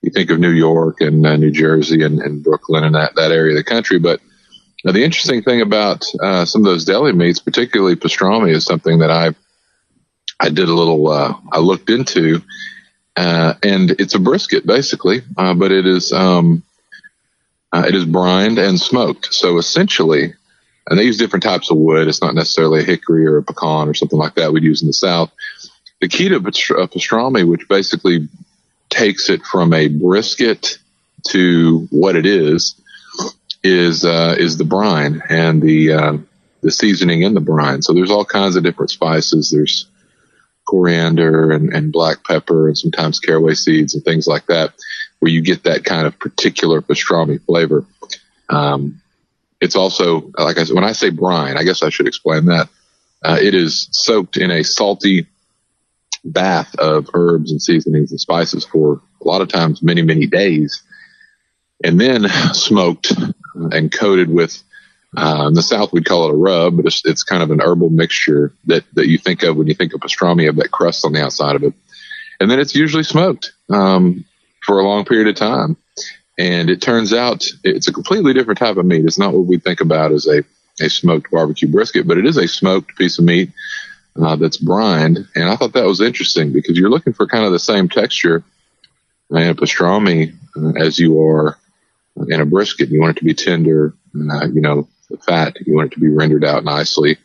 You 0.02 0.12
think 0.12 0.30
of 0.30 0.40
New 0.40 0.52
York 0.52 1.02
and 1.02 1.26
uh, 1.26 1.36
New 1.36 1.52
Jersey 1.52 2.04
and, 2.04 2.22
and 2.22 2.44
Brooklyn 2.44 2.84
and 2.84 2.96
that, 2.96 3.16
that 3.16 3.32
area 3.32 3.54
of 3.54 3.58
the 3.58 3.64
country. 3.64 4.00
But 4.00 4.22
uh, 4.86 4.92
the 4.92 5.04
interesting 5.04 5.42
thing 5.42 5.62
about 5.62 6.06
uh, 6.22 6.46
some 6.46 6.62
of 6.62 6.66
those 6.66 6.86
deli 6.86 7.12
meats, 7.14 7.40
particularly 7.40 7.96
pastrami, 7.96 8.52
is 8.52 8.66
something 8.66 9.00
that 9.00 9.12
I 9.12 9.34
I 10.40 10.50
did 10.50 10.70
a 10.70 10.74
little 10.74 11.08
uh, 11.08 11.34
I 11.52 11.60
looked 11.60 11.90
into, 11.90 12.42
uh, 13.16 13.56
and 13.64 13.92
it's 13.92 14.14
a 14.14 14.20
brisket 14.20 14.68
basically, 14.68 15.24
uh, 15.36 15.56
but 15.56 15.72
it 15.72 15.88
is 15.88 16.14
um, 16.14 16.64
it 17.74 17.96
is 17.96 18.06
brined 18.06 18.60
and 18.60 18.80
smoked. 18.80 19.34
So 19.34 19.58
essentially, 19.58 20.34
and 20.88 21.00
they 21.00 21.04
use 21.04 21.18
different 21.18 21.44
types 21.44 21.70
of 21.70 21.78
wood. 21.78 22.08
It's 22.08 22.22
not 22.22 22.36
necessarily 22.36 22.82
a 22.82 22.86
hickory 22.86 23.26
or 23.26 23.38
a 23.38 23.44
pecan 23.44 23.90
or 23.90 23.94
something 23.94 24.20
like 24.20 24.36
that 24.36 24.54
we'd 24.54 24.64
use 24.64 24.82
in 24.82 24.88
the 24.88 24.94
South. 24.94 25.32
The 26.02 26.08
key 26.08 26.30
to 26.30 26.40
pastrami, 26.40 27.48
which 27.48 27.68
basically 27.68 28.30
takes 28.90 29.30
it 29.30 29.44
from 29.44 29.74
a 29.74 29.88
brisket 29.88 30.78
to 31.30 31.88
what 31.92 32.16
it 32.16 32.26
is 32.26 32.80
is 33.64 34.06
uh, 34.06 34.36
is 34.38 34.58
the 34.58 34.64
brine 34.64 35.22
and 35.30 35.62
the 35.62 35.94
uh, 35.94 36.18
the 36.62 36.72
seasoning 36.72 37.24
in 37.24 37.34
the 37.34 37.42
brine. 37.42 37.82
So 37.82 37.94
there's 37.94 38.12
all 38.12 38.26
kinds 38.26 38.56
of 38.56 38.64
different 38.64 38.92
spices. 38.92 39.52
There's 39.52 39.88
coriander 40.68 41.52
and, 41.52 41.74
and 41.74 41.92
black 41.92 42.26
pepper 42.26 42.68
and 42.68 42.78
sometimes 42.78 43.20
caraway 43.20 43.54
seeds 43.54 43.96
and 43.96 44.04
things 44.04 44.28
like 44.28 44.48
that, 44.48 44.74
where 45.20 45.32
you 45.32 45.42
get 45.42 45.64
that 45.64 45.86
kind 45.86 46.06
of 46.06 46.20
particular 46.20 46.82
pastrami 46.82 47.44
flavor. 47.46 47.86
Um, 48.50 49.02
it's 49.60 49.76
also 49.76 50.32
like 50.38 50.58
I 50.58 50.64
said, 50.64 50.76
when 50.76 50.84
I 50.84 50.92
say 50.92 51.10
brine, 51.10 51.58
I 51.58 51.64
guess 51.64 51.84
I 51.84 51.90
should 51.90 52.08
explain 52.08 52.46
that. 52.46 52.70
Uh, 53.24 53.38
it 53.42 53.56
is 53.56 53.90
soaked 53.92 54.38
in 54.38 54.52
a 54.52 54.64
salty 54.64 55.26
bath 56.32 56.76
of 56.76 57.10
herbs 57.14 57.52
and 57.52 57.62
seasonings 57.62 58.12
and 58.12 58.20
spices 58.20 58.66
for 58.66 59.02
a 59.22 59.28
lot 59.28 59.42
of 59.42 59.48
times 59.48 59.82
many, 59.82 60.02
many 60.02 60.28
days. 60.28 60.82
And 61.84 62.00
then 62.00 62.28
smoked 62.54 63.14
and 63.56 63.92
coated 63.92 64.30
with, 64.30 64.62
uh, 65.16 65.46
in 65.48 65.54
the 65.54 65.62
South 65.62 65.94
we'd 65.94 66.06
call 66.06 66.28
it 66.28 66.34
a 66.34 66.38
rub, 66.38 66.78
but 66.78 66.86
it's, 66.86 67.06
it's 67.06 67.24
kind 67.24 67.44
of 67.44 67.52
an 67.52 67.62
herbal 67.62 67.90
mixture 67.90 68.54
that, 68.66 68.84
that 68.94 69.08
you 69.08 69.18
think 69.18 69.44
of 69.44 69.56
when 69.56 69.68
you 69.68 69.74
think 69.74 69.94
of 69.94 70.02
pastrami 70.02 70.50
of 70.50 70.58
that 70.58 70.72
crust 70.72 71.06
on 71.06 71.14
the 71.14 71.24
outside 71.24 71.56
of 71.56 71.64
it. 71.64 71.74
And 72.40 72.52
then 72.52 72.60
it's 72.60 72.76
usually 72.76 73.04
smoked, 73.04 73.52
um, 73.70 74.26
for 74.64 74.80
a 74.80 74.84
long 74.84 75.06
period 75.06 75.28
of 75.28 75.36
time. 75.36 75.78
And 76.38 76.70
it 76.70 76.82
turns 76.82 77.14
out 77.14 77.46
it's 77.64 77.88
a 77.88 77.94
completely 77.94 78.34
different 78.34 78.60
type 78.60 78.78
of 78.78 78.86
meat. 78.86 79.06
It's 79.06 79.18
not 79.18 79.34
what 79.34 79.48
we 79.48 79.58
think 79.58 79.82
about 79.82 80.12
as 80.12 80.28
a, 80.28 80.44
a 80.80 80.90
smoked 80.90 81.32
barbecue 81.32 81.68
brisket, 81.68 82.08
but 82.08 82.20
it 82.20 82.28
is 82.28 82.38
a 82.38 82.48
smoked 82.48 82.96
piece 82.96 83.18
of 83.18 83.26
meat 83.26 83.52
uh, 84.22 84.36
that's 84.36 84.58
brined. 84.58 85.28
And 85.36 85.50
I 85.50 85.56
thought 85.56 85.74
that 85.74 85.86
was 85.86 86.02
interesting 86.02 86.54
because 86.54 86.78
you're 86.78 86.90
looking 86.90 87.14
for 87.14 87.28
kind 87.28 87.46
of 87.46 87.52
the 87.52 87.60
same 87.60 87.90
texture 87.90 88.44
in 89.30 89.50
a 89.50 89.56
pastrami 89.56 90.36
uh, 90.56 90.74
as 90.80 90.98
you 91.00 91.22
are 91.22 91.58
in 92.28 92.42
a 92.42 92.46
brisket. 92.46 92.90
You 92.90 93.00
want 93.00 93.18
it 93.18 93.20
to 93.20 93.26
be 93.26 93.34
tender, 93.34 93.94
uh, 94.16 94.48
you 94.48 94.62
know, 94.62 94.88
fat. 95.26 95.58
You 95.66 95.76
want 95.76 95.92
it 95.92 95.96
to 95.96 96.02
be 96.02 96.10
rendered 96.10 96.44
out 96.44 96.64
nicely. 96.64 97.18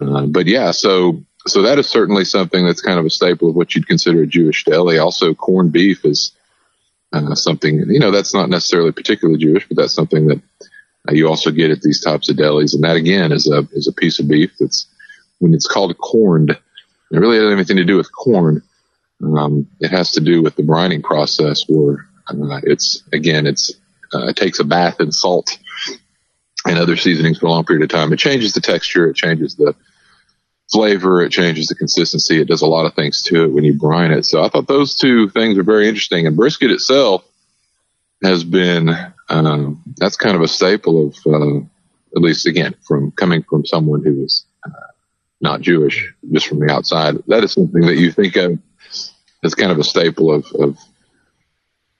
Uh, 0.00 0.26
but 0.26 0.46
yeah, 0.46 0.70
so 0.70 1.22
so 1.46 1.62
that 1.62 1.78
is 1.78 1.88
certainly 1.88 2.24
something 2.24 2.66
that's 2.66 2.82
kind 2.82 2.98
of 2.98 3.06
a 3.06 3.10
staple 3.10 3.48
of 3.48 3.54
what 3.54 3.74
you'd 3.74 3.86
consider 3.86 4.22
a 4.22 4.26
Jewish 4.26 4.64
deli. 4.64 4.98
Also, 4.98 5.32
corned 5.32 5.72
beef 5.72 6.04
is 6.04 6.32
uh, 7.12 7.34
something 7.34 7.84
you 7.88 8.00
know 8.00 8.10
that's 8.10 8.34
not 8.34 8.50
necessarily 8.50 8.92
particularly 8.92 9.38
Jewish, 9.38 9.66
but 9.68 9.76
that's 9.76 9.94
something 9.94 10.26
that 10.26 10.40
you 11.10 11.28
also 11.28 11.50
get 11.50 11.70
at 11.70 11.80
these 11.82 12.02
types 12.02 12.28
of 12.28 12.36
delis. 12.36 12.74
And 12.74 12.84
that 12.84 12.96
again 12.96 13.32
is 13.32 13.50
a 13.50 13.66
is 13.72 13.88
a 13.88 13.92
piece 13.92 14.18
of 14.18 14.28
beef 14.28 14.52
that's 14.60 14.86
when 15.38 15.54
it's 15.54 15.66
called 15.66 15.96
corned, 15.98 16.50
it 16.50 17.18
really 17.18 17.38
have 17.38 17.52
anything 17.52 17.76
to 17.76 17.84
do 17.84 17.96
with 17.96 18.10
corn. 18.12 18.62
Um, 19.22 19.66
it 19.80 19.90
has 19.90 20.12
to 20.12 20.20
do 20.20 20.42
with 20.42 20.56
the 20.56 20.62
brining 20.62 21.02
process 21.02 21.64
where 21.68 22.06
uh, 22.28 22.60
it's, 22.64 23.02
again, 23.12 23.46
it's, 23.46 23.72
uh, 24.14 24.26
it 24.28 24.36
takes 24.36 24.60
a 24.60 24.64
bath 24.64 25.00
in 25.00 25.12
salt 25.12 25.58
and 26.66 26.78
other 26.78 26.96
seasonings 26.96 27.38
for 27.38 27.46
a 27.46 27.50
long 27.50 27.64
period 27.64 27.84
of 27.84 27.90
time. 27.90 28.12
It 28.12 28.18
changes 28.18 28.52
the 28.52 28.60
texture. 28.60 29.08
It 29.08 29.16
changes 29.16 29.54
the 29.54 29.74
flavor. 30.72 31.22
It 31.22 31.30
changes 31.30 31.68
the 31.68 31.76
consistency. 31.76 32.40
It 32.40 32.48
does 32.48 32.62
a 32.62 32.66
lot 32.66 32.86
of 32.86 32.94
things 32.94 33.22
to 33.22 33.44
it 33.44 33.52
when 33.52 33.64
you 33.64 33.74
brine 33.74 34.10
it. 34.10 34.24
So 34.24 34.42
I 34.42 34.48
thought 34.48 34.66
those 34.66 34.96
two 34.96 35.28
things 35.30 35.56
are 35.58 35.62
very 35.62 35.88
interesting. 35.88 36.26
And 36.26 36.36
brisket 36.36 36.70
itself 36.70 37.24
has 38.22 38.42
been, 38.42 38.90
um, 39.28 39.82
that's 39.96 40.16
kind 40.16 40.34
of 40.34 40.42
a 40.42 40.48
staple 40.48 41.08
of, 41.08 41.16
uh, 41.26 41.58
at 42.16 42.22
least 42.22 42.46
again, 42.46 42.74
from 42.86 43.12
coming 43.12 43.44
from 43.48 43.64
someone 43.64 44.02
who 44.02 44.24
is 44.24 44.45
not 45.46 45.60
Jewish, 45.60 46.12
just 46.32 46.48
from 46.48 46.58
the 46.58 46.72
outside. 46.72 47.14
That 47.28 47.44
is 47.44 47.52
something 47.52 47.82
that 47.82 47.96
you 47.96 48.10
think 48.10 48.36
of 48.36 48.58
as 49.44 49.54
kind 49.54 49.70
of 49.70 49.78
a 49.78 49.84
staple 49.84 50.34
of, 50.34 50.46
of 50.58 50.76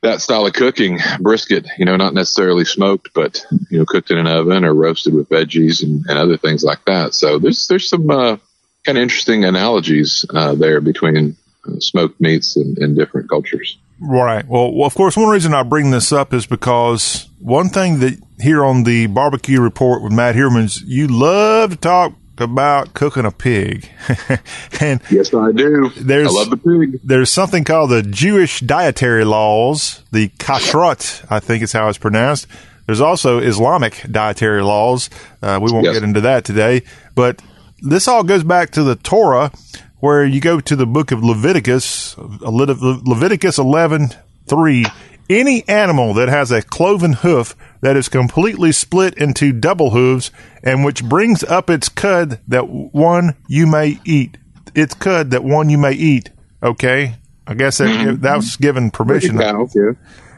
that 0.02 0.20
style 0.20 0.47
of 0.47 0.52
cooking. 0.52 0.98
Brisket, 1.20 1.66
you 1.78 1.85
know, 1.85 1.97
not 1.97 2.12
necessarily 2.12 2.64
smoked, 2.64 3.10
but 3.14 3.44
you 3.70 3.78
know, 3.78 3.85
cooked 3.86 4.10
in 4.10 4.18
an 4.18 4.27
oven 4.27 4.64
or 4.64 4.74
roasted 4.74 5.14
with 5.14 5.28
veggies 5.28 5.82
and, 5.82 6.05
and 6.09 6.18
other 6.18 6.36
things 6.36 6.64
like 6.64 6.85
that. 6.86 7.14
So 7.14 7.39
there's 7.39 7.68
there's 7.68 7.89
some 7.89 8.10
uh, 8.10 8.36
kind 8.85 8.98
of 8.98 9.02
interesting 9.02 9.44
analogies 9.44 10.24
uh, 10.35 10.55
there 10.55 10.81
between 10.81 11.36
uh, 11.66 11.78
smoked 11.78 12.20
meats 12.20 12.56
and, 12.56 12.77
and 12.78 12.97
different 12.97 13.28
cultures. 13.28 13.78
Right. 14.01 14.47
Well, 14.47 14.85
of 14.85 14.94
course, 14.94 15.16
one 15.16 15.28
reason 15.28 15.55
I 15.55 15.62
bring 15.62 15.90
this 15.90 16.12
up 16.12 16.35
is 16.35 16.47
because 16.47 17.31
one 17.39 17.70
thing 17.70 18.01
that 18.01 18.20
here 18.40 18.64
on 18.64 18.82
the 18.82 19.06
barbecue 19.06 19.60
report 19.60 20.02
with 20.02 20.12
Matt 20.12 20.35
Hermans, 20.35 20.82
you 20.85 21.06
love 21.06 21.70
to 21.70 21.77
talk 21.77 22.12
about 22.39 22.95
cooking 22.95 23.25
a 23.25 23.31
pig. 23.31 23.89
and 24.81 25.01
yes, 25.11 25.33
I 25.35 25.53
do. 25.53 25.91
There's, 25.97 26.29
I 26.29 26.31
love 26.31 26.51
the 26.51 26.57
pig. 26.57 27.01
There's 27.05 27.31
something 27.31 27.65
called 27.65 27.91
the 27.91 28.03
Jewish 28.03 28.61
dietary 28.61 29.25
laws, 29.25 30.03
the 30.13 30.29
kashrut, 30.39 31.25
I 31.31 31.41
think 31.41 31.63
is 31.63 31.73
how 31.73 31.89
it's 31.89 31.99
pronounced. 31.99 32.47
There's 32.87 33.01
also 33.01 33.39
Islamic 33.39 34.03
dietary 34.11 34.63
laws. 34.63 35.11
Uh, 35.43 35.59
we 35.63 35.73
won't 35.73 35.85
Yes. 35.87 35.95
get 35.95 36.03
into 36.05 36.21
that 36.23 36.45
today, 36.45 36.83
but 37.15 37.43
this 37.83 38.07
all 38.09 38.23
goes 38.23 38.45
back 38.45 38.71
to 38.73 38.83
the 38.83 38.95
Torah, 38.97 39.51
where 39.99 40.25
you 40.25 40.41
go 40.41 40.61
to 40.61 40.77
the 40.77 40.87
book 40.87 41.11
of 41.11 41.25
Leviticus, 41.25 42.17
uh, 42.19 42.23
Le- 42.51 43.01
Leviticus 43.05 43.59
11, 43.59 44.11
3. 44.47 44.85
Any 45.28 45.69
animal 45.69 46.15
that 46.15 46.28
has 46.28 46.53
a 46.53 46.62
cloven 46.62 47.15
hoof 47.15 47.57
that 47.81 47.97
is 47.97 48.09
completely 48.09 48.70
split 48.73 49.15
into 49.19 49.53
double 49.53 49.90
hooves 49.90 50.31
and 50.62 50.85
which 50.85 51.05
brings 51.05 51.43
up 51.44 51.69
its 51.69 51.89
cud 51.89 52.40
that 52.47 52.69
one 52.69 53.35
you 53.48 53.66
may 53.66 53.98
eat. 54.05 54.39
Its 54.74 54.94
cud 54.94 55.31
that 55.32 55.43
one 55.43 55.69
you 55.69 55.78
may 55.78 55.93
eat. 55.93 56.31
Okay. 56.62 57.16
I 57.47 57.55
guess 57.55 57.78
that, 57.78 58.19
that 58.23 58.36
was 58.36 58.57
given 58.57 58.90
permission. 58.90 59.36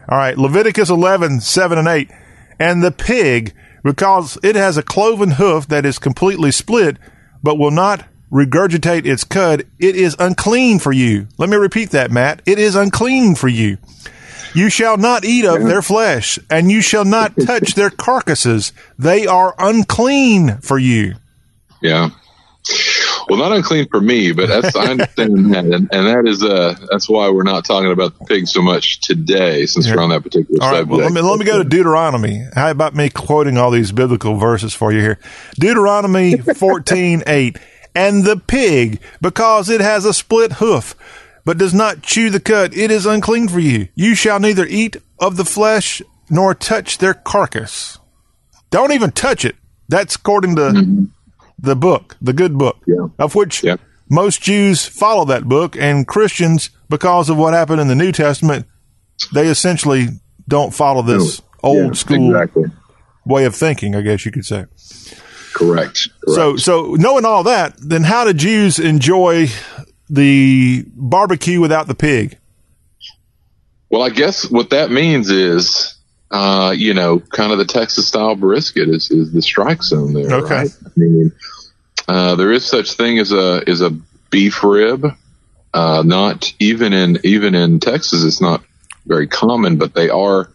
All 0.09 0.17
right, 0.17 0.39
Leviticus 0.39 0.89
11, 0.91 1.41
7 1.41 1.79
and 1.79 1.89
8. 1.89 2.11
And 2.59 2.83
the 2.83 2.91
pig, 2.91 3.55
because 3.85 4.39
it 4.43 4.57
has 4.57 4.77
a 4.77 4.83
cloven 4.83 5.33
hoof 5.33 5.69
that 5.69 5.85
is 5.85 5.99
completely 5.99 6.51
split, 6.51 6.97
but 7.43 7.59
will 7.59 7.71
not 7.71 8.07
regurgitate 8.33 9.07
its 9.07 9.25
cud, 9.25 9.65
it 9.79 9.97
is 9.97 10.17
unclean 10.19 10.79
for 10.79 10.93
you. 10.93 11.29
Let 11.39 11.49
me 11.51 11.57
repeat 11.57 11.91
that, 11.91 12.11
Matt. 12.11 12.43
It 12.47 12.59
is 12.59 12.75
unclean 12.75 13.35
for 13.35 13.49
you. 13.49 13.79
You 14.55 14.71
shall 14.71 14.97
not 14.97 15.25
eat 15.25 15.45
of 15.45 15.65
their 15.65 15.83
flesh, 15.83 16.39
and 16.51 16.71
you 16.71 16.81
shall 16.81 17.05
not 17.05 17.35
touch 17.47 17.75
their 17.75 17.91
carcasses. 17.91 18.73
They 18.99 19.27
are 19.27 19.55
unclean 19.59 20.59
for 20.59 20.79
you. 20.79 21.15
Yeah. 21.83 22.11
Well, 23.29 23.39
not 23.39 23.53
unclean 23.53 23.89
for 23.89 24.01
me, 24.01 24.33
but 24.33 24.49
that's 24.49 24.75
I 24.77 24.87
understand 24.91 25.55
that, 25.55 25.65
and, 25.65 25.89
and 25.93 26.07
that 26.07 26.27
is 26.27 26.43
uh 26.43 26.75
that's 26.91 27.09
why 27.09 27.31
we're 27.31 27.43
not 27.43 27.65
talking 27.65 27.91
about 27.91 28.19
the 28.19 28.25
pig 28.27 28.47
so 28.47 28.61
much 28.61 29.01
today, 29.01 29.65
since 29.67 29.91
we're 29.91 30.03
on 30.03 30.11
that 30.11 30.23
particular 30.23 30.63
All 30.63 30.71
right, 30.71 30.79
subject. 30.79 30.91
well, 30.91 31.01
let 31.01 31.13
me, 31.13 31.21
let 31.21 31.39
me 31.39 31.45
go 31.45 31.59
to 31.59 31.65
Deuteronomy. 31.69 32.43
How 32.55 32.71
about 32.71 32.95
me 32.95 33.09
quoting 33.11 33.57
all 33.57 33.71
these 33.71 33.93
biblical 33.93 34.37
verses 34.37 34.75
for 34.75 34.93
you 34.93 35.01
here? 35.01 35.19
Deuteronomy 35.59 36.37
14, 36.57 37.23
8. 37.27 37.59
And 37.95 38.25
the 38.25 38.37
pig, 38.37 39.01
because 39.21 39.69
it 39.69 39.81
has 39.81 40.05
a 40.05 40.15
split 40.15 40.53
hoof, 40.55 40.95
but 41.49 41.57
does 41.57 41.73
not 41.73 42.03
chew 42.03 42.29
the 42.29 42.41
cud, 42.41 42.77
it 42.77 42.91
is 42.91 43.07
unclean 43.07 43.49
for 43.49 43.59
you. 43.59 43.89
You 43.95 44.15
shall 44.15 44.39
neither 44.39 44.67
eat 44.67 44.99
of 45.19 45.39
the 45.39 45.47
flesh 45.47 46.03
nor 46.29 46.55
touch 46.55 46.99
their 46.99 47.15
carcass. 47.15 47.97
Don't 48.69 48.93
even 48.93 49.13
touch 49.13 49.47
it. 49.47 49.57
That's 49.89 50.17
according 50.17 50.57
to 50.57 50.61
mm-hmm. 50.61 51.05
the 51.59 51.75
book, 51.75 52.19
the 52.21 52.35
good 52.35 52.59
book, 52.59 52.85
of 53.19 53.35
which 53.35 53.65
most 54.11 54.43
Jews 54.43 54.85
follow 54.85 55.25
that 55.25 55.45
book, 55.45 55.75
and 55.75 56.07
Christians, 56.07 56.69
because 56.91 57.31
of 57.31 57.39
what 57.39 57.55
happened 57.55 57.81
in 57.81 57.89
the 57.89 57.95
New 57.95 58.13
Testament, 58.13 58.67
they 59.33 59.47
essentially 59.47 60.09
don't 60.47 60.75
follow 60.75 61.01
this 61.01 61.41
old 61.63 61.79
Yeah, 61.79 61.93
school 61.93 62.37
exactly. 62.37 62.65
way 63.25 63.47
of 63.47 63.57
thinking, 63.57 63.97
I 63.97 64.03
guess 64.03 64.27
you 64.27 64.33
could 64.33 64.45
say. 64.45 64.67
Correct. 65.55 66.11
So, 66.27 66.59
so 66.59 66.95
knowing 66.99 67.25
all 67.25 67.45
that, 67.45 67.75
then 67.79 68.03
how 68.03 68.27
do 68.27 68.35
Jews 68.35 68.79
enjoy 68.79 69.49
the 70.11 70.85
barbecue 70.95 71.61
without 71.61 71.87
the 71.87 71.95
pig? 71.95 72.39
Well, 73.91 74.03
I 74.03 74.11
guess 74.11 74.51
what 74.51 74.71
that 74.71 74.91
means 74.91 75.31
is, 75.31 75.97
uh, 76.31 76.75
you 76.77 76.95
know, 76.95 77.21
kind 77.21 77.53
of 77.53 77.59
the 77.59 77.65
Texas 77.65 78.07
style 78.09 78.35
brisket 78.35 78.89
is, 78.89 79.11
is 79.11 79.33
the 79.33 79.43
strike 79.43 79.83
zone 79.83 80.13
there. 80.13 80.31
Okay. 80.31 80.55
Right? 80.55 80.77
I 80.85 80.91
mean, 80.97 81.33
uh, 82.07 82.35
there 82.37 82.53
is 82.53 82.67
such 82.67 82.93
thing 82.93 83.19
as 83.19 83.33
a 83.33 83.69
is 83.69 83.81
a 83.81 83.91
beef 84.31 84.63
rib. 84.63 85.07
Uh, 85.75 86.03
not 86.05 86.53
even 86.59 86.93
in 86.93 87.19
even 87.25 87.55
in 87.55 87.81
Texas, 87.81 88.25
it's 88.25 88.41
not 88.41 88.63
very 89.07 89.27
common, 89.27 89.77
but 89.77 89.95
they 89.95 90.09
are. 90.09 90.51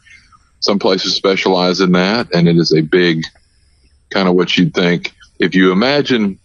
Some 0.60 0.80
places 0.80 1.14
specialize 1.16 1.82
in 1.82 1.92
that, 1.92 2.34
and 2.34 2.48
it 2.48 2.56
is 2.56 2.74
a 2.74 2.82
big 2.82 3.26
kind 4.12 4.30
of 4.30 4.36
what 4.36 4.56
you'd 4.56 4.74
think 4.74 5.14
if 5.40 5.56
you 5.56 5.72
imagine 5.72 6.40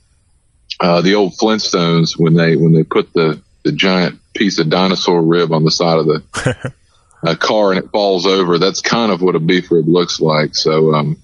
uh, 0.81 1.01
the 1.01 1.15
old 1.15 1.35
Flintstones 1.37 2.19
when 2.19 2.35
they 2.35 2.57
when 2.57 2.73
they 2.73 2.85
put 2.85 3.13
the 3.13 3.41
the 3.65 3.73
giant 3.73 4.21
piece 4.35 4.59
of 4.59 4.71
dinosaur 4.71 5.21
rib 5.23 5.53
on 5.53 5.65
the 5.65 5.71
side 5.71 5.99
of 5.99 6.07
the 6.07 6.73
a 7.23 7.37
car 7.37 7.73
and 7.73 7.85
it 7.85 7.91
falls 7.91 8.27
over. 8.27 8.59
That's 8.59 8.81
kind 8.81 9.11
of 9.11 9.21
what 9.21 9.35
a 9.35 9.41
beef 9.41 9.71
rib 9.71 9.89
looks 9.89 10.21
like. 10.21 10.55
So 10.55 10.95
um, 10.95 11.21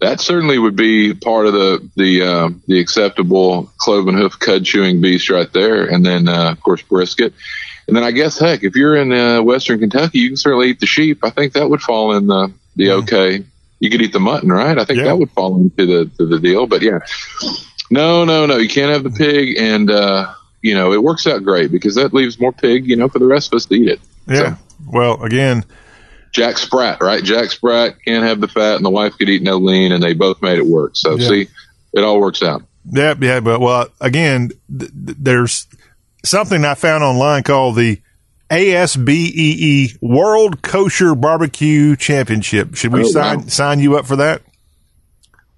that 0.00 0.20
certainly 0.20 0.58
would 0.58 0.76
be 0.76 1.14
part 1.14 1.46
of 1.46 1.52
the 1.52 1.90
the 1.96 2.22
uh, 2.22 2.48
the 2.66 2.80
acceptable 2.80 3.72
cloven 3.78 4.16
hoof 4.16 4.38
cud 4.38 4.64
chewing 4.64 5.00
beast 5.00 5.30
right 5.30 5.52
there. 5.52 5.86
And 5.86 6.04
then 6.04 6.28
uh, 6.28 6.52
of 6.52 6.60
course 6.60 6.82
brisket. 6.82 7.34
And 7.86 7.96
then 7.96 8.04
I 8.04 8.12
guess 8.12 8.38
heck, 8.38 8.64
if 8.64 8.76
you're 8.76 8.96
in 8.96 9.12
uh, 9.12 9.42
Western 9.42 9.78
Kentucky, 9.78 10.20
you 10.20 10.28
can 10.30 10.36
certainly 10.36 10.70
eat 10.70 10.80
the 10.80 10.86
sheep. 10.86 11.18
I 11.22 11.30
think 11.30 11.52
that 11.52 11.68
would 11.68 11.82
fall 11.82 12.16
in 12.16 12.26
the 12.26 12.52
the 12.76 12.92
okay. 12.92 13.44
You 13.80 13.90
could 13.90 14.00
eat 14.00 14.12
the 14.12 14.20
mutton, 14.20 14.50
right? 14.50 14.78
I 14.78 14.84
think 14.84 15.02
that 15.02 15.18
would 15.18 15.30
fall 15.32 15.56
into 15.56 15.84
the 15.84 16.10
to 16.16 16.26
the 16.26 16.38
deal. 16.38 16.66
But 16.66 16.80
yeah, 16.80 17.00
no, 17.90 18.24
no, 18.24 18.46
no, 18.46 18.56
you 18.56 18.68
can't 18.68 18.92
have 18.92 19.04
the 19.04 19.10
pig. 19.10 19.56
And 19.58 19.90
uh, 19.90 20.32
you 20.62 20.74
know 20.74 20.92
it 20.92 21.02
works 21.02 21.26
out 21.26 21.42
great 21.44 21.70
because 21.72 21.94
that 21.96 22.12
leaves 22.14 22.38
more 22.40 22.52
pig, 22.52 22.86
you 22.86 22.96
know, 22.96 23.08
for 23.08 23.18
the 23.18 23.26
rest 23.26 23.52
of 23.52 23.56
us 23.56 23.66
to 23.66 23.74
eat 23.74 23.88
it. 23.88 24.00
Yeah. 24.26 24.56
Well, 24.86 25.22
again, 25.22 25.64
Jack 26.32 26.58
Sprat, 26.58 27.00
right? 27.02 27.22
Jack 27.22 27.50
Sprat 27.50 27.96
can't 28.04 28.24
have 28.24 28.40
the 28.40 28.48
fat, 28.48 28.76
and 28.76 28.84
the 28.84 28.90
wife 28.90 29.16
could 29.18 29.28
eat 29.28 29.42
no 29.42 29.56
lean, 29.58 29.92
and 29.92 30.02
they 30.02 30.14
both 30.14 30.42
made 30.42 30.58
it 30.58 30.66
work. 30.66 30.92
So 30.96 31.16
Yeah. 31.16 31.28
see, 31.28 31.48
it 31.92 32.04
all 32.04 32.20
works 32.20 32.42
out. 32.42 32.62
Yeah, 32.90 33.14
yeah, 33.20 33.40
but 33.40 33.60
well, 33.60 33.86
again, 34.00 34.50
th- 34.76 34.90
th- 35.06 35.16
there's 35.20 35.66
something 36.24 36.64
I 36.64 36.74
found 36.74 37.02
online 37.04 37.42
called 37.42 37.76
the 37.76 38.00
ASBEE 38.50 39.98
World 40.02 40.62
Kosher 40.62 41.14
Barbecue 41.14 41.96
Championship. 41.96 42.74
Should 42.74 42.92
we 42.92 43.00
Oh, 43.00 43.04
sign 43.10 43.38
wow. 43.40 43.44
sign 43.46 43.80
you 43.80 43.96
up 43.96 44.06
for 44.06 44.16
that? 44.16 44.42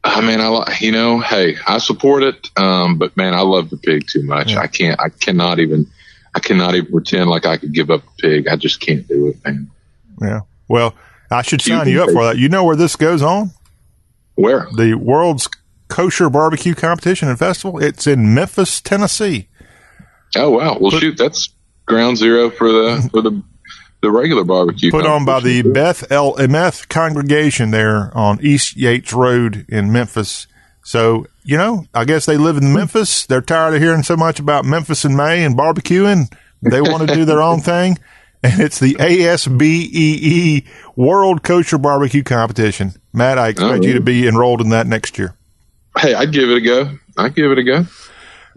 I 0.07 0.21
mean, 0.21 0.41
I 0.41 0.77
you 0.81 0.93
know, 0.93 1.21
hey, 1.21 1.57
I 1.67 1.79
support 1.79 2.23
it, 2.23 2.49
um, 2.57 2.97
but 2.97 3.17
man, 3.17 3.35
I 3.35 3.41
love 3.41 3.71
the 3.71 3.77
pig 3.77 4.07
too 4.07 4.23
much. 4.23 4.55
I 4.55 4.67
can't, 4.67 4.99
I 5.01 5.09
cannot 5.09 5.59
even, 5.59 5.91
I 6.35 6.41
cannot 6.41 6.75
even 6.75 6.91
pretend 6.93 7.29
like 7.29 7.45
I 7.45 7.57
could 7.57 7.73
give 7.73 7.91
up 7.91 8.03
the 8.05 8.23
pig. 8.23 8.49
I 8.49 8.57
just 8.57 8.81
can't 8.81 9.07
do 9.09 9.29
it, 9.29 9.45
man. 9.45 9.71
Yeah. 10.23 10.41
Well, 10.69 10.95
I 11.31 11.43
should 11.43 11.61
sign 11.61 11.89
you 11.89 12.03
up 12.03 12.11
for 12.11 12.25
that. 12.25 12.39
You 12.39 12.49
know 12.49 12.65
where 12.65 12.77
this 12.77 12.97
goes 12.97 13.21
on? 13.21 13.51
Where? 14.37 14.69
The 14.77 14.95
World's 14.95 15.49
Kosher 15.89 16.31
Barbecue 16.31 16.75
Competition 16.75 17.29
and 17.29 17.39
Festival. 17.39 17.83
It's 17.83 18.07
in 18.07 18.35
Memphis, 18.35 18.81
Tennessee. 18.81 19.49
Oh 20.37 20.51
wow, 20.51 20.79
well 20.81 20.91
shoot, 20.91 21.17
that's 21.17 21.49
ground 21.87 22.19
zero 22.19 22.51
for 22.51 22.71
the 22.71 23.09
for 23.13 23.23
the 23.23 23.43
the 24.07 24.13
regular 24.13 24.45
barbecue. 24.45 24.91
Put 24.91 25.05
on 25.07 25.25
by 25.25 25.41
the. 25.41 25.63
Beth 25.63 26.11
El 26.13 26.35
Emeth 26.37 26.89
congregation 26.89 27.73
there 27.73 28.17
on 28.17 28.39
East 28.41 28.77
Yates 28.77 29.13
Road 29.13 29.67
in 29.69 29.91
Memphis. 29.93 30.47
So, 30.85 31.27
you 31.43 31.57
know, 31.57 31.87
I 31.93 32.05
guess 32.05 32.27
they 32.27 32.37
live 32.37 32.57
in 32.57 32.73
Memphis. 32.73 33.27
They're 33.27 33.41
tired 33.41 33.75
of 33.75 33.83
hearing 33.83 34.05
so 34.05 34.17
much 34.17 34.39
about 34.39 34.65
Memphis 34.65 35.05
in 35.05 35.17
May 35.17 35.45
and 35.45 35.57
barbecuing. 35.57 36.33
They 36.63 36.81
want 36.81 37.09
to 37.09 37.15
do 37.15 37.25
their 37.25 37.43
own 37.43 37.61
thing. 37.61 37.99
And 38.43 38.61
it's 38.61 38.79
the 38.79 38.95
ASBEE 38.95 39.63
E 39.93 40.65
World 40.95 41.43
Kosher 41.43 41.79
Barbecue 41.79 42.23
Competition. 42.23 42.93
Matt, 43.13 43.39
I 43.39 43.49
expect 43.49 43.83
Oh, 43.83 43.87
you 43.87 43.95
to 43.95 43.99
oh. 43.99 44.03
be 44.03 44.29
enrolled 44.29 44.61
in 44.61 44.69
that 44.69 44.87
next 44.87 45.19
year. 45.19 45.35
Hey, 45.99 46.15
I'd 46.15 46.33
give 46.33 46.49
it 46.51 46.59
a 46.59 46.61
go. 46.61 46.97
I'd 47.19 47.35
give 47.35 47.51
it 47.51 47.59
a 47.59 47.65
go. 47.65 47.87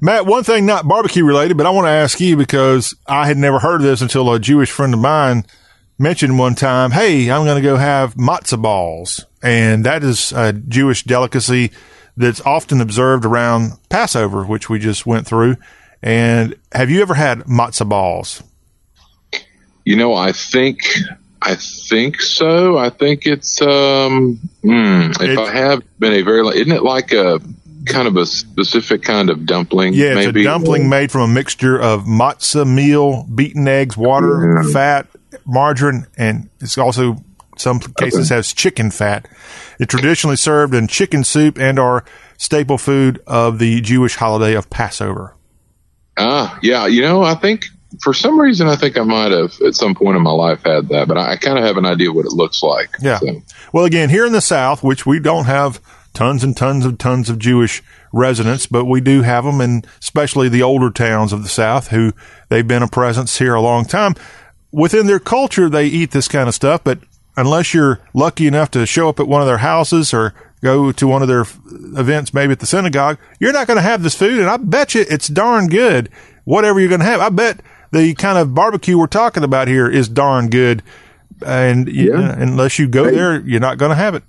Matt, 0.01 0.25
one 0.25 0.43
thing 0.43 0.65
not 0.65 0.87
barbecue 0.87 1.25
related, 1.25 1.57
but 1.57 1.65
I 1.65 1.71
want 1.71 1.85
to 1.85 1.91
ask 1.91 2.19
you 2.19 2.37
because 2.37 2.95
I 3.05 3.27
had 3.27 3.37
never 3.37 3.59
heard 3.59 3.81
of 3.81 3.87
this 3.87 4.01
until 4.01 4.31
a 4.31 4.39
Jewish 4.39 4.71
friend 4.71 4.93
of 4.93 4.99
mine 4.99 5.45
mentioned 5.97 6.39
one 6.39 6.55
time, 6.55 6.91
Hey, 6.91 7.29
I'm 7.29 7.43
going 7.43 7.61
to 7.61 7.67
go 7.67 7.75
have 7.75 8.15
matzah 8.15 8.61
balls. 8.61 9.25
And 9.43 9.85
that 9.85 10.03
is 10.03 10.31
a 10.31 10.53
Jewish 10.53 11.03
delicacy 11.03 11.71
that's 12.15 12.41
often 12.41 12.81
observed 12.81 13.25
around 13.25 13.73
Passover, 13.89 14.43
which 14.45 14.69
we 14.69 14.79
just 14.79 15.05
went 15.05 15.27
through. 15.27 15.57
And 16.01 16.55
have 16.71 16.89
you 16.89 17.01
ever 17.01 17.13
had 17.13 17.39
matzah 17.39 17.87
balls? 17.87 18.41
You 19.83 19.97
know, 19.97 20.13
I 20.13 20.31
think 20.31 20.81
I 21.41 21.55
think 21.55 22.21
so. 22.21 22.77
I 22.77 22.89
think 22.89 23.25
it's 23.25 23.61
um 23.61 24.39
hmm, 24.61 25.11
if 25.19 25.39
I 25.39 25.51
have 25.51 25.81
been 25.97 26.13
a 26.13 26.21
very 26.21 26.45
isn't 26.47 26.71
it 26.71 26.83
like 26.83 27.11
a 27.11 27.39
kind 27.85 28.07
of 28.07 28.15
a 28.17 28.25
specific 28.25 29.01
kind 29.03 29.29
of 29.29 29.45
dumpling 29.45 29.93
Yeah, 29.93 30.07
it's 30.17 30.25
maybe 30.27 30.41
a 30.41 30.43
dumpling 30.43 30.89
made 30.89 31.11
from 31.11 31.21
a 31.21 31.33
mixture 31.33 31.79
of 31.79 32.03
matzah 32.05 32.67
meal, 32.67 33.23
beaten 33.33 33.67
eggs, 33.67 33.95
water, 33.97 34.61
Yeah. 34.63 34.71
fat, 34.71 35.07
margarine, 35.45 36.05
and 36.17 36.49
it's 36.59 36.77
also 36.77 37.17
some 37.57 37.79
cases 37.99 38.29
has 38.29 38.53
chicken 38.53 38.89
fat. 38.91 39.27
It's 39.79 39.93
traditionally 39.93 40.35
served 40.37 40.73
in 40.73 40.87
chicken 40.87 41.23
soup 41.23 41.57
and 41.59 41.77
are 41.79 42.05
staple 42.37 42.77
food 42.77 43.21
of 43.27 43.59
the 43.59 43.81
Jewish 43.81 44.15
holiday 44.15 44.55
of 44.55 44.69
Passover. 44.69 45.35
Ah, 46.17 46.57
yeah. 46.61 46.85
You 46.87 47.01
know, 47.01 47.23
I 47.23 47.35
think 47.35 47.65
for 48.01 48.13
some 48.13 48.39
reason 48.39 48.67
I 48.67 48.75
think 48.75 48.97
I 48.97 49.03
might 49.03 49.31
have 49.31 49.53
at 49.65 49.73
some 49.75 49.95
point 49.95 50.15
in 50.17 50.21
my 50.23 50.31
life 50.31 50.61
had 50.63 50.89
that, 50.89 51.07
but 51.07 51.17
I, 51.17 51.31
I 51.33 51.35
kind 51.37 51.57
of 51.57 51.63
have 51.65 51.77
an 51.77 51.85
idea 51.85 52.11
what 52.11 52.25
it 52.25 52.31
looks 52.33 52.61
like. 52.61 52.89
Yeah. 53.01 53.19
So, 53.19 53.41
Well, 53.73 53.85
again, 53.85 54.09
here 54.09 54.25
in 54.25 54.31
the 54.33 54.41
South, 54.41 54.83
which 54.83 55.05
we 55.05 55.19
don't 55.19 55.45
have 55.45 55.81
tons 56.13 56.43
and 56.43 56.55
tons 56.55 56.85
of 56.85 56.97
tons 56.97 57.29
of 57.29 57.39
Jewish 57.39 57.81
residents, 58.11 58.65
but 58.65 58.85
we 58.85 59.01
do 59.01 59.21
have 59.21 59.43
them, 59.43 59.61
and 59.61 59.85
especially 60.01 60.49
the 60.49 60.63
older 60.63 60.89
towns 60.89 61.31
of 61.33 61.43
the 61.43 61.49
South, 61.49 61.89
who 61.89 62.13
they've 62.49 62.67
been 62.67 62.83
a 62.83 62.87
presence 62.87 63.37
here 63.39 63.53
a 63.53 63.61
long 63.61 63.85
time. 63.85 64.15
Within 64.71 65.07
their 65.07 65.19
culture, 65.19 65.69
they 65.69 65.85
eat 65.85 66.11
this 66.11 66.27
kind 66.27 66.47
of 66.47 66.55
stuff, 66.55 66.83
but 66.83 66.99
unless 67.37 67.73
you're 67.73 67.99
lucky 68.13 68.47
enough 68.47 68.71
to 68.71 68.85
show 68.85 69.09
up 69.09 69.19
at 69.19 69.27
one 69.27 69.41
of 69.41 69.47
their 69.47 69.59
houses 69.59 70.13
or 70.13 70.33
go 70.61 70.91
to 70.91 71.07
one 71.07 71.21
of 71.21 71.27
their 71.27 71.45
events, 71.99 72.33
maybe 72.33 72.51
at 72.51 72.59
the 72.59 72.65
synagogue, 72.65 73.17
you're 73.39 73.53
not 73.53 73.65
going 73.67 73.77
to 73.77 73.81
have 73.81 74.03
this 74.03 74.15
food. 74.15 74.39
And 74.39 74.49
I 74.49 74.57
bet 74.57 74.93
you 74.93 75.05
it's 75.09 75.27
darn 75.27 75.67
good, 75.67 76.09
whatever 76.43 76.79
you're 76.79 76.89
going 76.89 76.99
to 76.99 77.05
have. 77.05 77.21
I 77.21 77.29
bet 77.29 77.61
the 77.91 78.13
kind 78.15 78.37
of 78.37 78.53
barbecue 78.53 78.97
we're 78.97 79.07
talking 79.07 79.43
about 79.43 79.67
here 79.67 79.87
is 79.89 80.09
darn 80.09 80.49
good. 80.49 80.83
And 81.45 81.87
you- 81.87 82.11
Yeah. 82.11 82.35
unless 82.37 82.77
you 82.77 82.87
go 82.87 83.09
there, 83.09 83.39
you're 83.39 83.61
not 83.61 83.77
going 83.77 83.89
to 83.89 83.95
have 83.95 84.15
it. 84.15 84.23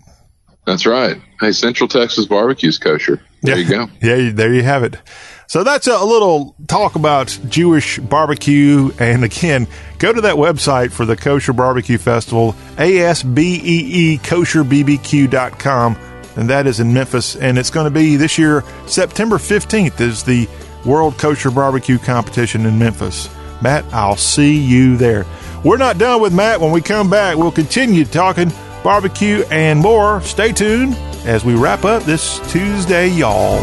that's 0.67 0.87
right. 0.87 1.21
Hey, 1.41 1.53
Central 1.53 1.89
Texas 1.89 2.27
barbecue's 2.27 2.77
kosher. 2.77 3.19
There 3.43 3.59
you 3.59 3.69
go. 3.69 3.89
Yeah, 4.03 4.31
there 4.31 4.53
you 4.53 4.63
have 4.63 4.83
it. 4.83 4.99
So 5.47 5.65
that's 5.65 5.87
a 5.87 6.05
little 6.05 6.55
talk 6.69 6.97
about 6.97 7.37
Jewish 7.49 7.99
barbecue. 7.99 8.91
And 8.99 9.25
again, 9.25 9.67
go 9.99 10.13
to 10.13 10.21
that 10.21 10.37
website 10.37 10.93
for 10.93 11.05
the 11.05 11.17
Kosher 11.17 11.53
Barbecue 11.53 11.99
Festival, 11.99 12.55
A-S-B-E-E 12.79 14.19
kosherbbq.com. 14.19 15.97
And 16.37 16.51
that 16.51 16.67
is 16.67 16.79
in 16.79 16.93
Memphis. 16.93 17.35
And 17.35 17.59
it's 17.59 17.71
going 17.71 17.87
to 17.87 17.91
be 17.91 18.17
this 18.17 18.39
year, 18.39 18.63
September 18.87 19.39
15th 19.39 20.01
is 20.01 20.23
the 20.23 20.47
World 20.85 21.19
Kosher 21.19 21.51
Barbecue 21.51 21.99
Competition 21.99 22.67
in 22.67 22.79
Memphis. 22.79 23.29
Matt, 23.63 23.85
I'll 23.93 24.17
see 24.17 24.57
you 24.57 24.97
there. 24.97 25.27
We're 25.65 25.79
not 25.79 25.99
done 25.99 26.23
with 26.23 26.33
Matt. 26.33 26.61
When 26.61 26.71
we 26.71 26.81
come 26.81 27.11
back, 27.11 27.37
we'll 27.37 27.51
continue 27.51 28.05
talking 28.05 28.53
barbecue 28.85 29.43
and 29.51 29.81
more. 29.81 30.21
Stay 30.21 30.53
tuned 30.53 30.97
as 31.27 31.45
we 31.45 31.55
wrap 31.55 31.85
up 31.85 32.03
this 32.05 32.39
Tuesday, 32.51 33.09
y'all. 33.09 33.59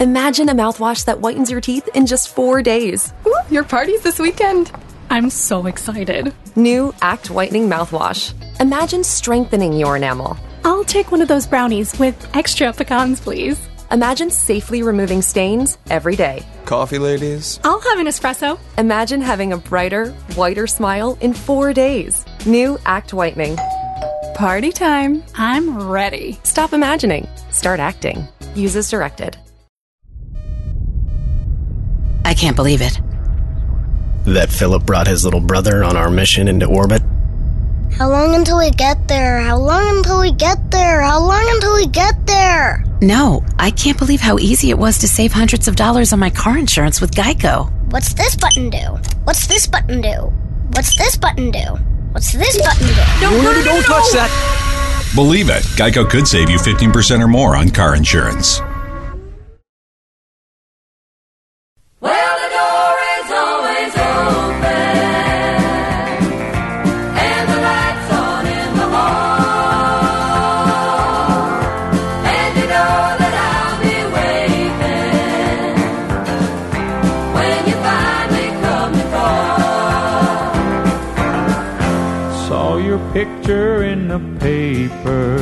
Imagine 0.00 0.48
a 0.48 0.54
mouthwash 0.54 1.06
that 1.06 1.18
whitens 1.18 1.50
your 1.50 1.60
teeth 1.60 1.88
in 1.94 2.06
just 2.06 2.28
four 2.28 2.62
days. 2.62 3.12
Ooh, 3.26 3.34
your 3.50 3.64
party's 3.64 4.02
this 4.02 4.18
weekend. 4.18 4.70
I'm 5.10 5.28
so 5.28 5.66
excited. 5.66 6.32
New 6.54 6.94
Act 7.02 7.30
Whitening 7.30 7.68
Mouthwash. 7.68 8.32
Imagine 8.60 9.02
strengthening 9.02 9.72
your 9.72 9.96
enamel. 9.96 10.36
I'll 10.64 10.84
take 10.84 11.10
one 11.10 11.22
of 11.22 11.28
those 11.28 11.46
brownies 11.46 11.98
with 11.98 12.28
extra 12.36 12.72
pecans, 12.72 13.20
please. 13.20 13.67
Imagine 13.90 14.30
safely 14.30 14.82
removing 14.82 15.22
stains 15.22 15.78
every 15.88 16.14
day. 16.14 16.44
Coffee, 16.66 16.98
ladies? 16.98 17.58
I'll 17.64 17.80
have 17.80 17.98
an 17.98 18.06
espresso. 18.06 18.58
Imagine 18.76 19.22
having 19.22 19.52
a 19.52 19.56
brighter, 19.56 20.10
whiter 20.34 20.66
smile 20.66 21.16
in 21.22 21.32
four 21.32 21.72
days. 21.72 22.24
New 22.44 22.78
Act 22.84 23.14
Whitening. 23.14 23.56
Party 24.34 24.72
time. 24.72 25.22
I'm 25.34 25.88
ready. 25.88 26.38
Stop 26.42 26.74
imagining. 26.74 27.26
Start 27.50 27.80
acting. 27.80 28.28
Use 28.54 28.76
as 28.76 28.90
directed. 28.90 29.38
I 32.26 32.34
can't 32.34 32.56
believe 32.56 32.82
it. 32.82 33.00
That 34.26 34.50
Philip 34.50 34.84
brought 34.84 35.06
his 35.06 35.24
little 35.24 35.40
brother 35.40 35.82
on 35.82 35.96
our 35.96 36.10
mission 36.10 36.46
into 36.46 36.66
orbit. 36.66 37.02
How 37.96 38.08
long 38.08 38.34
until 38.34 38.58
we 38.58 38.70
get 38.70 39.08
there? 39.08 39.40
How 39.40 39.56
long 39.56 39.96
until 39.96 40.20
we 40.20 40.32
get 40.32 40.70
there? 40.70 41.02
How 41.02 41.20
long 41.20 41.44
until 41.54 41.74
we 41.74 41.86
get 41.86 42.26
there? 42.26 42.84
No, 43.00 43.44
I 43.58 43.70
can't 43.70 43.98
believe 43.98 44.20
how 44.20 44.38
easy 44.38 44.70
it 44.70 44.78
was 44.78 44.98
to 44.98 45.08
save 45.08 45.32
hundreds 45.32 45.68
of 45.68 45.76
dollars 45.76 46.12
on 46.12 46.18
my 46.18 46.30
car 46.30 46.56
insurance 46.58 47.00
with 47.00 47.14
Geico. 47.14 47.70
What's 47.90 48.14
this 48.14 48.36
button 48.36 48.70
do? 48.70 48.98
What's 49.24 49.46
this 49.46 49.66
button 49.66 50.00
do? 50.00 50.32
What's 50.72 50.96
this 50.96 51.16
button 51.16 51.50
do? 51.50 51.58
What's 52.12 52.32
this 52.32 52.58
button 52.58 52.86
do? 52.86 53.22
No, 53.22 53.30
no, 53.30 53.52
no, 53.52 53.64
don't 53.64 53.84
touch 53.84 54.12
that. 54.12 55.12
Believe 55.14 55.48
it, 55.48 55.62
Geico 55.76 56.08
could 56.08 56.28
save 56.28 56.50
you 56.50 56.58
15% 56.58 57.22
or 57.22 57.28
more 57.28 57.56
on 57.56 57.70
car 57.70 57.96
insurance. 57.96 58.60
Picture 83.48 83.82
in 83.82 84.08
the 84.08 84.18
paper, 84.40 85.38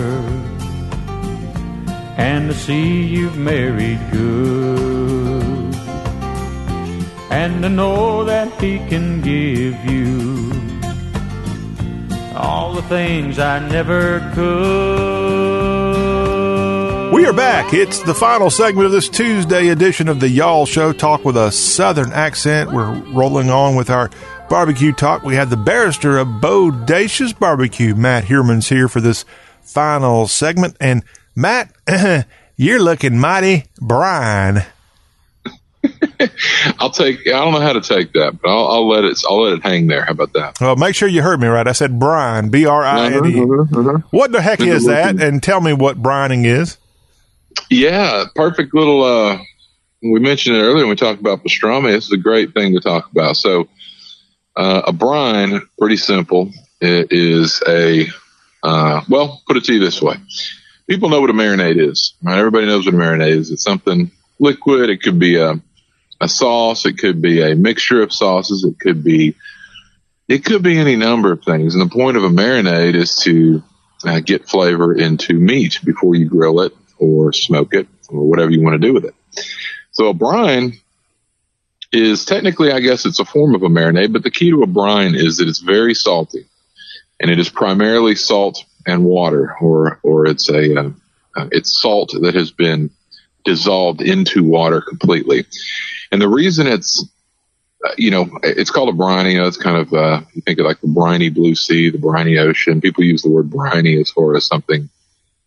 and 2.16 2.48
to 2.48 2.54
see 2.54 3.02
you've 3.02 3.36
married 3.36 3.98
good, 4.12 5.74
and 7.32 7.62
to 7.62 7.68
know 7.68 8.22
that 8.22 8.48
he 8.60 8.78
can 8.88 9.20
give 9.22 9.84
you 9.84 10.52
all 12.36 12.74
the 12.74 12.82
things 12.82 13.40
I 13.40 13.58
never 13.68 14.20
could. 14.36 15.56
We 17.12 17.26
are 17.26 17.32
back. 17.32 17.74
It's 17.74 17.98
the 18.02 18.14
final 18.14 18.50
segment 18.50 18.86
of 18.86 18.92
this 18.92 19.08
Tuesday 19.08 19.66
edition 19.68 20.06
of 20.08 20.20
the 20.20 20.28
Y'all 20.28 20.66
Show. 20.66 20.92
Talk 20.92 21.24
with 21.24 21.36
a 21.36 21.50
Southern 21.50 22.12
accent. 22.12 22.70
We're 22.70 23.00
rolling 23.12 23.50
on 23.50 23.74
with 23.74 23.90
our 23.90 24.10
barbecue 24.48 24.92
talk. 24.92 25.22
We 25.22 25.34
have 25.34 25.50
the 25.50 25.56
barrister 25.56 26.18
of 26.18 26.28
Bodacious 26.28 27.38
Barbecue, 27.38 27.94
Matt 27.94 28.24
Herman's 28.24 28.68
here 28.68 28.88
for 28.88 29.00
this 29.00 29.24
final 29.62 30.26
segment. 30.26 30.76
And 30.80 31.02
Matt, 31.34 31.72
you're 32.56 32.80
looking 32.82 33.18
mighty 33.18 33.64
brine. 33.80 34.64
I'll 36.78 36.90
take. 36.90 37.26
I 37.26 37.30
don't 37.30 37.52
know 37.52 37.60
how 37.60 37.72
to 37.74 37.80
take 37.80 38.12
that, 38.14 38.40
but 38.42 38.48
I'll, 38.48 38.66
I'll 38.68 38.88
let 38.88 39.04
it. 39.04 39.18
I'll 39.28 39.42
let 39.42 39.52
it 39.52 39.62
hang 39.62 39.86
there. 39.86 40.04
How 40.04 40.12
about 40.12 40.32
that? 40.32 40.60
Well, 40.60 40.74
make 40.76 40.94
sure 40.94 41.08
you 41.08 41.22
heard 41.22 41.40
me 41.40 41.46
right. 41.46 41.66
I 41.66 41.72
said 41.72 41.98
brine, 42.00 42.48
B 42.48 42.66
R 42.66 42.82
I 42.82 43.06
N 43.06 43.12
E. 43.26 43.40
Uh-huh, 43.40 43.62
uh-huh, 43.62 43.80
uh-huh. 43.80 43.98
What 44.10 44.32
the 44.32 44.42
heck 44.42 44.60
is 44.60 44.86
that? 44.86 45.20
And 45.20 45.42
tell 45.42 45.60
me 45.60 45.72
what 45.72 46.02
brining 46.02 46.44
is. 46.44 46.78
Yeah, 47.70 48.24
perfect 48.34 48.74
little. 48.74 49.02
uh 49.04 49.38
We 50.02 50.18
mentioned 50.20 50.56
it 50.56 50.60
earlier 50.60 50.84
when 50.84 50.90
we 50.90 50.96
talked 50.96 51.20
about 51.20 51.44
pastrami. 51.44 51.92
This 51.92 52.06
is 52.06 52.12
a 52.12 52.18
great 52.18 52.52
thing 52.54 52.74
to 52.74 52.80
talk 52.80 53.10
about. 53.10 53.36
So, 53.36 53.68
uh, 54.56 54.82
a 54.86 54.92
brine, 54.92 55.60
pretty 55.78 55.96
simple. 55.96 56.50
It 56.80 57.08
is 57.10 57.62
a. 57.66 58.06
Uh, 58.62 59.02
well, 59.08 59.42
put 59.46 59.56
it 59.56 59.64
to 59.64 59.74
you 59.74 59.80
this 59.80 60.00
way: 60.00 60.16
people 60.88 61.08
know 61.08 61.20
what 61.20 61.30
a 61.30 61.34
marinade 61.34 61.78
is. 61.78 62.14
Right? 62.22 62.38
Everybody 62.38 62.66
knows 62.66 62.86
what 62.86 62.94
a 62.94 62.98
marinade 62.98 63.36
is. 63.36 63.50
It's 63.50 63.62
something 63.62 64.10
liquid. 64.38 64.90
It 64.90 65.02
could 65.02 65.18
be 65.18 65.36
a 65.36 65.60
a 66.20 66.28
sauce. 66.28 66.86
It 66.86 66.98
could 66.98 67.20
be 67.20 67.42
a 67.42 67.54
mixture 67.54 68.02
of 68.02 68.12
sauces. 68.12 68.64
It 68.64 68.78
could 68.80 69.04
be 69.04 69.34
it 70.28 70.44
could 70.44 70.62
be 70.62 70.78
any 70.78 70.96
number 70.96 71.32
of 71.32 71.44
things. 71.44 71.74
And 71.74 71.88
the 71.88 71.94
point 71.94 72.16
of 72.16 72.24
a 72.24 72.28
marinade 72.28 72.94
is 72.94 73.16
to 73.16 73.62
uh, 74.04 74.20
get 74.20 74.48
flavor 74.48 74.94
into 74.94 75.34
meat 75.34 75.80
before 75.84 76.14
you 76.14 76.28
grill 76.28 76.60
it 76.60 76.72
or 76.98 77.32
smoke 77.32 77.74
it 77.74 77.86
or 78.08 78.28
whatever 78.28 78.50
you 78.50 78.62
want 78.62 78.80
to 78.80 78.86
do 78.86 78.94
with 78.94 79.04
it. 79.04 79.14
So 79.92 80.08
a 80.08 80.14
brine 80.14 80.78
is 81.96 82.24
technically, 82.24 82.72
I 82.72 82.80
guess, 82.80 83.06
it's 83.06 83.20
a 83.20 83.24
form 83.24 83.54
of 83.54 83.62
a 83.62 83.68
marinade, 83.68 84.12
but 84.12 84.22
the 84.22 84.30
key 84.30 84.50
to 84.50 84.62
a 84.62 84.66
brine 84.66 85.14
is 85.14 85.38
that 85.38 85.48
it's 85.48 85.60
very 85.60 85.94
salty, 85.94 86.46
and 87.20 87.30
it 87.30 87.38
is 87.38 87.48
primarily 87.48 88.14
salt 88.14 88.64
and 88.86 89.04
water, 89.04 89.54
or 89.60 89.98
or 90.02 90.26
it's 90.26 90.48
a 90.48 90.80
uh, 90.80 90.90
uh, 91.36 91.48
it's 91.52 91.80
salt 91.80 92.14
that 92.20 92.34
has 92.34 92.50
been 92.50 92.90
dissolved 93.44 94.00
into 94.00 94.44
water 94.44 94.80
completely. 94.80 95.46
And 96.10 96.20
the 96.20 96.28
reason 96.28 96.66
it's 96.66 97.04
uh, 97.84 97.92
you 97.96 98.10
know, 98.10 98.28
it's 98.42 98.70
called 98.70 98.88
a 98.88 98.92
briny. 98.92 99.32
You 99.32 99.40
know, 99.40 99.46
it's 99.46 99.56
kind 99.56 99.76
of, 99.76 99.92
uh, 99.92 100.22
you 100.32 100.42
think 100.42 100.58
of 100.58 100.66
like 100.66 100.80
the 100.80 100.88
briny 100.88 101.28
blue 101.28 101.54
sea, 101.54 101.90
the 101.90 101.98
briny 101.98 102.38
ocean. 102.38 102.80
People 102.80 103.04
use 103.04 103.22
the 103.22 103.30
word 103.30 103.50
briny 103.50 104.00
as 104.00 104.10
far 104.10 104.34
as 104.34 104.46
something 104.46 104.88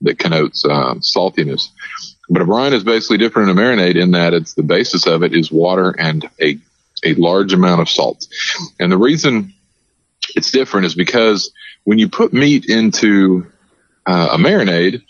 that 0.01 0.19
connotes, 0.19 0.63
uh, 0.63 0.95
saltiness. 0.95 1.69
But 2.29 2.41
a 2.41 2.45
brine 2.45 2.73
is 2.73 2.83
basically 2.83 3.17
different 3.17 3.47
than 3.47 3.57
a 3.57 3.61
marinade 3.61 3.95
in 3.95 4.11
that 4.11 4.33
it's 4.33 4.53
the 4.53 4.63
basis 4.63 5.07
of 5.07 5.23
it 5.23 5.33
is 5.33 5.51
water 5.51 5.95
and 5.97 6.29
a, 6.41 6.59
a 7.03 7.15
large 7.15 7.53
amount 7.53 7.81
of 7.81 7.89
salt. 7.89 8.27
And 8.79 8.91
the 8.91 8.97
reason 8.97 9.53
it's 10.35 10.51
different 10.51 10.85
is 10.85 10.95
because 10.95 11.51
when 11.85 11.97
you 11.97 12.07
put 12.07 12.33
meat 12.33 12.65
into 12.69 13.47
uh, 14.05 14.29
a 14.33 14.37
marinade, 14.37 15.01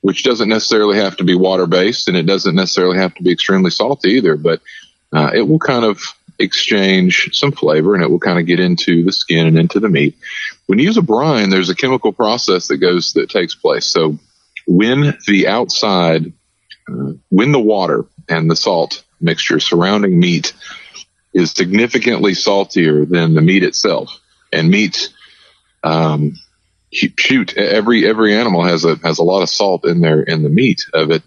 which 0.00 0.22
doesn't 0.22 0.48
necessarily 0.48 0.98
have 0.98 1.16
to 1.16 1.24
be 1.24 1.34
water 1.34 1.66
based 1.66 2.08
and 2.08 2.16
it 2.16 2.26
doesn't 2.26 2.54
necessarily 2.54 2.98
have 2.98 3.14
to 3.14 3.22
be 3.22 3.32
extremely 3.32 3.70
salty 3.70 4.10
either, 4.12 4.36
but 4.36 4.60
uh, 5.12 5.30
it 5.34 5.42
will 5.42 5.58
kind 5.58 5.84
of 5.84 6.00
exchange 6.38 7.30
some 7.32 7.52
flavor 7.52 7.94
and 7.94 8.02
it 8.02 8.10
will 8.10 8.18
kind 8.18 8.38
of 8.38 8.46
get 8.46 8.60
into 8.60 9.04
the 9.04 9.12
skin 9.12 9.46
and 9.46 9.58
into 9.58 9.80
the 9.80 9.88
meat. 9.88 10.16
When 10.66 10.78
you 10.78 10.86
use 10.86 10.96
a 10.96 11.02
brine, 11.02 11.50
there's 11.50 11.70
a 11.70 11.74
chemical 11.74 12.12
process 12.12 12.68
that 12.68 12.78
goes, 12.78 13.12
that 13.14 13.30
takes 13.30 13.54
place. 13.54 13.86
So 13.86 14.18
when 14.66 15.16
the 15.26 15.48
outside, 15.48 16.32
when 16.86 17.52
the 17.52 17.60
water 17.60 18.04
and 18.28 18.50
the 18.50 18.56
salt 18.56 19.04
mixture 19.20 19.60
surrounding 19.60 20.18
meat 20.18 20.52
is 21.32 21.50
significantly 21.50 22.34
saltier 22.34 23.04
than 23.04 23.34
the 23.34 23.40
meat 23.40 23.62
itself 23.62 24.20
and 24.52 24.70
meat, 24.70 25.12
um, 25.82 26.34
shoot, 26.92 27.56
every, 27.56 28.06
every 28.06 28.34
animal 28.34 28.62
has 28.62 28.84
a, 28.84 28.96
has 28.96 29.18
a 29.18 29.24
lot 29.24 29.42
of 29.42 29.48
salt 29.48 29.84
in 29.84 30.00
there 30.00 30.22
in 30.22 30.42
the 30.42 30.48
meat 30.48 30.86
of 30.92 31.10
it. 31.10 31.22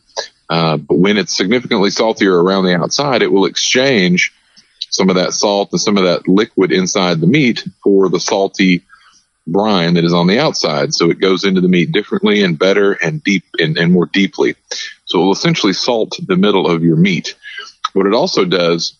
Uh, 0.49 0.77
but 0.77 0.97
when 0.97 1.17
it's 1.17 1.35
significantly 1.35 1.89
saltier 1.89 2.41
around 2.41 2.63
the 2.63 2.75
outside, 2.75 3.21
it 3.21 3.31
will 3.31 3.45
exchange 3.45 4.33
some 4.89 5.09
of 5.09 5.17
that 5.17 5.33
salt 5.33 5.69
and 5.71 5.81
some 5.81 5.97
of 5.97 6.03
that 6.05 6.27
liquid 6.27 6.71
inside 6.71 7.19
the 7.19 7.27
meat 7.27 7.67
for 7.83 8.09
the 8.09 8.19
salty 8.19 8.83
brine 9.47 9.95
that 9.95 10.03
is 10.03 10.13
on 10.13 10.27
the 10.27 10.39
outside. 10.39 10.93
So 10.93 11.09
it 11.09 11.19
goes 11.19 11.43
into 11.43 11.61
the 11.61 11.67
meat 11.67 11.91
differently 11.91 12.43
and 12.43 12.59
better 12.59 12.93
and 12.93 13.23
deep 13.23 13.43
and, 13.57 13.77
and 13.77 13.91
more 13.91 14.05
deeply. 14.05 14.55
So 15.05 15.19
it 15.19 15.23
will 15.23 15.33
essentially 15.33 15.73
salt 15.73 16.17
the 16.25 16.35
middle 16.35 16.69
of 16.69 16.83
your 16.83 16.97
meat. 16.97 17.35
What 17.93 18.05
it 18.05 18.13
also 18.13 18.45
does 18.45 18.97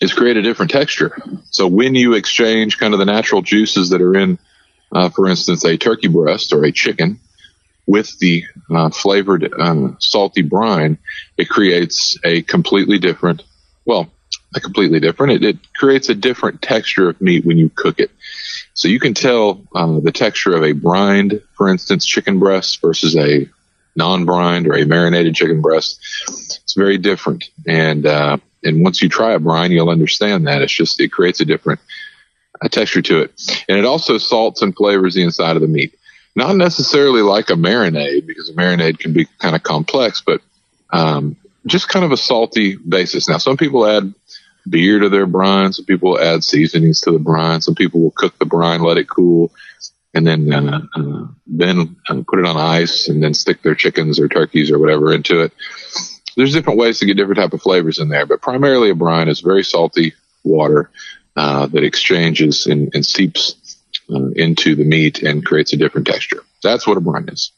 is 0.00 0.12
create 0.12 0.36
a 0.36 0.42
different 0.42 0.70
texture. 0.70 1.16
So 1.50 1.66
when 1.66 1.94
you 1.94 2.14
exchange 2.14 2.78
kind 2.78 2.92
of 2.92 2.98
the 2.98 3.06
natural 3.06 3.40
juices 3.40 3.90
that 3.90 4.02
are 4.02 4.16
in, 4.16 4.38
uh, 4.92 5.08
for 5.08 5.28
instance, 5.28 5.64
a 5.64 5.76
turkey 5.76 6.08
breast 6.08 6.52
or 6.52 6.64
a 6.64 6.72
chicken, 6.72 7.20
with 7.86 8.18
the 8.18 8.44
uh, 8.74 8.90
flavored 8.90 9.52
uh, 9.58 9.88
salty 10.00 10.42
brine, 10.42 10.98
it 11.36 11.48
creates 11.48 12.18
a 12.24 12.42
completely 12.42 12.98
different, 12.98 13.42
well, 13.84 14.10
a 14.54 14.60
completely 14.60 15.00
different. 15.00 15.34
It, 15.34 15.44
it 15.44 15.72
creates 15.74 16.08
a 16.08 16.14
different 16.14 16.62
texture 16.62 17.08
of 17.08 17.20
meat 17.20 17.44
when 17.44 17.58
you 17.58 17.70
cook 17.70 18.00
it. 18.00 18.10
So 18.76 18.88
you 18.88 19.00
can 19.00 19.14
tell 19.14 19.62
uh, 19.74 20.00
the 20.00 20.12
texture 20.12 20.54
of 20.54 20.62
a 20.62 20.72
brined, 20.72 21.42
for 21.54 21.68
instance, 21.68 22.04
chicken 22.04 22.38
breast 22.38 22.80
versus 22.82 23.16
a 23.16 23.48
non-brined 23.96 24.66
or 24.66 24.76
a 24.76 24.84
marinated 24.84 25.34
chicken 25.34 25.62
breast. 25.62 25.98
It's 26.28 26.74
very 26.74 26.98
different. 26.98 27.48
And, 27.66 28.04
uh, 28.04 28.36
and 28.62 28.84
once 28.84 29.00
you 29.00 29.08
try 29.08 29.32
a 29.32 29.38
brine, 29.38 29.72
you'll 29.72 29.88
understand 29.88 30.46
that. 30.46 30.60
It's 30.60 30.72
just, 30.72 31.00
it 31.00 31.10
creates 31.10 31.40
a 31.40 31.46
different 31.46 31.80
uh, 32.60 32.68
texture 32.68 33.00
to 33.00 33.22
it. 33.22 33.32
And 33.66 33.78
it 33.78 33.86
also 33.86 34.18
salts 34.18 34.60
and 34.60 34.76
flavors 34.76 35.14
the 35.14 35.22
inside 35.22 35.56
of 35.56 35.62
the 35.62 35.68
meat. 35.68 35.98
Not 36.34 36.54
necessarily 36.56 37.22
like 37.22 37.48
a 37.48 37.54
marinade 37.54 38.26
because 38.26 38.50
a 38.50 38.52
marinade 38.52 38.98
can 38.98 39.14
be 39.14 39.24
kind 39.38 39.56
of 39.56 39.62
complex, 39.62 40.20
but, 40.20 40.42
um, 40.92 41.34
just 41.64 41.88
kind 41.88 42.04
of 42.04 42.12
a 42.12 42.16
salty 42.16 42.76
basis. 42.76 43.26
Now, 43.26 43.38
some 43.38 43.56
people 43.56 43.86
add 43.86 44.12
beer 44.68 44.98
to 45.00 45.08
their 45.08 45.26
brine. 45.26 45.72
Some 45.72 45.84
people 45.84 46.12
will 46.12 46.20
add 46.20 46.44
seasonings 46.44 47.00
to 47.02 47.12
the 47.12 47.18
brine. 47.18 47.60
Some 47.60 47.74
people 47.74 48.00
will 48.00 48.12
cook 48.12 48.38
the 48.38 48.44
brine, 48.44 48.82
let 48.82 48.98
it 48.98 49.08
cool, 49.08 49.52
and 50.14 50.26
then 50.26 50.52
uh, 50.52 50.80
uh, 50.94 51.26
then 51.46 51.96
uh, 52.08 52.22
put 52.26 52.38
it 52.38 52.46
on 52.46 52.56
ice 52.56 53.08
and 53.08 53.22
then 53.22 53.34
stick 53.34 53.62
their 53.62 53.74
chickens 53.74 54.18
or 54.18 54.28
turkeys 54.28 54.70
or 54.70 54.78
whatever 54.78 55.12
into 55.12 55.42
it. 55.42 55.52
There's 56.36 56.52
different 56.52 56.78
ways 56.78 56.98
to 56.98 57.06
get 57.06 57.16
different 57.16 57.38
type 57.38 57.52
of 57.52 57.62
flavors 57.62 57.98
in 57.98 58.08
there, 58.08 58.26
but 58.26 58.42
primarily 58.42 58.90
a 58.90 58.94
brine 58.94 59.28
is 59.28 59.40
very 59.40 59.64
salty 59.64 60.14
water 60.44 60.90
uh, 61.36 61.66
that 61.66 61.82
exchanges 61.82 62.66
and, 62.66 62.94
and 62.94 63.04
seeps 63.04 63.76
uh, 64.10 64.28
into 64.36 64.74
the 64.74 64.84
meat 64.84 65.22
and 65.22 65.44
creates 65.44 65.72
a 65.72 65.76
different 65.76 66.06
texture. 66.06 66.42
That's 66.62 66.86
what 66.86 66.96
a 66.96 67.00
brine 67.00 67.28
is. 67.28 67.52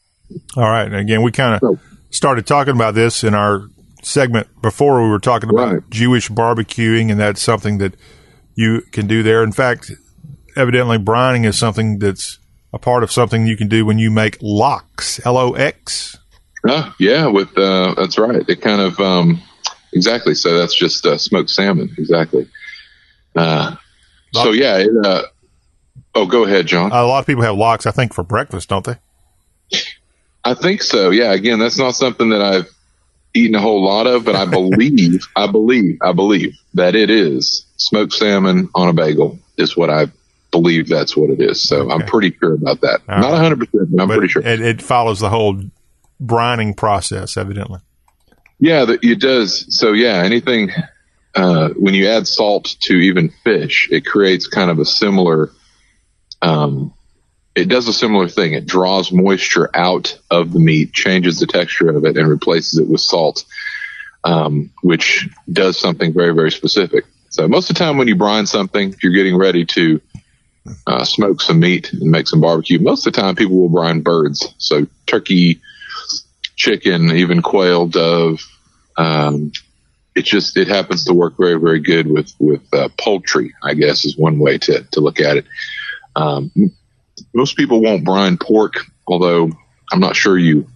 All 0.57 0.69
right. 0.69 0.87
And 0.87 0.97
again, 0.97 1.23
we 1.23 1.33
kind 1.33 1.61
of 1.63 1.81
started 2.11 2.47
talking 2.47 2.75
about 2.75 2.95
this 2.95 3.25
in 3.25 3.35
our 3.35 3.69
segment 4.03 4.49
before. 4.63 5.03
We 5.03 5.09
were 5.09 5.19
talking 5.19 5.51
about 5.51 5.91
Jewish 5.91 6.29
barbecuing, 6.29 7.11
and 7.11 7.21
that's 7.21 7.43
something 7.43 7.79
that 7.79 7.95
you 8.55 8.83
can 8.93 9.07
do 9.07 9.23
there. 9.23 9.43
In 9.43 9.53
fact, 9.53 9.93
evidently, 10.57 10.99
brining 10.99 11.45
is 11.45 11.59
something 11.59 11.99
that's 11.99 12.39
a 12.73 12.79
part 12.79 13.03
of 13.03 13.11
something 13.11 13.47
you 13.47 13.57
can 13.57 13.69
do 13.69 13.85
when 13.87 13.99
you 13.99 14.11
make 14.11 14.37
lox, 14.43 15.25
L 15.25 15.37
O 15.39 15.53
X. 15.53 16.17
Oh, 16.67 16.93
yeah, 16.99 17.27
with 17.27 17.57
uh, 17.57 17.95
that's 17.97 18.19
right. 18.19 18.45
It 18.49 18.61
kind 18.61 18.81
of 18.81 18.99
um, 18.99 19.41
exactly. 19.93 20.35
So 20.35 20.59
that's 20.59 20.75
just 20.75 21.07
uh, 21.07 21.17
smoked 21.17 21.51
salmon, 21.51 21.95
exactly. 21.97 22.49
Uh, 23.37 23.77
so 24.33 24.51
yeah. 24.51 24.79
It, 24.79 24.91
uh, 25.05 25.23
oh, 26.15 26.27
go 26.27 26.45
ahead, 26.45 26.67
John. 26.67 26.91
A 26.91 27.07
lot 27.07 27.21
of 27.21 27.27
people 27.27 27.45
have 27.45 27.57
lox, 27.57 27.87
I 27.87 27.93
think, 27.93 28.13
for 28.13 28.25
breakfast, 28.25 28.69
don't 28.69 28.85
they? 28.85 28.97
I 30.45 30.55
think 30.55 30.83
so. 30.83 31.11
Yeah. 31.11 31.33
Again, 31.33 31.59
that's 31.61 31.79
not 31.79 31.95
something 31.95 32.31
that 32.31 32.43
I've 32.43 32.69
eaten 33.35 33.55
a 33.55 33.61
whole 33.61 33.85
lot 33.85 34.07
of, 34.07 34.25
but 34.25 34.37
I 34.37 34.47
believe, 34.47 35.27
I 35.37 35.47
believe, 35.47 35.99
I 36.03 36.13
believe 36.13 36.59
that 36.75 36.95
it 36.95 37.11
is 37.11 37.67
smoked 37.77 38.13
salmon 38.13 38.69
on 38.75 38.89
a 38.89 38.93
bagel 38.93 39.39
is 39.57 39.77
what 39.77 39.91
I 39.91 40.07
believe 40.51 40.89
that's 40.89 41.17
what 41.17 41.31
it 41.31 41.41
is. 41.41 41.63
So 41.63 41.91
I'm 41.91 42.07
pretty 42.07 42.35
sure 42.39 42.55
about 42.55 42.81
that. 42.81 43.01
All 43.09 43.21
Not 43.21 43.39
hundred 43.39 43.59
percent, 43.61 43.91
but 43.91 44.03
I'm 44.03 44.09
But 44.09 44.19
pretty 44.19 44.33
sure. 44.33 44.43
It, 44.43 44.61
it 44.61 44.83
follows 44.83 45.21
the 45.21 45.31
whole 45.31 45.63
brining 46.23 46.77
process, 46.77 47.37
evidently. 47.37 47.81
Yeah, 48.59 48.85
the, 48.87 48.99
it 49.03 49.21
does. 49.21 49.67
So 49.77 49.93
yeah, 49.93 50.23
anything 50.25 50.71
uh, 51.35 51.71
when 51.71 51.95
you 51.95 52.09
add 52.09 52.27
salt 52.27 52.77
to 52.81 52.95
even 52.95 53.31
fish, 53.45 53.89
it 53.91 54.05
creates 54.05 54.47
kind 54.47 54.71
of 54.71 54.79
a 54.79 54.85
similar. 54.85 55.51
Um, 56.43 56.95
it 57.59 57.69
does 57.69 57.89
a 57.89 57.93
similar 57.93 58.29
thing. 58.29 58.55
It 58.55 58.67
draws 58.67 59.13
moisture 59.13 59.69
out 59.75 60.19
of 60.31 60.53
the 60.53 60.61
meat, 60.61 60.93
changes 60.93 61.41
the 61.41 61.47
texture 61.47 61.91
of 61.91 62.05
it, 62.05 62.17
and 62.17 62.29
replaces 62.29 62.79
it 62.79 62.89
with 62.89 63.01
salt, 63.01 63.45
um, 64.25 64.71
which 64.83 65.29
does 65.53 65.79
something 65.79 66.13
very 66.13 66.35
very 66.35 66.53
specific. 66.53 67.05
So 67.31 67.49
most 67.49 67.69
of 67.69 67.77
the 67.77 67.85
time, 67.85 67.99
when 67.99 68.09
you 68.09 68.17
brine 68.17 68.47
something, 68.47 68.95
you're 69.03 69.13
getting 69.13 69.37
ready 69.37 69.65
to 69.67 70.01
uh, 70.87 71.05
smoke 71.05 71.41
some 71.41 71.61
meat 71.61 71.93
and 71.93 72.11
make 72.11 72.29
some 72.29 72.41
barbecue, 72.41 72.79
most 72.79 73.07
of 73.07 73.13
the 73.13 73.21
time 73.21 73.35
people 73.35 73.57
will 73.61 73.69
brine 73.69 74.01
birds. 74.01 74.55
So 74.59 74.87
turkey, 75.07 75.61
chicken, 76.57 77.11
even 77.11 77.43
quail, 77.43 77.87
dove. 77.87 78.41
Um, 78.97 79.53
it 80.15 80.25
just 80.25 80.57
it 80.57 80.69
happens 80.69 81.05
to 81.05 81.15
work 81.15 81.35
very 81.39 81.59
very 81.61 81.81
good 81.81 82.07
with 82.09 82.33
with 82.39 82.63
uh, 82.73 82.89
poultry. 82.99 83.55
I 83.63 83.75
guess 83.75 84.05
is 84.05 84.17
one 84.17 84.39
way 84.39 84.59
to 84.59 84.83
to 84.93 85.01
look 85.01 85.21
at 85.21 85.39
it. 85.39 85.47
Um, 86.17 86.51
most 87.35 87.57
people 87.57 87.81
won't 87.81 88.05
brine 88.05 88.37
pork, 88.37 88.85
although 89.07 89.51
I'm 89.93 90.01
not 90.01 90.17
sure 90.17 90.39
you. 90.39 90.67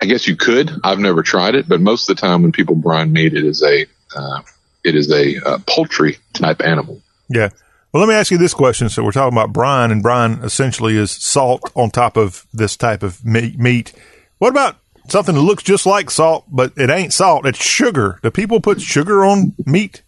I 0.00 0.06
guess 0.06 0.28
you 0.28 0.36
could. 0.36 0.70
I've 0.84 1.00
never 1.00 1.22
tried 1.22 1.54
it, 1.54 1.68
but 1.68 1.80
most 1.80 2.08
of 2.08 2.16
the 2.16 2.20
time 2.20 2.42
when 2.42 2.52
people 2.52 2.76
brine 2.76 3.12
meat, 3.12 3.34
it 3.34 3.44
is 3.44 3.62
a 3.62 3.86
uh, 4.16 4.42
it 4.84 4.94
is 4.94 5.12
a 5.12 5.36
uh, 5.44 5.58
poultry 5.66 6.18
type 6.34 6.62
animal. 6.62 7.02
Yeah. 7.28 7.50
Well, 7.92 8.02
let 8.02 8.08
me 8.08 8.14
ask 8.14 8.30
you 8.30 8.38
this 8.38 8.54
question. 8.54 8.88
So 8.88 9.02
we're 9.02 9.12
talking 9.12 9.36
about 9.36 9.52
brine, 9.52 9.90
and 9.90 10.02
brine 10.02 10.32
essentially 10.42 10.96
is 10.96 11.10
salt 11.10 11.72
on 11.74 11.90
top 11.90 12.16
of 12.16 12.46
this 12.52 12.76
type 12.76 13.02
of 13.02 13.24
meat. 13.24 13.58
meat. 13.58 13.92
What 14.38 14.50
about 14.50 14.76
something 15.08 15.34
that 15.34 15.40
looks 15.40 15.62
just 15.62 15.86
like 15.86 16.10
salt, 16.10 16.44
but 16.48 16.72
it 16.76 16.90
ain't 16.90 17.12
salt? 17.12 17.46
It's 17.46 17.62
sugar. 17.62 18.20
Do 18.22 18.30
people 18.30 18.60
put 18.60 18.80
sugar 18.80 19.24
on 19.24 19.54
meat? 19.66 20.02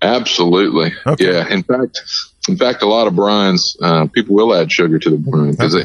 Absolutely. 0.00 0.92
Yeah. 1.18 1.48
In 1.48 1.62
fact, 1.64 2.00
in 2.48 2.56
fact, 2.56 2.82
a 2.82 2.86
lot 2.86 3.06
of 3.06 3.14
brines, 3.14 3.76
uh, 3.82 4.06
people 4.06 4.34
will 4.34 4.54
add 4.54 4.70
sugar 4.70 4.98
to 4.98 5.10
the 5.10 5.16
brine 5.16 5.52
because 5.52 5.76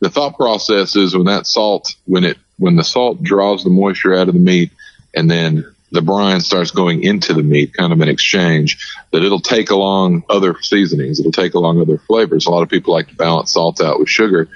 the 0.00 0.10
thought 0.10 0.36
process 0.36 0.96
is 0.96 1.14
when 1.14 1.26
that 1.26 1.46
salt, 1.46 1.94
when 2.06 2.24
it, 2.24 2.38
when 2.58 2.76
the 2.76 2.84
salt 2.84 3.22
draws 3.22 3.64
the 3.64 3.70
moisture 3.70 4.14
out 4.14 4.28
of 4.28 4.34
the 4.34 4.40
meat 4.40 4.70
and 5.14 5.30
then 5.30 5.64
the 5.92 6.02
brine 6.02 6.40
starts 6.40 6.70
going 6.70 7.02
into 7.02 7.34
the 7.34 7.42
meat, 7.42 7.74
kind 7.74 7.92
of 7.92 8.00
an 8.00 8.08
exchange, 8.08 8.94
that 9.12 9.22
it'll 9.22 9.40
take 9.40 9.70
along 9.70 10.22
other 10.28 10.56
seasonings. 10.62 11.18
It'll 11.18 11.32
take 11.32 11.54
along 11.54 11.80
other 11.80 11.98
flavors. 11.98 12.46
A 12.46 12.50
lot 12.50 12.62
of 12.62 12.68
people 12.68 12.94
like 12.94 13.08
to 13.08 13.14
balance 13.16 13.52
salt 13.52 13.80
out 13.80 13.98
with 13.98 14.08
sugar. 14.08 14.48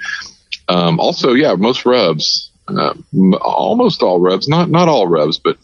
Um, 0.68 1.00
also, 1.00 1.32
yeah, 1.32 1.54
most 1.54 1.84
rubs, 1.84 2.50
uh, 2.68 2.94
m- 3.12 3.34
almost 3.34 4.02
all 4.02 4.20
rubs, 4.20 4.48
not, 4.48 4.70
not 4.70 4.88
all 4.88 5.08
rubs, 5.08 5.38
but, 5.38 5.58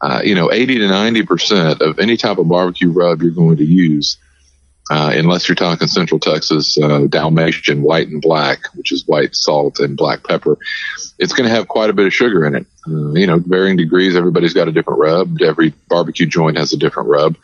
uh, 0.00 0.20
you 0.24 0.34
know, 0.34 0.52
80 0.52 0.78
to 0.80 0.86
90% 0.86 1.80
of 1.80 1.98
any 1.98 2.16
type 2.16 2.38
of 2.38 2.48
barbecue 2.48 2.90
rub 2.90 3.22
you're 3.22 3.30
going 3.30 3.56
to 3.58 3.64
use, 3.64 4.18
uh, 4.90 5.12
unless 5.14 5.48
you're 5.48 5.56
talking 5.56 5.88
Central 5.88 6.20
Texas, 6.20 6.76
uh, 6.78 7.06
Dalmatian 7.08 7.82
white 7.82 8.08
and 8.08 8.20
black, 8.20 8.66
which 8.74 8.92
is 8.92 9.06
white 9.06 9.34
salt 9.34 9.80
and 9.80 9.96
black 9.96 10.22
pepper, 10.24 10.58
it's 11.18 11.32
going 11.32 11.48
to 11.48 11.54
have 11.54 11.68
quite 11.68 11.90
a 11.90 11.94
bit 11.94 12.06
of 12.06 12.12
sugar 12.12 12.44
in 12.44 12.54
it. 12.54 12.66
Uh, 12.86 13.12
you 13.12 13.26
know, 13.26 13.38
varying 13.38 13.76
degrees. 13.76 14.14
Everybody's 14.14 14.52
got 14.52 14.68
a 14.68 14.72
different 14.72 15.00
rub. 15.00 15.40
Every 15.40 15.72
barbecue 15.88 16.26
joint 16.26 16.58
has 16.58 16.72
a 16.74 16.76
different 16.76 17.08
rub. 17.08 17.36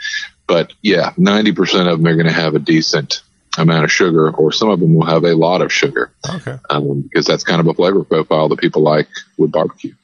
But 0.47 0.75
yeah, 0.83 1.13
90% 1.13 1.91
of 1.91 1.99
them 1.99 2.07
are 2.07 2.15
going 2.15 2.27
to 2.27 2.33
have 2.33 2.55
a 2.55 2.59
decent 2.59 3.23
amount 3.57 3.85
of 3.85 3.93
sugar, 3.93 4.31
or 4.31 4.53
some 4.53 4.69
of 4.69 4.81
them 4.81 4.95
will 4.95 5.07
have 5.07 5.25
a 5.25 5.35
lot 5.35 5.63
of 5.63 5.73
sugar. 5.73 6.13
Okay. 6.29 6.57
Um, 6.69 7.03
because 7.03 7.27
that's 7.27 7.45
kind 7.45 7.61
of 7.61 7.67
a 7.67 7.75
flavor 7.75 8.05
profile 8.05 8.49
that 8.49 8.59
people 8.59 8.83
like 8.83 9.09
with 9.39 9.51
barbecue. 9.51 9.95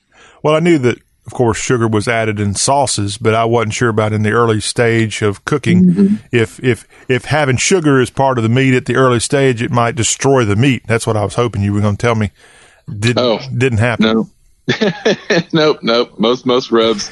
Well, 0.43 0.55
I 0.55 0.61
knew 0.61 0.79
that, 0.79 0.99
of 1.27 1.33
course, 1.33 1.59
sugar 1.59 1.89
was 1.89 2.07
added 2.07 2.39
in 2.39 2.55
sauces, 2.55 3.19
but 3.19 3.35
I 3.35 3.45
wasn't 3.45 3.75
sure 3.75 3.89
about 3.89 4.13
in 4.13 4.23
the 4.23 4.31
early 4.31 4.61
stage 4.61 5.23
of 5.23 5.45
cooking. 5.45 5.85
Mm-hmm. 5.85 6.15
If 6.31 6.63
if 6.63 6.87
if 7.09 7.25
having 7.25 7.57
sugar 7.57 8.01
is 8.01 8.11
part 8.11 8.39
of 8.39 8.45
the 8.45 8.49
meat 8.49 8.75
at 8.75 8.87
the 8.87 8.95
early 8.95 9.19
stage, 9.19 9.61
it 9.61 9.73
might 9.73 9.97
destroy 9.97 10.45
the 10.45 10.55
meat. 10.55 10.85
That's 10.87 11.07
what 11.07 11.17
I 11.17 11.25
was 11.25 11.35
hoping 11.35 11.63
you 11.63 11.73
were 11.73 11.81
going 11.81 11.97
to 11.97 12.01
tell 12.01 12.15
me. 12.15 12.31
Didn't 12.89 13.19
oh, 13.19 13.41
didn't 13.57 13.79
happen. 13.79 14.07
No. 14.07 14.31
nope, 15.53 15.81
nope. 15.83 16.19
Most 16.19 16.47
most 16.47 16.71
rubs 16.71 17.11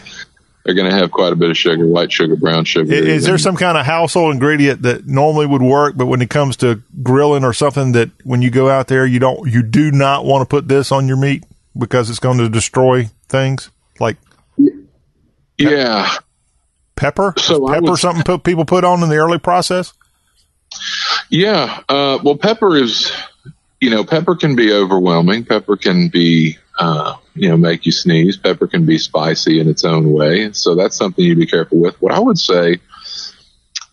are 0.66 0.74
going 0.74 0.88
to 0.88 0.96
have 0.96 1.10
quite 1.10 1.32
a 1.32 1.36
bit 1.36 1.50
of 1.50 1.58
sugar, 1.58 1.86
white 1.86 2.12
sugar, 2.12 2.36
brown 2.36 2.64
sugar. 2.64 2.94
I- 2.94 2.98
Is 2.98 3.24
there 3.24 3.36
some 3.36 3.56
kind 3.56 3.76
of 3.76 3.84
household 3.84 4.32
ingredient 4.32 4.82
that 4.82 5.06
normally 5.06 5.46
would 5.46 5.60
work, 5.60 5.96
but 5.96 6.06
when 6.06 6.22
it 6.22 6.30
comes 6.30 6.56
to 6.58 6.82
grilling 7.02 7.44
or 7.44 7.52
something 7.52 7.92
that 7.92 8.10
when 8.22 8.42
you 8.42 8.50
go 8.50 8.70
out 8.70 8.86
there, 8.86 9.04
you 9.04 9.18
don't, 9.18 9.50
you 9.50 9.62
do 9.62 9.90
not 9.92 10.24
want 10.24 10.40
to 10.40 10.46
put 10.46 10.68
this 10.68 10.90
on 10.90 11.06
your 11.06 11.18
meat 11.18 11.44
because 11.76 12.08
it's 12.08 12.18
going 12.18 12.38
to 12.38 12.48
destroy 12.48 13.10
things 13.28 13.70
like 14.00 14.16
yeah 15.56 16.08
pepper? 16.96 17.34
So 17.36 17.66
pepper 17.66 17.82
would- 17.82 17.98
something 17.98 18.24
put, 18.24 18.44
people 18.44 18.64
put 18.64 18.84
on 18.84 19.02
in 19.02 19.08
the 19.08 19.16
early 19.16 19.38
process? 19.38 19.92
Yeah. 21.30 21.80
Uh, 21.88 22.18
well, 22.22 22.36
pepper 22.36 22.76
is, 22.76 23.12
you 23.80 23.90
know, 23.90 24.04
pepper 24.04 24.34
can 24.34 24.56
be 24.56 24.72
overwhelming. 24.72 25.44
Pepper 25.44 25.76
can 25.76 26.08
be, 26.08 26.58
uh, 26.78 27.14
you 27.34 27.48
know, 27.48 27.56
make 27.56 27.86
you 27.86 27.92
sneeze. 27.92 28.36
Pepper 28.36 28.66
can 28.66 28.86
be 28.86 28.98
spicy 28.98 29.60
in 29.60 29.68
its 29.68 29.84
own 29.84 30.12
way. 30.12 30.52
So 30.52 30.74
that's 30.74 30.96
something 30.96 31.24
you 31.24 31.36
be 31.36 31.46
careful 31.46 31.78
with. 31.78 32.00
What 32.00 32.12
I 32.12 32.18
would 32.18 32.38
say 32.38 32.78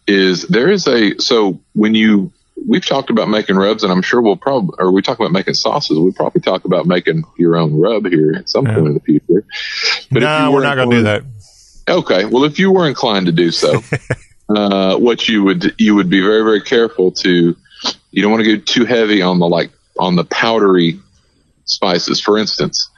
is 0.07 0.43
there 0.43 0.69
is 0.69 0.87
a, 0.87 1.17
so 1.19 1.59
when 1.73 1.93
you, 1.95 2.31
we've 2.65 2.85
talked 2.85 3.09
about 3.09 3.29
making 3.29 3.55
rubs 3.55 3.83
and 3.83 3.91
I'm 3.91 4.01
sure 4.01 4.21
we'll 4.21 4.35
probably, 4.35 4.75
or 4.79 4.91
we 4.91 5.01
talk 5.01 5.19
about 5.19 5.31
making 5.31 5.53
sauces. 5.55 5.97
We'll 5.97 6.13
probably 6.13 6.41
talk 6.41 6.65
about 6.65 6.85
making 6.85 7.23
your 7.37 7.55
own 7.55 7.79
rub 7.79 8.05
here 8.05 8.33
at 8.33 8.49
some 8.49 8.65
point 8.65 8.87
in 8.87 8.93
the 8.93 8.99
future. 8.99 9.45
But 10.11 10.23
if 10.23 10.29
no, 10.29 10.51
were 10.51 10.61
not 10.61 10.75
going 10.75 10.89
to 10.89 10.95
do 10.97 11.03
that. 11.03 11.23
Okay. 11.87 12.25
Well, 12.25 12.43
if 12.43 12.59
you 12.59 12.71
were 12.71 12.87
inclined 12.87 13.25
to 13.25 13.31
do 13.31 13.51
so, 13.51 13.81
uh, 14.49 14.97
what 14.97 15.27
you 15.27 15.43
would 15.43 15.75
you 15.77 15.95
would 15.95 16.09
be 16.09 16.21
very 16.21 16.43
very 16.43 16.61
careful 16.61 17.11
to. 17.11 17.55
You 18.11 18.21
don't 18.21 18.31
want 18.31 18.43
to 18.43 18.57
go 18.57 18.63
too 18.63 18.85
heavy 18.85 19.21
on 19.21 19.39
the 19.39 19.47
like 19.47 19.71
on 19.97 20.15
the 20.15 20.25
powdery 20.25 20.99
spices. 21.65 22.21
For 22.21 22.37
instance, 22.37 22.89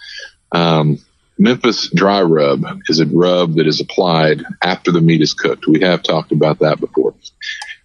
um, 0.51 0.99
Memphis 1.37 1.89
dry 1.93 2.21
rub 2.21 2.63
is 2.87 2.99
a 2.99 3.05
rub 3.05 3.55
that 3.55 3.67
is 3.67 3.79
applied 3.79 4.43
after 4.63 4.91
the 4.91 5.01
meat 5.01 5.21
is 5.21 5.33
cooked. 5.33 5.67
We 5.67 5.81
have 5.81 6.03
talked 6.03 6.31
about 6.31 6.59
that 6.59 6.79
before. 6.79 7.13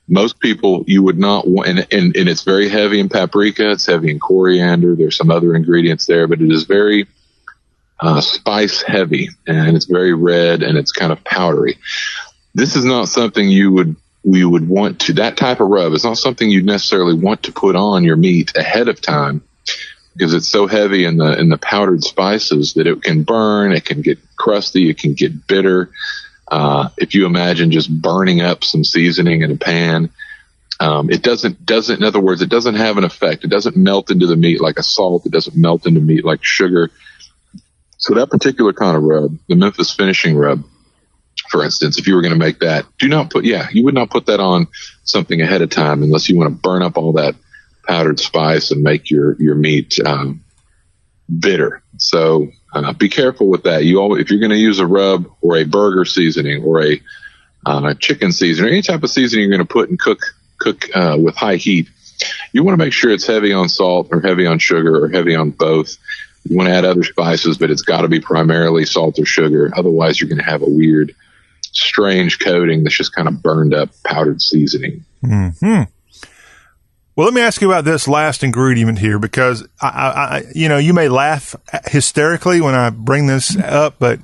Most 0.08 0.40
people, 0.40 0.84
you 0.86 1.02
would 1.02 1.18
not 1.18 1.46
want, 1.46 1.68
and, 1.68 1.78
and, 1.92 2.16
and 2.16 2.28
it's 2.28 2.42
very 2.42 2.68
heavy 2.68 2.98
in 2.98 3.08
paprika. 3.08 3.70
It's 3.70 3.86
heavy 3.86 4.10
in 4.10 4.18
coriander. 4.18 4.94
There's 4.96 5.16
some 5.16 5.30
other 5.30 5.54
ingredients 5.54 6.06
there, 6.06 6.26
but 6.26 6.40
it 6.40 6.50
is 6.50 6.64
very 6.64 7.06
uh, 8.00 8.20
spice 8.20 8.82
heavy 8.82 9.28
and 9.46 9.76
it's 9.76 9.86
very 9.86 10.14
red 10.14 10.62
and 10.62 10.78
it's 10.78 10.92
kind 10.92 11.12
of 11.12 11.22
powdery. 11.24 11.78
This 12.54 12.76
is 12.76 12.84
not 12.84 13.08
something 13.08 13.48
you 13.48 13.72
would 13.72 13.96
we 14.24 14.44
would 14.44 14.68
want 14.68 15.00
to 15.00 15.12
that 15.14 15.36
type 15.36 15.60
of 15.60 15.68
rub 15.68 15.92
is 15.92 16.04
not 16.04 16.18
something 16.18 16.50
you'd 16.50 16.64
necessarily 16.64 17.14
want 17.14 17.42
to 17.44 17.52
put 17.52 17.76
on 17.76 18.04
your 18.04 18.16
meat 18.16 18.52
ahead 18.56 18.88
of 18.88 19.00
time 19.00 19.42
because 20.12 20.34
it's 20.34 20.48
so 20.48 20.66
heavy 20.66 21.04
in 21.04 21.16
the 21.16 21.38
in 21.38 21.48
the 21.48 21.58
powdered 21.58 22.02
spices 22.02 22.74
that 22.74 22.86
it 22.86 23.02
can 23.02 23.22
burn, 23.22 23.72
it 23.72 23.84
can 23.84 24.02
get 24.02 24.18
crusty, 24.36 24.90
it 24.90 24.98
can 24.98 25.14
get 25.14 25.46
bitter. 25.46 25.90
Uh, 26.50 26.88
if 26.96 27.14
you 27.14 27.26
imagine 27.26 27.70
just 27.70 27.90
burning 27.90 28.40
up 28.40 28.64
some 28.64 28.84
seasoning 28.84 29.42
in 29.42 29.52
a 29.52 29.56
pan, 29.56 30.10
um, 30.80 31.10
it 31.10 31.22
doesn't 31.22 31.66
doesn't 31.66 31.98
in 31.98 32.04
other 32.04 32.20
words 32.20 32.40
it 32.40 32.48
doesn't 32.48 32.76
have 32.76 32.98
an 32.98 33.04
effect. 33.04 33.44
It 33.44 33.50
doesn't 33.50 33.76
melt 33.76 34.10
into 34.10 34.26
the 34.26 34.36
meat 34.36 34.60
like 34.60 34.78
a 34.78 34.82
salt. 34.82 35.26
It 35.26 35.32
doesn't 35.32 35.56
melt 35.56 35.86
into 35.86 36.00
meat 36.00 36.24
like 36.24 36.40
sugar. 36.42 36.90
So 37.98 38.14
that 38.14 38.30
particular 38.30 38.72
kind 38.72 38.96
of 38.96 39.02
rub, 39.02 39.36
the 39.48 39.56
Memphis 39.56 39.92
finishing 39.92 40.36
rub, 40.36 40.62
for 41.50 41.64
instance, 41.64 41.98
if 41.98 42.06
you 42.06 42.14
were 42.14 42.22
going 42.22 42.32
to 42.32 42.38
make 42.38 42.60
that, 42.60 42.86
do 42.98 43.08
not 43.08 43.30
put, 43.30 43.44
yeah, 43.44 43.68
you 43.72 43.84
would 43.84 43.94
not 43.94 44.10
put 44.10 44.26
that 44.26 44.40
on 44.40 44.68
something 45.04 45.40
ahead 45.40 45.62
of 45.62 45.70
time 45.70 46.02
unless 46.02 46.28
you 46.28 46.36
want 46.36 46.54
to 46.54 46.60
burn 46.60 46.82
up 46.82 46.96
all 46.96 47.14
that 47.14 47.34
powdered 47.86 48.20
spice 48.20 48.70
and 48.70 48.82
make 48.82 49.10
your, 49.10 49.34
your 49.40 49.54
meat, 49.54 49.98
um, 50.04 50.44
bitter. 51.38 51.82
So, 51.96 52.48
uh, 52.72 52.92
be 52.92 53.08
careful 53.08 53.48
with 53.48 53.64
that. 53.64 53.84
You 53.84 54.00
always, 54.00 54.22
if 54.22 54.30
you're 54.30 54.40
going 54.40 54.50
to 54.50 54.56
use 54.56 54.78
a 54.78 54.86
rub 54.86 55.30
or 55.40 55.56
a 55.56 55.64
burger 55.64 56.04
seasoning 56.04 56.62
or 56.62 56.84
a, 56.84 57.00
uh, 57.66 57.94
chicken 57.94 58.32
seasoning 58.32 58.70
or 58.70 58.72
any 58.72 58.82
type 58.82 59.02
of 59.02 59.10
seasoning 59.10 59.48
you're 59.48 59.56
going 59.56 59.66
to 59.66 59.72
put 59.72 59.90
and 59.90 59.98
cook, 59.98 60.20
cook, 60.58 60.88
uh, 60.94 61.16
with 61.20 61.36
high 61.36 61.56
heat, 61.56 61.88
you 62.52 62.62
want 62.64 62.78
to 62.78 62.84
make 62.84 62.92
sure 62.92 63.10
it's 63.10 63.26
heavy 63.26 63.52
on 63.52 63.68
salt 63.68 64.08
or 64.10 64.20
heavy 64.20 64.46
on 64.46 64.58
sugar 64.58 65.04
or 65.04 65.08
heavy 65.08 65.34
on 65.34 65.50
both. 65.50 65.96
You 66.44 66.56
want 66.56 66.68
to 66.68 66.74
add 66.74 66.84
other 66.84 67.04
spices, 67.04 67.58
but 67.58 67.70
it's 67.70 67.82
got 67.82 68.02
to 68.02 68.08
be 68.08 68.20
primarily 68.20 68.84
salt 68.84 69.18
or 69.18 69.26
sugar. 69.26 69.70
Otherwise, 69.76 70.20
you're 70.20 70.28
going 70.28 70.38
to 70.38 70.50
have 70.50 70.62
a 70.62 70.68
weird, 70.68 71.14
strange 71.62 72.38
coating 72.38 72.84
that's 72.84 72.96
just 72.96 73.14
kind 73.14 73.28
of 73.28 73.42
burned 73.42 73.74
up 73.74 73.90
powdered 74.04 74.40
seasoning. 74.40 75.04
Hmm. 75.60 75.82
Well, 77.18 77.24
let 77.24 77.34
me 77.34 77.40
ask 77.40 77.60
you 77.60 77.68
about 77.68 77.84
this 77.84 78.06
last 78.06 78.44
ingredient 78.44 79.00
here 79.00 79.18
because 79.18 79.66
I, 79.82 79.88
I, 79.88 80.42
you 80.54 80.68
know, 80.68 80.78
you 80.78 80.94
may 80.94 81.08
laugh 81.08 81.56
hysterically 81.86 82.60
when 82.60 82.76
I 82.76 82.90
bring 82.90 83.26
this 83.26 83.56
up, 83.56 83.96
but 83.98 84.20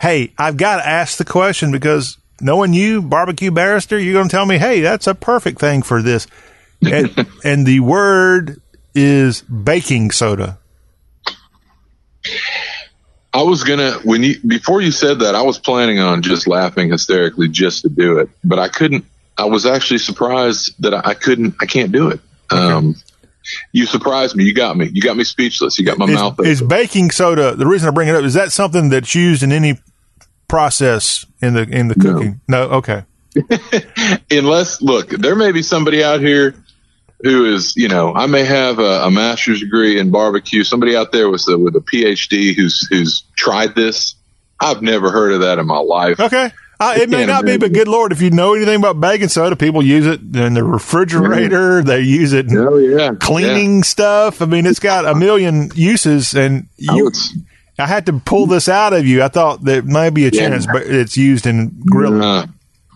hey, 0.00 0.32
I've 0.38 0.56
got 0.56 0.76
to 0.76 0.86
ask 0.86 1.18
the 1.18 1.24
question 1.24 1.72
because 1.72 2.18
knowing 2.40 2.72
you, 2.72 3.02
barbecue 3.02 3.50
barrister, 3.50 3.98
you're 3.98 4.12
going 4.12 4.28
to 4.28 4.30
tell 4.30 4.46
me, 4.46 4.58
hey, 4.58 4.80
that's 4.80 5.08
a 5.08 5.14
perfect 5.16 5.58
thing 5.58 5.82
for 5.82 6.02
this. 6.02 6.28
And, 6.82 7.26
and 7.44 7.66
the 7.66 7.80
word 7.80 8.62
is 8.94 9.42
baking 9.42 10.12
soda. 10.12 10.60
I 13.34 13.42
was 13.42 13.64
gonna 13.64 13.94
when 14.04 14.22
you 14.22 14.38
before 14.46 14.80
you 14.80 14.92
said 14.92 15.18
that 15.18 15.34
I 15.34 15.42
was 15.42 15.58
planning 15.58 15.98
on 15.98 16.22
just 16.22 16.46
laughing 16.46 16.90
hysterically 16.90 17.48
just 17.48 17.82
to 17.82 17.88
do 17.88 18.18
it, 18.18 18.30
but 18.44 18.60
I 18.60 18.68
couldn't. 18.68 19.04
I 19.36 19.44
was 19.44 19.66
actually 19.66 19.98
surprised 19.98 20.80
that 20.80 20.94
I, 20.94 21.10
I 21.10 21.14
couldn't. 21.14 21.56
I 21.60 21.66
can't 21.66 21.90
do 21.90 22.08
it. 22.08 22.20
Um, 22.50 22.96
you 23.72 23.86
surprised 23.86 24.36
me. 24.36 24.44
You 24.44 24.54
got 24.54 24.76
me. 24.76 24.90
You 24.92 25.02
got 25.02 25.16
me 25.16 25.24
speechless. 25.24 25.78
You 25.78 25.84
got 25.84 25.98
my 25.98 26.06
is, 26.06 26.14
mouth. 26.14 26.40
Is 26.40 26.62
baking 26.62 27.10
soda 27.10 27.54
the 27.54 27.66
reason 27.66 27.88
I 27.88 27.92
bring 27.92 28.08
it 28.08 28.14
up? 28.14 28.24
Is 28.24 28.34
that 28.34 28.52
something 28.52 28.88
that's 28.88 29.14
used 29.14 29.42
in 29.42 29.52
any 29.52 29.78
process 30.48 31.26
in 31.40 31.54
the 31.54 31.62
in 31.62 31.88
the 31.88 31.94
cooking? 31.94 32.40
No. 32.48 32.68
no? 32.68 32.74
Okay. 32.76 33.04
Unless 34.30 34.82
look, 34.82 35.10
there 35.10 35.36
may 35.36 35.52
be 35.52 35.62
somebody 35.62 36.02
out 36.02 36.20
here 36.20 36.54
who 37.22 37.54
is, 37.54 37.76
you 37.76 37.88
know, 37.88 38.14
I 38.14 38.26
may 38.26 38.44
have 38.44 38.78
a, 38.78 39.04
a 39.04 39.10
master's 39.10 39.60
degree 39.60 39.98
in 39.98 40.10
barbecue. 40.10 40.64
Somebody 40.64 40.96
out 40.96 41.12
there 41.12 41.30
with 41.30 41.46
a, 41.48 41.56
with 41.58 41.74
a 41.76 41.80
PhD 41.80 42.54
who's 42.54 42.86
who's 42.88 43.24
tried 43.36 43.74
this. 43.74 44.14
I've 44.60 44.82
never 44.82 45.10
heard 45.10 45.32
of 45.32 45.40
that 45.40 45.58
in 45.58 45.66
my 45.66 45.78
life. 45.78 46.18
Okay. 46.18 46.50
Uh, 46.78 46.94
it 46.98 47.08
may 47.08 47.24
not 47.24 47.46
be, 47.46 47.56
but 47.56 47.72
good 47.72 47.88
lord, 47.88 48.12
if 48.12 48.20
you 48.20 48.30
know 48.30 48.54
anything 48.54 48.76
about 48.76 49.00
baking 49.00 49.28
soda, 49.28 49.56
people 49.56 49.82
use 49.82 50.06
it 50.06 50.20
in 50.36 50.54
the 50.54 50.62
refrigerator. 50.62 51.82
They 51.82 52.00
use 52.00 52.34
it 52.34 52.50
in 52.50 52.58
oh, 52.58 52.76
yeah. 52.76 53.12
cleaning 53.18 53.76
yeah. 53.76 53.82
stuff. 53.82 54.42
I 54.42 54.46
mean, 54.46 54.66
it's 54.66 54.78
got 54.78 55.06
a 55.06 55.14
million 55.14 55.70
uses, 55.74 56.34
and 56.34 56.68
you. 56.76 57.10
I 57.78 57.86
had 57.86 58.06
to 58.06 58.14
pull 58.14 58.46
this 58.46 58.68
out 58.68 58.94
of 58.94 59.06
you. 59.06 59.22
I 59.22 59.28
thought 59.28 59.62
there 59.62 59.82
might 59.82 60.10
be 60.10 60.26
a 60.26 60.30
chance, 60.30 60.66
but 60.66 60.82
it's 60.82 61.16
used 61.16 61.46
in 61.46 61.78
grilling. 61.80 62.22
Uh, 62.22 62.46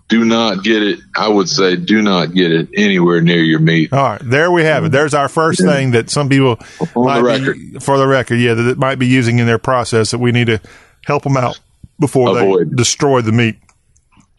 do 0.09 0.25
not 0.25 0.65
get 0.65 0.83
it. 0.83 1.01
I 1.15 1.29
would 1.29 1.49
say 1.49 1.77
do 1.77 2.03
not 2.03 2.35
get 2.35 2.51
it 2.51 2.69
anywhere 2.75 3.21
near 3.21 3.43
your 3.43 3.61
meat. 3.61 3.93
All 3.93 4.03
right, 4.03 4.21
there 4.23 4.51
we 4.51 4.65
have 4.65 4.85
it. 4.85 4.93
There's 4.93 5.15
our 5.15 5.29
first 5.29 5.61
yeah. 5.63 5.73
thing 5.73 5.91
that 5.93 6.11
some 6.11 6.29
people 6.29 6.57
for 6.57 7.15
the 7.15 7.23
record, 7.23 7.57
be, 7.57 7.79
for 7.79 7.97
the 7.97 8.07
record, 8.07 8.37
yeah, 8.37 8.55
that 8.55 8.77
might 8.77 8.99
be 8.99 9.07
using 9.07 9.39
in 9.39 9.47
their 9.47 9.59
process 9.59 10.11
that 10.11 10.19
we 10.19 10.33
need 10.33 10.49
to 10.49 10.61
help 11.05 11.23
them 11.23 11.37
out 11.37 11.61
before 11.99 12.37
Avoid. 12.37 12.71
they 12.71 12.77
destroy 12.77 13.21
the 13.21 13.33
meat. 13.33 13.57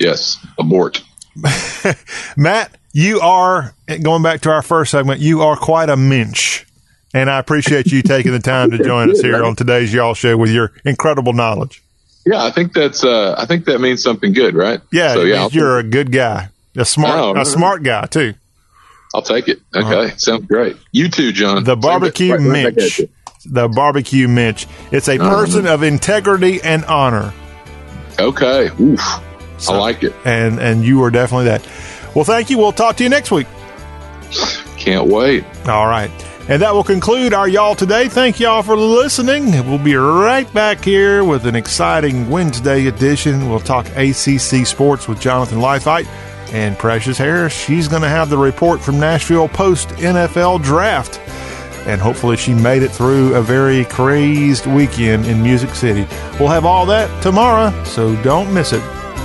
Yes, 0.01 0.37
abort. 0.57 1.01
Matt, 2.37 2.75
you 2.93 3.19
are 3.21 3.73
going 4.01 4.23
back 4.23 4.41
to 4.41 4.49
our 4.51 4.61
first 4.61 4.91
segment. 4.91 5.21
You 5.21 5.41
are 5.41 5.55
quite 5.55 5.89
a 5.89 5.97
mensch. 5.97 6.65
And 7.13 7.29
I 7.29 7.39
appreciate 7.39 7.87
you 7.87 8.01
taking 8.01 8.31
the 8.31 8.39
time 8.39 8.71
to 8.71 8.77
join 8.83 9.11
us 9.11 9.19
here 9.21 9.43
on 9.43 9.55
today's 9.55 9.93
Y'all 9.93 10.13
Show 10.13 10.37
with 10.37 10.49
your 10.51 10.71
incredible 10.85 11.33
knowledge. 11.33 11.83
Yeah, 12.25 12.43
I 12.43 12.51
think 12.51 12.73
that's. 12.73 13.03
Uh, 13.03 13.35
I 13.37 13.45
think 13.45 13.65
that 13.65 13.79
means 13.81 14.01
something 14.03 14.31
good, 14.33 14.55
right? 14.55 14.79
Yeah, 14.91 15.13
so, 15.13 15.23
yeah 15.23 15.49
you're 15.51 15.79
a 15.79 15.83
good 15.83 16.11
guy, 16.11 16.49
a 16.75 16.85
smart, 16.85 17.19
Oh, 17.19 17.39
a 17.39 17.45
smart 17.45 17.83
guy 17.83 18.05
too. 18.05 18.33
I'll 19.13 19.21
take 19.23 19.49
it. 19.49 19.59
Okay, 19.75 20.13
sounds 20.17 20.45
great. 20.45 20.77
You 20.93 21.09
too, 21.09 21.31
John. 21.33 21.63
The 21.65 21.75
barbecue 21.75 22.31
right- 22.31 22.39
right 22.39 22.75
mensch. 22.77 23.01
The 23.45 23.67
barbecue 23.67 24.27
mensch. 24.27 24.67
It's 24.91 25.09
a 25.09 25.19
Uh-huh. 25.19 25.29
person 25.35 25.67
of 25.67 25.83
integrity 25.83 26.61
and 26.61 26.85
honor. 26.85 27.33
Okay. 28.19 28.69
Oof. 28.79 29.01
I 29.69 29.77
like 29.77 30.03
it. 30.03 30.13
And 30.25 30.59
and 30.59 30.83
you 30.83 31.03
are 31.03 31.11
definitely 31.11 31.45
that. 31.45 31.67
Well, 32.15 32.25
thank 32.25 32.49
you. 32.49 32.57
We'll 32.57 32.71
talk 32.71 32.97
to 32.97 33.03
you 33.03 33.09
next 33.09 33.31
week. 33.31 33.47
Can't 34.77 35.07
wait. 35.07 35.45
All 35.67 35.87
right. 35.87 36.09
And 36.49 36.61
that 36.63 36.73
will 36.73 36.83
conclude 36.83 37.33
our 37.33 37.47
y'all 37.47 37.75
today. 37.75 38.09
Thank 38.09 38.39
y'all 38.39 38.63
for 38.63 38.75
listening. 38.75 39.51
We'll 39.69 39.77
be 39.77 39.95
right 39.95 40.51
back 40.53 40.83
here 40.83 41.23
with 41.23 41.45
an 41.45 41.55
exciting 41.55 42.29
Wednesday 42.29 42.87
edition. 42.87 43.49
We'll 43.49 43.59
talk 43.59 43.85
ACC 43.95 44.65
sports 44.65 45.07
with 45.07 45.21
Jonathan 45.21 45.59
Lifeit 45.59 46.07
and 46.51 46.77
Precious 46.77 47.17
Harris. 47.17 47.53
She's 47.53 47.87
going 47.87 48.01
to 48.01 48.09
have 48.09 48.29
the 48.29 48.37
report 48.37 48.81
from 48.81 48.99
Nashville 48.99 49.47
post 49.47 49.89
NFL 49.89 50.63
draft. 50.63 51.19
And 51.87 52.01
hopefully 52.01 52.37
she 52.37 52.53
made 52.53 52.83
it 52.83 52.91
through 52.91 53.35
a 53.35 53.41
very 53.41 53.85
crazed 53.85 54.65
weekend 54.65 55.25
in 55.27 55.41
Music 55.41 55.69
City. 55.71 56.05
We'll 56.39 56.49
have 56.49 56.65
all 56.65 56.85
that 56.87 57.23
tomorrow, 57.23 57.83
so 57.85 58.15
don't 58.23 58.53
miss 58.53 58.73
it. 58.73 58.83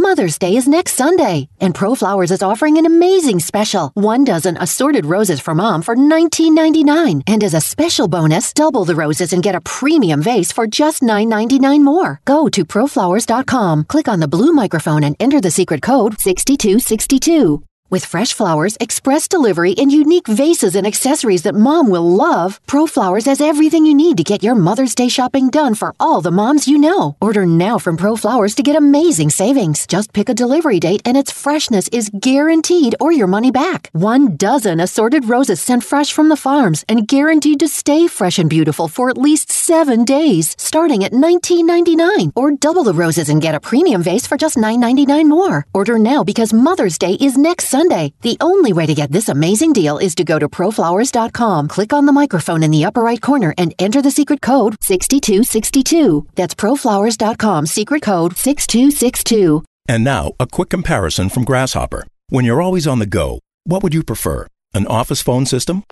Mother's 0.00 0.38
Day 0.38 0.54
is 0.54 0.68
next 0.68 0.92
Sunday, 0.92 1.48
and 1.60 1.74
ProFlowers 1.74 2.30
is 2.30 2.40
offering 2.40 2.78
an 2.78 2.86
amazing 2.86 3.40
special. 3.40 3.90
One 3.94 4.22
dozen 4.22 4.56
assorted 4.56 5.04
roses 5.04 5.40
for 5.40 5.56
mom 5.56 5.82
for 5.82 5.96
$19.99. 5.96 7.24
And 7.26 7.42
as 7.42 7.52
a 7.52 7.60
special 7.60 8.06
bonus, 8.06 8.52
double 8.52 8.84
the 8.84 8.94
roses 8.94 9.32
and 9.32 9.42
get 9.42 9.56
a 9.56 9.60
premium 9.60 10.22
vase 10.22 10.52
for 10.52 10.68
just 10.68 11.02
$9.99 11.02 11.82
more. 11.82 12.20
Go 12.26 12.48
to 12.48 12.64
proflowers.com, 12.64 13.84
click 13.84 14.06
on 14.06 14.20
the 14.20 14.28
blue 14.28 14.52
microphone 14.52 15.02
and 15.02 15.16
enter 15.18 15.40
the 15.40 15.50
secret 15.50 15.82
code 15.82 16.20
6262. 16.20 17.64
With 17.90 18.04
fresh 18.04 18.34
flowers, 18.34 18.76
express 18.80 19.26
delivery, 19.26 19.74
and 19.78 19.90
unique 19.90 20.26
vases 20.26 20.74
and 20.74 20.86
accessories 20.86 21.44
that 21.44 21.54
mom 21.54 21.88
will 21.88 22.06
love, 22.06 22.60
ProFlowers 22.66 23.24
has 23.24 23.40
everything 23.40 23.86
you 23.86 23.94
need 23.94 24.18
to 24.18 24.24
get 24.24 24.42
your 24.42 24.54
Mother's 24.54 24.94
Day 24.94 25.08
shopping 25.08 25.48
done 25.48 25.74
for 25.74 25.94
all 25.98 26.20
the 26.20 26.30
moms 26.30 26.68
you 26.68 26.76
know. 26.76 27.16
Order 27.18 27.46
now 27.46 27.78
from 27.78 27.96
ProFlowers 27.96 28.54
to 28.56 28.62
get 28.62 28.76
amazing 28.76 29.30
savings. 29.30 29.86
Just 29.86 30.12
pick 30.12 30.28
a 30.28 30.34
delivery 30.34 30.78
date 30.78 31.00
and 31.06 31.16
its 31.16 31.32
freshness 31.32 31.88
is 31.88 32.10
guaranteed 32.10 32.94
or 33.00 33.10
your 33.10 33.26
money 33.26 33.50
back. 33.50 33.88
One 33.92 34.36
dozen 34.36 34.80
assorted 34.80 35.30
roses 35.30 35.62
sent 35.62 35.82
fresh 35.82 36.12
from 36.12 36.28
the 36.28 36.36
farms 36.36 36.84
and 36.90 37.08
guaranteed 37.08 37.58
to 37.60 37.68
stay 37.68 38.06
fresh 38.06 38.38
and 38.38 38.50
beautiful 38.50 38.88
for 38.88 39.08
at 39.08 39.16
least 39.16 39.50
seven 39.50 40.04
days, 40.04 40.54
starting 40.58 41.04
at 41.04 41.12
$19.99. 41.12 42.32
Or 42.36 42.50
double 42.50 42.84
the 42.84 42.92
roses 42.92 43.30
and 43.30 43.40
get 43.40 43.54
a 43.54 43.60
premium 43.60 44.02
vase 44.02 44.26
for 44.26 44.36
just 44.36 44.58
$9.99 44.58 45.26
more. 45.26 45.64
Order 45.72 45.98
now 45.98 46.22
because 46.22 46.52
Mother's 46.52 46.98
Day 46.98 47.16
is 47.18 47.38
next 47.38 47.77
Sunday. 47.78 48.12
The 48.22 48.36
only 48.40 48.72
way 48.72 48.86
to 48.86 48.94
get 48.94 49.12
this 49.12 49.28
amazing 49.28 49.72
deal 49.72 49.98
is 49.98 50.16
to 50.16 50.24
go 50.24 50.36
to 50.36 50.48
proflowers.com, 50.48 51.68
click 51.68 51.92
on 51.92 52.06
the 52.06 52.12
microphone 52.12 52.64
in 52.64 52.72
the 52.72 52.84
upper 52.84 53.02
right 53.02 53.20
corner, 53.20 53.54
and 53.56 53.72
enter 53.78 54.02
the 54.02 54.10
secret 54.10 54.40
code 54.42 54.76
6262. 54.82 56.26
That's 56.34 56.56
proflowers.com, 56.56 57.66
secret 57.66 58.02
code 58.02 58.36
6262. 58.36 59.62
And 59.88 60.02
now, 60.02 60.32
a 60.40 60.48
quick 60.48 60.70
comparison 60.70 61.28
from 61.28 61.44
Grasshopper. 61.44 62.04
When 62.30 62.44
you're 62.44 62.60
always 62.60 62.88
on 62.88 62.98
the 62.98 63.06
go, 63.06 63.38
what 63.62 63.84
would 63.84 63.94
you 63.94 64.02
prefer? 64.02 64.48
An 64.74 64.88
office 64.88 65.22
phone 65.22 65.46
system? 65.46 65.84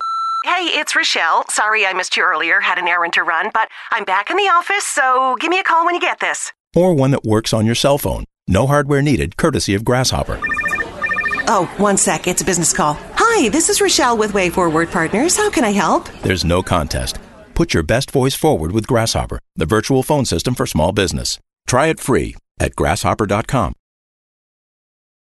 Hey, 0.43 0.65
it's 0.79 0.93
Rochelle. 0.93 1.45
Sorry 1.49 1.85
I 1.85 1.93
missed 1.93 2.17
you 2.17 2.23
earlier, 2.23 2.59
had 2.59 2.79
an 2.79 2.89
errand 2.89 3.13
to 3.13 3.23
run, 3.23 3.49
but 3.53 3.69
I'm 3.91 4.03
back 4.03 4.29
in 4.29 4.35
the 4.35 4.51
office, 4.59 4.85
so 4.85 5.37
give 5.39 5.49
me 5.49 5.59
a 5.59 5.63
call 5.63 5.85
when 5.85 5.95
you 5.95 6.01
get 6.01 6.19
this. 6.19 6.51
Or 6.75 6.93
one 6.93 7.11
that 7.11 7.23
works 7.23 7.53
on 7.53 7.65
your 7.65 7.75
cell 7.75 7.97
phone? 7.97 8.25
No 8.45 8.67
hardware 8.67 9.01
needed, 9.01 9.37
courtesy 9.37 9.73
of 9.73 9.85
Grasshopper. 9.85 10.41
Oh, 11.49 11.65
one 11.77 11.97
sec, 11.97 12.27
it's 12.27 12.41
a 12.41 12.45
business 12.45 12.73
call. 12.73 12.97
Hi, 13.15 13.49
this 13.49 13.69
is 13.69 13.79
Rochelle 13.81 14.17
with 14.17 14.33
Way 14.33 14.49
Forward 14.49 14.89
Partners. 14.89 15.37
How 15.37 15.49
can 15.49 15.63
I 15.63 15.71
help? 15.71 16.09
There's 16.21 16.43
no 16.43 16.61
contest. 16.61 17.19
Put 17.53 17.73
your 17.73 17.83
best 17.83 18.11
voice 18.11 18.35
forward 18.35 18.71
with 18.71 18.87
Grasshopper, 18.87 19.39
the 19.55 19.65
virtual 19.65 20.03
phone 20.03 20.25
system 20.25 20.55
for 20.55 20.65
small 20.65 20.91
business. 20.91 21.39
Try 21.65 21.87
it 21.87 21.99
free 21.99 22.35
at 22.59 22.75
grasshopper.com. 22.75 23.73